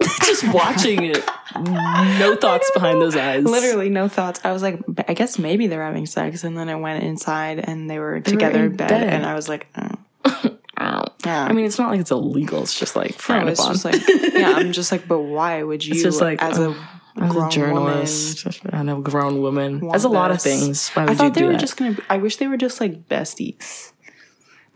just 0.24 0.52
watching 0.52 1.04
it. 1.04 1.24
No 1.54 2.36
thoughts 2.36 2.70
behind 2.72 3.00
those 3.00 3.16
eyes. 3.16 3.44
Literally 3.44 3.88
no 3.88 4.08
thoughts. 4.08 4.40
I 4.44 4.52
was 4.52 4.62
like, 4.62 4.80
I 5.08 5.14
guess 5.14 5.38
maybe 5.38 5.66
they're 5.66 5.84
having 5.84 6.06
sex, 6.06 6.44
and 6.44 6.56
then 6.56 6.68
I 6.68 6.74
went 6.76 7.02
inside 7.02 7.60
and 7.60 7.88
they 7.88 7.98
were 7.98 8.20
together 8.20 8.60
in 8.60 8.72
in 8.72 8.76
bed, 8.76 8.88
bed. 8.88 9.08
and 9.08 9.24
I 9.24 9.34
was 9.34 9.48
like, 9.48 9.66
oh. 9.76 9.90
Ow. 10.78 11.14
yeah. 11.24 11.44
I 11.44 11.52
mean, 11.52 11.64
it's 11.64 11.78
not 11.78 11.90
like 11.90 12.00
it's 12.00 12.10
illegal. 12.10 12.62
It's 12.62 12.78
just 12.78 12.96
like 12.96 13.12
no, 13.12 13.16
frowned 13.16 13.48
it's 13.48 13.60
upon. 13.60 13.72
just 13.72 13.84
like, 13.86 14.34
yeah. 14.34 14.50
I'm 14.50 14.72
just 14.72 14.92
like, 14.92 15.08
but 15.08 15.20
why 15.20 15.62
would 15.62 15.84
you, 15.84 15.94
just 16.02 16.20
like, 16.20 16.42
as 16.42 16.58
oh, 16.58 16.72
a 16.72 17.24
As 17.24 17.32
grown 17.32 17.46
a 17.46 17.50
journalist 17.50 18.46
and 18.66 18.90
a 18.90 18.96
grown 18.96 19.40
woman. 19.40 19.80
woman, 19.80 19.94
As 19.94 20.04
a 20.04 20.10
lot 20.10 20.30
of 20.30 20.42
things. 20.42 20.90
Why 20.90 21.04
I 21.04 21.14
thought 21.14 21.24
you 21.24 21.30
they 21.30 21.44
were 21.44 21.52
that? 21.52 21.60
just 21.60 21.78
gonna. 21.78 21.92
Be, 21.92 22.02
I 22.10 22.18
wish 22.18 22.36
they 22.36 22.46
were 22.46 22.58
just 22.58 22.78
like 22.78 23.08
besties. 23.08 23.92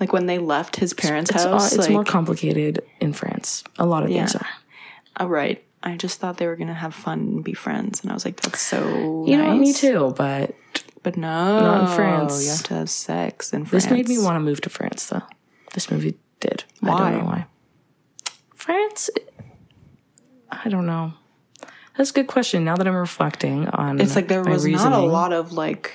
Like 0.00 0.14
when 0.14 0.24
they 0.24 0.38
left 0.38 0.76
his 0.76 0.94
parents' 0.94 1.30
it's, 1.30 1.44
house. 1.44 1.72
it's 1.72 1.82
like, 1.82 1.90
more 1.90 2.04
complicated 2.04 2.80
in 3.00 3.12
France. 3.12 3.62
A 3.78 3.84
lot 3.84 4.02
of 4.02 4.08
things 4.08 4.34
are. 4.34 4.46
Oh, 5.20 5.26
right. 5.26 5.62
I 5.82 5.96
just 5.96 6.20
thought 6.20 6.36
they 6.36 6.46
were 6.46 6.56
gonna 6.56 6.74
have 6.74 6.94
fun 6.94 7.20
and 7.20 7.44
be 7.44 7.54
friends, 7.54 8.02
and 8.02 8.10
I 8.10 8.14
was 8.14 8.24
like, 8.24 8.40
that's 8.40 8.60
so. 8.60 9.24
You 9.26 9.36
know, 9.38 9.54
me 9.54 9.72
too, 9.72 10.12
but 10.16 10.54
But 11.02 11.16
no, 11.16 11.60
Not 11.60 11.90
in 11.90 11.96
France. 11.96 12.42
You 12.44 12.50
have 12.50 12.62
to 12.64 12.74
have 12.74 12.90
sex 12.90 13.52
in 13.52 13.64
France. 13.64 13.84
this 13.84 13.92
made 13.92 14.08
me 14.08 14.18
want 14.18 14.36
to 14.36 14.40
move 14.40 14.60
to 14.62 14.68
France, 14.70 15.06
though. 15.06 15.22
This 15.72 15.90
movie 15.90 16.18
did. 16.40 16.64
I 16.82 16.88
Why? 16.90 16.98
don't 17.10 17.18
know 17.20 17.24
why. 17.24 17.46
France, 18.54 19.08
I 20.50 20.68
don't 20.68 20.84
know. 20.86 21.14
That's 21.96 22.10
a 22.10 22.14
good 22.14 22.26
question. 22.26 22.64
Now 22.64 22.76
that 22.76 22.86
I'm 22.86 22.94
reflecting 22.94 23.68
on 23.68 24.00
It's 24.00 24.16
like 24.16 24.28
there 24.28 24.42
was 24.42 24.66
not 24.66 24.92
a 24.92 24.98
lot 24.98 25.32
of 25.32 25.52
like 25.52 25.92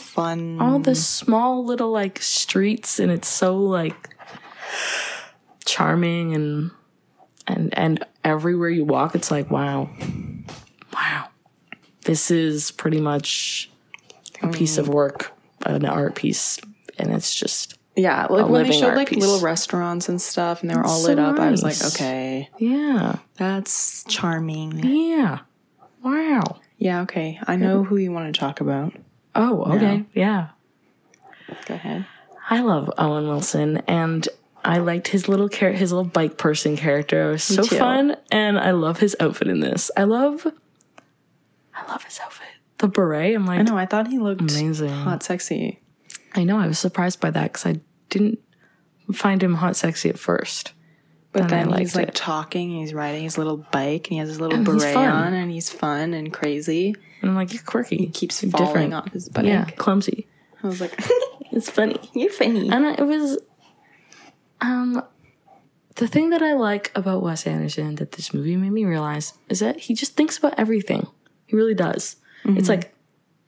fun. 0.00 0.60
all 0.60 0.78
the 0.78 0.94
small 0.94 1.64
little 1.64 1.90
like 1.90 2.20
streets 2.20 2.98
and 2.98 3.10
it's 3.12 3.28
so 3.28 3.56
like 3.56 4.14
charming 5.64 6.34
and 6.34 6.70
and 7.48 7.76
and 7.76 8.04
everywhere 8.24 8.68
you 8.70 8.84
walk 8.84 9.14
it's 9.14 9.30
like 9.30 9.50
wow 9.50 9.88
wow 10.94 11.28
this 12.04 12.30
is 12.30 12.70
pretty 12.70 13.00
much 13.00 13.70
a 14.42 14.48
piece 14.48 14.76
Mm. 14.76 14.80
of 14.80 14.88
work 14.88 15.32
an 15.66 15.84
art 15.84 16.14
piece 16.14 16.60
and 16.98 17.12
it's 17.12 17.34
just 17.34 17.74
yeah, 17.96 18.26
like 18.30 18.48
when 18.48 18.62
they 18.64 18.78
showed 18.78 18.94
like 18.94 19.08
piece. 19.08 19.18
little 19.18 19.40
restaurants 19.40 20.08
and 20.08 20.22
stuff, 20.22 20.60
and 20.62 20.70
they 20.70 20.76
were 20.76 20.84
all 20.86 21.00
so 21.00 21.08
lit 21.08 21.18
up. 21.18 21.36
I 21.40 21.50
was 21.50 21.64
like, 21.64 21.82
okay, 21.84 22.48
yeah 22.58 23.16
that's 23.34 24.04
charming. 24.04 24.78
yeah 24.84 25.40
wow 26.04 26.60
Yeah, 26.76 27.00
okay, 27.02 27.40
I 27.48 27.56
know 27.56 27.82
who 27.82 27.96
you 27.96 28.12
want 28.12 28.32
to 28.32 28.38
talk 28.38 28.60
about. 28.60 28.92
oh 29.34 29.64
okay 29.74 30.04
yeah 30.14 30.50
Go 31.66 31.74
ahead. 31.74 32.06
I 32.48 32.60
love 32.60 32.88
Owen 32.98 33.26
Wilson, 33.26 33.78
and 33.88 34.28
I 34.64 34.78
liked 34.78 35.08
his 35.08 35.28
little 35.28 35.48
char- 35.48 35.72
his 35.72 35.92
little 35.92 36.08
bike 36.08 36.36
person 36.36 36.76
character. 36.76 37.28
It 37.28 37.32
was 37.32 37.42
so 37.44 37.62
fun, 37.64 38.16
and 38.30 38.58
I 38.58 38.72
love 38.72 38.98
his 38.98 39.16
outfit 39.20 39.48
in 39.48 39.60
this. 39.60 39.90
I 39.96 40.04
love, 40.04 40.46
I 41.74 41.90
love 41.90 42.04
his 42.04 42.18
outfit. 42.22 42.46
The 42.78 42.88
beret. 42.88 43.34
I'm 43.34 43.46
like, 43.46 43.60
I 43.60 43.62
know. 43.62 43.76
I 43.76 43.86
thought 43.86 44.08
he 44.08 44.18
looked 44.18 44.40
Amazing. 44.40 44.88
hot, 44.90 45.22
sexy. 45.22 45.80
I 46.34 46.44
know. 46.44 46.58
I 46.58 46.66
was 46.66 46.78
surprised 46.78 47.20
by 47.20 47.30
that 47.30 47.52
because 47.52 47.66
I 47.66 47.80
didn't 48.10 48.38
find 49.12 49.42
him 49.42 49.54
hot, 49.54 49.76
sexy 49.76 50.08
at 50.08 50.18
first. 50.18 50.72
But 51.32 51.44
I 51.44 51.46
then 51.48 51.72
he's 51.78 51.94
like 51.94 52.08
it. 52.08 52.14
talking. 52.14 52.70
He's 52.70 52.94
riding 52.94 53.22
his 53.22 53.36
little 53.38 53.58
bike, 53.58 54.06
and 54.08 54.12
he 54.14 54.18
has 54.18 54.28
his 54.28 54.40
little 54.40 54.56
And 54.56 54.64
beret 54.64 54.96
on, 54.96 55.34
and 55.34 55.50
he's 55.50 55.70
fun 55.70 56.14
and 56.14 56.32
crazy. 56.32 56.94
And 57.20 57.30
I'm 57.30 57.36
like, 57.36 57.52
you're 57.52 57.62
quirky. 57.62 57.96
He 57.96 58.06
Keeps 58.08 58.40
falling 58.40 58.66
different. 58.66 58.94
off 58.94 59.12
his 59.12 59.28
bike. 59.28 59.44
Yeah, 59.46 59.64
clumsy. 59.76 60.26
I 60.62 60.66
was 60.66 60.80
like, 60.80 60.98
It's 61.50 61.70
funny. 61.70 61.96
"You're 62.14 62.30
funny." 62.30 62.68
And 62.68 62.86
I, 62.86 62.92
it 62.92 63.06
was, 63.06 63.38
um, 64.60 65.02
the 65.96 66.06
thing 66.06 66.30
that 66.30 66.42
I 66.42 66.54
like 66.54 66.92
about 66.94 67.22
Wes 67.22 67.46
Anderson 67.46 67.96
that 67.96 68.12
this 68.12 68.32
movie 68.32 68.56
made 68.56 68.70
me 68.70 68.84
realize 68.84 69.34
is 69.48 69.60
that 69.60 69.80
he 69.80 69.94
just 69.94 70.16
thinks 70.16 70.38
about 70.38 70.54
everything. 70.58 71.06
He 71.46 71.56
really 71.56 71.74
does. 71.74 72.16
It's 72.44 72.52
mm-hmm. 72.52 72.66
like, 72.68 72.94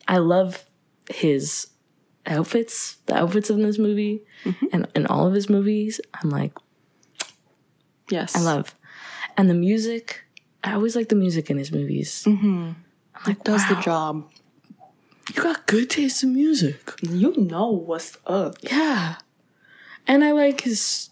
I 0.08 0.18
love 0.18 0.64
his 1.08 1.68
outfits, 2.26 2.96
the 3.06 3.16
outfits 3.16 3.50
in 3.50 3.62
this 3.62 3.78
movie, 3.78 4.22
mm-hmm. 4.44 4.66
and 4.72 4.88
in 4.94 5.06
all 5.06 5.26
of 5.26 5.34
his 5.34 5.48
movies. 5.48 6.00
I'm 6.14 6.30
like, 6.30 6.52
Yes, 8.10 8.34
I 8.34 8.40
love, 8.40 8.74
and 9.36 9.48
the 9.48 9.54
music. 9.54 10.22
I 10.62 10.74
always 10.74 10.94
like 10.94 11.08
the 11.08 11.14
music 11.14 11.48
in 11.48 11.56
his 11.56 11.72
movies. 11.72 12.24
Mm-hmm. 12.26 12.72
I'm 13.14 13.22
like, 13.26 13.44
does 13.44 13.66
the 13.68 13.76
job. 13.76 14.30
You 15.34 15.42
got 15.42 15.66
good 15.66 15.88
taste 15.88 16.22
in 16.22 16.34
music. 16.34 16.92
You 17.02 17.34
know 17.36 17.70
what's 17.70 18.18
up. 18.26 18.56
Yeah. 18.60 19.16
And 20.10 20.24
I 20.24 20.32
like 20.32 20.62
his 20.62 21.08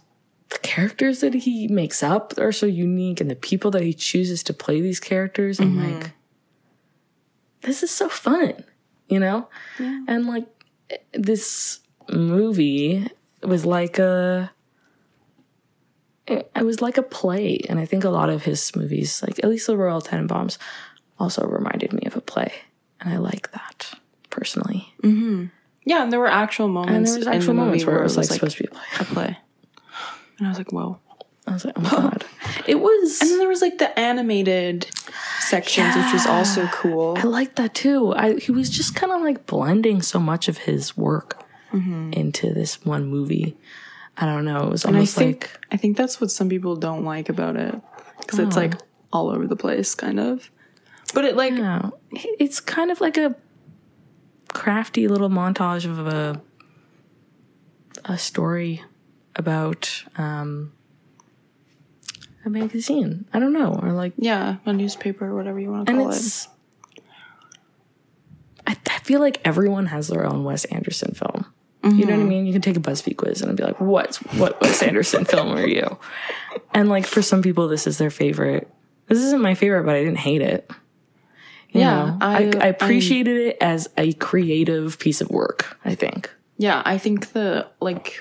the 0.48 0.58
characters 0.58 1.20
that 1.20 1.32
he 1.32 1.68
makes 1.68 2.02
up 2.02 2.34
are 2.36 2.50
so 2.50 2.66
unique 2.66 3.20
and 3.20 3.30
the 3.30 3.36
people 3.36 3.70
that 3.70 3.82
he 3.82 3.94
chooses 3.94 4.42
to 4.42 4.52
play 4.52 4.80
these 4.80 4.98
characters. 4.98 5.60
I'm 5.60 5.76
mm-hmm. 5.76 6.00
like 6.00 6.10
this 7.60 7.84
is 7.84 7.92
so 7.92 8.08
fun, 8.08 8.64
you 9.08 9.20
know? 9.20 9.48
And 9.78 10.26
like 10.26 10.46
this 11.12 11.78
movie 12.08 13.08
was 13.44 13.64
like 13.64 14.00
a 14.00 14.50
it, 16.26 16.50
was 16.64 16.82
like 16.82 16.98
a 16.98 17.02
play 17.02 17.60
and 17.68 17.78
I 17.78 17.84
think 17.84 18.02
a 18.02 18.10
lot 18.10 18.30
of 18.30 18.42
his 18.42 18.74
movies 18.74 19.22
like 19.22 19.38
at 19.44 19.48
least 19.48 19.68
the 19.68 19.76
Royal 19.76 20.02
Tenenbaums 20.02 20.58
also 21.20 21.46
reminded 21.46 21.92
me 21.92 22.02
of 22.06 22.16
a 22.16 22.20
play 22.20 22.52
and 23.00 23.12
I 23.14 23.18
like 23.18 23.52
that 23.52 23.92
personally. 24.28 24.92
Mm-hmm. 25.04 25.46
Yeah, 25.88 26.02
and 26.02 26.12
there 26.12 26.20
were 26.20 26.28
actual 26.28 26.68
moments. 26.68 26.96
And 26.96 27.06
there 27.06 27.18
was 27.18 27.26
actual 27.26 27.54
the 27.54 27.60
moments 27.60 27.84
where 27.84 27.98
it 27.98 28.02
was 28.02 28.16
like 28.16 28.26
supposed 28.26 28.58
to 28.58 28.64
be 28.64 28.68
a 28.68 28.72
play. 28.72 28.84
a 29.00 29.04
play, 29.04 29.38
and 30.38 30.46
I 30.46 30.50
was 30.50 30.58
like, 30.58 30.70
"Whoa!" 30.70 31.00
I 31.48 31.52
was 31.52 31.64
like, 31.64 31.78
oh 31.78 31.82
my 31.82 31.90
god. 31.90 32.24
It 32.66 32.80
was. 32.80 33.20
And 33.22 33.30
then 33.30 33.38
there 33.38 33.48
was 33.48 33.62
like 33.62 33.78
the 33.78 33.98
animated 33.98 34.86
sections, 35.40 35.96
which 35.96 36.12
was 36.12 36.26
also 36.26 36.66
cool. 36.66 37.16
I 37.16 37.22
liked 37.22 37.56
that 37.56 37.74
too. 37.74 38.12
I 38.14 38.34
he 38.34 38.52
was 38.52 38.68
just 38.68 38.94
kind 38.94 39.12
of 39.12 39.22
like 39.22 39.46
blending 39.46 40.02
so 40.02 40.18
much 40.18 40.48
of 40.48 40.58
his 40.58 40.96
work 40.96 41.42
mm-hmm. 41.72 42.12
into 42.12 42.52
this 42.52 42.84
one 42.84 43.06
movie. 43.06 43.56
I 44.18 44.26
don't 44.26 44.44
know. 44.44 44.66
It 44.66 44.70
was 44.70 44.84
And 44.84 44.96
I 44.96 44.98
almost 44.98 45.16
think 45.16 45.44
like 45.44 45.66
I 45.70 45.76
think 45.78 45.96
that's 45.96 46.20
what 46.20 46.30
some 46.30 46.50
people 46.50 46.76
don't 46.76 47.04
like 47.04 47.30
about 47.30 47.56
it 47.56 47.74
because 48.20 48.38
it's 48.38 48.56
like 48.56 48.74
all 49.12 49.30
over 49.30 49.46
the 49.46 49.56
place, 49.56 49.94
kind 49.94 50.20
of. 50.20 50.50
But 51.14 51.24
it 51.24 51.36
like 51.36 51.56
yeah, 51.56 51.90
it's 52.38 52.60
kind 52.60 52.90
of 52.90 53.00
like 53.00 53.16
a 53.16 53.34
crafty 54.52 55.08
little 55.08 55.28
montage 55.28 55.84
of 55.84 56.06
a 56.06 56.40
a 58.04 58.16
story 58.18 58.82
about 59.36 60.04
um 60.16 60.72
a 62.44 62.50
magazine. 62.50 63.26
I 63.32 63.38
don't 63.38 63.52
know, 63.52 63.78
or 63.82 63.92
like 63.92 64.12
yeah, 64.16 64.56
a 64.64 64.72
newspaper 64.72 65.26
or 65.26 65.34
whatever 65.34 65.60
you 65.60 65.70
want 65.70 65.86
to 65.86 65.92
call 65.92 66.10
it. 66.10 66.16
it's 66.16 66.48
I, 68.66 68.76
I 68.90 68.98
feel 69.00 69.20
like 69.20 69.40
everyone 69.44 69.86
has 69.86 70.08
their 70.08 70.26
own 70.26 70.44
Wes 70.44 70.64
Anderson 70.66 71.14
film. 71.14 71.46
You 71.84 72.04
know 72.04 72.16
what 72.16 72.22
I 72.22 72.28
mean? 72.28 72.44
You 72.44 72.52
can 72.52 72.60
take 72.60 72.76
a 72.76 72.80
BuzzFeed 72.80 73.16
quiz 73.16 73.40
and 73.40 73.56
be 73.56 73.62
like, 73.62 73.80
"What 73.80 74.16
what 74.36 74.60
Wes 74.60 74.82
Anderson 74.82 75.24
film 75.24 75.56
are 75.56 75.66
you?" 75.66 75.98
And 76.74 76.88
like 76.90 77.06
for 77.06 77.22
some 77.22 77.40
people, 77.40 77.68
this 77.68 77.86
is 77.86 77.96
their 77.98 78.10
favorite. 78.10 78.68
This 79.06 79.18
isn't 79.18 79.40
my 79.40 79.54
favorite, 79.54 79.84
but 79.84 79.94
I 79.94 80.00
didn't 80.00 80.18
hate 80.18 80.42
it. 80.42 80.70
Yeah? 81.70 82.16
I, 82.20 82.44
I- 82.46 82.64
I 82.64 82.66
appreciated 82.68 83.36
it 83.36 83.56
as 83.60 83.88
a 83.96 84.12
creative 84.14 84.98
piece 84.98 85.20
of 85.20 85.30
work. 85.30 85.78
I 85.84 85.94
think 85.94 86.30
Yeah, 86.56 86.82
I 86.84 86.98
think 86.98 87.32
the 87.32 87.66
like 87.80 88.20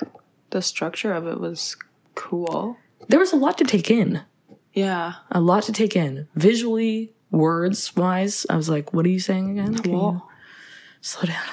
the 0.50 0.62
structure 0.62 1.14
of 1.14 1.28
it 1.28 1.39
was 1.39 1.76
cool. 2.16 2.78
there 3.10 3.20
was 3.20 3.34
a 3.34 3.38
lot 3.38 3.58
to 3.60 3.64
take 3.66 3.89
in. 3.91 4.22
Yeah. 4.74 5.14
A 5.32 5.41
lot 5.41 5.64
to 5.64 5.72
take 5.72 5.95
in 5.95 6.28
visually, 6.36 7.14
words 7.32 7.95
wise. 7.95 8.45
I 8.50 8.56
was 8.56 8.70
like, 8.70 8.93
"What 8.93 9.06
are 9.06 9.10
you 9.10 9.20
saying 9.20 9.58
again?" 9.60 9.80
You 9.84 10.22
slow 11.02 11.24
down. 11.28 11.43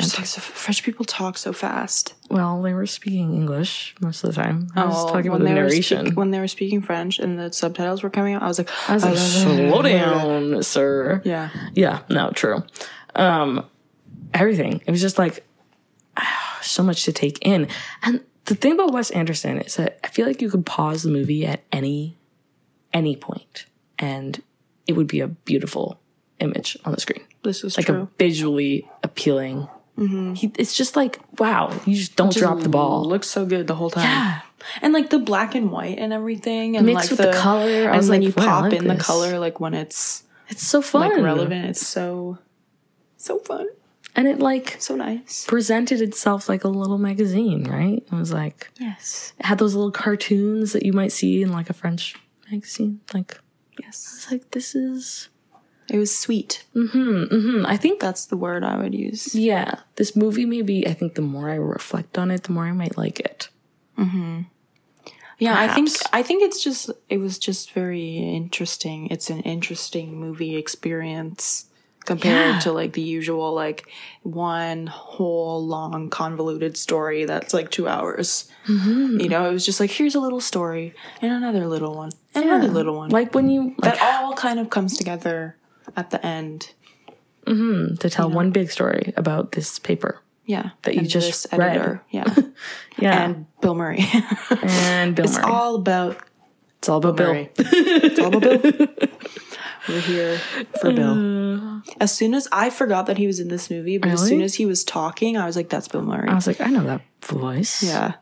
Can't. 0.00 0.18
like 0.18 0.26
so, 0.26 0.40
French 0.40 0.82
people 0.82 1.04
talk 1.04 1.38
so 1.38 1.52
fast. 1.52 2.14
Well, 2.30 2.60
they 2.62 2.72
were 2.74 2.86
speaking 2.86 3.34
English 3.34 3.94
most 4.00 4.22
of 4.24 4.34
the 4.34 4.40
time. 4.42 4.68
I 4.76 4.84
was 4.86 4.94
Oh, 4.96 5.08
talking 5.12 5.28
about 5.28 5.40
the 5.40 5.50
narration. 5.50 6.06
speak- 6.06 6.16
when 6.18 6.30
they 6.30 6.40
were 6.40 6.48
speaking 6.48 6.82
French 6.82 7.18
and 7.18 7.38
the 7.38 7.52
subtitles 7.52 8.02
were 8.02 8.10
coming 8.10 8.34
out, 8.34 8.42
I 8.42 8.46
was 8.48 8.58
like, 8.58 8.70
I 8.88 8.94
was 8.94 9.04
like, 9.04 9.16
slow 9.16 9.82
down, 9.82 10.62
sir. 10.62 11.22
Yeah. 11.24 11.50
Yeah, 11.74 12.00
no, 12.08 12.30
true. 12.30 12.62
Um, 13.14 13.64
everything. 14.34 14.82
It 14.86 14.90
was 14.90 15.00
just 15.00 15.18
like 15.18 15.44
so 16.62 16.82
much 16.82 17.04
to 17.04 17.12
take 17.12 17.38
in. 17.42 17.68
And 18.02 18.20
the 18.46 18.54
thing 18.54 18.72
about 18.72 18.92
Wes 18.92 19.10
Anderson 19.10 19.58
is 19.60 19.76
that 19.76 19.98
I 20.04 20.08
feel 20.08 20.26
like 20.26 20.40
you 20.42 20.50
could 20.50 20.66
pause 20.66 21.02
the 21.02 21.10
movie 21.10 21.44
at 21.46 21.62
any 21.72 22.16
any 22.92 23.14
point 23.16 23.66
and 23.98 24.42
it 24.86 24.94
would 24.94 25.06
be 25.06 25.20
a 25.20 25.28
beautiful 25.28 26.00
image 26.40 26.76
on 26.86 26.92
the 26.92 27.00
screen. 27.00 27.20
This 27.42 27.62
is 27.62 27.76
Like 27.76 27.86
true. 27.86 28.02
a 28.02 28.08
visually 28.18 28.88
appealing. 29.02 29.68
Mm-hmm. 29.98 30.34
He, 30.34 30.52
it's 30.56 30.76
just 30.76 30.94
like 30.94 31.18
wow, 31.40 31.72
you 31.84 31.96
just 31.96 32.14
don't 32.14 32.32
drop 32.32 32.60
the 32.60 32.68
ball. 32.68 33.04
It 33.04 33.08
looks 33.08 33.28
so 33.28 33.44
good 33.44 33.66
the 33.66 33.74
whole 33.74 33.90
time. 33.90 34.04
Yeah. 34.04 34.40
And 34.82 34.92
like 34.92 35.10
the 35.10 35.18
black 35.18 35.54
and 35.54 35.70
white 35.70 35.98
and 35.98 36.12
everything, 36.12 36.76
and 36.76 36.86
Mixed 36.86 37.10
like 37.10 37.18
with 37.18 37.32
the 37.32 37.38
color, 37.38 37.64
I 37.64 37.84
and 37.86 37.96
was 37.96 38.08
then 38.08 38.20
like, 38.20 38.26
you 38.26 38.32
pop 38.32 38.64
like 38.64 38.72
in 38.74 38.86
the 38.88 38.96
color 38.96 39.38
like 39.38 39.60
when 39.60 39.74
it's 39.74 40.24
It's 40.48 40.66
so 40.66 40.82
fun, 40.82 41.10
like 41.10 41.22
relevant. 41.22 41.66
It's 41.66 41.86
so 41.86 42.38
so 43.16 43.38
fun, 43.40 43.66
and 44.14 44.28
it 44.28 44.38
like 44.38 44.76
so 44.78 44.94
nice. 44.94 45.44
presented 45.46 46.00
itself 46.00 46.48
like 46.48 46.64
a 46.64 46.68
little 46.68 46.98
magazine, 46.98 47.64
right? 47.64 48.04
It 48.04 48.12
was 48.12 48.32
like 48.32 48.70
Yes, 48.78 49.32
it 49.38 49.46
had 49.46 49.58
those 49.58 49.74
little 49.74 49.92
cartoons 49.92 50.72
that 50.72 50.84
you 50.84 50.92
might 50.92 51.12
see 51.12 51.42
in 51.42 51.50
like 51.52 51.70
a 51.70 51.74
French 51.74 52.14
magazine. 52.50 53.00
Like 53.12 53.40
yes. 53.80 54.12
it's 54.16 54.30
like 54.30 54.50
this 54.52 54.74
is 54.74 55.28
It 55.90 55.98
was 55.98 56.14
sweet. 56.16 56.64
hmm, 56.74 56.86
Hmm. 56.86 57.64
I 57.66 57.76
think 57.76 58.00
That's 58.00 58.26
the 58.26 58.36
word 58.36 58.62
I 58.64 58.76
would 58.76 58.94
use. 58.94 59.34
yeah, 59.34 59.80
this 59.96 60.14
movie 60.14 60.44
maybe 60.44 60.86
I 60.86 60.92
think 60.94 61.14
the 61.14 61.22
more 61.22 61.48
I 61.50 61.54
reflect 61.54 62.18
on 62.18 62.30
it, 62.30 62.42
the 62.44 62.52
more 62.52 62.64
I 62.66 62.72
might 62.72 62.96
like 62.98 63.20
it. 63.20 63.48
Hmm. 63.96 64.42
Yeah, 65.38 65.54
I 65.58 65.68
think 65.74 65.88
I 66.12 66.22
think 66.22 66.42
it's 66.42 66.62
just 66.62 66.90
it 67.08 67.18
was 67.18 67.38
just 67.38 67.72
very 67.72 68.16
interesting. 68.18 69.06
It's 69.08 69.30
an 69.30 69.40
interesting 69.42 70.16
movie 70.18 70.56
experience 70.56 71.66
compared 72.04 72.54
Yeah. 72.54 72.58
to 72.60 72.72
like 72.72 72.92
the 72.94 73.02
usual 73.02 73.52
like 73.54 73.86
one 74.24 74.88
whole 74.88 75.64
long 75.64 76.10
convoluted 76.10 76.76
story 76.76 77.24
that's 77.24 77.54
like 77.54 77.70
2 77.70 77.86
hours. 77.86 78.50
Mm-hmm. 78.66 79.20
You 79.20 79.28
know, 79.28 79.48
it 79.48 79.52
was 79.52 79.64
just 79.64 79.78
like 79.78 79.90
here's 79.92 80.16
a 80.16 80.20
little 80.20 80.40
story 80.40 80.94
and 81.22 81.30
another 81.32 81.66
little 81.68 81.94
one 81.94 82.10
and 82.34 82.44
another 82.44 82.68
little 82.68 82.96
one. 82.96 83.10
Like 83.10 83.32
when 83.34 83.48
you 83.48 83.74
like 83.78 83.94
that 83.94 84.22
all 84.24 84.34
kind 84.34 84.58
of 84.58 84.70
comes 84.70 84.96
together 84.98 85.54
at 85.96 86.10
the 86.10 86.24
end. 86.24 86.72
Mm-hmm. 87.46 87.94
to 87.94 88.10
tell 88.10 88.28
one 88.28 88.50
big 88.50 88.70
story 88.70 89.14
about 89.16 89.52
this 89.52 89.78
paper. 89.78 90.20
Yeah, 90.44 90.70
That 90.82 90.96
you 90.96 91.02
just 91.02 91.50
this 91.50 91.58
read. 91.58 92.00
Yeah, 92.10 92.24
Yeah, 92.98 93.24
and 93.24 93.46
Bill 93.62 93.74
Murray. 93.74 94.04
and, 94.62 95.14
Bill 95.14 95.24
it's 95.24 95.36
Murray. 95.36 95.44
all 95.50 95.74
about 95.76 96.18
it's 96.78 96.88
all 96.88 96.98
about 96.98 97.16
Bill. 97.16 97.32
Murray. 97.32 97.50
it's 97.56 98.18
all 98.18 98.36
about 98.36 98.62
Bill. 98.62 98.86
We're 99.88 100.00
here 100.00 100.38
for 100.80 100.92
Bill. 100.92 101.78
Uh. 101.78 101.80
As 102.00 102.14
soon 102.14 102.34
as 102.34 102.46
I 102.52 102.68
forgot 102.68 103.06
that 103.06 103.16
he 103.16 103.26
was 103.26 103.40
in 103.40 103.48
this 103.48 103.70
movie, 103.70 103.96
but 103.98 104.10
as 104.10 104.26
soon 104.26 104.42
as 104.42 104.56
he 104.56 104.66
was 104.66 104.84
talking, 104.84 105.36
I 105.36 105.46
was 105.46 105.56
like, 105.56 105.70
"That's 105.70 105.88
Bill 105.88 106.02
Murray." 106.02 106.28
I 106.28 106.34
was 106.34 106.46
like, 106.46 106.60
I 106.60 106.66
know 106.66 106.84
that 106.84 107.00
voice. 107.22 107.82
yeah, 107.82 108.14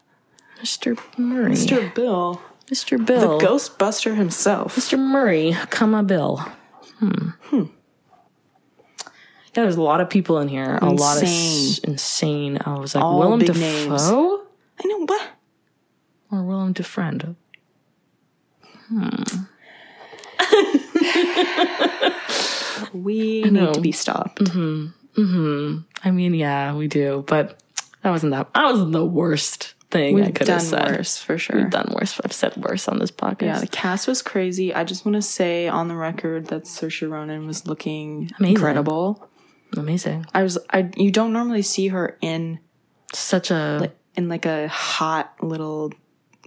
Mr. 0.61 0.99
Murray. 1.19 1.53
Mr. 1.53 1.93
Bill, 1.95 2.41
Mr. 2.71 3.05
Bill. 3.05 3.39
The 3.39 3.45
Ghostbuster 3.47 4.17
himself. 4.17 4.77
Mr. 4.77 4.99
Murray, 4.99 5.57
comma 5.71 6.03
Bill. 6.03 6.45
Hmm. 6.99 7.31
Yeah, 7.51 7.65
there's 9.63 9.77
a 9.77 9.83
lot 9.83 10.01
of 10.03 10.11
people 10.11 10.39
in 10.39 10.49
here. 10.49 10.79
A 10.83 10.91
lot 10.91 11.17
of 11.17 11.23
s- 11.23 11.79
insane. 11.79 12.59
I 12.67 12.79
was 12.79 12.95
like, 12.95 13.03
All 13.05 13.19
Willem 13.21 13.41
Dafoe 13.41 13.59
names. 13.61 14.03
I 14.03 14.87
know 14.89 15.05
what. 15.07 15.29
or 16.31 16.43
Willem 16.43 16.75
Defriend? 16.75 17.37
Hmm. 18.89 19.23
we 22.97 23.43
need 23.43 23.75
to 23.75 23.81
be 23.81 23.93
stopped. 23.93 24.47
Hmm. 24.49 24.87
I 26.05 26.11
mean, 26.11 26.35
yeah, 26.35 26.75
we 26.75 26.89
do, 26.89 27.25
but 27.27 27.59
that 28.03 28.11
wasn't 28.11 28.33
that. 28.33 28.53
That 28.55 28.65
wasn't 28.65 28.93
the 28.93 29.05
worst 29.07 29.75
thing 29.97 30.15
We've 30.15 30.35
could 30.35 30.49
have 30.49 30.59
done 30.61 30.67
said. 30.67 30.97
worse 30.97 31.19
for 31.19 31.39
sure. 31.39 31.57
We've 31.57 31.71
done 31.71 31.93
worse. 31.95 32.21
I've 32.25 32.33
said 32.33 32.57
worse 32.57 32.89
on 32.89 32.99
this 32.99 33.11
podcast. 33.11 33.43
Yeah, 33.43 33.59
the 33.61 33.67
cast 33.67 34.07
was 34.07 34.23
crazy. 34.23 34.75
I 34.75 34.85
just 34.85 35.05
want 35.05 35.17
to 35.17 35.23
say 35.23 35.69
on 35.69 35.89
the 35.89 35.95
record 35.97 36.47
that 36.49 36.65
Saoirse 36.65 37.09
Ronan 37.11 37.47
was 37.47 37.67
looking 37.67 38.31
Amazing. 38.39 38.57
incredible. 38.57 39.29
Amazing. 39.77 40.27
I 40.35 40.43
was 40.43 40.59
I 40.71 40.91
you 40.97 41.11
don't 41.11 41.33
normally 41.33 41.63
see 41.63 41.89
her 41.89 42.17
in 42.21 42.59
Such 43.13 43.51
a 43.51 43.93
in 44.15 44.29
like 44.29 44.47
a 44.47 44.69
hot 44.69 45.35
little 45.43 45.93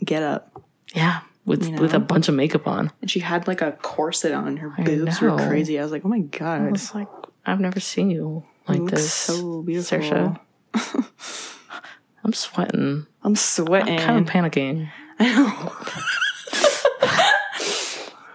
get 0.04 0.24
up. 0.24 0.62
yeah 0.96 1.20
with 1.46 1.68
with 1.80 1.94
a 1.94 2.00
bunch 2.00 2.30
of 2.30 2.36
makeup 2.36 2.68
on. 2.68 2.92
And 3.02 3.10
she 3.12 3.20
had 3.20 3.48
like 3.48 3.62
a 3.62 3.72
corset 3.82 4.32
on. 4.34 4.58
Her 4.58 4.70
boobs 4.84 5.20
were 5.22 5.36
crazy. 5.38 5.80
I 5.80 5.84
was 5.84 5.92
like, 5.92 6.06
oh 6.06 6.10
my 6.10 6.20
god, 6.20 6.70
It's 6.74 6.94
like 6.96 7.08
I've 7.46 7.60
never 7.60 7.80
seen 7.80 8.10
you 8.12 8.44
like 8.68 8.80
you 8.80 8.88
this. 8.90 9.12
so 9.12 9.64
beautiful. 9.64 10.00
Saoirse. 10.00 10.40
I'm 12.24 12.34
sweating. 12.34 13.08
I'm 13.30 13.36
sweating. 13.36 14.00
kind 14.00 14.28
of 14.28 14.34
panicking. 14.34 14.90
I 15.20 15.36
know. 15.36 15.72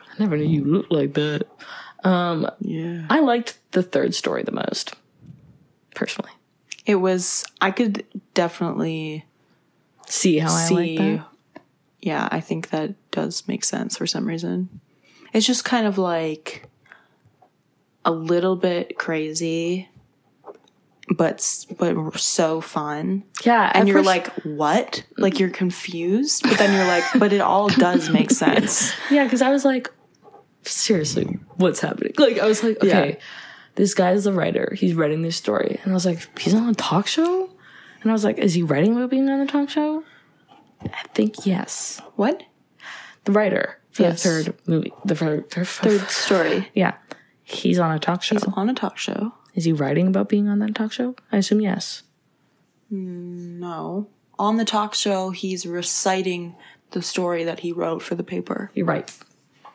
I 0.08 0.14
never 0.18 0.36
knew 0.36 0.44
you 0.44 0.64
looked 0.64 0.92
like 0.92 1.14
that. 1.14 1.48
Um, 2.04 2.48
yeah, 2.60 3.06
I 3.10 3.20
liked 3.20 3.58
the 3.72 3.82
third 3.82 4.14
story 4.14 4.44
the 4.44 4.52
most, 4.52 4.94
personally. 5.94 6.30
it 6.86 6.96
was. 6.96 7.44
I 7.60 7.70
could 7.72 8.04
definitely 8.34 9.24
See 10.06 10.38
how 10.38 10.54
I 10.54 10.68
like 10.68 10.98
that? 10.98 11.26
Yeah, 12.00 12.28
I 12.30 12.40
think 12.40 12.70
that 12.70 12.94
does 13.10 13.48
make 13.48 13.64
sense 13.64 13.96
for 13.96 14.06
some 14.06 14.26
reason. 14.26 14.80
It's 15.32 15.46
just 15.46 15.64
kind 15.64 15.86
of 15.86 15.98
like 15.98 16.68
a 18.04 18.10
little 18.12 18.54
bit 18.54 18.98
crazy, 18.98 19.88
but 21.08 21.66
but 21.78 22.18
so 22.18 22.60
fun. 22.60 23.24
Yeah, 23.44 23.70
and 23.74 23.88
you're 23.88 23.98
first- 23.98 24.06
like, 24.06 24.28
what? 24.44 25.04
Like 25.18 25.38
you're 25.38 25.50
confused, 25.50 26.42
but 26.42 26.58
then 26.58 26.72
you're 26.74 26.86
like, 26.86 27.04
but 27.18 27.32
it 27.32 27.40
all 27.40 27.68
does 27.68 28.08
make 28.10 28.30
sense. 28.44 28.92
yeah, 29.10 29.24
because 29.24 29.42
I 29.42 29.50
was 29.50 29.64
like, 29.64 29.90
seriously, 30.62 31.38
what's 31.56 31.80
happening? 31.80 32.12
Like, 32.18 32.38
I 32.38 32.46
was 32.46 32.62
like, 32.62 32.78
okay, 32.78 33.08
Yeah. 33.10 33.14
this 33.74 33.94
guy 33.94 34.12
is 34.12 34.24
the 34.24 34.32
writer. 34.32 34.74
He's 34.76 34.94
writing 34.94 35.22
this 35.22 35.36
story, 35.36 35.78
and 35.82 35.92
I 35.92 35.94
was 35.94 36.06
like, 36.06 36.38
he's 36.38 36.54
on 36.54 36.68
a 36.68 36.74
talk 36.74 37.06
show, 37.06 37.50
and 38.02 38.10
I 38.10 38.12
was 38.14 38.24
like, 38.24 38.38
is 38.38 38.54
he 38.54 38.62
writing 38.62 38.92
about 38.96 39.10
being 39.10 39.28
on 39.28 39.40
a 39.40 39.46
talk 39.46 39.68
show? 39.70 40.04
I 40.82 41.02
think 41.14 41.46
yes. 41.46 42.00
What? 42.16 42.42
The 43.24 43.32
writer 43.32 43.78
for 43.90 44.02
Yes. 44.02 44.22
the 44.22 44.28
third 44.28 44.54
movie, 44.66 44.92
the 45.04 45.14
third, 45.14 45.50
third, 45.50 45.66
Third 45.66 46.10
story. 46.10 46.70
yeah, 46.74 46.96
he's 47.42 47.78
on 47.78 47.90
a 47.94 47.98
talk 47.98 48.22
show. 48.22 48.34
He's 48.34 48.44
on 48.44 48.68
a 48.68 48.74
talk 48.74 48.98
show. 48.98 49.34
Is 49.54 49.64
he 49.64 49.72
writing 49.72 50.06
about 50.06 50.28
being 50.28 50.48
on 50.48 50.58
that 50.60 50.74
talk 50.74 50.92
show? 50.92 51.14
I 51.30 51.38
assume 51.38 51.60
yes. 51.60 52.02
No. 52.90 54.08
On 54.38 54.56
the 54.56 54.64
talk 54.64 54.94
show, 54.94 55.30
he's 55.30 55.64
reciting 55.64 56.56
the 56.90 57.02
story 57.02 57.44
that 57.44 57.60
he 57.60 57.72
wrote 57.72 58.02
for 58.02 58.14
the 58.14 58.24
paper 58.24 58.70
You're 58.74 58.86
right. 58.86 59.12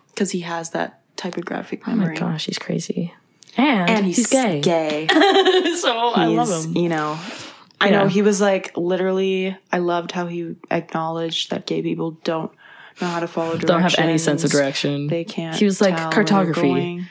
because 0.09 0.31
he 0.31 0.41
has 0.41 0.71
that 0.71 1.01
typographic 1.17 1.87
Oh 1.87 1.95
my 1.95 2.13
gosh, 2.13 2.45
he's 2.45 2.57
crazy. 2.57 3.13
And, 3.57 3.89
and 3.89 4.05
he's, 4.05 4.17
he's, 4.17 4.27
gay. 4.27 4.61
Gay. 4.61 5.07
so 5.77 6.11
I 6.15 6.27
love 6.27 6.65
him. 6.65 6.77
You 6.77 6.89
know, 6.89 7.19
I 7.81 7.89
know 7.89 8.07
he 8.07 8.21
was 8.21 8.39
like 8.39 8.75
literally. 8.77 9.57
I 9.71 9.79
loved 9.79 10.11
how 10.11 10.27
he 10.27 10.55
acknowledged 10.69 11.49
that 11.49 11.65
gay 11.65 11.81
people 11.81 12.11
don't 12.23 12.51
know 13.01 13.07
how 13.07 13.19
to 13.19 13.27
follow 13.27 13.57
directions. 13.57 13.67
Don't 13.67 13.81
have 13.81 13.95
any 13.97 14.17
sense 14.17 14.43
of 14.43 14.51
direction. 14.51 15.07
They 15.07 15.23
can't. 15.23 15.55
He 15.55 15.65
was 15.65 15.81
like 15.81 15.95
tell 15.95 16.05
where 16.05 16.09
they're 16.09 16.13
cartography, 16.13 16.61
going. 16.61 17.07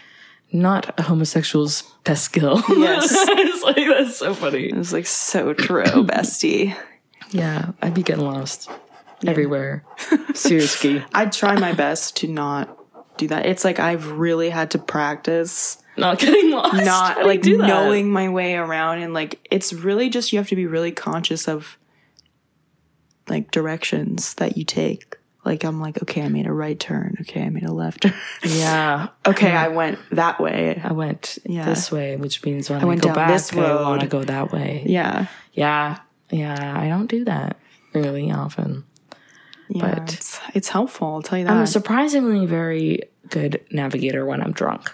Not 0.53 0.99
a 0.99 1.03
homosexual's 1.03 1.83
best 2.05 2.25
skill. 2.25 2.63
Yes. 2.69 3.11
it's 3.13 3.63
like 3.63 3.77
that's 3.77 4.17
so 4.17 4.35
funny. 4.35 4.69
It 4.69 4.77
was 4.77 4.93
like 4.93 5.07
so 5.07 5.53
true, 5.53 5.85
bestie. 5.85 6.77
Yeah, 7.31 7.73
I'd 7.83 7.95
be 7.95 8.03
getting 8.03 8.25
lost 8.25 8.71
everywhere. 9.27 9.85
Seriously. 10.35 11.05
I'd 11.13 11.33
try 11.33 11.59
my 11.59 11.73
best 11.73 12.17
to 12.19 12.29
not 12.29 12.77
do 13.19 13.27
that. 13.29 13.47
It's 13.47 13.65
like 13.65 13.79
I've 13.79 14.13
really 14.13 14.49
had 14.51 14.71
to 14.73 14.79
practice 14.79 15.83
not 15.99 16.21
getting 16.21 16.53
lost. 16.53 16.75
Not 16.85 17.27
like 17.27 17.45
knowing 17.45 18.09
my 18.09 18.29
way 18.29 18.55
around 18.55 19.01
and 19.01 19.13
like 19.13 19.41
it's 19.51 19.73
really 19.73 20.09
just 20.09 20.33
you 20.33 20.39
have 20.39 20.49
to 20.49 20.57
be 20.57 20.67
really 20.67 20.93
conscious 20.93 21.49
of 21.49 21.77
like 23.29 23.51
directions 23.51 24.35
that 24.35 24.57
you 24.57 24.65
take. 24.65 25.17
Like 25.49 25.65
I'm 25.65 25.81
like, 25.81 26.03
okay, 26.03 26.21
I 26.21 26.29
made 26.29 26.47
a 26.47 26.53
right 26.53 26.79
turn. 26.79 27.17
Okay, 27.23 27.43
I 27.43 27.49
made 27.49 27.65
a 27.65 27.73
left 27.73 28.03
turn. 28.03 28.13
Yeah. 28.43 29.09
okay, 29.27 29.51
I 29.51 29.69
went 29.69 29.99
that 30.11 30.39
way. 30.39 30.79
I 30.85 30.93
went 30.93 31.39
Yeah. 31.47 31.65
this 31.65 31.91
way, 31.91 32.17
which 32.17 32.45
means 32.45 32.69
when 32.69 32.83
I, 32.83 32.85
went 32.85 33.01
go 33.01 33.09
down 33.09 33.15
back, 33.15 33.29
this 33.31 33.51
I 33.55 33.81
want 33.81 34.03
to 34.03 34.07
go 34.09 34.23
that 34.25 34.53
way. 34.53 34.83
Yeah. 34.85 35.27
Yeah. 35.55 36.01
Yeah. 36.31 36.79
I 36.79 36.89
don't 36.89 37.07
do 37.07 37.25
that 37.25 37.57
really 37.95 38.31
often. 38.31 38.85
Yeah. 39.71 39.95
But- 39.95 40.13
it's, 40.13 40.39
it's 40.55 40.69
helpful, 40.69 41.09
I'll 41.15 41.23
tell 41.23 41.39
you 41.39 41.47
that. 41.47 41.51
I'm 41.55 41.63
a 41.63 41.67
surprisingly 41.67 42.45
very 42.45 43.05
good 43.31 43.65
navigator 43.71 44.27
when 44.27 44.43
I'm 44.43 44.53
drunk. 44.53 44.93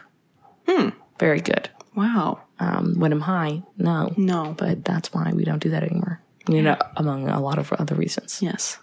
Hmm. 0.69 0.91
Very 1.19 1.41
good. 1.41 1.69
wow. 1.97 2.41
Um, 2.61 2.95
when 3.01 3.11
I'm 3.11 3.23
high, 3.23 3.65
no. 3.77 4.13
No. 4.17 4.55
But 4.57 4.85
that's 4.85 5.13
why 5.13 5.33
we 5.35 5.43
don't 5.45 5.59
do 5.61 5.71
that 5.71 5.83
anymore. 5.83 6.21
You 6.49 6.63
know, 6.63 6.77
among 6.97 7.29
a 7.29 7.41
lot 7.41 7.59
of 7.59 7.73
other 7.73 7.97
reasons. 7.97 8.41
Yes. 8.41 8.79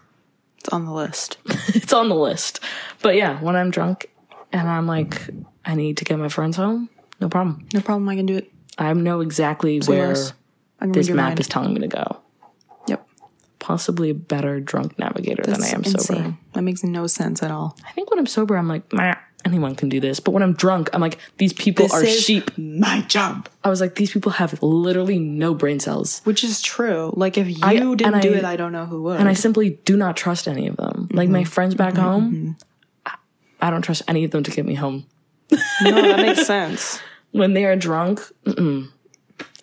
It's 0.62 0.70
on 0.70 0.86
the 0.86 0.94
list. 0.94 1.38
it's 1.70 1.92
on 1.92 2.08
the 2.10 2.16
list. 2.16 2.60
But 3.02 3.16
yeah, 3.16 3.42
when 3.42 3.56
I'm 3.56 3.72
drunk 3.72 4.12
and 4.52 4.70
I'm 4.70 4.86
like, 4.86 5.28
I 5.66 5.74
need 5.74 5.98
to 5.98 6.06
get 6.06 6.20
my 6.20 6.30
friends 6.30 6.56
home, 6.56 6.88
no 7.20 7.30
problem. 7.30 7.68
No 7.74 7.82
problem, 7.82 8.08
I 8.08 8.16
can 8.16 8.28
do 8.28 8.38
it. 8.38 8.52
I 8.78 8.94
know 8.94 9.22
exactly 9.22 9.80
where 9.80 10.10
less. 10.10 10.34
I 10.80 10.86
can 10.86 10.92
this 10.92 11.08
your 11.08 11.18
map 11.18 11.30
mind. 11.30 11.40
is 11.40 11.48
telling 11.48 11.74
me 11.74 11.80
to 11.82 11.88
go. 11.88 12.21
Possibly 13.62 14.10
a 14.10 14.16
better 14.16 14.60
drunk 14.60 14.98
navigator 14.98 15.44
than 15.44 15.64
I 15.64 15.68
am 15.68 15.84
insane. 15.84 16.00
sober. 16.00 16.38
That 16.54 16.64
makes 16.64 16.84
no 16.84 17.06
sense 17.06 17.44
at 17.44 17.52
all. 17.52 17.78
I 17.88 17.92
think 17.92 18.10
when 18.10 18.18
I'm 18.18 18.26
sober, 18.26 18.58
I'm 18.58 18.68
like, 18.68 18.92
Meh, 18.92 19.14
anyone 19.46 19.76
can 19.76 19.88
do 19.88 20.00
this. 20.00 20.20
But 20.20 20.32
when 20.32 20.44
I'm 20.44 20.54
drunk, 20.54 20.90
I'm 20.94 21.02
like, 21.02 21.18
these 21.38 21.54
people 21.54 21.88
are 21.94 22.04
is 22.04 22.24
sheep. 22.24 22.58
My 22.58 23.02
job. 23.02 23.48
I 23.64 23.70
was 23.70 23.80
like, 23.80 23.96
these 23.96 24.12
people 24.12 24.32
have 24.34 24.62
literally 24.62 25.20
no 25.20 25.54
brain 25.54 25.80
cells. 25.80 26.22
Which 26.24 26.44
is 26.44 26.62
true. 26.62 27.14
Like 27.16 27.38
if 27.38 27.48
you 27.48 27.58
I- 27.62 27.76
didn't 27.76 28.22
do 28.22 28.34
I- 28.34 28.38
it, 28.38 28.46
I 28.46 28.56
don't 28.56 28.72
know 28.72 28.86
who 28.86 29.04
would. 29.04 29.20
And 29.20 29.30
I 29.30 29.34
simply 29.34 29.80
do 29.86 29.96
not 29.96 30.18
trust 30.18 30.48
any 30.48 30.68
of 30.68 30.78
them. 30.78 31.08
Like 31.12 31.30
my 31.30 31.42
mm-hmm. 31.42 31.50
friends 31.50 31.76
back 31.76 31.94
mm-hmm. 31.94 32.04
home, 32.04 32.32
mm-hmm. 32.32 32.52
I, 33.62 33.68
I 33.68 33.70
don't 33.70 33.84
trust 33.84 34.02
any 34.08 34.24
of 34.24 34.32
them 34.32 34.44
to 34.44 34.52
get 34.52 34.66
me 34.66 34.76
home. 34.76 35.06
no, 35.82 36.02
that 36.02 36.18
makes 36.18 36.48
sense. 36.48 37.00
When 37.32 37.54
they 37.54 37.66
are 37.66 37.76
drunk, 37.76 38.22
mm-mm, 38.46 38.90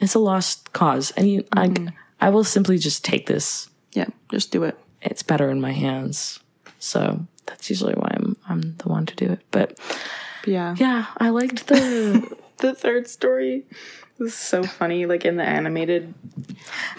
it's 0.00 0.14
a 0.14 0.18
lost 0.18 0.72
cause. 0.72 1.10
And 1.16 1.28
you, 1.28 1.44
I, 1.54 1.74
I 2.20 2.30
will 2.30 2.44
simply 2.44 2.78
just 2.78 3.04
take 3.04 3.26
this. 3.26 3.68
Yeah, 3.98 4.08
just 4.30 4.52
do 4.52 4.62
it. 4.62 4.78
It's 5.02 5.22
better 5.22 5.50
in 5.50 5.60
my 5.60 5.72
hands. 5.72 6.40
So 6.78 7.26
that's 7.46 7.68
usually 7.68 7.94
why 7.94 8.12
I'm 8.14 8.36
I'm 8.48 8.76
the 8.76 8.88
one 8.88 9.06
to 9.06 9.16
do 9.16 9.26
it. 9.32 9.40
But 9.50 9.78
yeah. 10.46 10.76
yeah, 10.78 11.06
I 11.18 11.30
liked 11.30 11.66
the 11.66 12.36
The 12.58 12.74
third 12.74 13.06
story 13.06 13.66
was 14.18 14.34
so 14.34 14.64
funny, 14.64 15.06
like 15.06 15.24
in 15.24 15.36
the 15.36 15.44
animated 15.44 16.12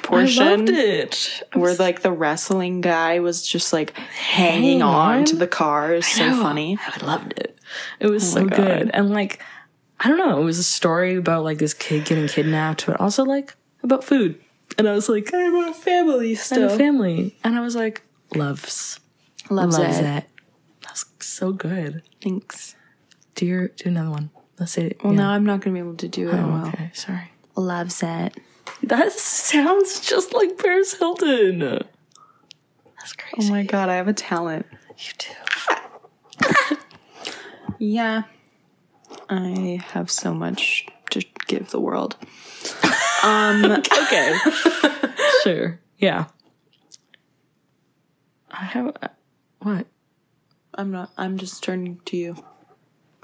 portion. 0.03 0.43
I 0.43 0.55
loved 0.55 0.69
it. 0.69 1.43
Where 1.53 1.75
like 1.75 2.01
the 2.01 2.13
wrestling 2.13 2.79
guy 2.79 3.19
was 3.19 3.45
just 3.45 3.73
like 3.73 3.97
hanging 3.97 4.81
on, 4.81 5.19
on? 5.19 5.25
to 5.25 5.35
the 5.35 5.47
car 5.47 5.93
is 5.93 6.07
so 6.07 6.31
funny. 6.41 6.77
I 6.81 7.05
loved 7.05 7.33
it. 7.33 7.57
It 7.99 8.07
was 8.07 8.35
oh 8.35 8.41
so 8.41 8.45
good. 8.47 8.89
And 8.93 9.09
like, 9.09 9.41
I 9.99 10.07
don't 10.07 10.17
know, 10.17 10.41
it 10.41 10.45
was 10.45 10.59
a 10.59 10.63
story 10.63 11.17
about 11.17 11.43
like 11.43 11.57
this 11.57 11.73
kid 11.73 12.05
getting 12.05 12.29
kidnapped, 12.29 12.85
but 12.85 12.99
also 13.01 13.25
like 13.25 13.53
about 13.83 14.05
food. 14.05 14.41
And 14.80 14.88
I 14.88 14.93
was 14.93 15.09
like, 15.09 15.34
I 15.34 15.45
I'm 15.45 15.55
a 15.69 15.73
family 15.73 16.36
still. 16.36 16.61
have 16.61 16.71
still. 16.71 16.75
a 16.75 16.77
family. 16.77 17.38
And 17.43 17.55
I 17.55 17.61
was 17.61 17.75
like, 17.75 18.01
loves. 18.36 18.99
Loves, 19.49 19.77
loves. 19.77 19.99
That 19.99 20.27
was 20.89 21.05
so 21.19 21.51
good. 21.51 22.01
Thanks. 22.21 22.75
Do 23.36 23.45
your 23.45 23.67
do 23.69 23.89
another 23.89 24.09
one. 24.11 24.30
Let's 24.59 24.71
say 24.71 24.88
it. 24.88 25.03
Well, 25.03 25.13
yeah. 25.13 25.19
now 25.19 25.30
I'm 25.32 25.45
not 25.45 25.61
gonna 25.61 25.73
be 25.73 25.80
able 25.80 25.95
to 25.95 26.07
do 26.07 26.30
it 26.30 26.34
Oh, 26.34 26.47
well. 26.47 26.67
okay, 26.67 26.91
sorry. 26.93 27.32
Loves 27.55 28.01
it. 28.03 28.38
That 28.84 29.11
sounds 29.11 29.99
just 30.07 30.34
like 30.34 30.57
Paris 30.57 30.93
Hilton. 30.93 31.59
That's 31.59 31.84
oh 33.11 33.13
crazy. 33.17 33.49
Oh 33.49 33.51
my 33.51 33.63
god, 33.63 33.89
I 33.89 33.95
have 33.95 34.07
a 34.07 34.13
talent. 34.13 34.65
you 34.97 35.11
do. 35.17 36.75
Yeah. 37.82 38.23
I 39.30 39.80
have 39.93 40.11
so 40.11 40.34
much 40.34 40.86
to 41.11 41.21
give 41.47 41.69
the 41.71 41.80
world. 41.80 42.17
Um, 43.24 43.65
Okay. 44.03 44.38
sure. 45.43 45.80
Yeah. 45.97 46.26
I 48.51 48.63
have 48.65 48.88
uh, 49.01 49.07
what? 49.61 49.86
I'm 50.74 50.91
not. 50.91 51.11
I'm 51.17 51.38
just 51.38 51.63
turning 51.63 51.99
to 52.05 52.17
you. 52.17 52.36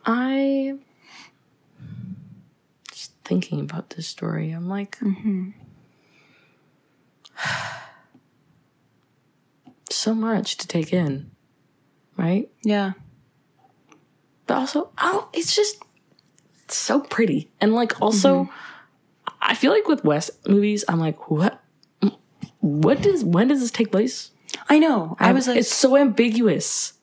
I 0.06 0.76
just 2.91 3.12
thinking 3.24 3.60
about 3.62 3.91
this 3.91 4.08
story. 4.08 4.52
I'm 4.52 4.68
like, 4.68 5.00
Mm-hmm. 5.00 5.52
so 9.89 10.14
much 10.14 10.58
to 10.58 10.68
take 10.68 10.93
in, 10.93 11.32
right? 12.18 12.50
Yeah. 12.64 12.93
But 14.48 14.58
also, 14.58 14.89
oh, 15.00 15.30
it's 15.34 15.56
just 15.56 15.82
so 16.68 17.00
pretty, 17.00 17.50
and 17.60 17.74
like 17.74 18.00
also, 18.02 18.50
I 19.48 19.54
feel 19.56 19.72
like 19.72 19.88
with 19.88 20.04
Wes 20.04 20.32
movies, 20.48 20.84
I'm 20.88 21.00
like, 21.00 21.30
what? 21.30 21.62
What 22.60 23.02
does 23.02 23.24
when 23.24 23.48
does 23.48 23.60
this 23.62 23.72
take 23.72 23.91
place? 23.91 24.32
I 24.70 24.80
know. 24.80 25.16
I 25.20 25.32
was 25.34 25.48
like 25.48 25.58
it's 25.58 25.72
so 25.74 25.96
ambiguous. 25.98 26.93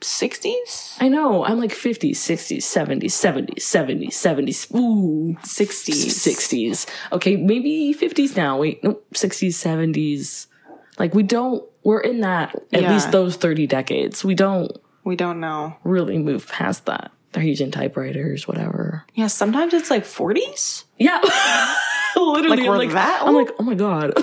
60s, 0.00 0.96
I 1.00 1.08
know. 1.08 1.44
I'm 1.44 1.58
like 1.58 1.72
50s, 1.72 2.10
60s, 2.12 2.58
70s, 2.58 3.06
70s, 3.06 3.56
70s, 3.56 4.10
70s. 4.10 4.72
Ooh, 4.76 5.36
60s, 5.42 6.06
60s. 6.14 6.86
Okay, 7.10 7.34
maybe 7.36 7.92
50s 7.98 8.36
now. 8.36 8.58
Wait, 8.60 8.82
nope, 8.84 9.04
60s, 9.12 9.48
70s. 9.54 10.46
Like 11.00 11.14
we 11.14 11.24
don't. 11.24 11.64
We're 11.82 12.00
in 12.00 12.20
that 12.20 12.54
at 12.72 12.82
Yeah. 12.82 12.92
least 12.92 13.10
those 13.10 13.34
30 13.36 13.66
decades. 13.66 14.24
We 14.24 14.36
don't 14.36 14.70
We 15.02 15.16
don't 15.16 15.40
know. 15.40 15.76
really 15.82 16.18
move 16.18 16.46
past 16.46 16.86
that. 16.86 17.10
They're 17.32 17.42
using 17.42 17.70
typewriters, 17.72 18.46
whatever. 18.46 19.04
Yeah. 19.14 19.26
Sometimes 19.26 19.74
it's 19.74 19.90
like 19.90 20.04
40s. 20.04 20.84
Yeah, 20.98 21.20
literally. 22.32 22.56
Like, 22.56 22.60
I'm 22.60 22.66
we're 22.68 22.78
like, 22.78 22.92
that 22.92 23.22
I'm 23.22 23.34
like, 23.34 23.50
oh 23.58 23.62
my 23.62 23.74
god, 23.74 24.12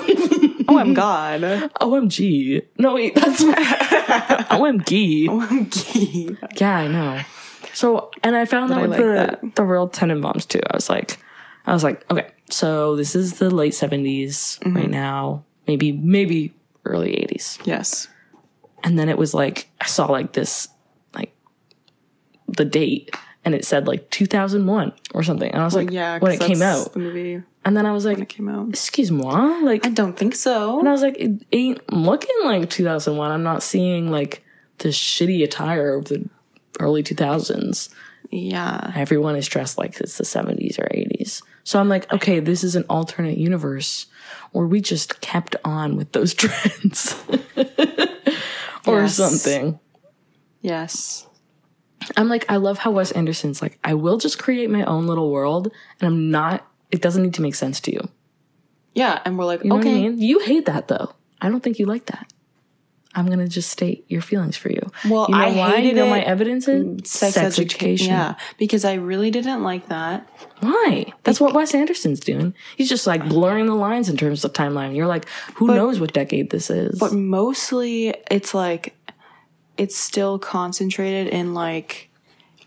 Oh, 0.67 0.79
I'm 0.79 0.93
God. 0.95 1.41
OMG. 1.81 2.65
No, 2.79 2.95
wait, 2.95 3.13
that's 3.13 3.43
OMG. 3.43 5.27
OMG. 5.27 6.59
Yeah, 6.59 6.75
I 6.77 6.87
know. 6.87 7.21
So, 7.73 8.09
and 8.23 8.35
I 8.35 8.45
found 8.45 8.71
that 8.71 8.79
I 8.79 8.81
with 8.81 8.91
like 8.91 8.99
the 8.99 9.05
that. 9.43 9.55
the 9.55 9.63
real 9.63 9.87
Tenenbaums 9.89 10.47
too. 10.47 10.61
I 10.69 10.75
was 10.75 10.89
like, 10.89 11.17
I 11.65 11.73
was 11.73 11.83
like, 11.83 12.09
okay, 12.11 12.27
so 12.49 12.95
this 12.95 13.15
is 13.15 13.37
the 13.39 13.49
late 13.49 13.73
70s 13.73 14.59
Mm-hmm. 14.59 14.75
right 14.75 14.89
now, 14.89 15.43
maybe 15.67 15.91
maybe 15.91 16.53
early 16.85 17.11
80s, 17.11 17.59
Yes. 17.65 18.07
and 18.83 18.97
then 18.97 19.09
it 19.09 19.17
was 19.17 19.33
like 19.33 19.69
I 19.81 19.85
saw 19.85 20.05
like 20.11 20.33
this 20.33 20.67
like 21.13 21.35
the 22.47 22.65
date, 22.65 23.13
and 23.43 23.53
it 23.55 23.65
said 23.65 23.87
like 23.87 24.09
2001 24.09 24.93
or 25.13 25.23
something, 25.23 25.51
and 25.51 25.61
I 25.61 25.65
was 25.65 25.75
like, 25.75 25.91
Yeah. 25.91 26.19
when 26.19 26.31
it 26.31 26.39
came 26.39 26.61
out, 26.61 26.93
the 26.93 26.99
movie 26.99 27.43
and 27.65 27.75
then 27.75 27.85
I 27.85 27.91
was 27.91 28.05
when 28.05 28.15
it 28.15 28.19
like, 28.19 28.29
came 28.29 28.47
out. 28.47 28.69
excuse 28.69 29.11
moi, 29.11 29.59
like 29.63 29.85
I 29.85 29.89
don't 29.89 30.15
think 30.15 30.35
so. 30.35 30.79
and 30.79 30.87
I 30.87 30.91
was 30.91 31.01
like, 31.01 31.17
it 31.17 31.43
ain't 31.51 31.91
looking 31.91 32.35
like 32.45 32.69
2001. 32.69 33.31
I'm 33.31 33.43
not 33.43 33.63
seeing 33.63 34.09
like 34.11 34.43
the 34.77 34.89
shitty 34.89 35.43
attire 35.43 35.95
of 35.95 36.05
the 36.05 36.29
early 36.79 37.03
2000s. 37.03 37.89
Yeah. 38.31 38.91
Everyone 38.95 39.35
is 39.35 39.47
dressed 39.47 39.77
like 39.77 39.99
it's 39.99 40.17
the 40.17 40.23
70s 40.23 40.79
or 40.79 40.83
80s. 40.89 41.41
So 41.63 41.79
I'm 41.79 41.89
like, 41.89 42.11
okay, 42.13 42.39
this 42.39 42.63
is 42.63 42.75
an 42.75 42.83
alternate 42.89 43.37
universe 43.37 44.07
where 44.51 44.65
we 44.67 44.81
just 44.81 45.21
kept 45.21 45.55
on 45.63 45.95
with 45.95 46.11
those 46.11 46.33
trends 46.41 47.15
or 48.87 49.01
Yes. 49.01 49.15
something. 49.15 49.79
Yes. 50.61 51.27
I'm 52.17 52.27
like, 52.29 52.45
I 52.49 52.57
love 52.57 52.77
how 52.79 52.91
Wes 52.91 53.11
Anderson's 53.11 53.61
like, 53.61 53.79
I 53.83 53.93
will 53.95 54.17
just 54.17 54.37
create 54.37 54.69
my 54.69 54.83
own 54.83 55.07
little 55.07 55.31
world 55.31 55.71
and 56.01 56.07
I'm 56.07 56.29
not, 56.31 56.67
it 56.95 57.01
doesn't 57.01 57.21
need 57.21 57.33
to 57.35 57.41
make 57.41 57.55
sense 57.55 57.79
to 57.81 57.91
you. 57.91 58.09
Yeah. 58.93 59.21
And 59.25 59.37
we're 59.37 59.45
like, 59.45 59.63
You 59.63 59.69
know 59.69 59.79
okay. 59.79 59.91
I 59.91 60.09
mean? 60.09 60.21
You 60.21 60.39
hate 60.39 60.65
that 60.65 60.87
though. 60.87 61.13
I 61.41 61.49
don't 61.49 61.61
think 61.61 61.77
you 61.77 61.85
like 61.85 62.05
that. 62.07 62.31
I'm 63.17 63.27
gonna 63.27 63.47
just 63.47 63.69
state 63.69 64.05
your 64.09 64.21
feelings 64.21 64.57
for 64.57 64.69
you. 64.69 64.81
Well, 65.09 65.27
you 65.29 65.35
know 65.35 65.41
I 65.41 65.55
why? 65.55 65.69
hated 65.71 65.87
you 65.87 65.93
know 65.93 66.09
my 66.09 66.21
evidence 66.21 66.67
mm, 66.67 67.01
is 67.01 67.09
Sex, 67.09 67.37
education. 67.37 68.07
Yeah. 68.07 68.35
Because 68.57 68.83
I 68.83 68.95
really 68.95 69.31
didn't 69.31 69.63
like 69.63 69.87
that. 69.87 70.27
Why? 70.59 71.13
That's 71.23 71.39
what 71.39 71.53
Wes 71.53 71.73
Anderson's 71.73 72.19
doing. 72.19 72.53
He's 72.75 72.89
just 72.89 73.07
like 73.07 73.27
blurring 73.29 73.67
the 73.67 73.75
lines 73.75 74.09
in 74.09 74.17
terms 74.17 74.43
of 74.43 74.51
timeline. 74.51 74.95
You're 74.95 75.07
like, 75.07 75.29
who 75.55 75.67
knows 75.67 75.99
what 75.99 76.11
decade 76.13 76.49
this 76.49 76.69
is? 76.69 76.99
But 76.99 77.13
mostly 77.13 78.15
it's 78.29 78.53
like 78.53 78.95
it's 79.77 79.97
still 79.97 80.37
concentrated 80.37 81.27
in 81.27 81.53
like 81.53 82.09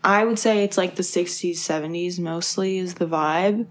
I 0.03 0.23
would 0.23 0.39
say 0.39 0.63
it's 0.63 0.77
like 0.77 0.95
the 0.95 1.03
60s, 1.03 1.55
70s 1.55 2.19
mostly 2.19 2.77
is 2.77 2.95
the 2.95 3.05
vibe. 3.05 3.67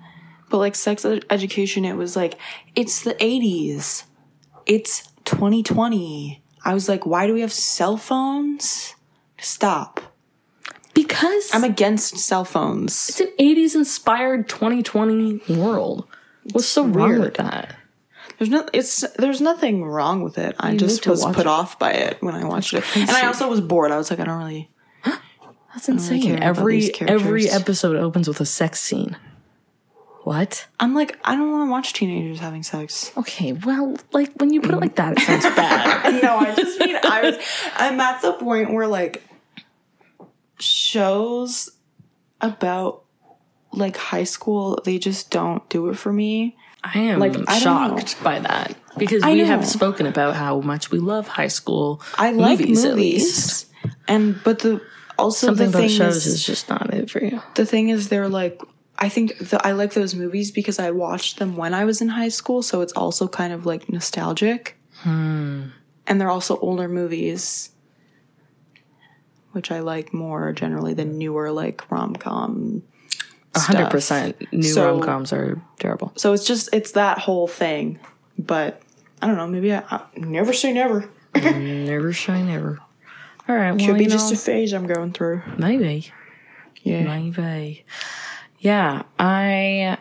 But 0.51 0.59
like 0.59 0.75
sex 0.75 1.05
ed- 1.05 1.25
education 1.31 1.85
it 1.85 1.95
was 1.95 2.17
like 2.17 2.39
it's 2.75 3.03
the 3.03 3.15
80s. 3.15 4.05
It's 4.67 5.09
2020. 5.25 6.43
I 6.65 6.75
was 6.75 6.89
like 6.89 7.07
why 7.07 7.27
do 7.27 7.35
we 7.35 7.41
have 7.43 7.53
cell 7.53 7.97
phones? 7.97 8.95
Stop. 9.39 10.01
Because 10.95 11.51
I'm 11.53 11.65
against 11.65 12.19
cell 12.19 12.45
phones. 12.45 13.09
it's 13.09 13.21
an 13.21 13.33
80s 13.39 13.75
inspired 13.77 14.49
2020 14.49 15.43
world. 15.57 16.09
What's 16.53 16.67
so 16.67 16.85
wrong 16.85 17.11
with 17.11 17.21
weird. 17.21 17.35
that? 17.35 17.77
There's 18.39 18.51
no, 18.51 18.67
it's 18.73 19.05
there's 19.17 19.41
nothing 19.41 19.85
wrong 19.85 20.23
with 20.23 20.39
it. 20.39 20.55
I 20.61 20.73
need 20.73 20.81
just 20.81 21.07
was 21.07 21.25
put 21.25 21.39
it. 21.39 21.47
off 21.47 21.79
by 21.79 21.93
it 21.93 22.23
when 22.23 22.35
I 22.35 22.45
watched 22.45 22.73
it, 22.73 22.85
and 22.97 23.11
I 23.11 23.27
also 23.27 23.49
was 23.49 23.61
bored. 23.61 23.91
I 23.91 23.97
was 23.97 24.11
like, 24.11 24.21
I 24.21 24.25
don't 24.25 24.39
really. 24.39 24.71
That's 25.75 25.89
insane. 25.89 26.33
about 26.37 26.43
every 26.43 26.95
every 27.01 27.49
episode 27.49 27.97
opens 27.97 28.29
with 28.29 28.41
a 28.41 28.47
sex 28.47 28.81
scene. 28.81 29.17
What? 30.29 30.67
I'm 30.79 30.95
like, 30.95 31.19
I 31.25 31.35
don't 31.37 31.51
want 31.51 31.69
to 31.69 31.71
watch 31.71 31.95
teenagers 31.95 32.39
having 32.39 32.63
sex. 32.63 33.13
Okay, 33.17 33.55
well, 33.55 33.97
like 34.13 34.31
when 34.37 34.53
you 34.53 34.61
put 34.61 34.73
it 34.75 34.77
like 34.77 34.97
that, 34.97 35.15
it 35.17 35.21
sounds 35.21 35.45
bad. 35.57 36.23
no, 36.23 36.37
I 36.37 36.55
just 36.55 36.79
mean 36.79 36.97
I 37.03 37.23
was. 37.23 37.37
I'm 37.77 37.99
at 37.99 38.21
the 38.21 38.35
point 38.35 38.75
where 38.75 38.87
like 38.87 39.23
shows 40.61 41.71
about 42.41 43.05
like 43.73 43.97
high 43.97 44.25
school, 44.25 44.81
they 44.85 44.99
just 44.99 45.31
don't 45.31 45.67
do 45.71 45.89
it 45.89 45.95
for 45.97 46.13
me. 46.13 46.57
I 46.85 46.99
am 46.99 47.19
Like, 47.19 47.35
I 47.49 47.59
shocked 47.59 48.23
by 48.23 48.39
that 48.39 48.77
because 48.97 49.23
I 49.23 49.33
we 49.33 49.39
know. 49.41 49.47
have 49.47 49.67
spoken 49.67 50.07
about 50.07 50.37
how 50.37 50.61
much 50.61 50.91
we 50.91 50.99
love 50.99 51.27
high 51.27 51.49
school. 51.49 52.01
I 52.19 52.33
like 52.33 52.59
movies, 52.61 52.85
movies, 52.85 52.85
at 52.85 52.97
least. 52.97 53.67
and 54.07 54.39
but 54.45 54.61
the 54.61 54.81
also 55.19 55.49
Something 55.49 55.71
the 55.71 55.79
about 55.79 55.89
thing 55.89 55.97
shows 55.97 56.17
is, 56.19 56.27
is 56.27 56.45
just 56.47 56.69
not 56.69 56.93
it 56.95 57.11
for 57.11 57.25
you. 57.25 57.43
the 57.57 57.67
thing 57.67 57.89
is 57.89 58.09
they're 58.09 58.29
like 58.29 58.61
I 58.99 59.09
think 59.09 59.39
the, 59.39 59.65
I 59.65 59.73
like 59.73 59.95
those 59.95 60.15
movies 60.15 60.51
because 60.51 60.79
I 60.81 60.91
watched 60.91 61.39
them 61.39 61.57
when 61.57 61.73
I 61.73 61.85
was 61.85 62.01
in 62.01 62.09
high 62.09 62.31
school, 62.31 62.63
so 62.63 62.81
it's 62.81 62.93
also 62.95 63.29
kind 63.29 63.53
of 63.53 63.65
like 63.65 63.89
nostalgic. 63.89 64.77
Hmm. 65.03 65.69
And 66.07 66.21
they're 66.21 66.31
also 66.31 66.59
older 66.59 66.89
movies, 66.89 67.71
which 69.53 69.71
I 69.71 69.81
like 69.81 70.13
more 70.13 70.53
generally 70.53 70.95
than 70.95 71.19
newer 71.19 71.51
like 71.53 71.91
rom 71.91 72.17
com. 72.17 72.83
hundred 73.55 73.91
percent 73.91 74.37
new 74.53 74.63
So- 74.63 74.93
rom 74.93 75.03
coms 75.03 75.33
are 75.33 75.61
terrible. 75.79 76.13
So 76.17 76.33
it's 76.33 76.45
just 76.47 76.69
it's 76.73 76.93
that 76.93 77.19
whole 77.19 77.47
thing. 77.47 77.99
But 78.39 78.83
I 79.23 79.27
don't 79.27 79.37
know. 79.37 79.47
Maybe 79.49 79.73
I, 79.73 79.83
I 79.91 80.03
never 80.17 80.53
say 80.53 80.73
never. 80.73 81.09
Mm, 81.35 81.87
never 81.87 82.13
say 82.13 82.43
never. 82.43 82.79
All 83.49 83.55
right, 83.57 83.73
well, 83.73 83.87
Could 83.87 83.97
be 83.99 84.05
you 84.05 84.11
just 84.11 84.31
know, 84.31 84.35
a 84.35 84.39
phase 84.39 84.73
I'm 84.75 84.87
going 84.87 85.13
through. 85.13 85.43
maybe, 85.57 86.11
Yeah. 86.83 87.05
maybe. 87.05 87.85
Yeah, 88.59 89.03
I 89.19 89.99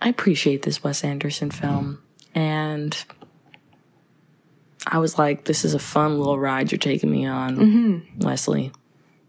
I 0.00 0.08
appreciate 0.08 0.62
this 0.62 0.82
Wes 0.84 1.02
Anderson 1.04 1.50
film, 1.50 2.00
and 2.34 2.96
I 4.86 4.98
was 4.98 5.18
like, 5.18 5.44
"This 5.44 5.64
is 5.64 5.74
a 5.74 5.78
fun 5.78 6.18
little 6.18 6.38
ride 6.38 6.70
you're 6.70 6.78
taking 6.78 7.10
me 7.10 7.26
on, 7.26 7.56
Mm-hmm. 7.56 8.20
Wesley. 8.20 8.72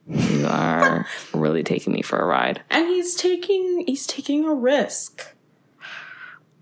You 0.08 0.46
are 0.48 1.06
really 1.34 1.64
taking 1.64 1.94
me 1.94 2.02
for 2.04 2.20
a 2.20 2.26
ride." 2.26 2.62
And 2.70 2.88
he's 2.88 3.16
taking 3.16 3.84
he's 3.88 4.06
taking 4.06 4.46
a 4.46 4.54
risk. 4.54 5.34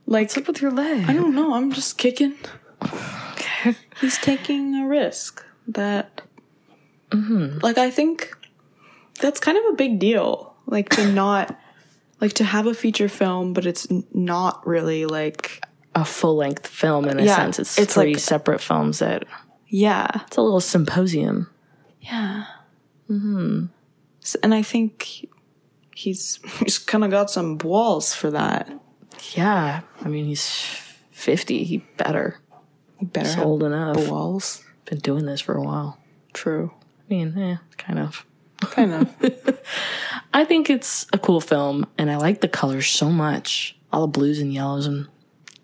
Like 0.05 0.27
What's 0.27 0.37
up 0.37 0.47
with 0.47 0.61
your 0.61 0.71
leg? 0.71 1.09
I 1.09 1.13
don't 1.13 1.35
know. 1.35 1.53
I'm 1.53 1.71
just 1.73 1.97
kicking. 1.97 2.35
He's 3.99 4.17
taking 4.19 4.73
a 4.75 4.87
risk 4.87 5.43
that, 5.67 6.21
like, 7.11 7.77
I 7.77 7.89
think 7.91 8.37
that's 9.19 9.39
kind 9.41 9.57
of 9.57 9.65
a 9.65 9.73
big 9.75 9.99
deal. 9.99 10.55
Like 10.67 10.89
to 10.89 11.11
not, 11.11 11.57
like 12.21 12.33
to 12.33 12.43
have 12.43 12.67
a 12.67 12.73
feature 12.73 13.09
film, 13.09 13.53
but 13.53 13.65
it's 13.65 13.87
not 14.13 14.65
really 14.67 15.05
like, 15.05 15.63
a 15.95 16.05
full 16.05 16.35
length 16.35 16.67
film 16.67 17.05
in 17.05 17.19
a 17.19 17.23
Yeah, 17.23 17.35
sense. 17.37 17.57
It's, 17.57 17.77
it's 17.79 17.93
three 17.95 18.13
like- 18.13 18.19
separate 18.21 18.61
films 18.61 18.99
that 18.99 19.23
yeah, 19.67 20.07
it's 20.27 20.37
a 20.37 20.41
little 20.41 20.61
symposium. 20.61 21.49
yeah. 22.01 22.45
Mm-hmm. 23.09 23.65
And 24.43 24.53
I 24.53 24.61
think 24.61 25.27
he's 25.95 26.39
he's 26.59 26.77
kind 26.77 27.03
of 27.05 27.09
got 27.11 27.31
some 27.31 27.55
balls 27.57 28.13
for 28.13 28.29
that. 28.31 28.69
Yeah, 29.33 29.81
I 30.03 30.07
mean 30.09 30.25
he's 30.25 30.45
fifty. 31.11 31.63
He 31.63 31.77
better. 31.97 32.39
He 32.99 33.05
better 33.05 33.27
He's 33.29 33.37
old 33.37 33.63
enough. 33.63 33.95
balls. 34.07 34.63
Been 34.85 34.99
doing 34.99 35.25
this 35.25 35.39
for 35.41 35.55
a 35.55 35.61
while. 35.63 35.97
True. 36.33 36.71
I 37.09 37.13
mean, 37.13 37.37
eh, 37.37 37.57
kind 37.77 37.99
of. 37.99 38.25
Kind 38.59 38.93
of. 38.93 39.09
I 40.37 40.45
think 40.45 40.69
it's 40.69 41.07
a 41.13 41.17
cool 41.17 41.41
film, 41.41 41.85
and 41.97 42.11
I 42.11 42.17
like 42.17 42.41
the 42.41 42.47
colors 42.47 42.87
so 42.87 43.09
much. 43.09 43.75
All 43.91 44.01
the 44.01 44.07
blues 44.19 44.39
and 44.39 44.53
yellows 44.53 44.85
and 44.85 45.07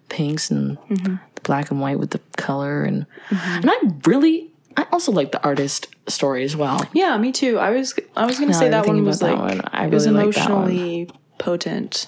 pinks 0.10 0.50
and 0.50 0.78
Mm-hmm. 0.90 1.16
the 1.36 1.42
black 1.42 1.70
and 1.72 1.80
white 1.80 2.00
with 2.00 2.10
the 2.12 2.20
color, 2.38 2.84
and 2.84 3.06
and 3.30 3.70
I 3.70 3.76
really, 4.06 4.52
I 4.76 4.86
also 4.92 5.12
like 5.12 5.32
the 5.32 5.44
artist 5.44 5.88
story 6.08 6.44
as 6.44 6.56
well. 6.56 6.82
Yeah, 6.94 7.16
me 7.18 7.32
too. 7.32 7.60
I 7.60 7.70
was 7.72 7.94
I 8.16 8.26
was 8.26 8.40
gonna 8.40 8.52
Now 8.52 8.60
say 8.60 8.70
that 8.70 8.86
one 8.88 9.04
was 9.06 9.22
like 9.22 9.38
one, 9.38 9.62
I 9.72 9.86
it 9.86 9.92
was 9.94 10.08
really 10.08 10.26
like 10.26 10.36
one. 10.38 10.46
emotionally 10.70 11.10
potent. 11.38 12.08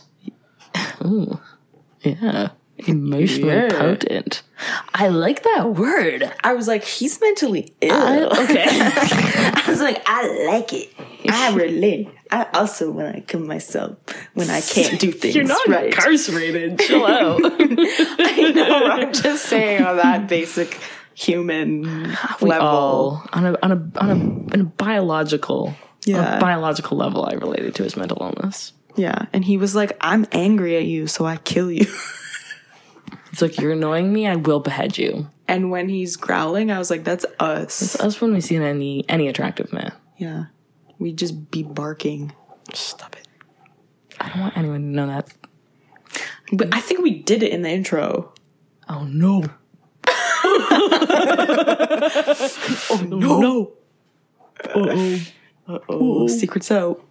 Yeah, 2.01 2.49
emotionally 2.87 3.49
Yeah. 3.53 3.69
potent. 3.69 4.43
I 4.93 5.07
like 5.07 5.43
that 5.43 5.73
word. 5.73 6.31
I 6.43 6.53
was 6.53 6.67
like, 6.67 6.83
he's 6.83 7.19
mentally 7.19 7.73
ill. 7.81 8.29
okay. 8.43 8.65
I 8.69 9.63
was 9.67 9.81
like, 9.81 10.01
I 10.05 10.45
like 10.47 10.71
it. 10.73 10.93
I 11.29 11.53
relate. 11.55 12.09
I 12.31 12.47
also 12.53 12.89
when 12.91 13.05
I 13.05 13.19
kill 13.21 13.41
myself 13.41 13.97
when 14.33 14.49
I 14.49 14.61
can't 14.61 14.99
do 14.99 15.11
things 15.19 15.35
You're 15.35 15.43
not 15.45 15.67
right. 15.67 15.85
incarcerated. 15.87 16.79
Chill 16.87 17.05
out. 17.05 17.39
I 17.43 18.51
know. 18.55 18.85
I'm 18.87 19.13
just 19.13 19.45
saying 19.45 19.83
on 19.83 19.97
that 19.97 20.27
basic 20.27 20.79
human 21.13 21.83
we 22.41 22.49
level. 22.49 22.67
all 22.67 23.23
on 23.31 23.45
a 23.45 23.55
on 23.63 23.71
a 23.71 23.99
on 24.01 24.09
a, 24.09 24.53
on 24.53 24.61
a 24.61 24.63
biological 24.63 25.73
Yeah. 26.05 26.37
a 26.37 26.39
biological 26.41 26.97
level 26.97 27.25
I 27.25 27.33
related 27.33 27.75
to 27.75 27.83
his 27.83 27.95
mental 27.95 28.17
illness. 28.21 28.73
Yeah, 28.97 29.25
and 29.33 29.43
he 29.43 29.57
was 29.57 29.75
like, 29.75 29.95
"I'm 29.99 30.25
angry 30.31 30.77
at 30.77 30.85
you, 30.85 31.07
so 31.07 31.25
I 31.25 31.35
kill 31.37 31.69
you." 31.71 31.85
It's 33.31 33.41
like 33.41 33.59
you're 33.59 33.73
annoying 33.73 34.13
me, 34.13 34.25
I 34.27 34.37
will 34.37 34.61
behead 34.61 34.97
you. 34.97 35.27
And 35.47 35.69
when 35.69 35.89
he's 35.89 36.15
growling, 36.15 36.71
I 36.71 36.79
was 36.79 36.89
like, 36.89 37.03
"That's 37.03 37.25
us." 37.39 37.81
It's 37.81 37.99
us 37.99 38.21
when 38.21 38.33
we 38.33 38.39
see 38.41 38.55
any 38.55 39.03
any 39.09 39.27
attractive 39.27 39.73
man. 39.73 39.91
yeah, 40.17 40.45
we 41.05 41.13
just 41.13 41.51
be 41.51 41.61
barking. 41.61 42.33
Stop 42.73 43.15
it. 43.15 43.27
I 44.19 44.29
don't 44.29 44.39
want 44.41 44.57
anyone 44.57 44.81
to 44.81 44.87
know 44.87 45.05
that. 45.05 45.31
But 46.51 46.73
I 46.73 46.81
think 46.81 47.03
we 47.03 47.11
did 47.21 47.43
it 47.43 47.51
in 47.51 47.61
the 47.61 47.69
intro. 47.69 48.33
Oh 48.89 49.03
no. 49.03 49.43
Oh 52.89 53.01
no! 53.07 53.73
Uh 54.63 55.19
oh! 55.67 55.81
Oh, 55.89 56.27
secrets 56.27 56.71
out. 56.71 57.03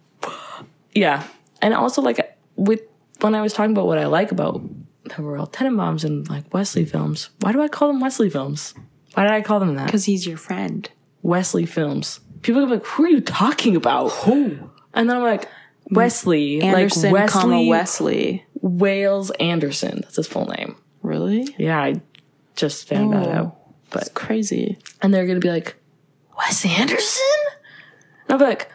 Yeah. 0.93 1.23
And 1.61 1.73
also 1.73 2.01
like 2.01 2.37
with 2.57 2.81
when 3.21 3.33
I 3.33 3.41
was 3.41 3.53
talking 3.53 3.71
about 3.71 3.87
what 3.87 3.97
I 3.97 4.07
like 4.07 4.31
about 4.31 4.61
the 5.05 5.21
Royal 5.21 5.47
Tenenbaums 5.47 6.03
and 6.03 6.27
like 6.29 6.53
Wesley 6.53 6.83
films, 6.85 7.29
why 7.39 7.53
do 7.53 7.61
I 7.61 7.69
call 7.69 7.87
them 7.87 8.01
Wesley 8.01 8.29
films? 8.29 8.73
Why 9.13 9.23
did 9.23 9.31
I 9.31 9.41
call 9.41 9.59
them 9.61 9.75
that? 9.75 9.85
Because 9.85 10.05
he's 10.05 10.27
your 10.27 10.37
friend. 10.37 10.89
Wesley 11.21 11.65
films. 11.65 12.19
People 12.45 12.63
are 12.63 12.67
like, 12.67 12.85
who 12.85 13.05
are 13.05 13.09
you 13.09 13.21
talking 13.21 13.75
about? 13.75 14.09
Who? 14.09 14.69
And 14.93 15.09
then 15.09 15.17
I'm 15.17 15.23
like, 15.23 15.49
Wesley, 15.89 16.61
Anderson, 16.61 17.11
like 17.11 17.27
comma 17.27 17.63
Wesley 17.63 17.69
Wesley. 17.69 18.45
Wales 18.61 19.31
Anderson. 19.31 20.01
That's 20.03 20.17
his 20.17 20.27
full 20.27 20.45
name. 20.45 20.75
Really? 21.01 21.47
Yeah, 21.57 21.81
I 21.81 22.01
just 22.55 22.87
found 22.87 23.13
that 23.13 23.29
out. 23.29 23.57
That's 23.89 24.09
crazy. 24.09 24.77
And 25.01 25.11
they're 25.11 25.25
gonna 25.25 25.39
be 25.39 25.49
like, 25.49 25.75
Wes 26.37 26.63
Anderson? 26.67 27.23
And 28.27 28.33
I'll 28.33 28.37
be 28.37 28.45
like, 28.45 28.71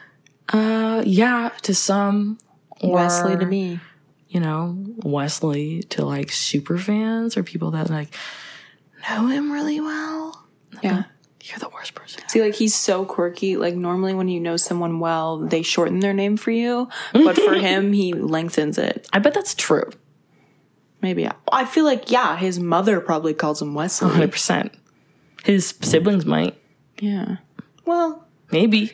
uh, 0.48 1.04
yeah, 1.06 1.50
to 1.62 1.72
some. 1.72 2.38
Or, 2.80 2.94
Wesley 2.94 3.36
to 3.36 3.46
me. 3.46 3.78
You 4.30 4.40
know, 4.40 4.84
Wesley 5.04 5.84
to 5.90 6.04
like 6.04 6.32
super 6.32 6.76
fans 6.76 7.36
or 7.36 7.44
people 7.44 7.70
that 7.70 7.88
like 7.88 8.16
know 9.08 9.28
him 9.28 9.52
really 9.52 9.80
well. 9.80 10.48
Yeah. 10.82 11.04
You're 11.42 11.58
the 11.58 11.68
worst 11.70 11.94
person. 11.94 12.22
See, 12.28 12.42
like 12.42 12.54
he's 12.54 12.74
so 12.74 13.04
quirky. 13.04 13.56
Like 13.56 13.74
normally, 13.74 14.14
when 14.14 14.28
you 14.28 14.40
know 14.40 14.56
someone 14.56 15.00
well, 15.00 15.38
they 15.38 15.62
shorten 15.62 16.00
their 16.00 16.12
name 16.12 16.36
for 16.36 16.50
you, 16.50 16.88
but 17.12 17.36
for 17.36 17.54
him, 17.54 17.92
he 17.92 18.12
lengthens 18.12 18.78
it. 18.78 19.08
I 19.12 19.18
bet 19.18 19.34
that's 19.34 19.54
true. 19.54 19.90
Maybe 21.02 21.26
I 21.50 21.64
feel 21.64 21.84
like 21.84 22.10
yeah, 22.10 22.36
his 22.36 22.60
mother 22.60 23.00
probably 23.00 23.32
calls 23.32 23.62
him 23.62 23.74
Wesley. 23.74 24.10
100%. 24.10 24.70
His 25.44 25.74
siblings 25.80 26.26
might. 26.26 26.60
Yeah. 26.98 27.36
Well, 27.86 28.26
Maybe. 28.52 28.92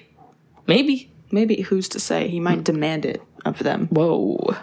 Maybe. 0.67 1.11
maybe 1.31 1.63
who's 1.63 1.89
to 1.91 2.01
say? 2.01 2.29
He 2.29 2.41
might 2.41 2.59
hmm. 2.59 2.63
demand 2.63 3.07
it 3.07 3.23
of 3.45 3.59
them. 3.61 3.89
Whoa. 3.89 4.55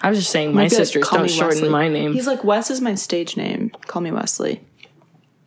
I 0.00 0.08
was 0.10 0.18
just 0.18 0.30
saying 0.30 0.54
my 0.54 0.62
like, 0.62 0.72
sisters 0.72 1.04
"Call 1.04 1.18
don't 1.18 1.26
me 1.26 1.32
shorten 1.32 1.56
Wesley." 1.58 1.68
my 1.68 1.88
name. 1.88 2.12
He's 2.12 2.26
like 2.26 2.44
Wes 2.44 2.70
is 2.70 2.80
my 2.80 2.94
stage 2.94 3.36
name. 3.36 3.70
Call 3.86 4.00
me 4.00 4.12
Wesley. 4.12 4.60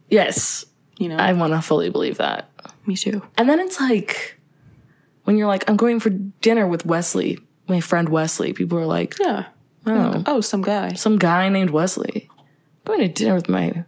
yes. 0.09 0.65
You 1.01 1.09
know. 1.09 1.17
I 1.17 1.33
want 1.33 1.53
to 1.53 1.61
fully 1.61 1.89
believe 1.89 2.17
that. 2.17 2.49
me 2.85 2.95
too. 2.95 3.21
And 3.37 3.49
then 3.49 3.59
it's 3.59 3.79
like 3.79 4.37
when 5.23 5.35
you're 5.37 5.47
like, 5.47 5.67
I'm 5.69 5.75
going 5.77 5.99
for 5.99 6.09
dinner 6.09 6.67
with 6.67 6.85
Wesley, 6.85 7.39
my 7.67 7.79
friend 7.81 8.07
Wesley. 8.09 8.53
People 8.53 8.77
are 8.77 8.85
like, 8.85 9.15
Yeah. 9.19 9.45
oh, 9.87 10.23
Oh, 10.27 10.41
some 10.41 10.61
guy. 10.61 10.93
some 10.93 11.17
guy 11.17 11.49
named 11.49 11.71
Wesley. 11.71 12.29
I'm 12.37 12.45
going 12.85 12.99
to 12.99 13.07
dinner 13.07 13.33
with 13.35 13.49
my 13.49 13.83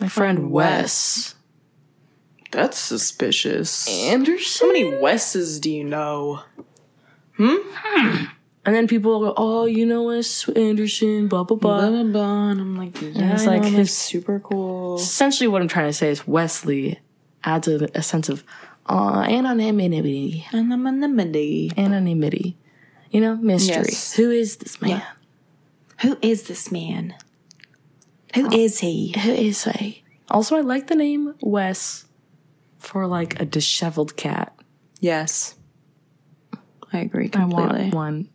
my 0.00 0.08
friend 0.08 0.50
Wes. 0.50 1.34
That's 2.50 2.78
suspicious. 2.78 3.86
Anderson. 4.08 4.68
How 4.68 4.72
many 4.72 4.96
Wes's 5.02 5.60
do 5.60 5.70
you 5.70 5.84
know? 5.84 6.42
Hmm? 7.36 7.56
Hmm. 7.74 8.24
And 8.68 8.76
then 8.76 8.86
people 8.86 9.18
go, 9.20 9.32
"Oh, 9.34 9.64
you 9.64 9.86
know 9.86 10.02
Wes 10.02 10.46
Anderson, 10.50 11.26
blah 11.26 11.42
blah 11.42 11.56
blah." 11.56 11.80
Blah, 11.80 11.88
blah, 11.88 12.02
blah. 12.02 12.50
And 12.50 12.60
I'm 12.60 12.76
like, 12.76 13.00
yeah, 13.00 13.32
it's 13.32 13.46
like 13.46 13.62
know, 13.62 13.70
his- 13.70 13.96
super 13.96 14.40
cool. 14.40 14.96
Essentially, 14.96 15.48
what 15.48 15.62
I'm 15.62 15.68
trying 15.68 15.88
to 15.88 15.92
say 15.94 16.10
is 16.10 16.28
Wesley 16.28 17.00
adds 17.42 17.66
a, 17.66 17.88
a 17.94 18.02
sense 18.02 18.28
of 18.28 18.44
uh, 18.84 19.24
anonymity, 19.26 20.44
Anonymity. 20.52 21.72
anonymity. 21.78 22.58
You 23.10 23.22
know, 23.22 23.36
mystery. 23.36 23.86
Yes. 23.88 24.12
Who 24.16 24.30
is 24.30 24.56
this 24.58 24.82
man? 24.82 25.02
Who 26.02 26.18
is 26.20 26.42
this 26.42 26.70
man? 26.70 27.14
Who 28.34 28.52
is 28.52 28.80
he? 28.80 29.14
Who 29.18 29.30
is 29.30 29.64
he? 29.64 30.04
Also, 30.30 30.56
I 30.58 30.60
like 30.60 30.88
the 30.88 30.94
name 30.94 31.34
Wes 31.40 32.04
for 32.78 33.06
like 33.06 33.40
a 33.40 33.46
disheveled 33.46 34.14
cat. 34.18 34.54
Yes. 35.00 35.54
I 36.92 36.98
agree 36.98 37.30
I 37.32 37.46
want 37.46 37.70
completely. 37.70 38.28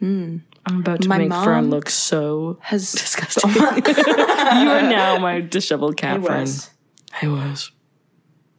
One. 0.00 0.44
I'm 0.66 0.80
about 0.80 1.00
to 1.02 1.08
My 1.08 1.18
make 1.18 1.32
Fern 1.32 1.70
look 1.70 1.88
so 1.88 2.58
Has 2.60 2.92
disgusting. 2.92 3.50
you 3.54 3.62
are 3.62 4.82
now 4.82 5.18
my 5.18 5.40
disheveled 5.40 5.96
cat 5.96 6.20
Hey, 6.20 6.26
friend. 6.26 6.68
Hey, 7.14 7.28
Wes. 7.28 7.70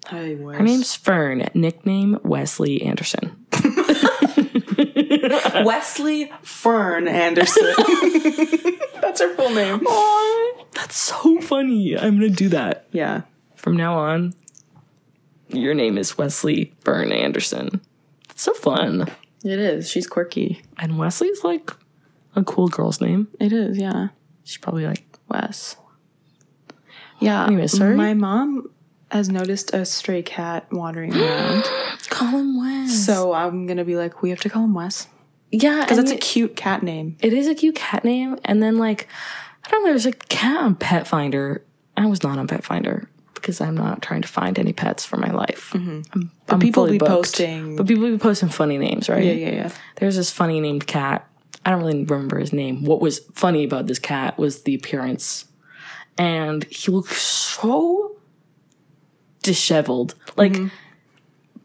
Hi, 0.08 0.36
Wes. 0.40 0.58
Her 0.58 0.64
name's 0.64 0.96
Fern, 0.96 1.48
nickname 1.54 2.18
Wesley 2.24 2.82
Anderson. 2.82 3.46
Wesley 5.64 6.32
Fern 6.42 7.08
Anderson. 7.08 7.74
That's 9.02 9.22
her 9.22 9.34
full 9.36 9.50
name. 9.52 9.82
That's 10.74 10.98
so 10.98 11.40
funny. 11.42 11.98
I'm 11.98 12.16
gonna 12.16 12.30
do 12.30 12.50
that. 12.50 12.88
Yeah. 12.92 13.22
From 13.56 13.76
now 13.76 13.98
on, 14.00 14.34
your 15.50 15.74
name 15.74 15.98
is 15.98 16.18
Wesley 16.18 16.74
Fern 16.82 17.12
Anderson. 17.12 17.82
It's 18.30 18.44
so 18.44 18.54
fun. 18.54 19.10
It 19.44 19.60
is. 19.60 19.90
She's 19.90 20.08
quirky. 20.08 20.62
And 20.78 20.98
Wesley's 20.98 21.44
like 21.44 21.72
a 22.36 22.44
cool 22.44 22.68
girl's 22.68 23.00
name. 23.02 23.28
It 23.40 23.54
is, 23.54 23.78
yeah. 23.78 24.10
She's 24.44 24.58
probably 24.58 24.86
like, 24.86 25.06
Wes. 25.30 25.76
Yeah. 27.20 27.46
Anyway, 27.46 27.68
sorry? 27.68 27.96
My 27.96 28.14
mom 28.14 28.70
has 29.12 29.30
noticed 29.30 29.74
a 29.74 29.86
stray 29.86 30.22
cat 30.22 30.72
wandering 30.72 31.16
around. 31.22 31.64
call 32.10 32.30
him 32.30 32.60
Wes. 32.60 33.06
so 33.06 33.34
I'm 33.34 33.66
going 33.66 33.78
to 33.78 33.86
be 33.86 33.96
like, 33.96 34.22
we 34.22 34.30
have 34.30 34.40
to 34.42 34.50
call 34.50 34.64
him 34.66 34.74
Wes. 34.74 35.08
yeah, 35.52 35.82
Because 35.82 35.98
that's 35.98 36.12
a 36.12 36.18
cute 36.18 36.56
cat 36.56 36.84
name. 36.84 37.18
it 37.22 37.34
is 37.34 37.48
a 37.48 37.56
cute 37.56 37.76
cat 37.76 38.04
name. 38.04 38.38
And 38.46 38.62
then 38.62 38.78
like, 38.78 39.08
I 39.66 39.70
don't 39.70 39.84
know, 39.84 39.90
there's 39.90 40.06
a 40.06 40.12
cat 40.14 40.58
on 40.58 40.76
Pet 40.76 41.08
Finder. 41.08 41.64
I 41.98 42.06
was 42.06 42.24
not 42.24 42.38
on 42.38 42.48
Pet 42.48 42.64
Finder 42.64 43.10
because 43.42 43.62
I'm 43.62 43.76
not 43.76 44.02
trying 44.02 44.22
to 44.22 44.28
find 44.28 44.58
any 44.60 44.74
pets 44.74 45.06
for 45.06 45.18
my 45.18 45.32
life. 45.32 45.72
Mm-hmm. 45.74 46.02
I'm, 46.14 46.32
I'm 46.48 46.60
people 46.60 46.88
be 46.88 46.98
booked. 46.98 47.12
posting- 47.12 47.76
But 47.76 47.88
people 47.88 48.10
be 48.10 48.18
posting 48.18 48.50
funny 48.50 48.78
names, 48.78 49.10
right? 49.10 49.24
Yeah, 49.24 49.32
yeah, 49.34 49.52
yeah. 49.52 49.72
There's 49.96 50.16
this 50.16 50.32
funny 50.32 50.60
named 50.60 50.88
cat. 50.88 51.28
I 51.66 51.72
don't 51.72 51.80
really 51.82 52.04
remember 52.04 52.40
his 52.40 52.54
name. 52.54 52.84
What 52.84 53.02
was 53.02 53.20
funny 53.34 53.64
about 53.64 53.88
this 53.88 54.00
cat 54.00 54.38
was 54.38 54.64
the 54.64 54.76
appearance. 54.76 55.46
And 56.18 56.64
he 56.66 56.92
looked 56.92 57.14
so 57.14 58.16
disheveled. 59.42 60.16
Like 60.36 60.54
mm-hmm. 60.54 60.68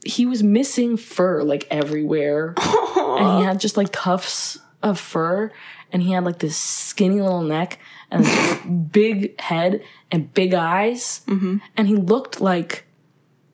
he 0.05 0.27
was 0.27 0.43
missing 0.43 0.97
fur 0.97 1.43
like 1.43 1.67
everywhere. 1.71 2.55
and 2.97 3.39
he 3.39 3.45
had 3.45 3.61
just 3.61 3.77
like 3.77 3.89
tufts 3.93 4.59
of 4.83 4.99
fur 5.01 5.51
and 5.95 6.03
he 6.03 6.13
had 6.13 6.25
like 6.25 6.41
this 6.41 6.57
skinny 6.59 7.21
little 7.23 7.41
neck 7.43 7.79
and 8.11 8.25
this 8.25 8.59
big 8.93 9.41
head 9.41 9.83
and 10.11 10.33
big 10.35 10.53
eyes. 10.53 11.23
And 11.27 11.89
he 11.89 11.95
looked 11.97 12.41
like 12.43 12.85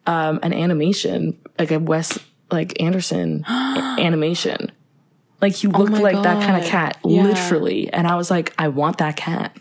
um, 0.07 0.41
an 0.43 0.53
animation, 0.53 1.39
like 1.59 1.71
a 1.71 1.79
Wes 1.79 2.19
like 2.51 2.83
Anderson 2.83 3.45
animation. 3.49 4.73
Like 5.41 5.55
he 5.55 5.69
looked 5.69 5.93
my 5.93 6.01
like 6.01 6.23
that 6.23 6.43
kind 6.43 6.63
of 6.63 6.69
cat, 6.69 6.99
Yeah. 7.05 7.23
literally. 7.23 7.93
And 7.93 8.07
I 8.09 8.17
was 8.17 8.31
like, 8.31 8.53
I 8.59 8.69
want 8.69 8.99
that 8.99 9.17
cat. 9.17 9.57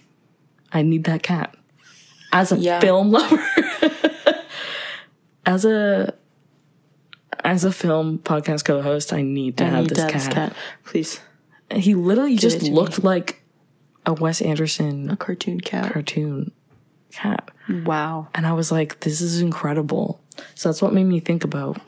I 0.74 0.82
need 0.82 1.04
that 1.06 1.22
cat. 1.24 1.56
As 2.34 2.52
a 2.52 2.58
Yeah. 2.58 2.80
film 2.80 3.12
lover. 3.12 3.44
as 5.46 5.66
a 5.66 6.14
as 7.44 7.64
a 7.64 7.72
film 7.72 8.20
podcast 8.20 8.66
co-host, 8.66 9.14
I 9.14 9.22
need 9.22 9.58
to 9.58 9.64
I 9.66 9.68
have 9.70 9.80
need 9.84 9.90
this 9.92 10.00
to 10.06 10.12
cat. 10.12 10.14
this 10.14 10.28
cat. 10.28 10.54
Please. 10.84 11.20
He 11.74 11.94
literally 11.96 12.36
just 12.36 12.64
looked 12.64 13.04
like 13.04 13.42
a 14.06 14.14
Wes 14.14 14.42
Anderson 14.42 15.10
A 15.10 15.18
cartoon 15.18 15.60
cat. 15.62 15.92
cartoon 15.94 16.52
cat. 17.12 17.52
Wow. 17.86 18.28
And 18.34 18.48
I 18.48 18.54
was 18.54 18.72
like, 18.72 19.02
this 19.02 19.22
is 19.22 19.42
incredible. 19.42 20.20
So 20.56 20.70
that's 20.70 20.82
what 20.82 20.94
made 20.94 21.04
me 21.06 21.20
think 21.20 21.44
about 21.44 21.80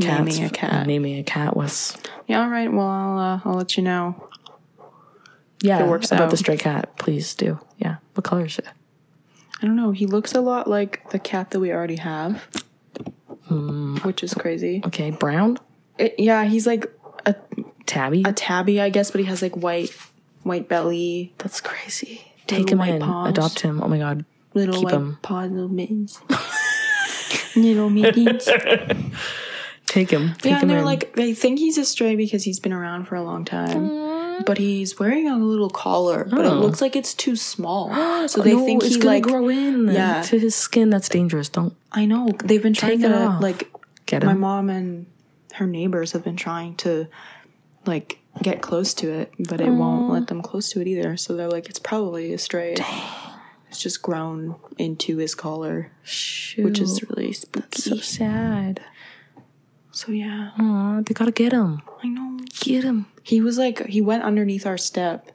cats. 0.00 0.36
Naming 0.36 0.44
a 0.44 0.50
cat. 0.50 0.86
Naming 0.86 1.18
a 1.18 1.22
cat 1.22 1.56
was 1.56 1.96
Yeah, 2.26 2.42
all 2.42 2.48
right. 2.48 2.72
Well, 2.72 2.86
I'll, 2.86 3.18
uh, 3.18 3.40
I'll 3.44 3.54
let 3.54 3.76
you 3.76 3.82
know. 3.82 4.28
yeah. 5.60 5.84
it 5.84 5.88
works 5.88 6.10
about 6.10 6.22
out. 6.24 6.30
the 6.30 6.36
stray 6.36 6.56
cat, 6.56 6.96
please 6.98 7.34
do. 7.34 7.58
Yeah. 7.78 7.96
What 8.14 8.24
color 8.24 8.46
is 8.46 8.58
it? 8.58 8.66
I 9.60 9.66
don't 9.66 9.76
know. 9.76 9.90
He 9.92 10.06
looks 10.06 10.34
a 10.34 10.40
lot 10.40 10.68
like 10.68 11.10
the 11.10 11.18
cat 11.18 11.50
that 11.50 11.60
we 11.60 11.70
already 11.72 11.96
have, 11.96 12.48
which 14.02 14.22
is 14.24 14.34
crazy. 14.34 14.82
Okay, 14.86 15.10
brown, 15.10 15.58
It, 15.98 16.14
yeah, 16.18 16.44
he's 16.44 16.66
like 16.66 16.90
a, 17.26 17.34
tabby. 17.86 18.22
a 18.26 18.32
tabby, 18.32 18.80
I 18.80 18.88
guess, 18.90 19.10
but 19.10 19.20
he 19.20 19.26
has 19.26 19.42
like 19.42 19.56
white 19.56 19.94
white 20.42 20.68
belly, 20.68 21.32
that's 21.38 21.60
crazy. 21.60 22.26
Take 22.46 22.70
Little 22.70 22.82
him 22.82 22.94
in. 22.96 23.00
paws. 23.02 23.30
Adopt 23.30 23.60
him. 23.60 23.82
Oh 23.82 23.88
my 23.88 23.98
god. 23.98 24.24
little 24.54 24.74
Keep 24.74 24.84
white 24.84 24.94
him. 24.94 25.18
paws, 25.22 25.50
little 25.50 25.68
mittens, 25.68 26.20
little 27.56 27.90
mittens. 27.90 28.48
Take 29.86 30.10
him. 30.10 30.34
Take 30.34 30.44
yeah, 30.52 30.56
him 30.56 30.62
and 30.62 30.70
they're 30.70 30.78
in. 30.78 30.84
like 30.84 31.14
they 31.16 31.34
think 31.34 31.58
he's 31.58 31.76
a 31.76 31.84
stray 31.84 32.16
because 32.16 32.44
he's 32.44 32.58
been 32.60 32.72
around 32.72 33.04
for 33.08 33.14
a 33.16 33.22
long 33.22 33.44
time. 33.44 34.42
But 34.46 34.56
he's 34.58 34.98
wearing 34.98 35.28
a 35.28 35.36
little 35.36 35.68
collar, 35.70 36.24
but 36.28 36.40
it 36.40 36.46
Oh. 36.52 36.54
looks 36.58 36.80
like 36.80 36.96
it's 36.96 37.12
too 37.14 37.36
small. 37.36 37.90
Oh, 37.92 38.26
so 38.26 38.40
they 38.42 38.54
no, 38.54 38.64
think 38.64 38.82
he's 38.82 38.96
gonna 38.96 39.10
like 39.16 39.22
grow 39.24 39.48
in 39.48 39.88
Yeah. 39.88 40.22
to 40.22 40.38
his 40.38 40.54
skin. 40.54 40.88
That's 40.90 41.08
dangerous. 41.08 41.48
Don't 41.48 41.74
I 41.92 42.06
know 42.06 42.30
they've 42.44 42.62
been 42.62 42.72
trying 42.74 43.00
to 43.02 43.38
like 43.40 43.70
get 44.06 44.24
my 44.24 44.32
mom 44.34 44.70
and 44.70 45.06
her 45.54 45.66
neighbors 45.66 46.12
have 46.12 46.24
been 46.24 46.36
trying 46.36 46.76
to 46.76 47.08
like 47.86 48.18
get 48.42 48.62
close 48.62 48.94
to 48.94 49.10
it, 49.10 49.32
but 49.38 49.60
it 49.60 49.70
won't 49.70 50.08
mm. 50.08 50.10
let 50.10 50.26
them 50.28 50.42
close 50.42 50.70
to 50.70 50.80
it 50.80 50.86
either. 50.86 51.16
So 51.16 51.36
they're 51.36 51.50
like, 51.50 51.68
it's 51.68 51.78
probably 51.78 52.32
a 52.32 52.38
stray. 52.38 52.76
It's 53.68 53.80
just 53.80 54.02
grown 54.02 54.56
into 54.76 55.16
his 55.16 55.34
collar, 55.34 55.92
Shoot. 56.02 56.64
which 56.64 56.78
is 56.78 57.02
really 57.08 57.32
spooky. 57.32 57.80
so 57.80 57.96
sad. 57.96 58.82
So 59.92 60.12
yeah, 60.12 60.50
Aw, 60.58 61.00
they 61.02 61.14
gotta 61.14 61.32
get 61.32 61.52
him. 61.52 61.82
I 62.02 62.08
know. 62.08 62.38
Get 62.60 62.84
him. 62.84 63.06
He 63.22 63.40
was 63.40 63.58
like, 63.58 63.86
he 63.86 64.00
went 64.00 64.24
underneath 64.24 64.66
our 64.66 64.78
step 64.78 65.30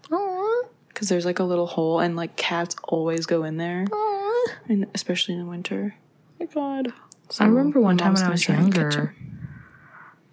because 0.90 1.10
there's 1.10 1.26
like 1.26 1.40
a 1.40 1.44
little 1.44 1.68
hole, 1.68 2.00
and 2.00 2.16
like 2.16 2.36
cats 2.36 2.76
always 2.84 3.26
go 3.26 3.44
in 3.44 3.58
there, 3.58 3.86
Aw. 3.92 4.48
and 4.68 4.88
especially 4.94 5.36
in 5.36 5.40
the 5.42 5.50
winter. 5.50 5.96
my 6.40 6.46
god. 6.46 6.94
So 7.30 7.44
I 7.44 7.48
remember 7.48 7.80
one 7.80 7.98
time 7.98 8.14
when 8.14 8.24
I 8.24 8.30
was 8.30 8.48
younger. 8.48 9.16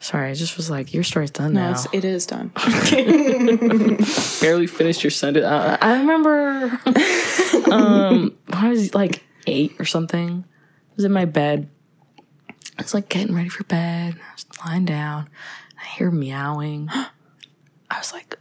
Him. 0.04 0.10
Sorry, 0.10 0.30
I 0.30 0.34
just 0.34 0.56
was 0.56 0.70
like, 0.70 0.92
your 0.92 1.02
story's 1.02 1.30
done 1.30 1.54
No, 1.54 1.60
now. 1.62 1.70
it's, 1.72 1.86
it 1.92 2.04
is 2.04 2.26
done. 2.26 2.52
barely 4.40 4.66
finished 4.66 5.02
your 5.02 5.10
sentence. 5.10 5.44
Uh, 5.46 5.76
I 5.80 5.98
remember 5.98 6.80
um, 7.72 8.36
when 8.46 8.58
I 8.58 8.68
was 8.68 8.94
like 8.94 9.22
eight 9.46 9.76
or 9.78 9.84
something. 9.84 10.44
I 10.46 10.92
was 10.96 11.04
in 11.04 11.12
my 11.12 11.24
bed. 11.24 11.68
I 12.78 12.82
was 12.82 12.94
like 12.94 13.08
getting 13.08 13.34
ready 13.34 13.48
for 13.48 13.64
bed. 13.64 14.16
I 14.16 14.32
was 14.34 14.46
lying 14.64 14.84
down. 14.84 15.28
I 15.80 15.86
hear 15.96 16.10
meowing. 16.10 16.88
I 17.90 17.98
was 17.98 18.12
like, 18.12 18.38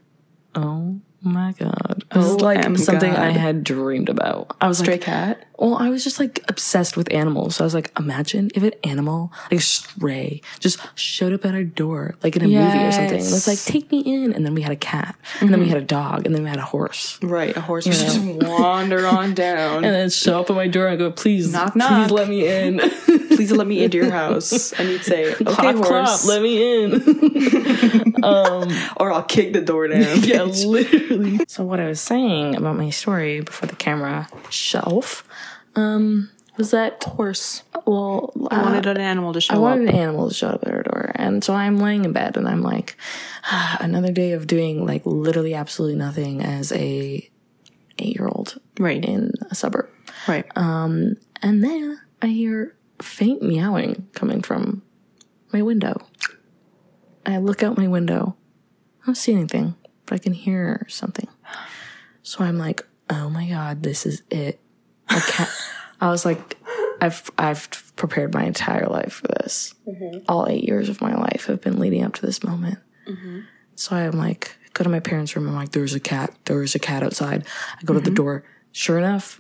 oh 0.56 1.00
my 1.24 1.54
god. 1.58 2.04
This 2.12 2.26
is 2.26 2.32
Oh, 2.34 2.36
like 2.38 2.64
em 2.66 2.78
something 2.78 3.12
I 3.12 3.30
had 3.32 3.64
dreamed 3.64 4.10
about. 4.10 4.56
I 4.62 4.68
was 4.68 4.80
a 4.80 4.84
Stray 4.84 4.96
like, 4.96 5.02
cat. 5.02 5.48
well, 5.58 5.76
I 5.76 5.90
was 5.90 6.04
just 6.04 6.20
like 6.20 6.44
obsessed 6.50 6.98
with 6.98 7.12
animals. 7.14 7.56
So 7.56 7.64
I 7.64 7.66
was 7.66 7.74
like, 7.74 7.92
imagine 7.98 8.50
if 8.56 8.62
an 8.64 8.74
animal, 8.84 9.32
like 9.50 9.60
a 9.60 9.64
stray, 9.64 10.42
just 10.60 10.80
showed 10.96 11.32
up 11.34 11.46
at 11.46 11.54
our 11.56 11.64
door, 11.64 12.16
like 12.24 12.36
in 12.36 12.42
a 12.44 12.46
movie 12.48 12.58
or 12.86 12.92
something. 12.92 13.20
And 13.22 13.32
was 13.32 13.48
like, 13.48 13.60
take 13.60 13.90
me 13.92 14.00
in. 14.02 14.34
And 14.34 14.46
then 14.46 14.54
we 14.54 14.62
had 14.62 14.72
a 14.72 14.76
cat. 14.78 15.16
And 15.42 15.50
then 15.50 15.60
we 15.60 15.70
had 15.70 15.78
a 15.78 15.82
dog. 15.86 16.26
And 16.26 16.36
then 16.36 16.44
we 16.44 16.50
had 16.50 16.60
a 16.60 16.64
horse. 16.66 17.18
Right, 17.24 17.56
a 17.56 17.62
horse 17.62 17.86
would 17.86 17.94
just 17.96 18.20
wander 18.20 19.08
on 19.08 19.34
down. 19.36 19.86
And 19.86 19.94
then 19.96 20.10
show 20.10 20.42
up 20.42 20.50
at 20.50 20.56
my 20.56 20.68
door 20.68 20.88
and 20.88 21.00
go, 21.00 21.12
please, 21.12 21.52
Knock, 21.54 21.72
please 21.74 21.80
knock. 21.80 22.12
let 22.12 22.28
me 22.30 22.48
in. 22.48 22.80
Please 23.34 23.52
let 23.52 23.66
me 23.66 23.84
into 23.84 23.98
your 23.98 24.12
house. 24.24 24.74
And 24.74 24.90
you'd 24.90 25.04
say, 25.04 25.32
okay, 25.34 25.44
Clop, 25.44 25.76
horse. 25.78 25.88
clop, 25.88 26.26
let 26.26 26.42
me 26.44 26.84
in. 26.84 28.24
um, 28.24 28.70
or 28.98 29.12
I'll 29.12 29.24
kick 29.24 29.54
the 29.54 29.62
door 29.62 29.88
down. 29.88 30.22
yeah, 30.24 30.44
literally. 30.44 31.13
So 31.48 31.64
what 31.64 31.80
I 31.80 31.88
was 31.88 32.02
saying 32.02 32.56
about 32.56 32.76
my 32.76 32.90
story 32.90 33.42
before 33.42 33.68
the 33.68 33.76
camera 33.76 34.28
shelf, 34.50 35.28
um, 35.76 36.30
was 36.58 36.72
that, 36.72 37.04
horse. 37.04 37.64
well, 37.86 38.32
I 38.52 38.62
wanted 38.62 38.86
an 38.86 38.98
animal 38.98 39.34
to 39.34 39.42
show 39.42 39.56
I 39.56 39.58
wanted 39.58 39.88
up. 39.90 39.94
an 39.96 40.00
animal 40.00 40.28
to 40.30 40.34
show 40.36 40.50
up 40.50 40.64
at 40.66 40.72
our 40.74 40.84
door. 40.84 41.12
And 41.16 41.44
so 41.44 41.54
I'm 41.54 41.78
laying 41.80 42.06
in 42.06 42.14
bed 42.14 42.38
and 42.38 42.48
I'm 42.48 42.62
like, 42.62 42.96
ah, 43.46 43.78
another 43.82 44.12
day 44.12 44.34
of 44.34 44.46
doing 44.48 44.86
like 44.86 45.02
literally 45.06 45.54
absolutely 45.56 45.98
nothing 45.98 46.42
as 46.42 46.72
a 46.72 47.28
eight 48.00 48.16
year 48.16 48.28
old 48.28 48.60
Right, 48.80 49.04
in 49.04 49.32
a 49.52 49.56
suburb. 49.56 49.90
right. 50.28 50.46
Um, 50.56 51.16
And 51.42 51.64
then 51.64 52.00
I 52.22 52.28
hear 52.28 52.76
faint 53.02 53.42
meowing 53.42 54.08
coming 54.14 54.42
from 54.42 54.82
my 55.52 55.62
window. 55.62 56.06
I 57.26 57.38
look 57.38 57.64
out 57.64 57.78
my 57.78 57.88
window. 57.88 58.36
I 59.02 59.06
don't 59.08 59.16
see 59.16 59.34
anything, 59.34 59.76
but 60.06 60.16
I 60.16 60.18
can 60.18 60.34
hear 60.34 60.86
something. 60.90 61.28
So 62.22 62.44
I'm 62.44 62.58
like, 62.58 62.86
oh 63.10 63.30
my 63.30 63.48
god, 63.48 63.84
this 63.84 64.06
is 64.06 64.24
it. 64.30 64.60
I 65.10 65.20
can't. 65.20 65.50
I 66.02 66.10
was 66.10 66.26
like, 66.26 66.58
I've 67.02 67.30
I've 67.38 67.94
prepared 67.96 68.34
my 68.34 68.44
entire 68.44 68.88
life 68.88 69.14
for 69.14 69.28
this. 69.28 69.74
Mm-hmm. 69.88 70.20
All 70.28 70.48
eight 70.50 70.64
years 70.64 70.90
of 70.90 71.02
my 71.02 71.16
life 71.16 71.46
have 71.48 71.62
been 71.62 71.80
leading 71.80 72.04
up 72.04 72.14
to 72.16 72.26
this 72.26 72.44
moment. 72.44 72.80
Mm-hmm. 73.08 73.42
So 73.76 73.96
I'm 73.96 74.12
like, 74.12 74.58
go 74.74 74.84
to 74.84 74.90
my 74.90 75.00
parents' 75.00 75.36
room. 75.36 75.48
I'm 75.48 75.56
like, 75.56 75.72
there's 75.72 75.94
a 75.94 76.00
cat. 76.00 76.34
There's 76.46 76.76
a 76.76 76.80
cat 76.80 77.04
outside. 77.04 77.46
I 77.80 77.84
go 77.84 77.94
to 77.94 78.00
the 78.00 78.08
mm-hmm. 78.08 78.16
door. 78.16 78.44
Sure 78.72 78.98
enough, 78.98 79.40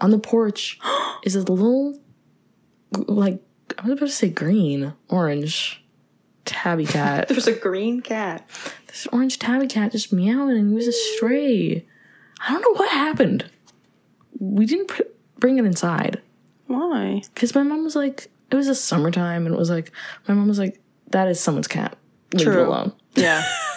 on 0.00 0.10
the 0.10 0.18
porch 0.18 0.78
is 1.24 1.36
a 1.36 1.42
little, 1.42 1.98
like, 2.92 3.40
I 3.78 3.82
was 3.82 3.92
about 3.92 4.06
to 4.06 4.12
say 4.12 4.28
green, 4.28 4.94
orange 5.08 5.84
tabby 6.44 6.86
cat. 6.86 7.28
There's 7.28 7.46
a 7.46 7.52
green 7.52 8.00
cat. 8.00 8.48
This 8.94 9.08
orange 9.12 9.38
tabby 9.40 9.66
cat 9.66 9.90
just 9.92 10.12
meowing 10.12 10.56
and 10.56 10.68
he 10.68 10.74
was 10.74 10.86
a 10.86 10.92
stray. 10.92 11.84
I 12.46 12.52
don't 12.52 12.60
know 12.62 12.78
what 12.78 12.90
happened. 12.90 13.44
We 14.38 14.66
didn't 14.66 14.86
pr- 14.88 15.02
bring 15.38 15.58
it 15.58 15.64
inside 15.64 16.22
Why? 16.68 17.22
because 17.34 17.54
my 17.54 17.62
mom 17.64 17.82
was 17.82 17.96
like, 17.96 18.30
it 18.50 18.56
was 18.56 18.68
a 18.68 18.74
summertime 18.74 19.46
and 19.46 19.54
it 19.54 19.58
was 19.58 19.68
like, 19.70 19.90
my 20.28 20.34
mom 20.34 20.46
was 20.46 20.58
like, 20.58 20.80
that 21.10 21.26
is 21.28 21.40
someone's 21.40 21.66
cat. 21.68 21.96
Leave 22.32 22.46
it 22.48 22.56
alone. 22.56 22.92
Yeah. 23.14 23.42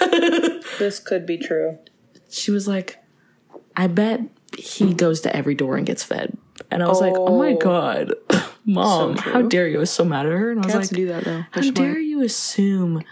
this 0.80 1.00
could 1.00 1.26
be 1.26 1.38
true. 1.38 1.78
She 2.30 2.52
was 2.52 2.68
like, 2.68 2.98
I 3.76 3.88
bet 3.88 4.22
he 4.58 4.94
goes 4.94 5.22
to 5.22 5.36
every 5.36 5.56
door 5.56 5.78
and 5.78 5.86
gets 5.86 6.04
fed. 6.04 6.38
And 6.72 6.84
I 6.84 6.88
was 6.88 7.02
like, 7.02 7.14
oh 7.16 7.38
my 7.40 7.54
Oh. 7.54 7.58
God, 7.58 8.14
mom, 8.66 9.16
So 9.18 9.22
how 9.22 9.42
dare 9.44 9.68
you? 9.68 9.78
I 9.78 9.80
was 9.80 9.92
so 9.92 10.04
mad 10.06 10.26
at 10.26 10.32
her. 10.32 10.52
And 10.52 10.62
I 10.62 10.66
was 10.66 10.74
Cats 10.74 10.92
like, 10.92 10.98
do 10.98 11.08
that 11.08 11.24
though. 11.24 11.44
how 11.52 11.62
They're 11.62 11.72
dare 11.72 12.00
you 12.00 12.24
assume 12.24 13.04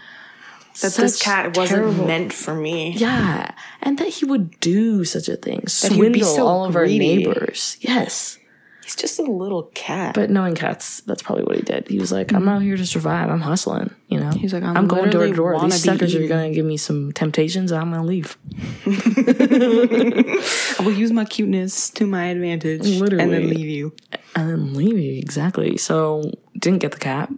that 0.80 0.94
this 0.94 1.20
cat 1.20 1.56
wasn't 1.56 1.80
terrible- 1.80 2.06
meant 2.06 2.32
for 2.32 2.54
me? 2.54 2.92
Yeah, 2.92 3.50
and 3.82 3.98
that 3.98 4.08
he 4.08 4.24
would 4.24 4.58
do 4.60 5.04
such 5.04 5.28
a 5.28 5.36
thing, 5.36 5.64
he 5.66 6.00
would 6.00 6.12
be 6.12 6.20
swindle 6.20 6.36
so 6.36 6.46
all 6.46 6.64
of 6.64 6.76
our 6.76 6.86
neighbors. 6.86 7.76
Yes, 7.80 8.38
He's 8.86 8.94
just 8.94 9.18
a 9.18 9.22
little 9.22 9.64
cat. 9.74 10.14
but 10.14 10.30
knowing 10.30 10.54
cats, 10.54 11.00
that's 11.00 11.20
probably 11.20 11.42
what 11.42 11.56
he 11.56 11.62
did. 11.62 11.88
He 11.88 11.98
was 11.98 12.12
like, 12.12 12.32
"I'm 12.32 12.42
mm-hmm. 12.42 12.46
not 12.50 12.62
here 12.62 12.76
to 12.76 12.86
survive. 12.86 13.30
I'm 13.30 13.40
hustling." 13.40 13.92
You 14.06 14.20
know, 14.20 14.30
He's 14.30 14.52
like, 14.52 14.62
"I'm 14.62 14.86
going 14.86 15.10
door 15.10 15.26
to 15.26 15.32
literally 15.32 15.58
door. 15.58 15.68
These 15.68 15.82
suckers 15.82 16.14
are 16.14 16.28
gonna 16.28 16.54
give 16.54 16.64
me 16.64 16.76
some 16.76 17.10
temptations. 17.10 17.72
I'm 17.72 17.90
gonna 17.90 18.04
leave." 18.04 18.38
I 18.86 20.84
will 20.84 20.92
use 20.92 21.10
my 21.10 21.24
cuteness 21.24 21.90
to 21.90 22.06
my 22.06 22.26
advantage 22.26 22.86
and 22.86 23.32
then 23.32 23.50
leave 23.50 23.66
you. 23.66 23.92
and 24.36 24.50
then 24.50 24.74
leave 24.74 24.96
you 24.96 25.18
exactly. 25.18 25.76
So 25.78 26.30
didn't 26.56 26.78
get 26.78 26.92
the 26.92 27.00
cat. 27.00 27.28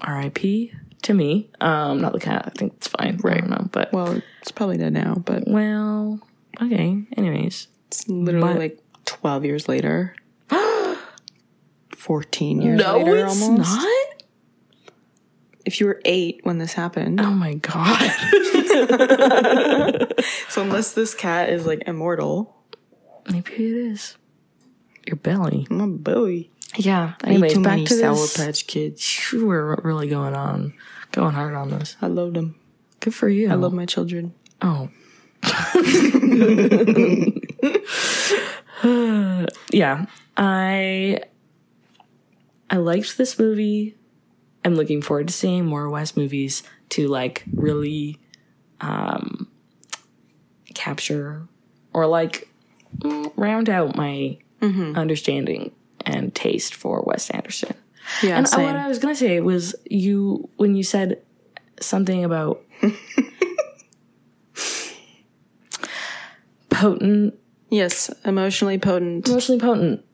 R.I.P. 0.00 0.74
to 1.02 1.14
me. 1.14 1.50
Um, 1.60 2.00
not 2.00 2.12
the 2.12 2.20
cat. 2.20 2.44
I 2.46 2.50
think 2.58 2.74
it's 2.76 2.88
fine. 2.88 3.18
Right. 3.22 3.36
I 3.36 3.40
don't 3.40 3.50
know, 3.50 3.68
but 3.72 3.92
Well, 3.92 4.20
it's 4.42 4.50
probably 4.52 4.76
dead 4.78 4.92
now, 4.92 5.14
but 5.14 5.44
well, 5.46 6.20
okay. 6.62 7.02
Anyways, 7.16 7.68
it's 7.88 8.08
literally 8.08 8.52
But- 8.52 8.58
like 8.58 8.78
12 9.04 9.44
years 9.44 9.68
later. 9.68 10.14
14 11.90 12.62
years 12.62 12.78
no, 12.80 12.98
later 12.98 13.16
it's 13.26 13.42
almost. 13.42 13.76
not. 13.76 13.86
If 15.64 15.80
you 15.80 15.86
were 15.86 16.00
eight 16.04 16.40
when 16.44 16.58
this 16.58 16.72
happened. 16.72 17.20
Oh 17.20 17.30
my 17.30 17.54
god. 17.54 18.10
So 20.48 20.62
unless 20.62 20.92
this 20.92 21.14
cat 21.14 21.50
is 21.50 21.66
like 21.66 21.82
immortal, 21.86 22.56
Maybe 23.30 23.52
it 23.54 23.60
is. 23.92 24.16
Your 25.06 25.16
belly. 25.16 25.66
my 25.70 25.86
boy. 25.86 26.48
Yeah. 26.78 27.14
Anyways, 27.24 27.54
back 27.54 27.62
many 27.62 27.84
to 27.86 27.94
Sour 27.94 28.14
this. 28.14 28.36
Patch 28.36 28.66
Kids. 28.66 29.04
Phew, 29.04 29.46
We're 29.46 29.76
really 29.82 30.08
going 30.08 30.34
on, 30.34 30.74
going 31.10 31.34
hard 31.34 31.54
on 31.54 31.70
this. 31.70 31.96
I 32.00 32.06
love 32.06 32.34
them. 32.34 32.54
Good 33.00 33.14
for 33.14 33.28
you. 33.28 33.50
I 33.50 33.54
love 33.54 33.72
my 33.72 33.84
children. 33.84 34.34
Oh. 34.62 34.88
yeah, 39.72 40.06
I 40.36 41.20
I 42.70 42.76
liked 42.76 43.18
this 43.18 43.38
movie. 43.38 43.96
I'm 44.64 44.74
looking 44.74 45.02
forward 45.02 45.28
to 45.28 45.34
seeing 45.34 45.64
more 45.64 45.88
Wes 45.88 46.16
movies 46.16 46.62
to 46.90 47.08
like 47.08 47.44
really 47.54 48.18
um 48.80 49.48
capture 50.74 51.46
or 51.92 52.06
like 52.06 52.48
mm, 52.98 53.32
round 53.36 53.68
out 53.68 53.96
my 53.96 54.38
understanding 54.60 55.70
and 56.08 56.34
taste 56.34 56.74
for 56.74 57.02
Wes 57.06 57.30
Anderson. 57.30 57.74
Yeah, 58.22 58.36
And 58.38 58.46
uh, 58.46 58.48
same. 58.48 58.64
what 58.66 58.76
I 58.76 58.88
was 58.88 58.98
gonna 58.98 59.14
say 59.14 59.40
was 59.40 59.74
you 59.90 60.48
when 60.56 60.74
you 60.74 60.82
said 60.82 61.22
something 61.80 62.24
about 62.24 62.62
potent, 66.70 67.34
yes, 67.70 68.10
emotionally 68.24 68.78
potent. 68.78 69.28
emotionally 69.28 69.60
potent. 69.60 70.04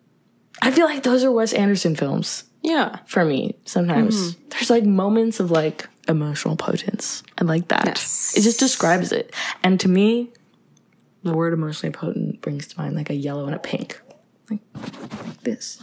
I 0.62 0.70
feel 0.70 0.86
like 0.86 1.03
those 1.03 1.24
are 1.24 1.32
Wes 1.32 1.53
Anderson 1.53 1.95
films 1.97 2.45
Yeah. 2.62 2.99
for 3.07 3.24
me. 3.24 3.57
Sometimes 3.64 4.16
Mm-hmm. 4.34 4.49
there's 4.51 4.70
like 4.70 4.84
moments 4.84 5.40
of 5.40 5.51
like 5.51 5.88
emotional 6.09 6.57
potence. 6.57 7.22
I 7.38 7.45
like 7.45 7.68
that. 7.68 7.84
Yes. 7.86 8.34
It 8.36 8.42
just 8.42 8.61
describes 8.61 9.12
it. 9.12 9.34
And 9.62 9.78
to 9.80 9.88
me, 9.88 10.30
the 11.22 11.32
word 11.32 11.53
emotionally 11.53 11.92
potent 11.92 12.40
brings 12.40 12.66
to 12.68 12.78
mind 12.80 12.95
like 12.97 13.11
a 13.11 13.14
yellow 13.14 13.47
and 13.47 13.55
a 13.55 13.59
pink, 13.59 14.01
like, 14.51 14.61
like 14.74 15.40
this. 15.42 15.80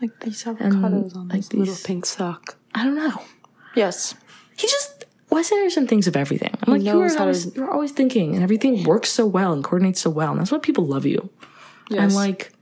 Like 0.00 0.20
these 0.20 0.44
avocados 0.44 1.16
on 1.16 1.28
like 1.28 1.40
this 1.40 1.52
little 1.52 1.76
pink 1.84 2.06
sock. 2.06 2.56
I 2.74 2.84
don't 2.84 2.96
know. 2.96 3.22
Yes. 3.74 4.14
he 4.56 4.66
just 4.66 5.04
Wes 5.30 5.50
Anderson 5.50 5.86
thinks 5.86 6.06
of 6.06 6.14
everything. 6.16 6.54
I'm 6.62 6.72
like, 6.74 6.82
you 6.82 7.00
are 7.00 7.08
how 7.08 7.14
to- 7.14 7.20
always, 7.22 7.54
you're 7.56 7.70
always 7.70 7.92
thinking, 7.92 8.34
and 8.34 8.42
everything 8.42 8.84
works 8.84 9.10
so 9.10 9.24
well 9.26 9.52
and 9.54 9.64
coordinates 9.64 10.00
so 10.02 10.10
well, 10.10 10.32
and 10.32 10.40
that's 10.40 10.52
what 10.52 10.62
people 10.62 10.84
love 10.84 11.06
you. 11.06 11.30
Yes. 11.88 12.00
And 12.00 12.14
like, 12.14 12.52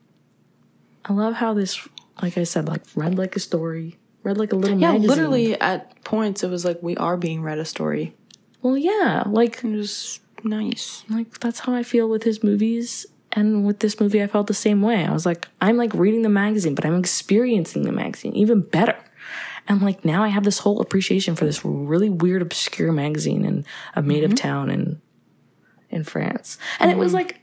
I 1.05 1.13
love 1.13 1.35
how 1.35 1.53
this, 1.55 1.87
like 2.23 2.39
I 2.39 2.45
said, 2.45 2.69
like 2.69 2.83
read 2.95 3.17
like 3.19 3.35
a 3.35 3.41
story, 3.41 3.99
read 4.23 4.39
like 4.39 4.53
a 4.53 4.57
little 4.57 4.79
yeah, 4.79 4.93
magazine. 4.93 5.09
literally 5.09 5.61
at 5.61 6.05
points 6.05 6.45
it 6.45 6.51
was 6.51 6.65
like 6.65 6.81
we 6.83 6.97
are 6.97 7.17
being 7.17 7.43
read 7.43 7.59
a 7.59 7.65
story. 7.65 8.15
Well, 8.63 8.77
yeah, 8.77 9.25
like 9.27 9.65
It 9.65 9.75
was 9.75 10.21
nice. 10.45 11.03
like 11.09 11.41
that's 11.41 11.61
how 11.61 11.75
I 11.75 11.83
feel 11.83 12.09
with 12.09 12.23
his 12.23 12.45
movies. 12.45 13.07
And 13.33 13.65
with 13.65 13.79
this 13.81 14.01
movie, 14.01 14.23
I 14.23 14.27
felt 14.27 14.47
the 14.49 14.55
same 14.55 14.83
way. 14.83 15.05
I 15.05 15.13
was 15.13 15.25
like, 15.25 15.49
I'm 15.61 15.77
like 15.77 15.95
reading 15.95 16.23
the 16.23 16.29
magazine, 16.29 16.75
but 16.75 16.85
I'm 16.85 16.99
experiencing 16.99 17.83
the 17.83 17.93
magazine 17.93 18.35
even 18.35 18.61
better. 18.61 18.97
And 19.69 19.81
like 19.83 20.05
now 20.05 20.25
I 20.25 20.29
have 20.29 20.43
this 20.45 20.59
whole 20.61 20.81
appreciation 20.81 21.37
for 21.37 21.45
this 21.45 21.65
really 21.65 22.11
weird, 22.11 22.43
obscure 22.43 22.91
magazine 22.93 23.45
in 23.45 23.65
a 23.95 24.03
made 24.03 24.25
Mm-hmm. 24.25 24.35
town 24.35 24.71
in 24.71 25.01
in 25.91 26.05
France. 26.05 26.59
And 26.81 26.91
it 26.91 26.99
was 26.99 27.13
like 27.15 27.41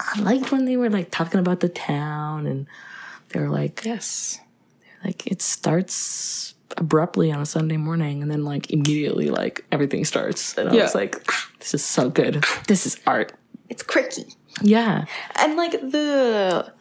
I 0.00 0.20
liked 0.20 0.52
when 0.52 0.64
they 0.64 0.76
were 0.76 0.90
like 0.90 1.10
talking 1.10 1.40
about 1.40 1.60
the 1.60 1.68
town 1.68 2.46
and 2.46 2.66
they 3.30 3.40
were 3.40 3.48
like 3.48 3.82
Yes. 3.84 4.38
like 5.04 5.26
it 5.26 5.42
starts 5.42 6.54
abruptly 6.78 7.30
on 7.30 7.40
a 7.40 7.46
Sunday 7.46 7.76
morning 7.76 8.22
and 8.22 8.30
then 8.30 8.44
like 8.44 8.70
immediately 8.72 9.30
like 9.30 9.64
everything 9.70 10.04
starts. 10.04 10.56
And 10.56 10.68
I 10.70 10.74
Yeah. 10.74 10.82
was 10.84 10.94
like, 10.94 11.22
"Ah, 11.28 11.48
this 11.58 11.74
is 11.74 11.84
so 11.84 12.08
good. 12.10 12.42
This 12.68 12.86
is 12.86 12.98
art. 13.06 13.32
It's 13.68 13.82
quirky. 13.82 14.24
Yeah. 14.62 15.04
And 15.36 15.56
like 15.56 15.72
the 15.72 16.72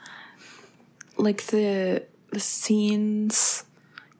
like 1.17 1.43
the 1.47 2.05
the 2.31 2.39
scenes 2.39 3.63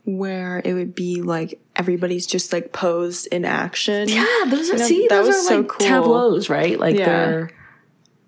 where 0.06 0.62
it 0.66 0.74
would 0.74 0.94
be 0.94 1.22
like 1.22 1.60
everybody's 1.76 2.28
just 2.28 2.52
like 2.52 2.74
posed 2.74 3.28
in 3.28 3.46
action. 3.46 4.10
Yeah, 4.10 4.26
those 4.48 4.70
are 4.70 4.78
know, 4.78 4.86
see, 4.86 5.08
that 5.08 5.16
those 5.16 5.28
was 5.28 5.38
are 5.38 5.48
so 5.50 5.58
like 5.60 5.68
cool. 5.70 5.88
tableaus, 5.88 6.50
right? 6.50 6.80
Like 6.80 6.98
Yeah. 6.98 7.06
they're 7.06 7.52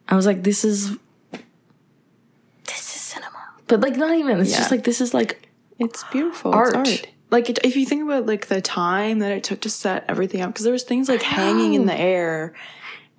I 0.07 0.15
was 0.15 0.25
like, 0.25 0.43
this 0.43 0.63
is 0.63 0.91
this 2.65 2.95
is 2.95 3.01
cinema. 3.01 3.37
But 3.67 3.81
like 3.81 3.95
not 3.97 4.15
even. 4.15 4.39
It's 4.39 4.51
Yeah. 4.51 4.57
just 4.57 4.71
like 4.71 4.83
this 4.83 5.01
is 5.01 5.13
like 5.13 5.49
It's 5.79 6.03
beautiful. 6.11 6.53
Art. 6.53 6.75
It's 6.75 7.01
art. 7.01 7.07
Like 7.31 7.49
it, 7.49 7.59
if 7.63 7.75
you 7.75 7.85
think 7.85 8.03
about 8.03 8.25
like 8.25 8.47
the 8.47 8.61
time 8.61 9.19
that 9.19 9.31
it 9.31 9.43
took 9.43 9.61
to 9.61 9.69
set 9.69 10.05
everything 10.07 10.41
up, 10.41 10.51
because 10.51 10.63
there 10.63 10.71
was 10.73 10.83
things 10.83 11.09
like 11.09 11.21
hanging 11.23 11.73
in 11.73 11.81
oh. 11.81 11.85
the 11.85 11.95
air, 11.99 12.53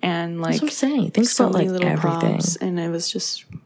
and 0.01 0.41
like 0.41 0.53
that's 0.59 0.61
what 0.61 0.67
I'm 0.71 0.75
saying. 0.75 1.11
Think 1.11 1.27
so 1.27 1.45
about 1.45 1.57
many 1.59 1.69
like 1.69 1.73
little 1.81 1.89
everything. 1.89 2.19
props, 2.31 2.55
and 2.57 2.79
it 2.79 2.89
was 2.89 3.09
just 3.11 3.45
it 3.51 3.57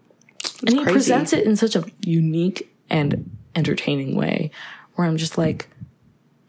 was 0.43 0.53
and 0.61 0.69
he 0.71 0.75
crazy. 0.83 0.91
presents 0.93 1.33
it 1.33 1.45
in 1.45 1.55
such 1.55 1.75
a 1.75 1.83
unique 2.05 2.73
and 2.89 3.29
entertaining 3.55 4.15
way 4.15 4.51
where 4.95 5.07
I'm 5.07 5.17
just 5.17 5.37
like, 5.37 5.67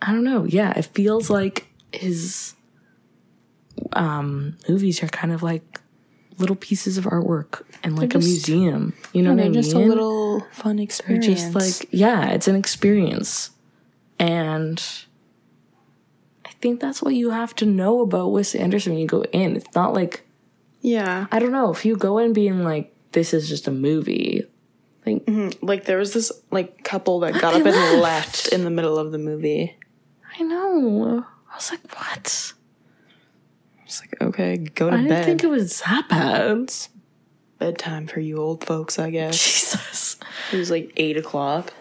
I 0.00 0.12
don't 0.12 0.24
know. 0.24 0.44
Yeah, 0.44 0.72
it 0.76 0.86
feels 0.86 1.30
like 1.30 1.66
his 1.92 2.54
um, 3.92 4.56
movies 4.68 5.02
are 5.02 5.08
kind 5.08 5.32
of 5.32 5.42
like 5.42 5.80
little 6.38 6.56
pieces 6.56 6.96
of 6.98 7.04
artwork 7.04 7.62
and 7.82 7.98
like 7.98 8.14
a 8.14 8.18
museum. 8.18 8.94
You 9.12 9.22
know 9.22 9.30
And 9.30 9.38
what 9.40 9.44
I 9.46 9.48
mean? 9.48 9.54
just 9.62 9.74
a 9.74 9.78
little 9.78 10.40
fun 10.52 10.76
They're 10.76 10.84
experience. 10.84 11.26
just 11.26 11.54
like 11.54 11.88
yeah, 11.92 12.30
it's 12.30 12.48
an 12.48 12.56
experience, 12.56 13.50
and 14.18 14.82
think 16.62 16.80
that's 16.80 17.02
what 17.02 17.14
you 17.14 17.30
have 17.30 17.54
to 17.56 17.66
know 17.66 18.00
about 18.00 18.30
Wes 18.30 18.54
Anderson 18.54 18.92
when 18.92 19.02
you 19.02 19.08
go 19.08 19.24
in. 19.24 19.56
It's 19.56 19.74
not 19.74 19.92
like 19.92 20.26
yeah, 20.80 21.26
I 21.30 21.38
don't 21.38 21.52
know 21.52 21.70
if 21.70 21.84
you 21.84 21.96
go 21.96 22.18
in 22.18 22.32
being 22.32 22.64
like 22.64 22.94
this 23.10 23.34
is 23.34 23.48
just 23.48 23.68
a 23.68 23.70
movie. 23.70 24.44
Like 25.04 25.26
mm-hmm. 25.26 25.66
Like 25.66 25.84
there 25.84 25.98
was 25.98 26.14
this 26.14 26.32
like 26.50 26.82
couple 26.84 27.20
that 27.20 27.34
got 27.40 27.54
up 27.54 27.66
and 27.66 27.66
left. 27.66 27.96
left 28.00 28.48
in 28.48 28.64
the 28.64 28.70
middle 28.70 28.96
of 28.96 29.12
the 29.12 29.18
movie. 29.18 29.76
I 30.38 30.42
know. 30.44 31.26
I 31.50 31.54
was 31.54 31.70
like, 31.70 31.86
what? 31.94 32.54
I 33.78 33.84
was 33.84 34.00
like 34.00 34.22
okay, 34.22 34.56
go 34.56 34.88
to 34.88 34.96
bed. 34.96 35.04
I 35.04 35.08
didn't 35.08 35.24
think 35.24 35.44
it 35.44 35.50
was 35.50 35.80
that 35.80 36.08
bad. 36.08 36.72
Bedtime 37.58 38.06
for 38.06 38.20
you 38.20 38.38
old 38.38 38.64
folks, 38.64 38.98
I 38.98 39.10
guess. 39.10 39.34
Jesus. 39.44 40.16
It 40.52 40.56
was 40.56 40.70
like 40.70 40.92
eight 40.96 41.16
o'clock. 41.16 41.72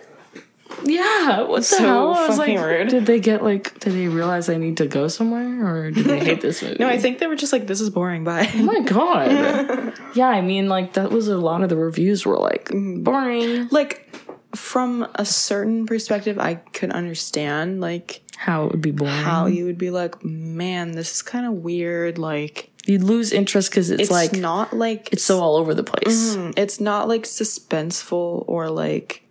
Yeah, 0.84 1.41
what 1.43 1.57
the 1.57 1.63
So 1.63 1.77
hell? 1.77 2.13
I 2.13 2.27
was 2.27 2.38
like, 2.38 2.57
rude. 2.59 2.89
did 2.89 3.05
they 3.05 3.19
get 3.19 3.43
like, 3.43 3.79
did 3.79 3.93
they 3.93 4.07
realize 4.07 4.49
I 4.49 4.57
need 4.57 4.77
to 4.77 4.88
go 4.88 5.07
somewhere 5.07 5.65
or 5.67 5.91
did 5.91 6.05
they 6.05 6.19
hate 6.19 6.41
this 6.41 6.61
movie? 6.63 6.77
No, 6.79 6.88
I 6.88 6.97
think 6.97 7.19
they 7.19 7.27
were 7.27 7.36
just 7.36 7.53
like, 7.53 7.67
"This 7.67 7.82
is 7.82 7.89
boring." 7.89 8.23
Bye. 8.23 8.49
Oh 8.55 8.63
my 8.63 8.79
god. 8.82 9.93
yeah, 10.15 10.27
I 10.29 10.41
mean, 10.41 10.69
like, 10.69 10.93
that 10.93 11.11
was 11.11 11.27
a 11.27 11.38
lot 11.38 11.61
of 11.63 11.69
the 11.69 11.77
reviews 11.77 12.25
were 12.25 12.38
like, 12.38 12.69
boring. 12.73 13.67
like 13.71 14.07
from 14.55 15.07
a 15.15 15.25
certain 15.25 15.86
perspective, 15.86 16.38
I 16.39 16.55
could 16.55 16.91
understand 16.91 17.79
like 17.79 18.21
How 18.38 18.65
it 18.65 18.71
would 18.71 18.82
be 18.82 18.91
boring. 18.91 19.13
how 19.13 19.45
you 19.45 19.65
would 19.65 19.77
be 19.77 19.91
like, 19.91 20.23
"Man, 20.25 20.91
this 20.91 21.11
is 21.15 21.21
kind 21.21 21.45
of 21.45 21.53
weird." 21.53 22.17
Like 22.17 22.69
You'd 22.88 23.03
lose 23.03 23.32
interest 23.32 23.69
because 23.69 23.91
it's, 23.91 24.01
it's 24.03 24.11
like, 24.11 24.34
not 24.34 24.73
like 24.73 25.09
it's 25.13 25.23
so 25.23 25.39
all 25.39 25.55
over 25.55 25.73
the 25.75 25.84
place. 25.84 26.36
Mm, 26.36 26.53
it's 26.57 26.79
not 26.82 27.07
like 27.07 27.23
suspenseful 27.23 28.43
or 28.47 28.69
like 28.71 29.23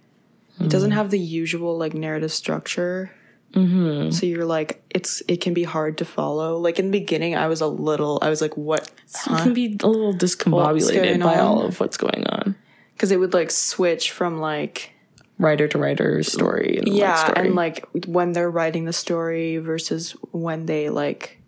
it 0.61 0.69
doesn't 0.69 0.91
have 0.93 1.11
the 1.11 1.19
usual 1.19 1.79
like 1.79 1.95
narrative 1.95 2.33
structure 2.33 3.11
mm-hmm. 3.55 4.11
so 4.11 4.27
you're 4.27 4.45
like 4.45 4.83
it's 4.91 5.23
it 5.29 5.41
can 5.41 5.55
be 5.55 5.65
hard 5.65 5.99
to 5.99 6.05
follow 6.05 6.57
like 6.59 6.79
in 6.79 6.91
the 6.91 6.99
beginning 6.99 7.37
i 7.37 7.47
was 7.47 7.61
a 7.61 7.67
little 7.67 8.19
i 8.23 8.29
was 8.29 8.41
like 8.41 8.57
what 8.57 8.91
You 9.29 9.37
can 9.37 9.55
be 9.55 9.77
a 9.83 9.87
little 9.87 10.15
discombobulated 10.15 11.21
by 11.23 11.39
on? 11.39 11.47
all 11.47 11.63
of 11.63 11.81
what's 11.81 11.97
going 11.97 12.27
on. 12.27 12.55
because 12.93 13.11
it 13.11 13.17
would 13.19 13.35
like 13.35 13.51
switch 13.51 14.11
from 14.13 14.39
like 14.41 14.93
Writer 15.39 15.67
to 15.69 15.79
writer 15.79 16.23
story 16.23 16.77
and 16.77 16.89
yeah 16.89 17.13
like, 17.15 17.31
story. 17.31 17.47
and 17.47 17.57
like 17.57 17.87
when 18.07 18.33
they're 18.33 18.51
writing 18.51 18.85
the 18.85 18.93
story 18.93 19.57
versus 19.57 20.11
when 20.33 20.67
they 20.67 20.91
like 20.91 21.41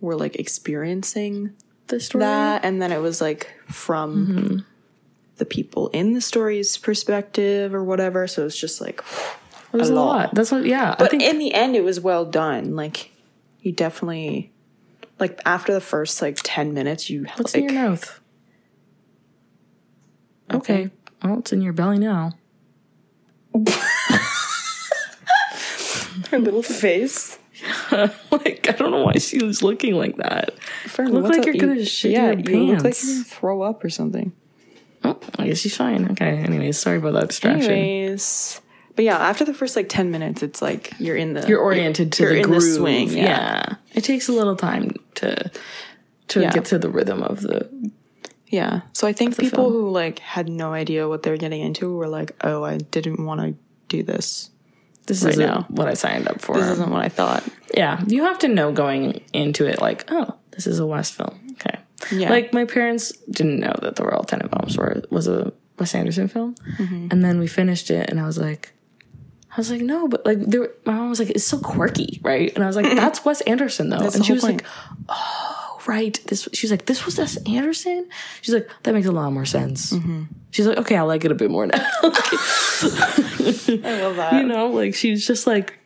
were 0.00 0.16
like 0.16 0.34
experiencing 0.34 1.52
the 1.86 2.00
story. 2.00 2.22
that 2.24 2.64
and 2.64 2.82
then 2.82 2.90
it 2.90 2.98
was 2.98 3.20
like 3.20 3.52
from 3.66 4.64
the 5.36 5.44
people 5.44 5.88
in 5.88 6.12
the 6.14 6.20
story's 6.20 6.76
perspective 6.76 7.74
or 7.74 7.82
whatever 7.82 8.26
so 8.26 8.46
it's 8.46 8.58
just 8.58 8.80
like 8.80 9.02
There's 9.72 9.90
a 9.90 9.94
a 9.94 9.96
lot. 9.96 10.06
lot. 10.06 10.34
That's 10.34 10.52
what, 10.52 10.64
yeah. 10.64 10.92
I 10.92 10.96
but 10.96 11.10
think 11.10 11.22
in 11.22 11.38
the 11.38 11.52
end 11.54 11.74
it 11.76 11.82
was 11.84 12.00
well 12.00 12.24
done 12.24 12.76
like 12.76 13.10
you 13.60 13.72
definitely 13.72 14.52
like 15.18 15.40
after 15.44 15.72
the 15.72 15.80
first 15.80 16.20
like 16.22 16.38
10 16.42 16.72
minutes 16.74 17.10
you 17.10 17.24
what's 17.36 17.54
like 17.54 17.64
in 17.64 17.74
your 17.74 17.88
mouth? 17.90 18.20
Okay. 20.52 20.90
Well, 21.22 21.38
it's 21.38 21.52
in 21.52 21.62
your 21.62 21.72
belly 21.72 21.98
now. 21.98 22.32
her 26.30 26.38
little 26.38 26.62
face 26.62 27.38
like, 27.92 28.66
I 28.68 28.72
don't 28.76 28.90
know 28.90 29.04
why 29.04 29.14
she 29.14 29.42
was 29.42 29.62
looking 29.62 29.94
like 29.94 30.16
that. 30.16 30.58
Fern, 30.86 31.12
Look 31.12 31.24
like 31.24 31.46
you're 31.46 31.54
gonna 31.54 31.84
shit 31.84 32.10
yeah 32.12 32.32
your 32.32 32.50
you 32.50 32.74
look 32.74 32.84
like 32.84 33.02
you're 33.02 33.14
gonna 33.14 33.24
throw 33.24 33.62
up 33.62 33.82
or 33.84 33.88
something 33.90 34.32
Oh, 35.04 35.18
I 35.38 35.46
guess 35.48 35.58
she's 35.58 35.76
fine. 35.76 36.10
Okay. 36.12 36.38
Anyways, 36.38 36.78
sorry 36.78 36.96
about 36.98 37.12
that 37.14 37.28
distraction. 37.28 37.70
anyways 37.70 38.60
but 38.96 39.04
yeah 39.04 39.18
after 39.18 39.44
the 39.44 39.52
first 39.52 39.74
like 39.74 39.88
10 39.88 40.12
minutes 40.12 40.40
it's 40.40 40.62
like 40.62 40.92
you're 41.00 41.16
in 41.16 41.32
the 41.32 41.44
You're 41.48 41.58
oriented 41.60 42.12
to 42.12 42.22
you're 42.22 42.32
the 42.34 42.38
in 42.42 42.46
groove. 42.46 42.62
the 42.62 42.74
swing 42.76 43.08
yeah. 43.10 43.22
yeah 43.24 43.74
It 43.92 44.04
takes 44.04 44.28
a 44.28 44.32
little 44.32 44.54
time 44.54 44.92
to 45.16 45.50
to 46.28 46.40
Yeah. 46.42 46.52
get 46.52 46.66
to 46.66 46.78
the 46.78 46.88
rhythm 46.88 47.20
of 47.22 47.40
the 47.40 47.68
Yeah. 48.46 48.82
So 48.92 49.08
I 49.08 49.12
think 49.12 49.36
people 49.36 49.64
film. 49.68 49.72
who 49.72 49.90
like 49.90 50.20
had 50.20 50.48
no 50.48 50.72
idea 50.72 51.08
what 51.08 51.24
they're 51.24 51.36
getting 51.36 51.60
into 51.60 51.90
were 51.96 52.06
like, 52.06 52.36
"Oh, 52.44 52.62
I 52.62 52.78
didn't 52.78 53.24
want 53.26 53.40
to 53.40 53.54
do 53.88 54.04
this. 54.04 54.50
this 55.06 55.22
Right 55.24 55.32
isn't 55.32 55.44
now. 55.44 55.66
what 55.70 55.88
I 55.88 55.94
signed 55.94 56.28
up 56.28 56.40
for. 56.40 56.54
This 56.56 56.70
isn't 56.78 56.90
what 56.90 57.02
I 57.04 57.08
thought." 57.08 57.42
yeah. 57.76 58.00
You 58.06 58.22
have 58.24 58.38
to 58.40 58.48
know 58.48 58.70
going 58.70 59.22
into 59.32 59.66
it 59.66 59.80
like, 59.80 60.04
oh, 60.08 60.34
this 60.52 60.68
is 60.68 60.78
a 60.78 60.86
Wes 60.86 61.10
film. 61.10 61.34
Yeah. 62.12 62.30
Like 62.30 62.52
my 62.52 62.64
parents 62.64 63.12
didn't 63.30 63.60
know 63.60 63.74
that 63.82 63.96
the 63.96 64.04
Royal 64.04 64.24
Tenenbaums 64.24 64.76
were 64.78 65.02
was 65.10 65.26
a 65.28 65.52
Wes 65.78 65.94
Anderson 65.94 66.28
film, 66.28 66.54
Mm-hmm. 66.78 67.08
and 67.10 67.24
then 67.24 67.38
we 67.38 67.46
finished 67.46 67.90
it, 67.90 68.08
and 68.10 68.20
I 68.20 68.26
was 68.26 68.38
like, 68.38 68.72
I 69.52 69.56
was 69.56 69.70
like, 69.70 69.82
no, 69.82 70.08
but 70.08 70.24
like, 70.26 70.40
there, 70.40 70.70
my 70.84 70.94
mom 70.94 71.10
was 71.10 71.18
like, 71.20 71.30
it's 71.30 71.44
so 71.44 71.58
quirky, 71.58 72.20
right? 72.22 72.52
And 72.54 72.64
I 72.64 72.66
was 72.66 72.74
like, 72.76 72.86
that's 72.96 73.24
Wes 73.24 73.40
Anderson 73.42 73.88
though, 73.90 73.98
That's 73.98 74.16
and 74.16 74.24
she 74.24 74.32
was 74.32 74.42
point. 74.42 74.62
like, 74.62 74.70
oh, 75.08 75.78
right. 75.86 76.18
This, 76.26 76.48
she 76.52 76.66
was 76.66 76.70
like, 76.72 76.86
this 76.86 77.04
was 77.06 77.16
Wes 77.18 77.36
Anderson. 77.46 78.08
She's 78.42 78.52
like, 78.54 78.68
that 78.82 78.94
makes 78.94 79.06
a 79.06 79.12
lot 79.12 79.32
more 79.32 79.44
sense. 79.44 79.92
Mm-hmm. 79.92 80.22
She's 80.50 80.66
like, 80.66 80.78
okay, 80.78 80.96
I 80.96 81.02
like 81.02 81.24
it 81.24 81.30
a 81.30 81.34
bit 81.36 81.50
more 81.52 81.66
now. 81.66 81.78
I 82.02 84.00
love 84.02 84.16
that. 84.16 84.34
you 84.40 84.46
know, 84.46 84.68
like 84.68 84.94
she's 84.94 85.26
just 85.26 85.46
like, 85.46 85.78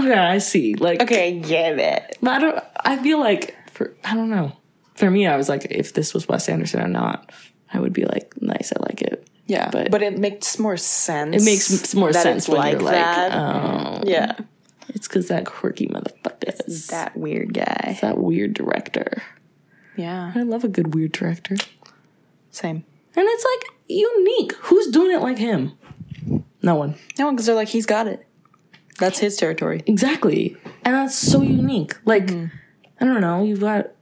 okay, 0.00 0.12
I 0.12 0.38
see. 0.38 0.74
Like, 0.74 1.02
okay, 1.02 1.38
get 1.40 1.78
it. 1.78 2.18
but 2.22 2.30
I 2.30 2.38
don't. 2.40 2.64
I 2.84 2.96
feel 3.02 3.18
like 3.20 3.54
for 3.72 3.94
I 4.04 4.14
don't 4.14 4.30
know. 4.30 4.52
For 4.98 5.10
me, 5.10 5.26
I 5.26 5.36
was 5.36 5.48
like, 5.48 5.66
if 5.70 5.92
this 5.94 6.12
was 6.14 6.28
Wes 6.28 6.48
Anderson 6.48 6.80
or 6.80 6.88
not, 6.88 7.30
I 7.72 7.80
would 7.80 7.92
be 7.92 8.04
like, 8.04 8.34
nice, 8.40 8.72
I 8.76 8.80
like 8.88 9.00
it. 9.02 9.28
Yeah, 9.46 9.70
But- 9.70 9.90
but, 9.90 10.02
it 10.02 10.18
makes 10.18 10.58
more 10.58 10.76
sense. 10.76 11.34
It 11.40 11.44
makes 11.44 11.94
more 11.94 12.12
that 12.12 12.22
sense 12.22 12.44
it's 12.44 12.48
when 12.48 12.58
like 12.58 12.72
you're 12.72 12.82
like, 12.82 12.94
that. 12.94 13.32
oh, 13.34 14.02
yeah, 14.04 14.36
it's 14.90 15.08
because 15.08 15.28
that 15.28 15.46
quirky 15.46 15.86
motherfucker 15.86 16.66
is 16.68 16.88
that, 16.88 17.14
that 17.14 17.16
weird 17.16 17.54
guy. 17.54 17.98
that 18.02 18.18
weird 18.18 18.52
director. 18.54 19.22
Yeah, 19.96 20.32
I 20.34 20.42
love 20.42 20.64
a 20.64 20.68
good 20.68 20.94
weird 20.94 21.12
director, 21.12 21.56
Same, 22.50 22.84
and 23.16 23.26
it's 23.26 23.44
like 23.44 23.74
unique. 23.88 24.52
Who's 24.64 24.88
doing 24.88 25.12
it 25.16 25.22
like 25.22 25.38
him? 25.38 25.72
No 26.62 26.74
one. 26.74 26.96
No, 27.18 27.26
one, 27.26 27.34
because 27.36 27.46
they're 27.46 27.54
like, 27.54 27.68
he's 27.68 27.86
got 27.86 28.06
it. 28.06 28.26
That's 28.98 29.18
his 29.20 29.36
territory. 29.36 29.82
Exactly. 29.86 30.56
And 30.84 30.94
that's 30.94 31.14
so 31.14 31.40
unique. 31.40 31.94
Like, 32.04 32.26
Mm-hmm. 32.26 32.54
I 33.00 33.04
don't 33.04 33.20
know, 33.20 33.44
you've 33.44 33.60
got 33.60 33.92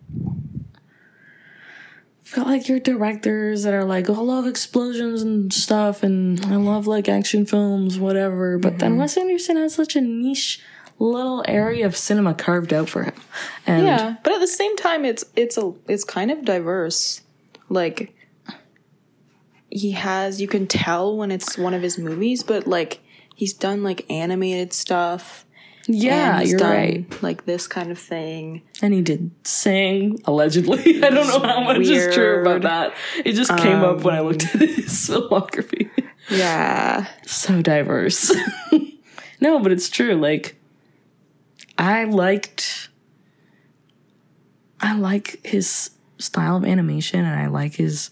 you've 2.26 2.34
got 2.34 2.46
like 2.48 2.68
your 2.68 2.80
directors 2.80 3.62
that 3.62 3.72
are 3.72 3.84
like, 3.84 4.10
oh, 4.10 4.14
I 4.14 4.18
love 4.18 4.46
explosions 4.46 5.22
and 5.22 5.52
stuff 5.52 6.02
and 6.02 6.44
I 6.46 6.56
love 6.56 6.86
like 6.88 7.08
action 7.08 7.46
films, 7.46 7.98
whatever. 8.00 8.58
But 8.58 8.70
Mm-hmm. 8.74 8.78
then 8.78 8.96
Wes 8.98 9.16
Anderson 9.16 9.56
has 9.56 9.74
such 9.74 9.94
a 9.94 10.00
niche 10.00 10.60
little 10.98 11.44
area 11.46 11.86
of 11.86 11.96
cinema 11.96 12.34
carved 12.34 12.72
out 12.72 12.88
for 12.88 13.04
him. 13.04 13.14
And 13.66 13.86
Yeah, 13.86 14.16
but 14.24 14.32
at 14.32 14.40
the 14.40 14.46
same 14.48 14.76
time, 14.76 15.04
it's 15.04 15.24
it's 15.36 15.56
a 15.56 15.72
it's 15.88 16.04
kind 16.04 16.30
of 16.32 16.44
diverse. 16.44 17.20
Like 17.68 18.12
he 19.70 19.92
has, 19.92 20.40
you 20.40 20.48
can 20.48 20.66
tell 20.66 21.16
when 21.16 21.30
it's 21.30 21.56
one 21.56 21.74
of 21.74 21.82
his 21.82 21.96
movies, 21.98 22.42
but 22.42 22.66
like 22.66 23.00
he's 23.34 23.52
done 23.52 23.82
like 23.84 24.04
animated 24.10 24.72
stuff. 24.72 25.45
Yeah, 25.88 26.40
you're 26.40 26.58
right. 26.58 27.22
Like 27.22 27.44
this 27.44 27.66
kind 27.66 27.90
of 27.90 27.98
thing. 27.98 28.62
And 28.82 28.92
he 28.92 29.02
did 29.02 29.30
sing, 29.44 30.20
allegedly. 30.24 30.78
I 31.02 31.10
don't 31.10 31.28
know 31.28 31.40
how 31.40 31.60
much 31.60 31.78
is 31.80 32.14
true 32.14 32.40
about 32.40 32.62
that. 32.62 32.94
It 33.24 33.32
just 33.32 33.56
came 33.56 33.82
up 33.82 34.02
when 34.02 34.14
I 34.14 34.20
looked 34.20 34.44
um, 34.54 34.62
at 34.62 34.68
his 34.68 35.08
filmography. 35.08 35.90
Yeah, 36.28 37.06
so 37.24 37.62
diverse. 37.62 38.34
no, 39.40 39.60
but 39.60 39.70
it's 39.70 39.88
true. 39.88 40.14
Like, 40.14 40.56
I 41.78 42.04
liked, 42.04 42.88
I 44.80 44.96
like 44.96 45.40
his 45.46 45.90
style 46.18 46.56
of 46.56 46.64
animation, 46.64 47.24
and 47.24 47.38
I 47.38 47.46
like 47.46 47.74
his 47.74 48.10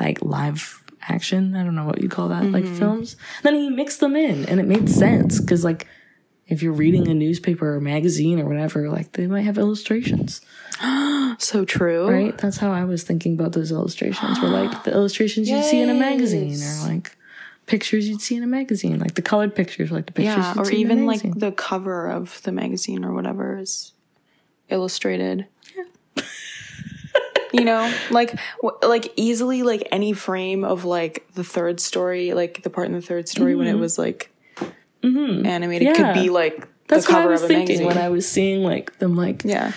like 0.00 0.22
live 0.22 0.82
action. 1.02 1.54
I 1.54 1.64
don't 1.64 1.74
know 1.74 1.84
what 1.84 2.00
you 2.00 2.08
call 2.08 2.28
that, 2.28 2.44
like 2.44 2.64
mm-hmm. 2.64 2.78
films. 2.78 3.16
Then 3.42 3.56
he 3.56 3.68
mixed 3.68 4.00
them 4.00 4.16
in, 4.16 4.46
and 4.46 4.58
it 4.58 4.66
made 4.66 4.88
sense 4.88 5.38
because 5.40 5.64
like. 5.64 5.86
If 6.46 6.62
you're 6.62 6.72
reading 6.72 7.02
mm-hmm. 7.02 7.12
a 7.12 7.14
newspaper 7.14 7.74
or 7.74 7.80
magazine 7.80 8.38
or 8.38 8.46
whatever, 8.46 8.90
like 8.90 9.12
they 9.12 9.26
might 9.26 9.42
have 9.42 9.56
illustrations, 9.56 10.42
so 11.38 11.64
true. 11.64 12.08
right? 12.08 12.36
That's 12.36 12.58
how 12.58 12.70
I 12.70 12.84
was 12.84 13.02
thinking 13.02 13.34
about 13.34 13.52
those 13.52 13.72
illustrations. 13.72 14.40
Were 14.40 14.48
like 14.48 14.84
the 14.84 14.92
illustrations 14.92 15.48
you'd 15.48 15.64
see 15.64 15.80
in 15.80 15.88
a 15.88 15.94
magazine, 15.94 16.60
or 16.62 16.88
like 16.88 17.16
pictures 17.66 18.08
you'd 18.08 18.20
see 18.20 18.36
in 18.36 18.42
a 18.42 18.46
magazine, 18.46 18.98
like 18.98 19.14
the 19.14 19.22
colored 19.22 19.54
pictures, 19.54 19.90
like 19.90 20.06
the 20.06 20.12
pictures 20.12 20.36
Yeah, 20.36 20.54
you'd 20.54 20.60
or 20.60 20.64
see 20.66 20.82
in 20.82 20.90
a 20.90 20.92
even 20.92 21.06
like 21.06 21.22
the 21.22 21.52
cover 21.52 22.10
of 22.10 22.42
the 22.42 22.52
magazine 22.52 23.04
or 23.04 23.14
whatever 23.14 23.58
is 23.58 23.92
illustrated. 24.68 25.46
you 27.52 27.64
know, 27.64 27.92
like 28.10 28.38
w- 28.62 28.78
like 28.82 29.12
easily 29.16 29.62
like 29.62 29.86
any 29.92 30.12
frame 30.12 30.64
of 30.64 30.84
like 30.84 31.26
the 31.34 31.44
third 31.44 31.80
story, 31.80 32.34
like 32.34 32.62
the 32.62 32.70
part 32.70 32.88
in 32.88 32.92
the 32.92 33.00
third 33.00 33.28
story 33.28 33.54
when 33.54 33.66
it 33.66 33.72
mm-hmm. 33.72 33.80
was 33.80 33.98
like 33.98 34.30
animated 35.04 35.88
Mm-hmm. 35.88 36.02
Yeah. 36.02 36.12
could 36.14 36.20
be 36.22 36.30
like 36.30 36.66
That's 36.88 37.06
the 37.06 37.12
what 37.12 37.18
I 37.18 37.22
cover 37.22 37.32
was 37.32 37.42
of 37.42 37.44
a 37.46 37.48
thinking 37.48 37.66
magazine. 37.78 37.86
when 37.86 37.98
I 37.98 38.08
was 38.08 38.28
seeing 38.28 38.62
like 38.62 38.98
them, 38.98 39.16
like 39.16 39.42
yeah, 39.44 39.72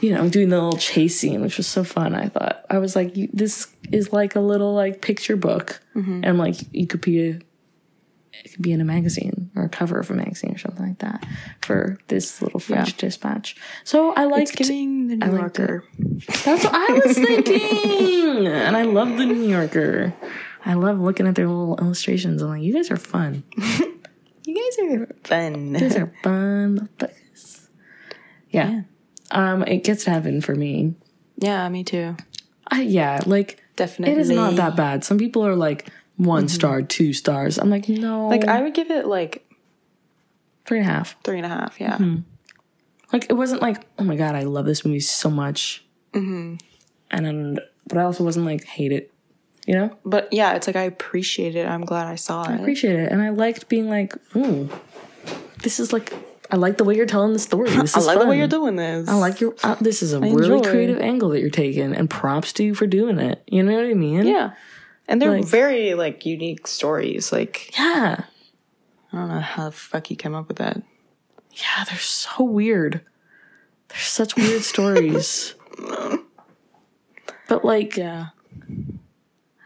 you 0.00 0.14
know, 0.14 0.28
doing 0.28 0.48
the 0.48 0.56
little 0.60 0.78
chase 0.78 1.18
scene, 1.18 1.40
which 1.42 1.56
was 1.56 1.66
so 1.66 1.84
fun. 1.84 2.14
I 2.14 2.28
thought 2.28 2.64
I 2.70 2.78
was 2.78 2.94
like, 2.96 3.14
this 3.32 3.68
is 3.90 4.12
like 4.12 4.36
a 4.36 4.40
little 4.40 4.74
like 4.74 5.00
picture 5.00 5.36
book, 5.36 5.80
Mm-hmm. 5.94 6.20
and 6.24 6.38
like 6.38 6.56
you 6.72 6.86
could 6.86 7.00
be 7.00 7.20
a, 7.28 7.40
it 8.44 8.52
could 8.54 8.62
be 8.62 8.72
in 8.72 8.80
a 8.80 8.84
magazine 8.84 9.50
or 9.54 9.64
a 9.64 9.68
cover 9.68 9.98
of 10.00 10.10
a 10.10 10.14
magazine 10.14 10.54
or 10.54 10.58
something 10.58 10.86
like 10.86 10.98
that 11.00 11.24
for 11.60 11.98
this 12.08 12.40
little 12.42 12.58
French 12.60 12.90
Yeah. 12.90 12.96
dispatch. 12.98 13.56
So 13.84 14.12
I 14.14 14.22
it's 14.24 14.32
liked. 14.32 14.56
giving 14.56 15.08
the 15.08 15.16
New. 15.16 15.36
Yorker. 15.36 15.84
That's 16.44 16.64
what 16.64 16.74
I 16.74 16.92
was 17.04 17.16
thinking, 17.26 18.46
and 18.46 18.76
I 18.76 18.82
love 18.82 19.16
the 19.18 19.26
New 19.26 19.48
Yorker. 19.48 20.12
I 20.64 20.74
love 20.74 21.00
looking 21.00 21.26
at 21.26 21.34
their 21.34 21.48
little 21.48 21.76
illustrations. 21.78 22.40
I'm 22.40 22.48
like, 22.50 22.62
you 22.62 22.72
guys 22.72 22.90
are 22.90 22.96
fun. 22.96 23.42
You 24.54 24.70
guys 24.70 24.98
are 25.00 25.14
fun. 25.24 25.74
You 25.74 25.80
guys 25.80 25.96
are 25.96 26.12
fun. 26.22 26.88
Fuckers. 26.98 27.68
Yeah. 28.50 28.82
Um, 29.30 29.62
it 29.62 29.82
gets 29.84 30.04
to 30.04 30.10
heaven 30.10 30.40
for 30.40 30.54
me. 30.54 30.94
Yeah, 31.38 31.68
me 31.68 31.84
too. 31.84 32.16
I, 32.68 32.82
yeah, 32.82 33.20
like 33.26 33.62
Definitely. 33.76 34.14
it 34.14 34.18
is 34.18 34.30
not 34.30 34.56
that 34.56 34.76
bad. 34.76 35.04
Some 35.04 35.18
people 35.18 35.46
are 35.46 35.56
like 35.56 35.88
one 36.16 36.48
star, 36.48 36.82
two 36.82 37.12
stars. 37.12 37.58
I'm 37.58 37.70
like, 37.70 37.88
no, 37.88 38.28
Like 38.28 38.46
I 38.46 38.60
would 38.62 38.74
give 38.74 38.90
it 38.90 39.06
like 39.06 39.48
three 40.66 40.78
and 40.80 40.88
a 40.88 40.92
half. 40.92 41.16
three 41.24 41.38
and 41.38 41.46
a 41.46 41.48
half. 41.48 41.80
Yeah. 41.80 41.98
Like 43.12 43.26
it 43.30 43.34
wasn't 43.34 43.62
like, 43.62 43.82
oh 43.98 44.04
my 44.04 44.16
god, 44.16 44.34
I 44.34 44.42
love 44.44 44.66
this 44.66 44.84
movie 44.84 45.00
so 45.00 45.30
much. 45.30 45.84
Mm-hmm. 46.12 46.56
And 47.10 47.60
but 47.86 47.98
I 47.98 48.02
also 48.02 48.24
wasn't 48.24 48.46
like 48.46 48.64
hate 48.64 48.92
it. 48.92 49.12
You 49.66 49.74
know, 49.76 49.96
But 50.04 50.32
yeah, 50.32 50.54
it's 50.54 50.66
like 50.66 50.74
I 50.76 50.82
appreciate 50.82 51.54
it. 51.54 51.66
I'm 51.68 51.84
glad 51.84 52.06
I 52.08 52.16
saw 52.16 52.42
I 52.42 52.52
it. 52.54 52.56
I 52.56 52.58
appreciate 52.60 52.96
it, 52.98 53.12
and 53.12 53.22
I 53.22 53.28
liked 53.30 53.68
being 53.68 53.88
like, 53.88 54.14
ooh, 54.34 54.68
this 55.62 55.78
is 55.78 55.92
like, 55.92 56.12
I 56.50 56.56
like 56.56 56.78
the 56.78 56.84
way 56.84 56.96
you're 56.96 57.06
telling 57.06 57.32
the 57.32 57.38
story. 57.38 57.70
This 57.76 57.94
I 57.96 58.00
is 58.00 58.06
like 58.06 58.18
the 58.18 58.26
way 58.26 58.38
you're 58.38 58.48
doing 58.48 58.74
this. 58.76 59.08
I 59.08 59.14
like 59.14 59.40
your. 59.40 59.54
Uh, 59.62 59.76
this 59.80 60.02
is 60.02 60.12
a 60.14 60.18
really 60.20 60.56
enjoy. 60.58 60.68
creative 60.68 60.98
angle 60.98 61.28
that 61.30 61.40
you're 61.40 61.48
taking, 61.50 61.94
and 61.94 62.10
props 62.10 62.52
to 62.54 62.64
you 62.64 62.74
for 62.74 62.88
doing 62.88 63.18
it. 63.20 63.40
You 63.46 63.62
know 63.62 63.74
what 63.74 63.84
I 63.84 63.94
mean? 63.94 64.26
Yeah. 64.26 64.52
And 65.06 65.20
they're 65.22 65.30
Like- 65.32 65.44
very 65.46 65.94
like 65.94 66.26
unique 66.26 66.66
stories. 66.66 67.30
Like 67.32 67.76
Yeah. 67.78 68.24
I 69.12 69.16
don't 69.16 69.28
know 69.28 69.40
how 69.40 69.66
the 69.66 69.72
fuck 69.72 70.10
you 70.10 70.16
came 70.16 70.34
up 70.34 70.48
with 70.48 70.56
that. 70.56 70.82
Yeah, 71.52 71.84
they're 71.84 71.98
so 71.98 72.42
weird. 72.44 73.02
They're 73.88 73.98
such 73.98 74.34
weird 74.36 74.62
stories. 74.74 75.54
But 77.48 77.64
like, 77.64 77.96
Yeah. 77.96 78.28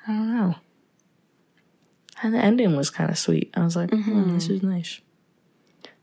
I 0.06 0.12
don't 0.12 0.36
know. 0.36 0.54
And 2.22 2.34
the 2.34 2.38
ending 2.38 2.76
was 2.76 2.90
kind 2.90 3.10
of 3.10 3.18
sweet. 3.18 3.52
I 3.54 3.64
was 3.64 3.76
like, 3.76 3.90
hmm, 3.90 4.34
this 4.34 4.48
is 4.48 4.62
nice. 4.62 5.00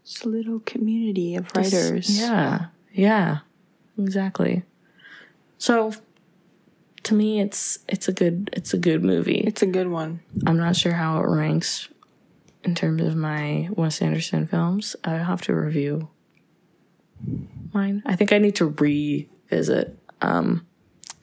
Just 0.06 0.26
a 0.26 0.30
little 0.30 0.60
community 0.60 1.36
of 1.36 1.52
writers. 1.56 2.20
Yeah, 2.20 2.68
yeah, 2.92 3.40
exactly. 3.98 4.64
So, 5.58 5.94
to 7.04 7.14
me, 7.14 7.40
it's 7.40 7.80
it's 7.88 8.08
a 8.08 8.12
good 8.12 8.50
it's 8.54 8.74
a 8.74 8.78
good 8.78 9.04
movie. 9.04 9.40
It's 9.40 9.62
a 9.62 9.66
good 9.66 9.88
one. 9.88 10.20
I'm 10.46 10.58
not 10.58 10.76
sure 10.76 10.94
how 10.94 11.20
it 11.20 11.28
ranks 11.28 11.88
in 12.64 12.76
terms 12.76 13.02
of 13.02 13.16
my 13.16 13.70
Wes 13.72 14.02
Anderson 14.02 14.46
films. 14.46 14.96
I 15.04 15.14
have 15.14 15.42
to 15.44 15.56
review 15.56 16.10
mine. 17.74 18.04
I 18.06 18.16
think 18.16 18.34
I 18.34 18.38
need 18.38 18.56
to 18.58 18.66
revisit 18.66 19.98
um, 20.22 20.66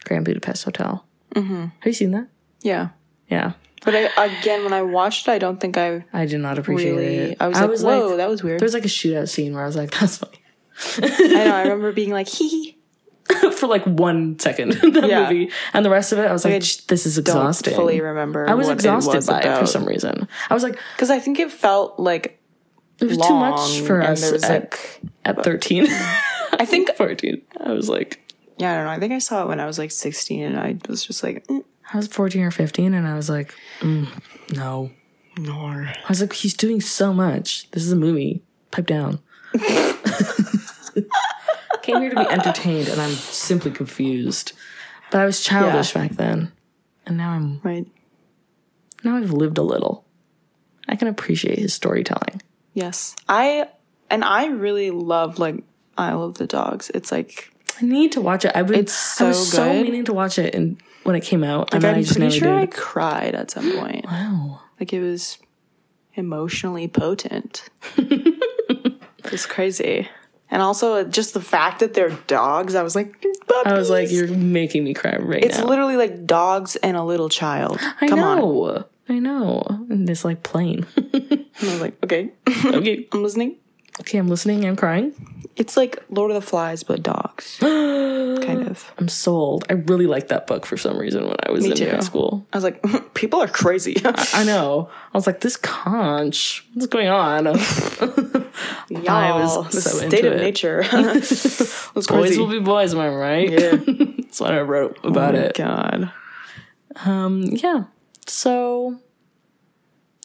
Grand 0.05 0.25
Budapest 0.25 0.65
Hotel. 0.65 1.05
Mm-hmm. 1.35 1.61
Have 1.61 1.87
you 1.87 1.93
seen 1.93 2.11
that? 2.13 2.29
Yeah. 2.63 2.89
Yeah, 3.29 3.53
But 3.85 3.95
I, 3.95 4.25
again, 4.41 4.65
when 4.65 4.73
I 4.73 4.83
watched 4.83 5.29
it, 5.29 5.31
I 5.31 5.39
don't 5.39 5.61
think 5.61 5.79
I 5.79 6.05
I 6.13 6.27
did 6.27 6.41
not 6.41 6.59
appreciate 6.59 6.91
really. 6.91 7.17
it. 7.33 7.37
I 7.41 7.47
was 7.47 7.61
like, 7.61 8.01
whoa, 8.01 8.17
that 8.17 8.29
was 8.29 8.43
weird. 8.43 8.59
There's 8.61 8.75
like 8.75 8.85
a 8.85 8.89
shootout 8.89 9.29
scene 9.29 9.55
where 9.55 9.63
I 9.63 9.67
was 9.67 9.77
like, 9.77 9.91
that's 9.99 10.17
funny. 10.19 10.39
I 10.99 11.45
know. 11.45 11.55
I 11.55 11.63
remember 11.69 11.93
being 11.93 12.11
like, 12.11 12.29
hee 12.29 12.49
hee. 12.49 12.77
for 13.53 13.69
like 13.69 13.85
one 13.87 14.37
second 14.41 14.75
in 14.83 14.93
that 14.95 15.09
Yeah. 15.09 15.23
movie, 15.23 15.53
and 15.73 15.85
the 15.85 15.91
rest 15.91 16.11
of 16.11 16.19
it, 16.19 16.23
I 16.27 16.33
was 16.33 16.45
like, 16.45 16.55
I 16.55 16.59
"This 16.59 17.07
is 17.07 17.15
Don't 17.15 17.21
exhausting." 17.37 17.75
fully 17.77 18.01
remember. 18.01 18.51
I 18.51 18.55
was 18.55 18.69
exhausted 18.69 19.15
was 19.15 19.29
by 19.29 19.41
it 19.43 19.59
for 19.61 19.67
some 19.67 19.85
reason. 19.85 20.27
I 20.51 20.55
was 20.55 20.65
like, 20.65 20.77
because 20.97 21.11
I 21.11 21.21
think 21.21 21.39
it 21.39 21.53
felt 21.53 22.01
like 22.01 22.41
"It 22.99 23.05
was 23.05 23.19
too 23.19 23.35
much 23.35 23.81
for 23.87 24.03
us 24.03 24.23
there 24.23 24.33
was 24.33 24.43
at, 24.43 24.63
like 24.73 25.01
at 25.25 25.45
13." 25.45 25.87
I 26.59 26.65
think 26.67 26.91
14. 26.97 27.41
I 27.61 27.71
was 27.73 27.89
like, 27.89 28.35
yeah, 28.59 28.73
I 28.73 28.77
don't 28.79 28.85
know. 28.87 28.91
I 28.91 28.99
think 28.99 29.13
I 29.13 29.19
saw 29.21 29.45
it 29.45 29.49
when 29.49 29.61
I 29.61 29.67
was 29.67 29.79
like 29.79 29.93
16, 29.93 30.43
and 30.43 30.59
I 30.59 30.79
was 30.89 31.05
just 31.05 31.23
like, 31.23 31.47
mm, 31.47 31.63
I 31.93 31.97
was 31.97 32.07
14 32.09 32.43
or 32.43 32.51
15, 32.51 32.95
and 32.95 33.07
I 33.07 33.15
was 33.15 33.29
like, 33.29 33.55
mm, 33.81 34.07
"No." 34.55 34.91
nor. 35.39 35.87
I 35.87 36.09
was 36.09 36.21
like, 36.21 36.33
"He's 36.35 36.55
doing 36.55 36.81
so 36.81 37.13
much. 37.15 37.71
This 37.71 37.85
is 37.85 37.93
a 37.93 37.97
movie. 37.97 38.43
Pipe 38.71 38.87
down." 38.87 39.21
Came 41.83 42.01
here 42.03 42.11
to 42.11 42.17
be 42.17 42.29
entertained, 42.31 42.89
and 42.89 43.01
I'm 43.01 43.11
simply 43.13 43.71
confused. 43.71 44.53
But 45.11 45.23
I 45.23 45.25
was 45.25 45.41
childish 45.41 45.93
back 45.95 46.13
then, 46.13 46.53
and 47.07 47.17
now 47.17 47.31
I'm 47.31 47.61
Right. 47.63 47.87
now 49.03 49.17
I've 49.17 49.33
lived 49.33 49.57
a 49.59 49.63
little. 49.63 50.05
I 50.89 50.97
can 50.97 51.09
appreciate 51.09 51.59
his 51.59 51.73
storytelling. 51.73 52.43
Yes. 52.75 53.17
I 53.29 53.69
and 54.11 54.25
I 54.25 54.47
really 54.49 54.91
love 54.91 55.39
like 55.39 55.63
Isle 55.97 56.23
of 56.25 56.35
the 56.39 56.47
Dogs. 56.47 56.91
It's 56.95 57.11
like 57.11 57.51
I 57.81 57.85
need 57.87 58.13
to 58.13 58.21
watch 58.21 58.45
it. 58.45 58.53
I've 58.55 58.67
been 58.67 58.81
It's 58.81 59.21
I 59.21 59.29
was 59.29 59.51
so 59.51 59.57
so 59.57 59.73
meaning 59.83 60.05
to 60.05 60.13
watch 60.13 60.39
it 60.39 60.55
and 60.55 60.81
when 61.05 61.17
it 61.17 61.21
came 61.21 61.43
out. 61.45 61.73
and 61.75 61.85
I'm 61.85 61.97
I 61.97 62.03
just 62.03 62.17
pretty 62.17 62.39
sure 62.39 62.55
I 62.59 62.67
cried 62.67 63.35
at 63.35 63.51
some 63.51 63.73
point. 63.79 64.05
wow. 64.07 64.61
Like 64.79 64.93
it 64.93 65.01
was 65.01 65.39
emotionally 66.15 66.89
potent. 66.89 67.69
it's 67.97 69.47
crazy. 69.47 70.09
And 70.51 70.63
also 70.63 71.05
just 71.05 71.33
the 71.35 71.41
fact 71.41 71.79
that 71.81 71.95
they're 71.95 72.11
dogs, 72.27 72.75
I 72.75 72.83
was 72.83 72.97
like, 72.97 73.25
I 73.67 73.75
was 73.75 73.89
like, 73.91 74.11
you're 74.11 74.27
making 74.29 74.83
me 74.85 74.95
cry 74.95 75.17
right 75.17 75.45
It's 75.45 75.59
now. 75.59 75.67
literally 75.67 75.97
like 75.97 76.27
dogs 76.27 76.77
and 76.77 76.97
a 76.97 77.05
little 77.05 77.29
child. 77.29 77.79
I 78.01 78.09
Come 78.09 78.19
on. 78.21 78.39
know. 78.39 78.85
I 79.09 79.19
know. 79.19 79.63
And 79.91 80.09
this 80.09 80.25
like 80.25 80.43
plane. 80.43 80.87
And 81.63 81.69
I 81.69 81.73
was 81.73 81.81
like, 81.83 82.03
okay, 82.03 82.31
okay. 82.65 83.07
I'm 83.13 83.23
listening. 83.23 83.57
Okay, 84.01 84.19
I'm 84.19 84.29
listening. 84.29 84.65
I'm 84.65 84.77
crying. 84.77 85.13
It's 85.57 85.77
like 85.77 86.03
Lord 86.09 86.31
of 86.31 86.35
the 86.37 86.41
Flies, 86.41 86.83
but 86.83 87.03
dogs. 87.03 87.59
kind 87.61 88.67
of. 88.67 88.91
I'm 88.97 89.09
sold. 89.09 89.67
I 89.69 89.75
really 89.75 90.07
liked 90.07 90.29
that 90.29 90.47
book 90.47 90.65
for 90.65 90.79
some 90.79 90.97
reason 90.99 91.27
when 91.27 91.37
I 91.47 91.51
was 91.51 91.65
Me 91.65 91.73
in 91.73 91.77
too. 91.77 91.91
high 91.91 92.01
school. 92.01 92.47
I 92.53 92.57
was 92.57 92.65
like, 92.65 92.83
people 93.15 93.43
are 93.43 93.49
crazy. 93.49 94.01
I 94.05 94.45
know. 94.45 94.89
I 95.13 95.19
was 95.19 95.27
like, 95.27 95.41
this 95.41 95.59
conch. 95.59 96.67
What's 96.73 96.87
going 96.87 97.09
on? 97.09 97.45
Y'all, 98.89 99.09
I 99.09 99.33
was 99.33 99.75
the 99.75 99.81
so 99.83 100.09
state 100.09 100.25
of 100.25 100.33
it. 100.33 100.41
nature. 100.41 100.83
boys 101.95 102.07
crazy. 102.07 102.39
will 102.39 102.47
be 102.47 102.59
boys, 102.61 102.95
am 102.95 103.01
I 103.01 103.09
right? 103.11 103.51
Yeah. 103.51 103.77
That's 103.77 104.41
what 104.41 104.55
I 104.55 104.61
wrote 104.61 104.99
about 105.05 105.35
oh 105.35 105.39
it. 105.39 105.55
God. 105.57 106.11
Um, 107.05 107.43
yeah. 107.43 107.85
So 108.27 108.99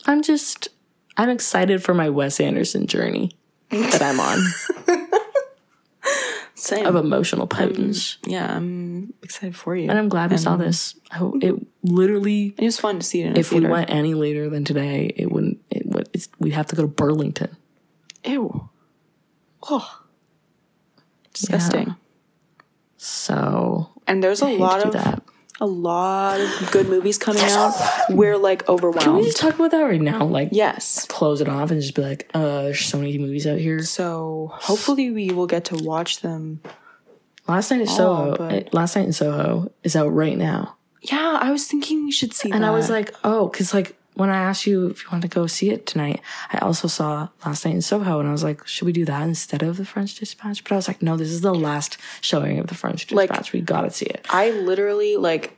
I'm 0.06 0.22
just 0.22 0.70
I'm 1.18 1.30
excited 1.30 1.84
for 1.84 1.94
my 1.94 2.10
Wes 2.10 2.40
Anderson 2.40 2.88
journey 2.88 3.32
that 3.70 4.02
I'm 4.02 4.20
on 4.20 4.40
Same. 6.58 6.86
of 6.86 6.96
emotional 6.96 7.48
potence. 7.48 8.18
Mm, 8.24 8.32
yeah, 8.32 8.56
I'm 8.56 9.14
excited 9.22 9.56
for 9.56 9.76
you. 9.76 9.90
and 9.90 9.98
I'm 10.00 10.08
glad 10.10 10.32
we 10.32 10.38
saw 10.38 10.56
this. 10.56 10.96
I, 11.12 11.18
hope- 11.18 11.44
it 11.44 11.54
literally, 11.84 12.54
It 12.58 12.64
was 12.66 12.80
fun 12.80 13.00
to 13.00 13.06
see 13.06 13.22
it 13.22 13.28
in 13.28 13.38
if 13.38 13.52
a 13.52 13.56
we 13.56 13.68
went 13.68 13.90
any 13.90 14.14
later 14.14 14.50
than 14.50 14.64
today, 14.64 15.12
it 15.16 15.32
wouldn't. 15.32 15.60
It 15.70 15.86
would. 15.88 16.10
It's, 16.14 16.30
we'd 16.40 16.54
have 16.54 16.68
to 16.68 16.76
go 16.76 16.84
to 16.84 16.88
Burlington. 16.88 17.58
Ew. 18.24 18.70
Oh. 19.70 20.02
Disgusting. 21.34 21.96
So 22.98 23.90
And 24.08 24.24
there's 24.24 24.42
a 24.42 24.48
I 24.48 24.52
lot 24.56 24.86
of 24.86 24.94
that. 24.94 25.22
A 25.62 25.66
lot 25.66 26.40
of 26.42 26.72
good 26.72 26.90
movies 26.90 27.18
coming 27.18 27.42
out. 27.44 27.74
We're 28.10 28.38
like 28.38 28.68
overwhelmed. 28.68 29.02
Can 29.02 29.16
we 29.16 29.24
just 29.24 29.38
talk 29.38 29.56
about 29.56 29.72
that 29.72 29.82
right 29.84 30.02
now? 30.02 30.26
Like, 30.26 30.50
yes. 30.52 31.06
close 31.08 31.40
it 31.42 31.48
off 31.48 31.72
and 31.72 31.82
just 31.82 31.96
be 31.96 32.02
like, 32.02 32.30
uh, 32.34 32.64
there's 32.64 32.82
so 32.82 32.98
many 32.98 33.18
movies 33.18 33.48
out 33.48 33.58
here. 33.60 33.82
So 33.84 34.52
hopefully 34.54 35.12
we 35.12 35.30
will 35.32 35.48
get 35.48 35.66
to 35.66 35.76
watch 35.84 36.22
them. 36.22 36.62
Last 37.48 37.72
night 37.72 37.82
in 37.82 37.88
Soho, 37.88 38.36
but- 38.36 38.74
last 38.74 38.96
night 38.96 39.06
in 39.06 39.14
Soho 39.14 39.72
is 39.84 39.96
out 39.96 40.08
right 40.14 40.38
now. 40.38 40.76
Yeah, 41.02 41.38
I 41.40 41.52
was 41.52 41.68
thinking 41.68 42.04
we 42.06 42.12
should 42.12 42.34
see 42.34 42.50
And 42.52 42.64
that. 42.64 42.68
I 42.68 42.72
was 42.72 42.90
like, 42.90 43.14
oh, 43.24 43.48
because 43.48 43.74
like 43.74 43.96
when 44.16 44.30
I 44.30 44.38
asked 44.38 44.66
you 44.66 44.88
if 44.88 45.04
you 45.04 45.10
wanted 45.12 45.30
to 45.30 45.36
go 45.36 45.46
see 45.48 45.70
it 45.70 45.86
tonight, 45.86 46.22
I 46.52 46.58
also 46.60 46.88
saw 46.88 47.30
last 47.46 47.64
night 47.66 47.76
in 47.76 47.82
Soho, 47.82 48.20
and 48.20 48.28
I 48.28 48.32
was 48.32 48.44
like, 48.44 48.66
should 48.68 48.86
we 48.86 48.92
do 48.94 49.06
that 49.06 49.22
instead 49.24 49.62
of 49.64 49.78
the 49.78 49.86
French 49.86 50.16
Dispatch? 50.16 50.64
But 50.64 50.72
I 50.72 50.76
was 50.76 50.88
like, 50.88 51.02
no, 51.02 51.16
this 51.18 51.30
is 51.30 51.42
the 51.42 51.54
last 51.54 51.98
showing 52.22 52.58
of 52.60 52.68
the 52.68 52.76
French 52.76 53.12
Like- 53.12 53.30
Dispatch. 53.30 53.54
we 53.54 53.62
gotta 53.62 53.92
see 53.92 54.06
it. 54.08 54.26
I 54.30 54.52
literally 54.52 55.18
like 55.18 55.58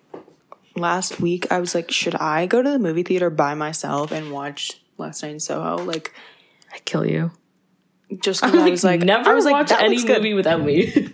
last 0.76 1.20
week 1.20 1.52
I 1.52 1.60
was 1.60 1.74
like, 1.74 1.92
should 1.92 2.16
I 2.16 2.46
go 2.46 2.62
to 2.62 2.70
the 2.70 2.80
movie 2.80 3.04
theater 3.04 3.30
by 3.30 3.54
myself 3.56 4.12
and 4.12 4.32
watch 4.32 4.82
Last 4.98 5.24
Night 5.24 5.32
in 5.34 5.40
Soho? 5.40 5.78
Like 5.84 6.14
I 6.74 6.80
kill 6.80 7.06
you. 7.06 7.32
just 8.22 8.42
because 8.42 8.60
I 8.62 8.70
was 8.70 8.84
like, 8.84 9.02
never 9.02 9.30
I 9.30 9.34
was 9.34 9.46
like, 9.46 9.54
watch 9.54 9.70
that 9.70 9.84
any 9.84 10.04
movie 10.04 10.34
without 10.34 10.62
me. 10.64 11.10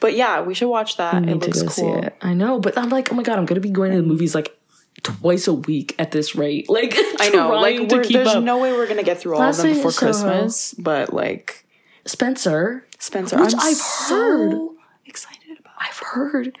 But 0.00 0.14
yeah, 0.14 0.42
we 0.42 0.54
should 0.54 0.68
watch 0.68 0.96
that. 0.98 1.28
It 1.28 1.36
looks 1.38 1.60
cool. 1.76 2.04
it. 2.04 2.14
I 2.22 2.32
know, 2.32 2.60
but 2.60 2.78
I'm 2.78 2.88
like, 2.88 3.10
oh 3.12 3.16
my 3.16 3.24
god, 3.24 3.36
I'm 3.38 3.46
gonna 3.46 3.60
be 3.60 3.70
going 3.70 3.90
to 3.90 3.96
the 3.96 4.02
movies 4.06 4.32
like 4.32 4.56
twice 5.02 5.46
a 5.48 5.54
week 5.54 5.94
at 5.98 6.10
this 6.12 6.34
rate. 6.34 6.66
Like, 6.70 6.94
I 7.20 7.28
know, 7.30 7.50
like 7.60 7.88
to 7.88 7.96
we're, 7.96 8.02
keep 8.04 8.12
there's 8.14 8.28
up. 8.28 8.42
no 8.44 8.58
way 8.58 8.72
we're 8.72 8.86
gonna 8.88 9.02
get 9.02 9.18
through 9.20 9.34
all 9.34 9.40
Last 9.40 9.58
of 9.58 9.64
them 9.64 9.74
before 9.74 9.90
Soho. 9.92 10.06
Christmas. 10.12 10.74
But 10.74 11.12
like 11.12 11.64
Spencer, 12.04 12.86
Spencer, 12.98 13.40
Which 13.40 13.54
I'm 13.54 13.60
I've 13.60 13.76
so 13.76 14.14
heard. 14.16 14.58
excited 15.06 15.58
about. 15.58 15.74
I've 15.78 15.98
heard, 15.98 16.58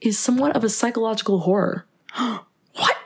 is 0.00 0.18
somewhat 0.18 0.54
of 0.56 0.64
a 0.64 0.68
psychological 0.68 1.40
horror. 1.40 1.86
what? 2.16 2.96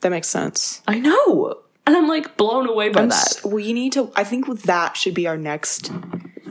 That 0.00 0.10
makes 0.10 0.28
sense. 0.28 0.82
I 0.88 0.98
know. 0.98 1.60
And 1.86 1.96
I'm 1.96 2.08
like 2.08 2.36
blown 2.36 2.68
away 2.68 2.88
by 2.90 3.02
I'm 3.02 3.08
that. 3.08 3.14
s- 3.38 3.44
we 3.44 3.72
need 3.72 3.92
to. 3.94 4.12
I 4.14 4.22
think 4.24 4.62
that 4.62 4.96
should 4.96 5.14
be 5.14 5.26
our 5.26 5.36
next 5.36 5.90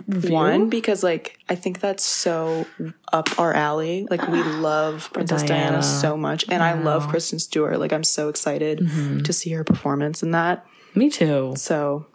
One 0.10 0.70
because 0.70 1.04
like 1.04 1.38
I 1.50 1.56
think 1.56 1.80
that's 1.82 2.04
so 2.04 2.66
up 3.14 3.38
our 3.40 3.54
alley. 3.54 4.08
Like 4.10 4.28
we 4.28 4.42
love 4.44 5.10
Princess 5.14 5.44
Diana, 5.44 5.70
Diana. 5.72 5.84
so 5.84 6.18
much, 6.18 6.46
and 6.50 6.64
I 6.64 6.74
love 6.74 7.08
Kristen 7.10 7.38
Stewart. 7.40 7.80
Like 7.80 7.94
I'm 7.94 8.04
so 8.04 8.30
excited 8.30 8.80
Mm-hmm. 8.80 9.20
to 9.22 9.34
see 9.34 9.52
her 9.52 9.64
performance 9.64 10.24
in 10.24 10.32
that. 10.32 10.66
Me 10.96 11.10
too. 11.10 11.54
So 11.58 12.08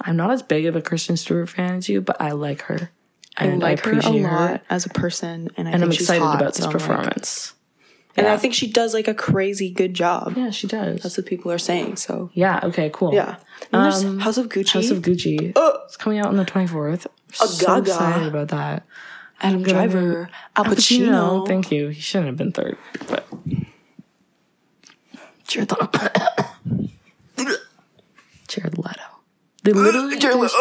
I'm 0.00 0.16
not 0.16 0.30
as 0.30 0.42
big 0.42 0.66
of 0.66 0.76
a 0.76 0.82
Kristen 0.82 1.16
Stewart 1.16 1.48
fan 1.48 1.74
as 1.76 1.88
you, 1.88 2.00
but 2.00 2.20
I 2.20 2.30
like 2.30 2.62
her. 2.62 2.90
I 3.36 3.48
like 3.48 3.80
her 3.84 3.92
a 3.92 3.96
appreciate 3.98 4.22
lot 4.22 4.62
as 4.70 4.86
a 4.86 4.90
person, 4.90 5.50
and 5.56 5.66
I 5.68 5.72
And 5.72 5.82
I'm 5.82 5.90
excited 5.90 6.22
hot, 6.22 6.36
about 6.36 6.54
this 6.54 6.64
so 6.64 6.70
I'm 6.70 6.76
like- 6.76 6.82
and 8.16 8.26
I 8.26 8.36
think 8.36 8.54
she 8.54 8.70
does 8.70 8.92
like 8.94 9.08
a 9.08 9.14
crazy 9.14 9.70
good 9.70 9.94
job. 9.94 10.34
yeah, 10.36 10.50
she 10.50 10.66
does. 10.66 11.02
That's 11.02 11.16
what 11.16 11.26
people 11.26 11.50
are 11.52 11.58
saying. 11.58 11.96
So 11.96 12.30
yeah, 12.34 12.60
okay, 12.64 12.90
cool. 12.92 13.14
yeah, 13.14 13.36
and 13.72 13.84
there's 13.84 14.02
House 14.22 14.36
of 14.38 14.48
Gucci. 14.48 14.76
Um, 14.76 14.82
House 14.82 14.90
of 14.90 14.98
Gucci. 15.02 15.52
it's 15.84 15.96
coming 15.96 16.18
out 16.18 16.26
on 16.26 16.36
the 16.36 16.44
24th. 16.44 17.06
A 17.06 17.34
so 17.46 17.66
Gaga. 17.66 17.90
excited 17.90 18.28
about 18.28 18.48
that. 18.48 18.84
Adam 19.40 19.62
Driver, 19.62 20.28
Al 20.54 20.64
Pacino. 20.66 21.46
Thank 21.48 21.72
you. 21.72 21.88
He 21.88 22.00
shouldn't 22.00 22.26
have 22.28 22.36
been 22.36 22.52
third, 22.52 22.76
but 23.08 23.26
Jared 25.46 25.70
Leto. 25.72 25.88
Jared 28.48 28.78
Leto. 28.78 29.00
They 29.64 29.72
literally 29.72 30.16
there's, 30.16 30.54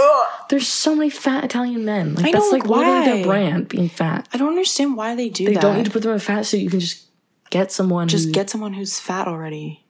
there's 0.50 0.68
so 0.68 0.96
many 0.96 1.10
fat 1.10 1.44
Italian 1.44 1.86
men. 1.86 2.16
Like 2.16 2.26
I 2.28 2.32
know, 2.32 2.40
that's 2.40 2.52
like 2.52 2.66
why? 2.68 3.06
their 3.06 3.24
brand 3.26 3.68
being 3.68 3.90
fat. 3.90 4.28
I 4.34 4.38
don't 4.38 4.50
understand 4.50 4.96
why 4.96 5.16
they 5.16 5.30
do 5.30 5.46
They 5.46 5.54
that. 5.54 5.62
don't 5.62 5.78
need 5.78 5.86
to 5.86 5.92
put 5.92 6.02
them 6.04 6.12
in 6.12 6.18
a 6.18 6.20
fat 6.20 6.46
suit. 6.46 6.62
You 6.62 6.70
can 6.70 6.80
just 6.80 7.06
get 7.52 7.72
someone 7.72 8.08
just 8.08 8.32
get 8.32 8.50
someone 8.50 8.74
who's 8.74 9.00
fat 9.00 9.28
already. 9.28 9.86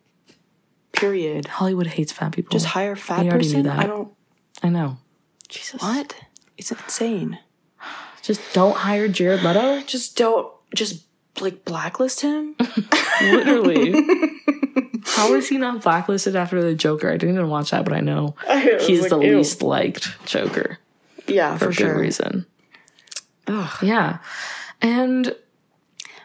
Period. 0.92 1.48
Hollywood 1.48 1.88
hates 1.88 2.12
fat 2.12 2.34
people. 2.34 2.52
Just 2.52 2.66
hire 2.66 2.92
a 2.92 2.98
fat 2.98 3.24
They 3.24 3.30
already 3.30 3.48
knew 3.48 3.64
person. 3.64 3.64
that. 3.64 3.80
I 3.80 3.88
don't. 3.88 4.12
I 4.62 4.68
know. 4.70 4.98
Jesus. 5.48 5.82
What? 5.82 6.16
It's 6.58 6.72
insane. 6.72 7.40
Just 8.22 8.42
don't 8.54 8.76
hire 8.76 9.08
Jared 9.08 9.42
Leto. 9.42 9.82
Just 9.88 10.18
don't. 10.18 10.52
Just 10.76 11.04
like 11.40 11.64
blacklist 11.66 12.22
him. 12.22 12.56
Literally. 13.22 13.94
How 15.06 15.34
is 15.34 15.50
he 15.50 15.58
not 15.58 15.82
blacklisted 15.82 16.36
after 16.36 16.62
the 16.62 16.76
Joker? 16.76 17.10
I 17.10 17.18
didn't 17.18 17.36
even 17.36 17.50
watch 17.50 17.72
that, 17.72 17.84
but 17.86 17.94
I 17.94 18.00
know 18.02 18.36
he's 18.82 19.08
the 19.10 19.18
least 19.18 19.62
liked 19.62 20.10
Joker 20.26 20.78
yeah, 21.28 21.54
for 21.58 21.66
for 21.66 21.70
good 21.72 21.78
sure. 21.78 22.00
reason. 22.00 22.46
Ugh. 23.48 23.78
Yeah. 23.82 24.20
And 24.82 25.36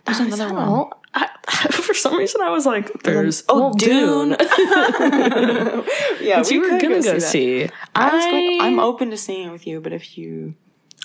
There's 0.05 0.21
another 0.21 0.53
one. 0.53 0.63
all? 0.69 1.03
I, 1.17 1.29
for 1.71 1.95
some 1.95 2.17
reason, 2.17 2.41
I 2.43 2.51
was 2.51 2.67
like, 2.67 3.03
"There's 3.03 3.43
Oh, 3.49 3.61
well, 3.61 3.73
Dune. 3.75 4.31
yeah, 6.21 6.39
Which 6.41 6.51
you 6.51 6.61
were 6.61 6.69
gonna 6.79 7.03
go 7.03 7.15
that. 7.15 7.23
see. 7.23 7.69
I 7.95 8.15
was 8.15 8.25
I, 8.25 8.31
going, 8.31 8.61
I'm 8.61 8.79
open 8.79 9.11
to 9.11 9.17
seeing 9.17 9.49
it 9.49 9.53
with 9.53 9.67
you, 9.67 9.81
but 9.81 9.93
if 9.93 10.19
you 10.19 10.55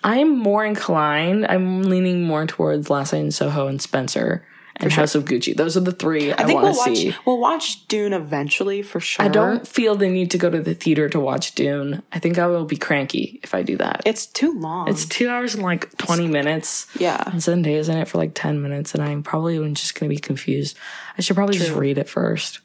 I'm 0.03 0.37
more 0.37 0.65
inclined. 0.65 1.45
I'm 1.47 1.83
leaning 1.83 2.23
more 2.23 2.45
towards 2.45 2.89
Last 2.89 3.13
Night 3.13 3.19
in 3.19 3.31
Soho 3.31 3.67
and 3.67 3.81
Spencer 3.81 4.45
and 4.83 4.91
House 4.91 5.15
of 5.15 5.25
Gucci. 5.25 5.55
Those 5.55 5.77
are 5.77 5.81
the 5.81 5.91
three 5.91 6.31
I, 6.31 6.43
I 6.43 6.45
think 6.45 6.61
want 6.61 6.63
we'll 6.63 6.73
to 6.85 6.89
watch 6.89 6.97
see. 6.97 7.15
we'll 7.25 7.39
watch 7.39 7.87
Dune 7.87 8.13
eventually 8.13 8.81
for 8.81 8.99
sure. 8.99 9.25
I 9.25 9.27
don't 9.27 9.67
feel 9.67 9.95
the 9.95 10.09
need 10.09 10.31
to 10.31 10.37
go 10.37 10.49
to 10.49 10.61
the 10.61 10.73
theater 10.73 11.09
to 11.09 11.19
watch 11.19 11.55
Dune. 11.55 12.03
I 12.11 12.19
think 12.19 12.37
I 12.37 12.47
will 12.47 12.65
be 12.65 12.77
cranky 12.77 13.39
if 13.43 13.53
I 13.53 13.63
do 13.63 13.77
that. 13.77 14.01
It's 14.05 14.25
too 14.25 14.57
long. 14.59 14.89
It's 14.89 15.05
two 15.05 15.29
hours 15.29 15.55
and 15.55 15.63
like 15.63 15.95
20 15.97 16.27
minutes. 16.27 16.87
yeah. 16.99 17.21
And 17.25 17.41
Zendaya's 17.41 17.89
in 17.89 17.97
it 17.97 18.07
for 18.07 18.17
like 18.17 18.31
10 18.33 18.61
minutes, 18.61 18.93
and 18.93 19.03
I'm 19.03 19.23
probably 19.23 19.57
just 19.73 19.99
going 19.99 20.09
to 20.09 20.15
be 20.15 20.19
confused. 20.19 20.77
I 21.17 21.21
should 21.21 21.35
probably 21.35 21.57
just 21.57 21.71
read 21.71 21.97
it 21.97 22.09
first. 22.09 22.59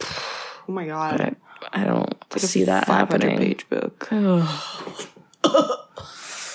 Oh 0.68 0.72
my 0.72 0.86
god. 0.86 1.20
I, 1.20 1.82
I 1.82 1.84
don't 1.84 2.14
see 2.38 2.62
that 2.64 2.86
500 2.86 3.22
happening. 3.22 3.36
page 3.36 3.68
book. 3.68 4.06
yeah. 4.12 4.46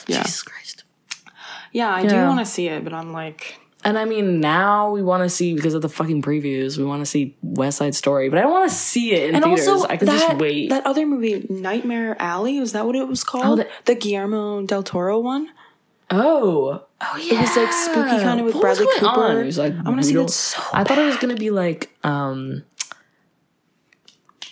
Jesus 0.07 0.41
Christ. 0.44 0.85
Yeah, 1.73 1.94
I 1.94 2.07
do 2.07 2.15
want 2.15 2.39
to 2.39 2.45
see 2.45 2.69
it, 2.69 2.85
but 2.85 2.94
I'm 2.94 3.11
like, 3.11 3.60
And 3.88 3.97
I 3.97 4.03
mean, 4.03 4.41
now 4.41 4.91
we 4.91 5.01
want 5.01 5.23
to 5.23 5.30
see, 5.30 5.53
because 5.55 5.73
of 5.73 5.81
the 5.81 5.88
fucking 5.88 6.22
previews, 6.22 6.77
we 6.77 6.84
want 6.84 7.01
to 7.01 7.05
see 7.05 7.38
West 7.41 7.77
Side 7.77 7.95
Story, 7.95 8.27
but 8.27 8.38
I 8.38 8.41
don't 8.41 8.51
want 8.51 8.69
to 8.69 8.76
see 8.76 9.14
it 9.14 9.30
in 9.30 9.35
and 9.35 9.45
theaters. 9.45 9.65
also 9.68 9.88
I 9.88 9.95
can 9.95 10.07
that, 10.07 10.19
just 10.19 10.38
wait. 10.41 10.69
That 10.69 10.85
other 10.85 11.05
movie, 11.05 11.45
Nightmare 11.49 12.18
Alley, 12.19 12.59
was 12.59 12.73
that 12.73 12.85
what 12.85 12.97
it 12.97 13.07
was 13.07 13.23
called? 13.23 13.45
Oh, 13.45 13.55
the- 13.55 13.69
the 13.85 13.95
Guillermo 13.95 14.64
del 14.65 14.84
Toro 14.84 15.19
one. 15.19 15.49
oh. 16.11 16.84
Oh, 16.99 17.15
yeah. 17.18 17.35
It 17.35 17.41
was 17.41 17.55
like 17.55 17.72
spooky 17.72 18.23
kind 18.23 18.39
of 18.41 18.45
with 18.47 18.55
What 18.55 18.61
Bradley 18.61 18.85
going 18.88 19.05
on? 19.05 19.15
Cooper. 19.15 19.41
It 19.41 19.45
was 19.45 19.57
like, 19.59 19.73
I 19.73 19.84
want 19.89 19.97
to 20.01 20.03
see 20.03 20.15
that 20.15 20.30
so. 20.31 20.61
I 20.73 20.84
thought 20.84 20.97
it 20.97 21.05
was 21.05 21.18
going 21.18 21.34
to 21.34 21.39
be 21.39 21.51
like 21.51 21.95
um 22.03 22.64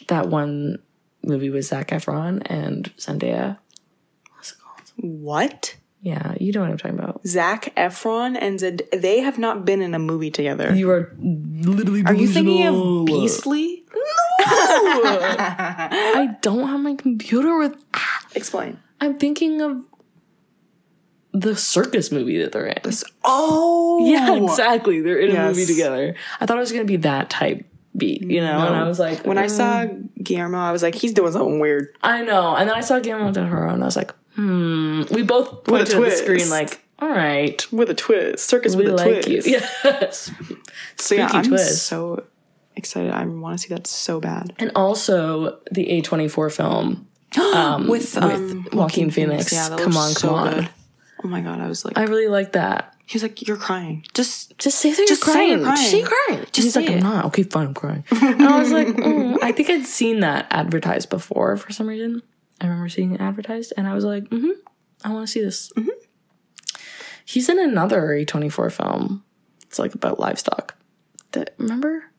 that 0.07 0.27
one 0.27 0.77
movie 1.23 1.49
with 1.49 1.65
Zac 1.65 1.87
Efron 1.89 2.41
and 2.45 2.95
Zendaya. 2.97 3.57
What's 4.35 4.51
it 4.51 4.57
called? 4.59 4.81
What? 4.97 5.75
Yeah, 6.05 6.35
you 6.39 6.51
know 6.51 6.61
what 6.61 6.69
I'm 6.69 6.77
talking 6.77 6.99
about. 6.99 7.25
Zac 7.25 7.73
Efron 7.75 8.37
and 8.39 8.59
Zed, 8.59 8.83
they 8.93 9.21
have 9.21 9.39
not 9.39 9.65
been 9.65 9.81
in 9.81 9.95
a 9.95 9.99
movie 9.99 10.29
together. 10.29 10.71
You 10.71 10.91
are 10.91 11.11
literally. 11.17 12.03
Are 12.05 12.13
you 12.13 12.27
thinking 12.27 12.67
of 12.67 13.05
Beastly? 13.07 13.83
No, 13.91 14.01
I 14.45 16.37
don't 16.41 16.67
have 16.67 16.79
my 16.79 16.93
computer 16.93 17.57
with. 17.57 17.83
Explain. 18.35 18.77
I'm 19.01 19.17
thinking 19.17 19.61
of 19.61 19.83
the 21.33 21.55
circus 21.55 22.11
movie 22.11 22.37
that 22.37 22.51
they're 22.51 22.67
in. 22.67 22.93
Oh, 23.23 24.05
Yeah, 24.07 24.35
exactly. 24.35 25.01
They're 25.01 25.17
in 25.17 25.35
a 25.35 25.47
movie 25.47 25.65
together. 25.65 26.15
I 26.39 26.45
thought 26.45 26.57
it 26.57 26.59
was 26.59 26.71
gonna 26.71 26.85
be 26.85 26.97
that 26.97 27.31
type 27.31 27.65
beat, 27.97 28.21
you 28.21 28.41
know. 28.41 28.59
And 28.67 28.75
I 28.75 28.87
was 28.87 28.99
like, 28.99 29.25
when 29.25 29.39
I 29.39 29.47
mm. 29.47 29.49
saw 29.49 29.87
Guillermo, 30.21 30.59
I 30.59 30.71
was 30.71 30.83
like, 30.83 30.93
he's 30.93 31.13
doing 31.13 31.31
something 31.31 31.59
weird. 31.59 31.95
I 32.03 32.21
know. 32.21 32.55
And 32.55 32.69
then 32.69 32.75
I 32.75 32.81
saw 32.81 32.99
Guillermo 32.99 33.31
del 33.31 33.49
Toro, 33.49 33.73
and 33.73 33.81
I 33.81 33.85
was 33.87 33.95
like, 33.95 34.11
hmm. 34.35 35.03
We 35.11 35.23
both 35.23 35.63
pointed 35.63 35.93
at 35.95 36.01
the 36.01 36.11
screen 36.11 36.49
like, 36.49 36.81
all 36.99 37.09
right, 37.09 37.65
With 37.71 37.89
a 37.89 37.93
twist, 37.93 38.47
circus 38.47 38.75
we 38.75 38.85
with 38.85 38.93
a 38.93 38.95
like 38.97 39.23
twist. 39.23 39.47
you. 39.47 39.59
Yes. 39.83 40.31
So 40.97 41.15
yeah, 41.15 41.29
I'm 41.31 41.43
twist. 41.45 41.85
so 41.87 42.23
excited. 42.75 43.11
I 43.11 43.25
want 43.25 43.59
to 43.59 43.67
see 43.67 43.73
that 43.73 43.87
so 43.87 44.19
bad. 44.19 44.53
And 44.59 44.71
also 44.75 45.59
the 45.71 45.85
A24 46.01 46.55
film 46.55 47.07
um, 47.55 47.87
With, 47.87 48.15
um, 48.17 48.67
Joaquin 48.71 49.11
Phoenix. 49.11 49.51
Yeah, 49.51 49.69
come 49.77 49.97
on, 49.97 50.11
so 50.11 50.27
come 50.29 50.35
on. 50.37 50.53
good. 50.53 50.69
Oh 51.23 51.27
my 51.27 51.41
god, 51.41 51.59
I 51.59 51.67
was 51.67 51.83
like, 51.85 51.97
I 51.97 52.03
really 52.03 52.27
like 52.27 52.51
that. 52.53 52.93
he 53.05 53.15
was 53.15 53.23
like, 53.23 53.45
you're 53.47 53.57
crying. 53.57 54.05
Just 54.13 54.57
Just 54.57 54.79
say 54.79 54.91
that 54.91 54.97
you're 54.97 55.07
Just 55.07 55.23
crying. 55.23 55.49
you're 55.49 55.63
crying. 55.63 55.77
Just 55.77 55.91
say 55.91 55.99
you're 55.99 56.07
crying. 56.27 56.45
Just 56.51 56.55
He's 56.65 56.75
like, 56.75 56.87
say 56.87 56.93
I'm 56.95 56.99
not. 57.03 57.25
Okay, 57.25 57.43
fine, 57.43 57.67
I'm 57.67 57.73
crying. 57.73 58.03
and 58.11 58.43
I 58.43 58.59
was 58.59 58.71
like, 58.71 58.87
mm. 58.87 59.37
I 59.41 59.51
think 59.51 59.69
I'd 59.69 59.85
seen 59.85 60.19
that 60.21 60.47
advertised 60.51 61.09
before 61.09 61.57
for 61.57 61.71
some 61.73 61.87
reason. 61.87 62.21
I 62.65 62.69
remember 62.69 62.89
seeing 62.89 63.13
it 63.13 63.21
advertised, 63.21 63.73
and 63.77 63.87
I 63.87 63.93
was 63.93 64.03
like, 64.03 64.23
mm-hmm, 64.25 64.51
I 65.03 65.13
want 65.13 65.27
to 65.27 65.31
see 65.31 65.41
this. 65.41 65.71
Mm-hmm. 65.77 65.89
He's 67.23 67.49
in 67.49 67.59
another 67.59 68.01
A24 68.01 68.71
film. 68.71 69.23
It's 69.63 69.79
like 69.79 69.93
about 69.93 70.19
livestock. 70.19 70.75
That 71.31 71.53
remember 71.57 72.11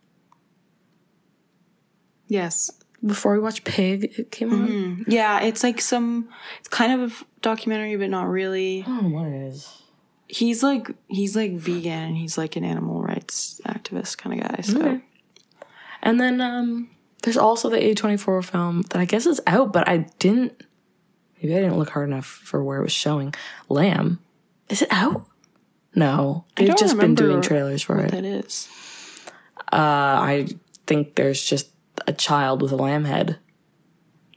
yes, 2.29 2.71
before 3.05 3.33
we 3.35 3.39
watched 3.41 3.65
Pig, 3.65 4.13
it 4.19 4.31
came 4.31 4.53
on. 4.53 5.05
yeah. 5.09 5.41
It's 5.41 5.63
like 5.63 5.81
some. 5.81 6.29
It's 6.59 6.69
kind 6.69 7.01
of 7.01 7.13
a 7.13 7.25
documentary, 7.41 7.97
but 7.97 8.11
not 8.11 8.29
really. 8.29 8.83
I 8.83 8.87
don't 8.87 9.11
know 9.11 9.19
what 9.19 9.27
it 9.27 9.47
is. 9.49 9.83
He's 10.29 10.63
like 10.63 10.89
he's 11.09 11.37
like 11.37 11.53
vegan 11.53 11.93
and 11.93 12.17
he's 12.17 12.37
like 12.37 12.57
an 12.57 12.65
animal 12.65 13.01
rights 13.01 13.61
activist 13.67 14.19
kind 14.19 14.41
of 14.41 14.49
guy. 14.49 14.61
So 14.63 14.81
Okay. 14.81 15.01
And 16.03 16.21
then 16.21 16.41
um, 16.41 16.91
there's 17.27 17.37
also 17.37 17.69
the 17.69 17.77
A24 17.79 18.45
film 18.45 18.83
that 18.91 19.01
I 19.01 19.05
guess 19.05 19.27
is 19.27 19.41
out, 19.49 19.73
but 19.73 19.89
I 19.89 20.07
didn't. 20.21 20.63
Maybe 21.43 21.57
I 21.57 21.61
didn't 21.61 21.77
look 21.77 21.91
hard 21.91 22.09
enough 22.09 22.25
for 22.25 22.63
where 22.63 22.79
it 22.79 22.85
was 22.85 22.93
showing. 22.93 23.35
Lamb. 23.69 24.21
Is 24.69 24.81
it 24.81 24.89
out? 24.93 25.27
No. 25.93 26.45
They've 26.55 26.77
just 26.77 26.97
been 26.97 27.17
doing 27.17 27.43
trailers 27.43 27.83
for 27.83 27.97
what 27.97 28.05
it. 28.05 28.11
that 28.13 28.25
is. 28.25 28.69
Uh, 29.73 30.23
I 30.23 30.47
think 30.87 31.17
there's 31.17 31.43
just 31.43 31.71
a 32.07 32.13
child 32.13 32.63
with 32.63 32.71
a 32.71 32.77
lamb 32.77 33.07
head. 33.07 33.41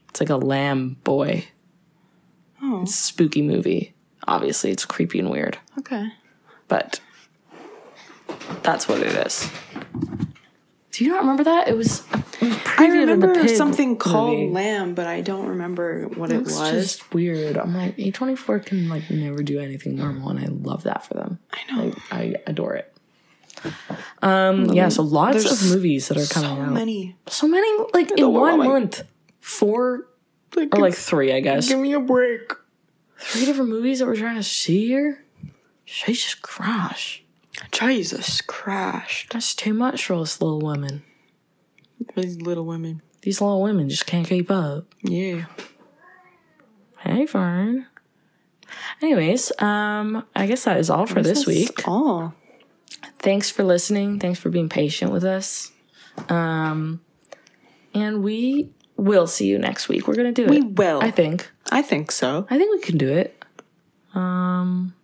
It's 0.08 0.18
like 0.18 0.30
a 0.30 0.36
lamb 0.36 0.96
boy. 1.04 1.44
Oh, 2.60 2.82
It's 2.82 2.90
a 2.94 2.96
spooky 2.96 3.40
movie. 3.40 3.94
Obviously, 4.26 4.72
it's 4.72 4.84
creepy 4.84 5.20
and 5.20 5.30
weird, 5.30 5.58
okay. 5.78 6.08
but 6.66 7.00
that's 8.64 8.88
what 8.88 8.98
it 9.00 9.14
is. 9.26 9.48
Do 10.90 11.04
you 11.04 11.10
not 11.12 11.20
remember 11.20 11.44
that? 11.44 11.68
It 11.68 11.76
was. 11.76 12.00
It 12.12 12.16
was 12.16 12.19
I 12.42 12.86
remember 12.86 13.46
something 13.48 13.96
called 13.96 14.38
movie. 14.38 14.52
Lamb, 14.52 14.94
but 14.94 15.06
I 15.06 15.20
don't 15.20 15.46
remember 15.48 16.06
what 16.08 16.30
it 16.30 16.40
It's 16.42 16.58
was. 16.58 16.70
just 16.70 17.12
weird. 17.14 17.56
I'm 17.56 17.74
like 17.74 17.96
A24 17.96 18.64
can 18.64 18.88
like 18.88 19.10
never 19.10 19.42
do 19.42 19.60
anything 19.60 19.96
normal, 19.96 20.30
and 20.30 20.38
I 20.40 20.46
love 20.46 20.84
that 20.84 21.04
for 21.04 21.14
them. 21.14 21.38
I 21.52 21.72
know. 21.72 21.94
I, 22.10 22.16
I 22.16 22.34
adore 22.46 22.74
it. 22.76 22.92
Um, 24.22 24.66
yeah, 24.66 24.88
so 24.88 25.02
lots 25.02 25.44
There's 25.44 25.62
of 25.70 25.76
movies 25.76 26.08
that 26.08 26.16
are 26.16 26.24
so 26.24 26.40
coming 26.40 26.62
out. 26.62 26.68
So 26.68 26.74
many. 26.74 27.16
So 27.28 27.48
many, 27.48 27.84
like 27.92 28.10
in 28.12 28.32
one 28.32 28.58
month, 28.58 29.02
four 29.40 30.06
or 30.56 30.66
like 30.78 30.94
three, 30.94 31.32
I 31.32 31.40
guess. 31.40 31.68
give 31.68 31.78
me 31.78 31.92
a 31.92 32.00
break. 32.00 32.52
Three 33.18 33.44
different 33.44 33.68
movies 33.70 33.98
that 33.98 34.06
we're 34.06 34.16
trying 34.16 34.36
to 34.36 34.42
see 34.42 34.86
here. 34.86 35.24
Jesus 35.84 36.34
Christ, 36.36 37.20
Jesus 37.70 38.40
crashed. 38.40 39.32
that's 39.32 39.54
too 39.54 39.74
much 39.74 40.06
for 40.06 40.14
us 40.14 40.40
little 40.40 40.60
women. 40.60 41.02
These 42.14 42.40
little 42.42 42.64
women. 42.66 43.02
These 43.22 43.40
little 43.40 43.62
women 43.62 43.88
just 43.88 44.06
can't 44.06 44.26
keep 44.26 44.50
up. 44.50 44.86
Yeah. 45.02 45.46
Hey, 46.98 47.26
Fern. 47.26 47.86
Anyways, 49.02 49.52
um, 49.60 50.24
I 50.34 50.46
guess 50.46 50.64
that 50.64 50.76
is 50.76 50.90
all 50.90 51.06
for 51.06 51.22
this 51.22 51.44
That's 51.44 51.46
week. 51.46 51.88
all. 51.88 52.34
Thanks 53.18 53.50
for 53.50 53.62
listening. 53.64 54.18
Thanks 54.18 54.38
for 54.38 54.50
being 54.50 54.68
patient 54.68 55.12
with 55.12 55.24
us. 55.24 55.72
Um, 56.28 57.00
and 57.94 58.22
we 58.22 58.70
will 58.96 59.26
see 59.26 59.46
you 59.46 59.58
next 59.58 59.88
week. 59.88 60.06
We're 60.06 60.14
gonna 60.14 60.32
do 60.32 60.44
it. 60.44 60.50
We 60.50 60.60
will. 60.62 61.00
I 61.02 61.10
think. 61.10 61.50
I 61.70 61.82
think 61.82 62.10
so. 62.12 62.46
I 62.50 62.58
think 62.58 62.70
we 62.72 62.80
can 62.80 62.98
do 62.98 63.08
it. 63.08 63.42
Um, 64.14 64.94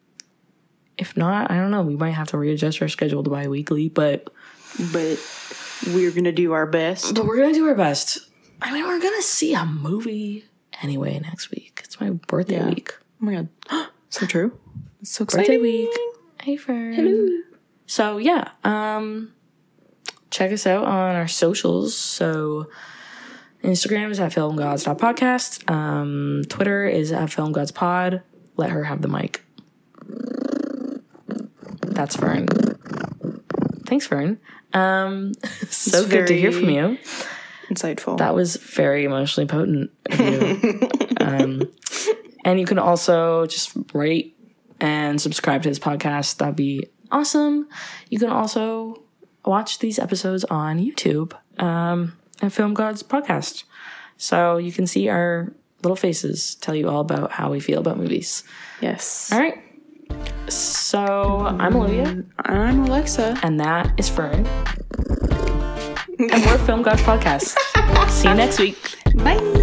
if 0.99 1.16
not, 1.16 1.51
I 1.51 1.57
don't 1.57 1.70
know. 1.70 1.83
We 1.83 1.97
might 1.97 2.11
have 2.12 2.28
to 2.28 2.39
readjust 2.39 2.81
our 2.83 2.89
schedule 2.89 3.23
to 3.23 3.31
bi-weekly, 3.31 3.89
but 3.89 4.28
But 4.93 5.16
we're 5.89 6.11
gonna 6.12 6.32
do 6.32 6.53
our 6.53 6.66
best. 6.66 7.15
but 7.15 7.27
we're 7.27 7.36
gonna 7.36 7.53
do 7.55 7.66
our 7.69 7.74
best. 7.74 8.19
I 8.62 8.73
mean, 8.73 8.85
we're 8.86 9.01
gonna 9.01 9.23
see 9.23 9.55
a 9.55 9.65
movie 9.66 10.44
anyway 10.82 11.19
next 11.20 11.51
week. 11.51 11.82
It's 11.85 12.01
my 12.01 12.11
birthday 12.11 12.57
Yeah. 12.57 12.69
week. 12.69 12.94
Oh 13.23 13.24
my 13.27 13.35
god. 13.35 13.48
so 14.11 14.27
true. 14.27 14.59
It's 15.01 15.11
so 15.12 15.24
Birthday 15.24 15.40
exciting. 15.43 15.62
week. 15.62 15.90
Hey, 16.43 16.57
Fern. 16.57 17.43
So 17.86 18.19
yeah, 18.19 18.51
um, 18.65 19.32
check 20.31 20.53
us 20.53 20.66
out 20.66 20.85
on 20.85 21.15
our 21.16 21.28
socials. 21.28 21.94
So 21.97 22.69
Instagram 23.62 24.11
is 24.11 24.20
at 24.20 24.32
filmgods.podcast. 24.32 25.70
Um, 25.70 26.43
Twitter 26.48 26.86
is 26.86 27.12
at 27.12 27.28
filmgodspod. 27.31 28.23
Let 28.57 28.70
her 28.70 28.85
have 28.85 29.03
the 29.03 29.09
mic. 29.09 29.43
That's 31.82 32.16
Fern. 32.16 32.47
Thanks, 33.86 34.07
Fern. 34.07 34.39
Um, 34.77 35.35
so 35.69 35.98
It's 36.01 36.09
good 36.09 36.27
to 36.28 36.36
hear 36.39 36.53
from 36.53 36.70
you. 36.70 36.98
Insightful. 37.70 38.19
That 38.19 38.35
was 38.35 38.57
very 38.57 39.05
emotionally 39.05 39.48
potent 39.48 39.90
of 40.11 40.20
you. 40.20 40.89
um, 41.20 41.62
and 42.44 42.61
you 42.61 42.66
can 42.66 42.78
also 42.78 43.47
just 43.47 43.73
rate 43.93 44.36
and 44.81 45.20
subscribe 45.20 45.62
to 45.62 45.69
this 45.69 45.78
podcast. 45.78 46.36
That'd 46.36 46.55
be 46.57 46.86
awesome. 47.11 47.69
You 48.09 48.19
can 48.19 48.31
also 48.31 49.03
watch 49.44 49.78
these 49.81 49.98
episodes 49.98 50.44
on 50.44 50.78
YouTube 50.78 51.32
um, 51.61 52.16
at 52.43 52.53
Film 52.53 52.74
Gods 52.74 53.03
Podcast. 53.03 53.65
So 54.16 54.59
you 54.59 54.70
can 54.73 54.86
see 54.86 55.09
our 55.09 55.53
little 55.82 55.97
faces 55.97 56.55
tell 56.57 56.74
you 56.74 56.89
all 56.89 57.01
about 57.01 57.32
how 57.32 57.51
we 57.51 57.61
feel 57.61 57.81
about 57.81 57.97
movies. 57.98 58.44
yes. 58.81 59.31
All 59.32 59.39
right. 59.40 59.59
So 60.49 61.47
I'm 61.61 61.74
Olivia, 61.77 62.07
mm, 62.07 62.24
I'm 62.41 62.85
Alexa. 62.85 63.39
and 63.43 63.59
that 63.61 63.93
is 63.99 64.09
Fern. 64.09 64.47
and 66.19 66.45
we're 66.47 66.59
Film 66.59 66.83
Gods 66.83 67.03
Podcast. 67.03 67.57
See 68.11 68.28
you 68.28 68.35
next 68.35 68.59
week. 68.59 68.78
Bye. 69.16 69.62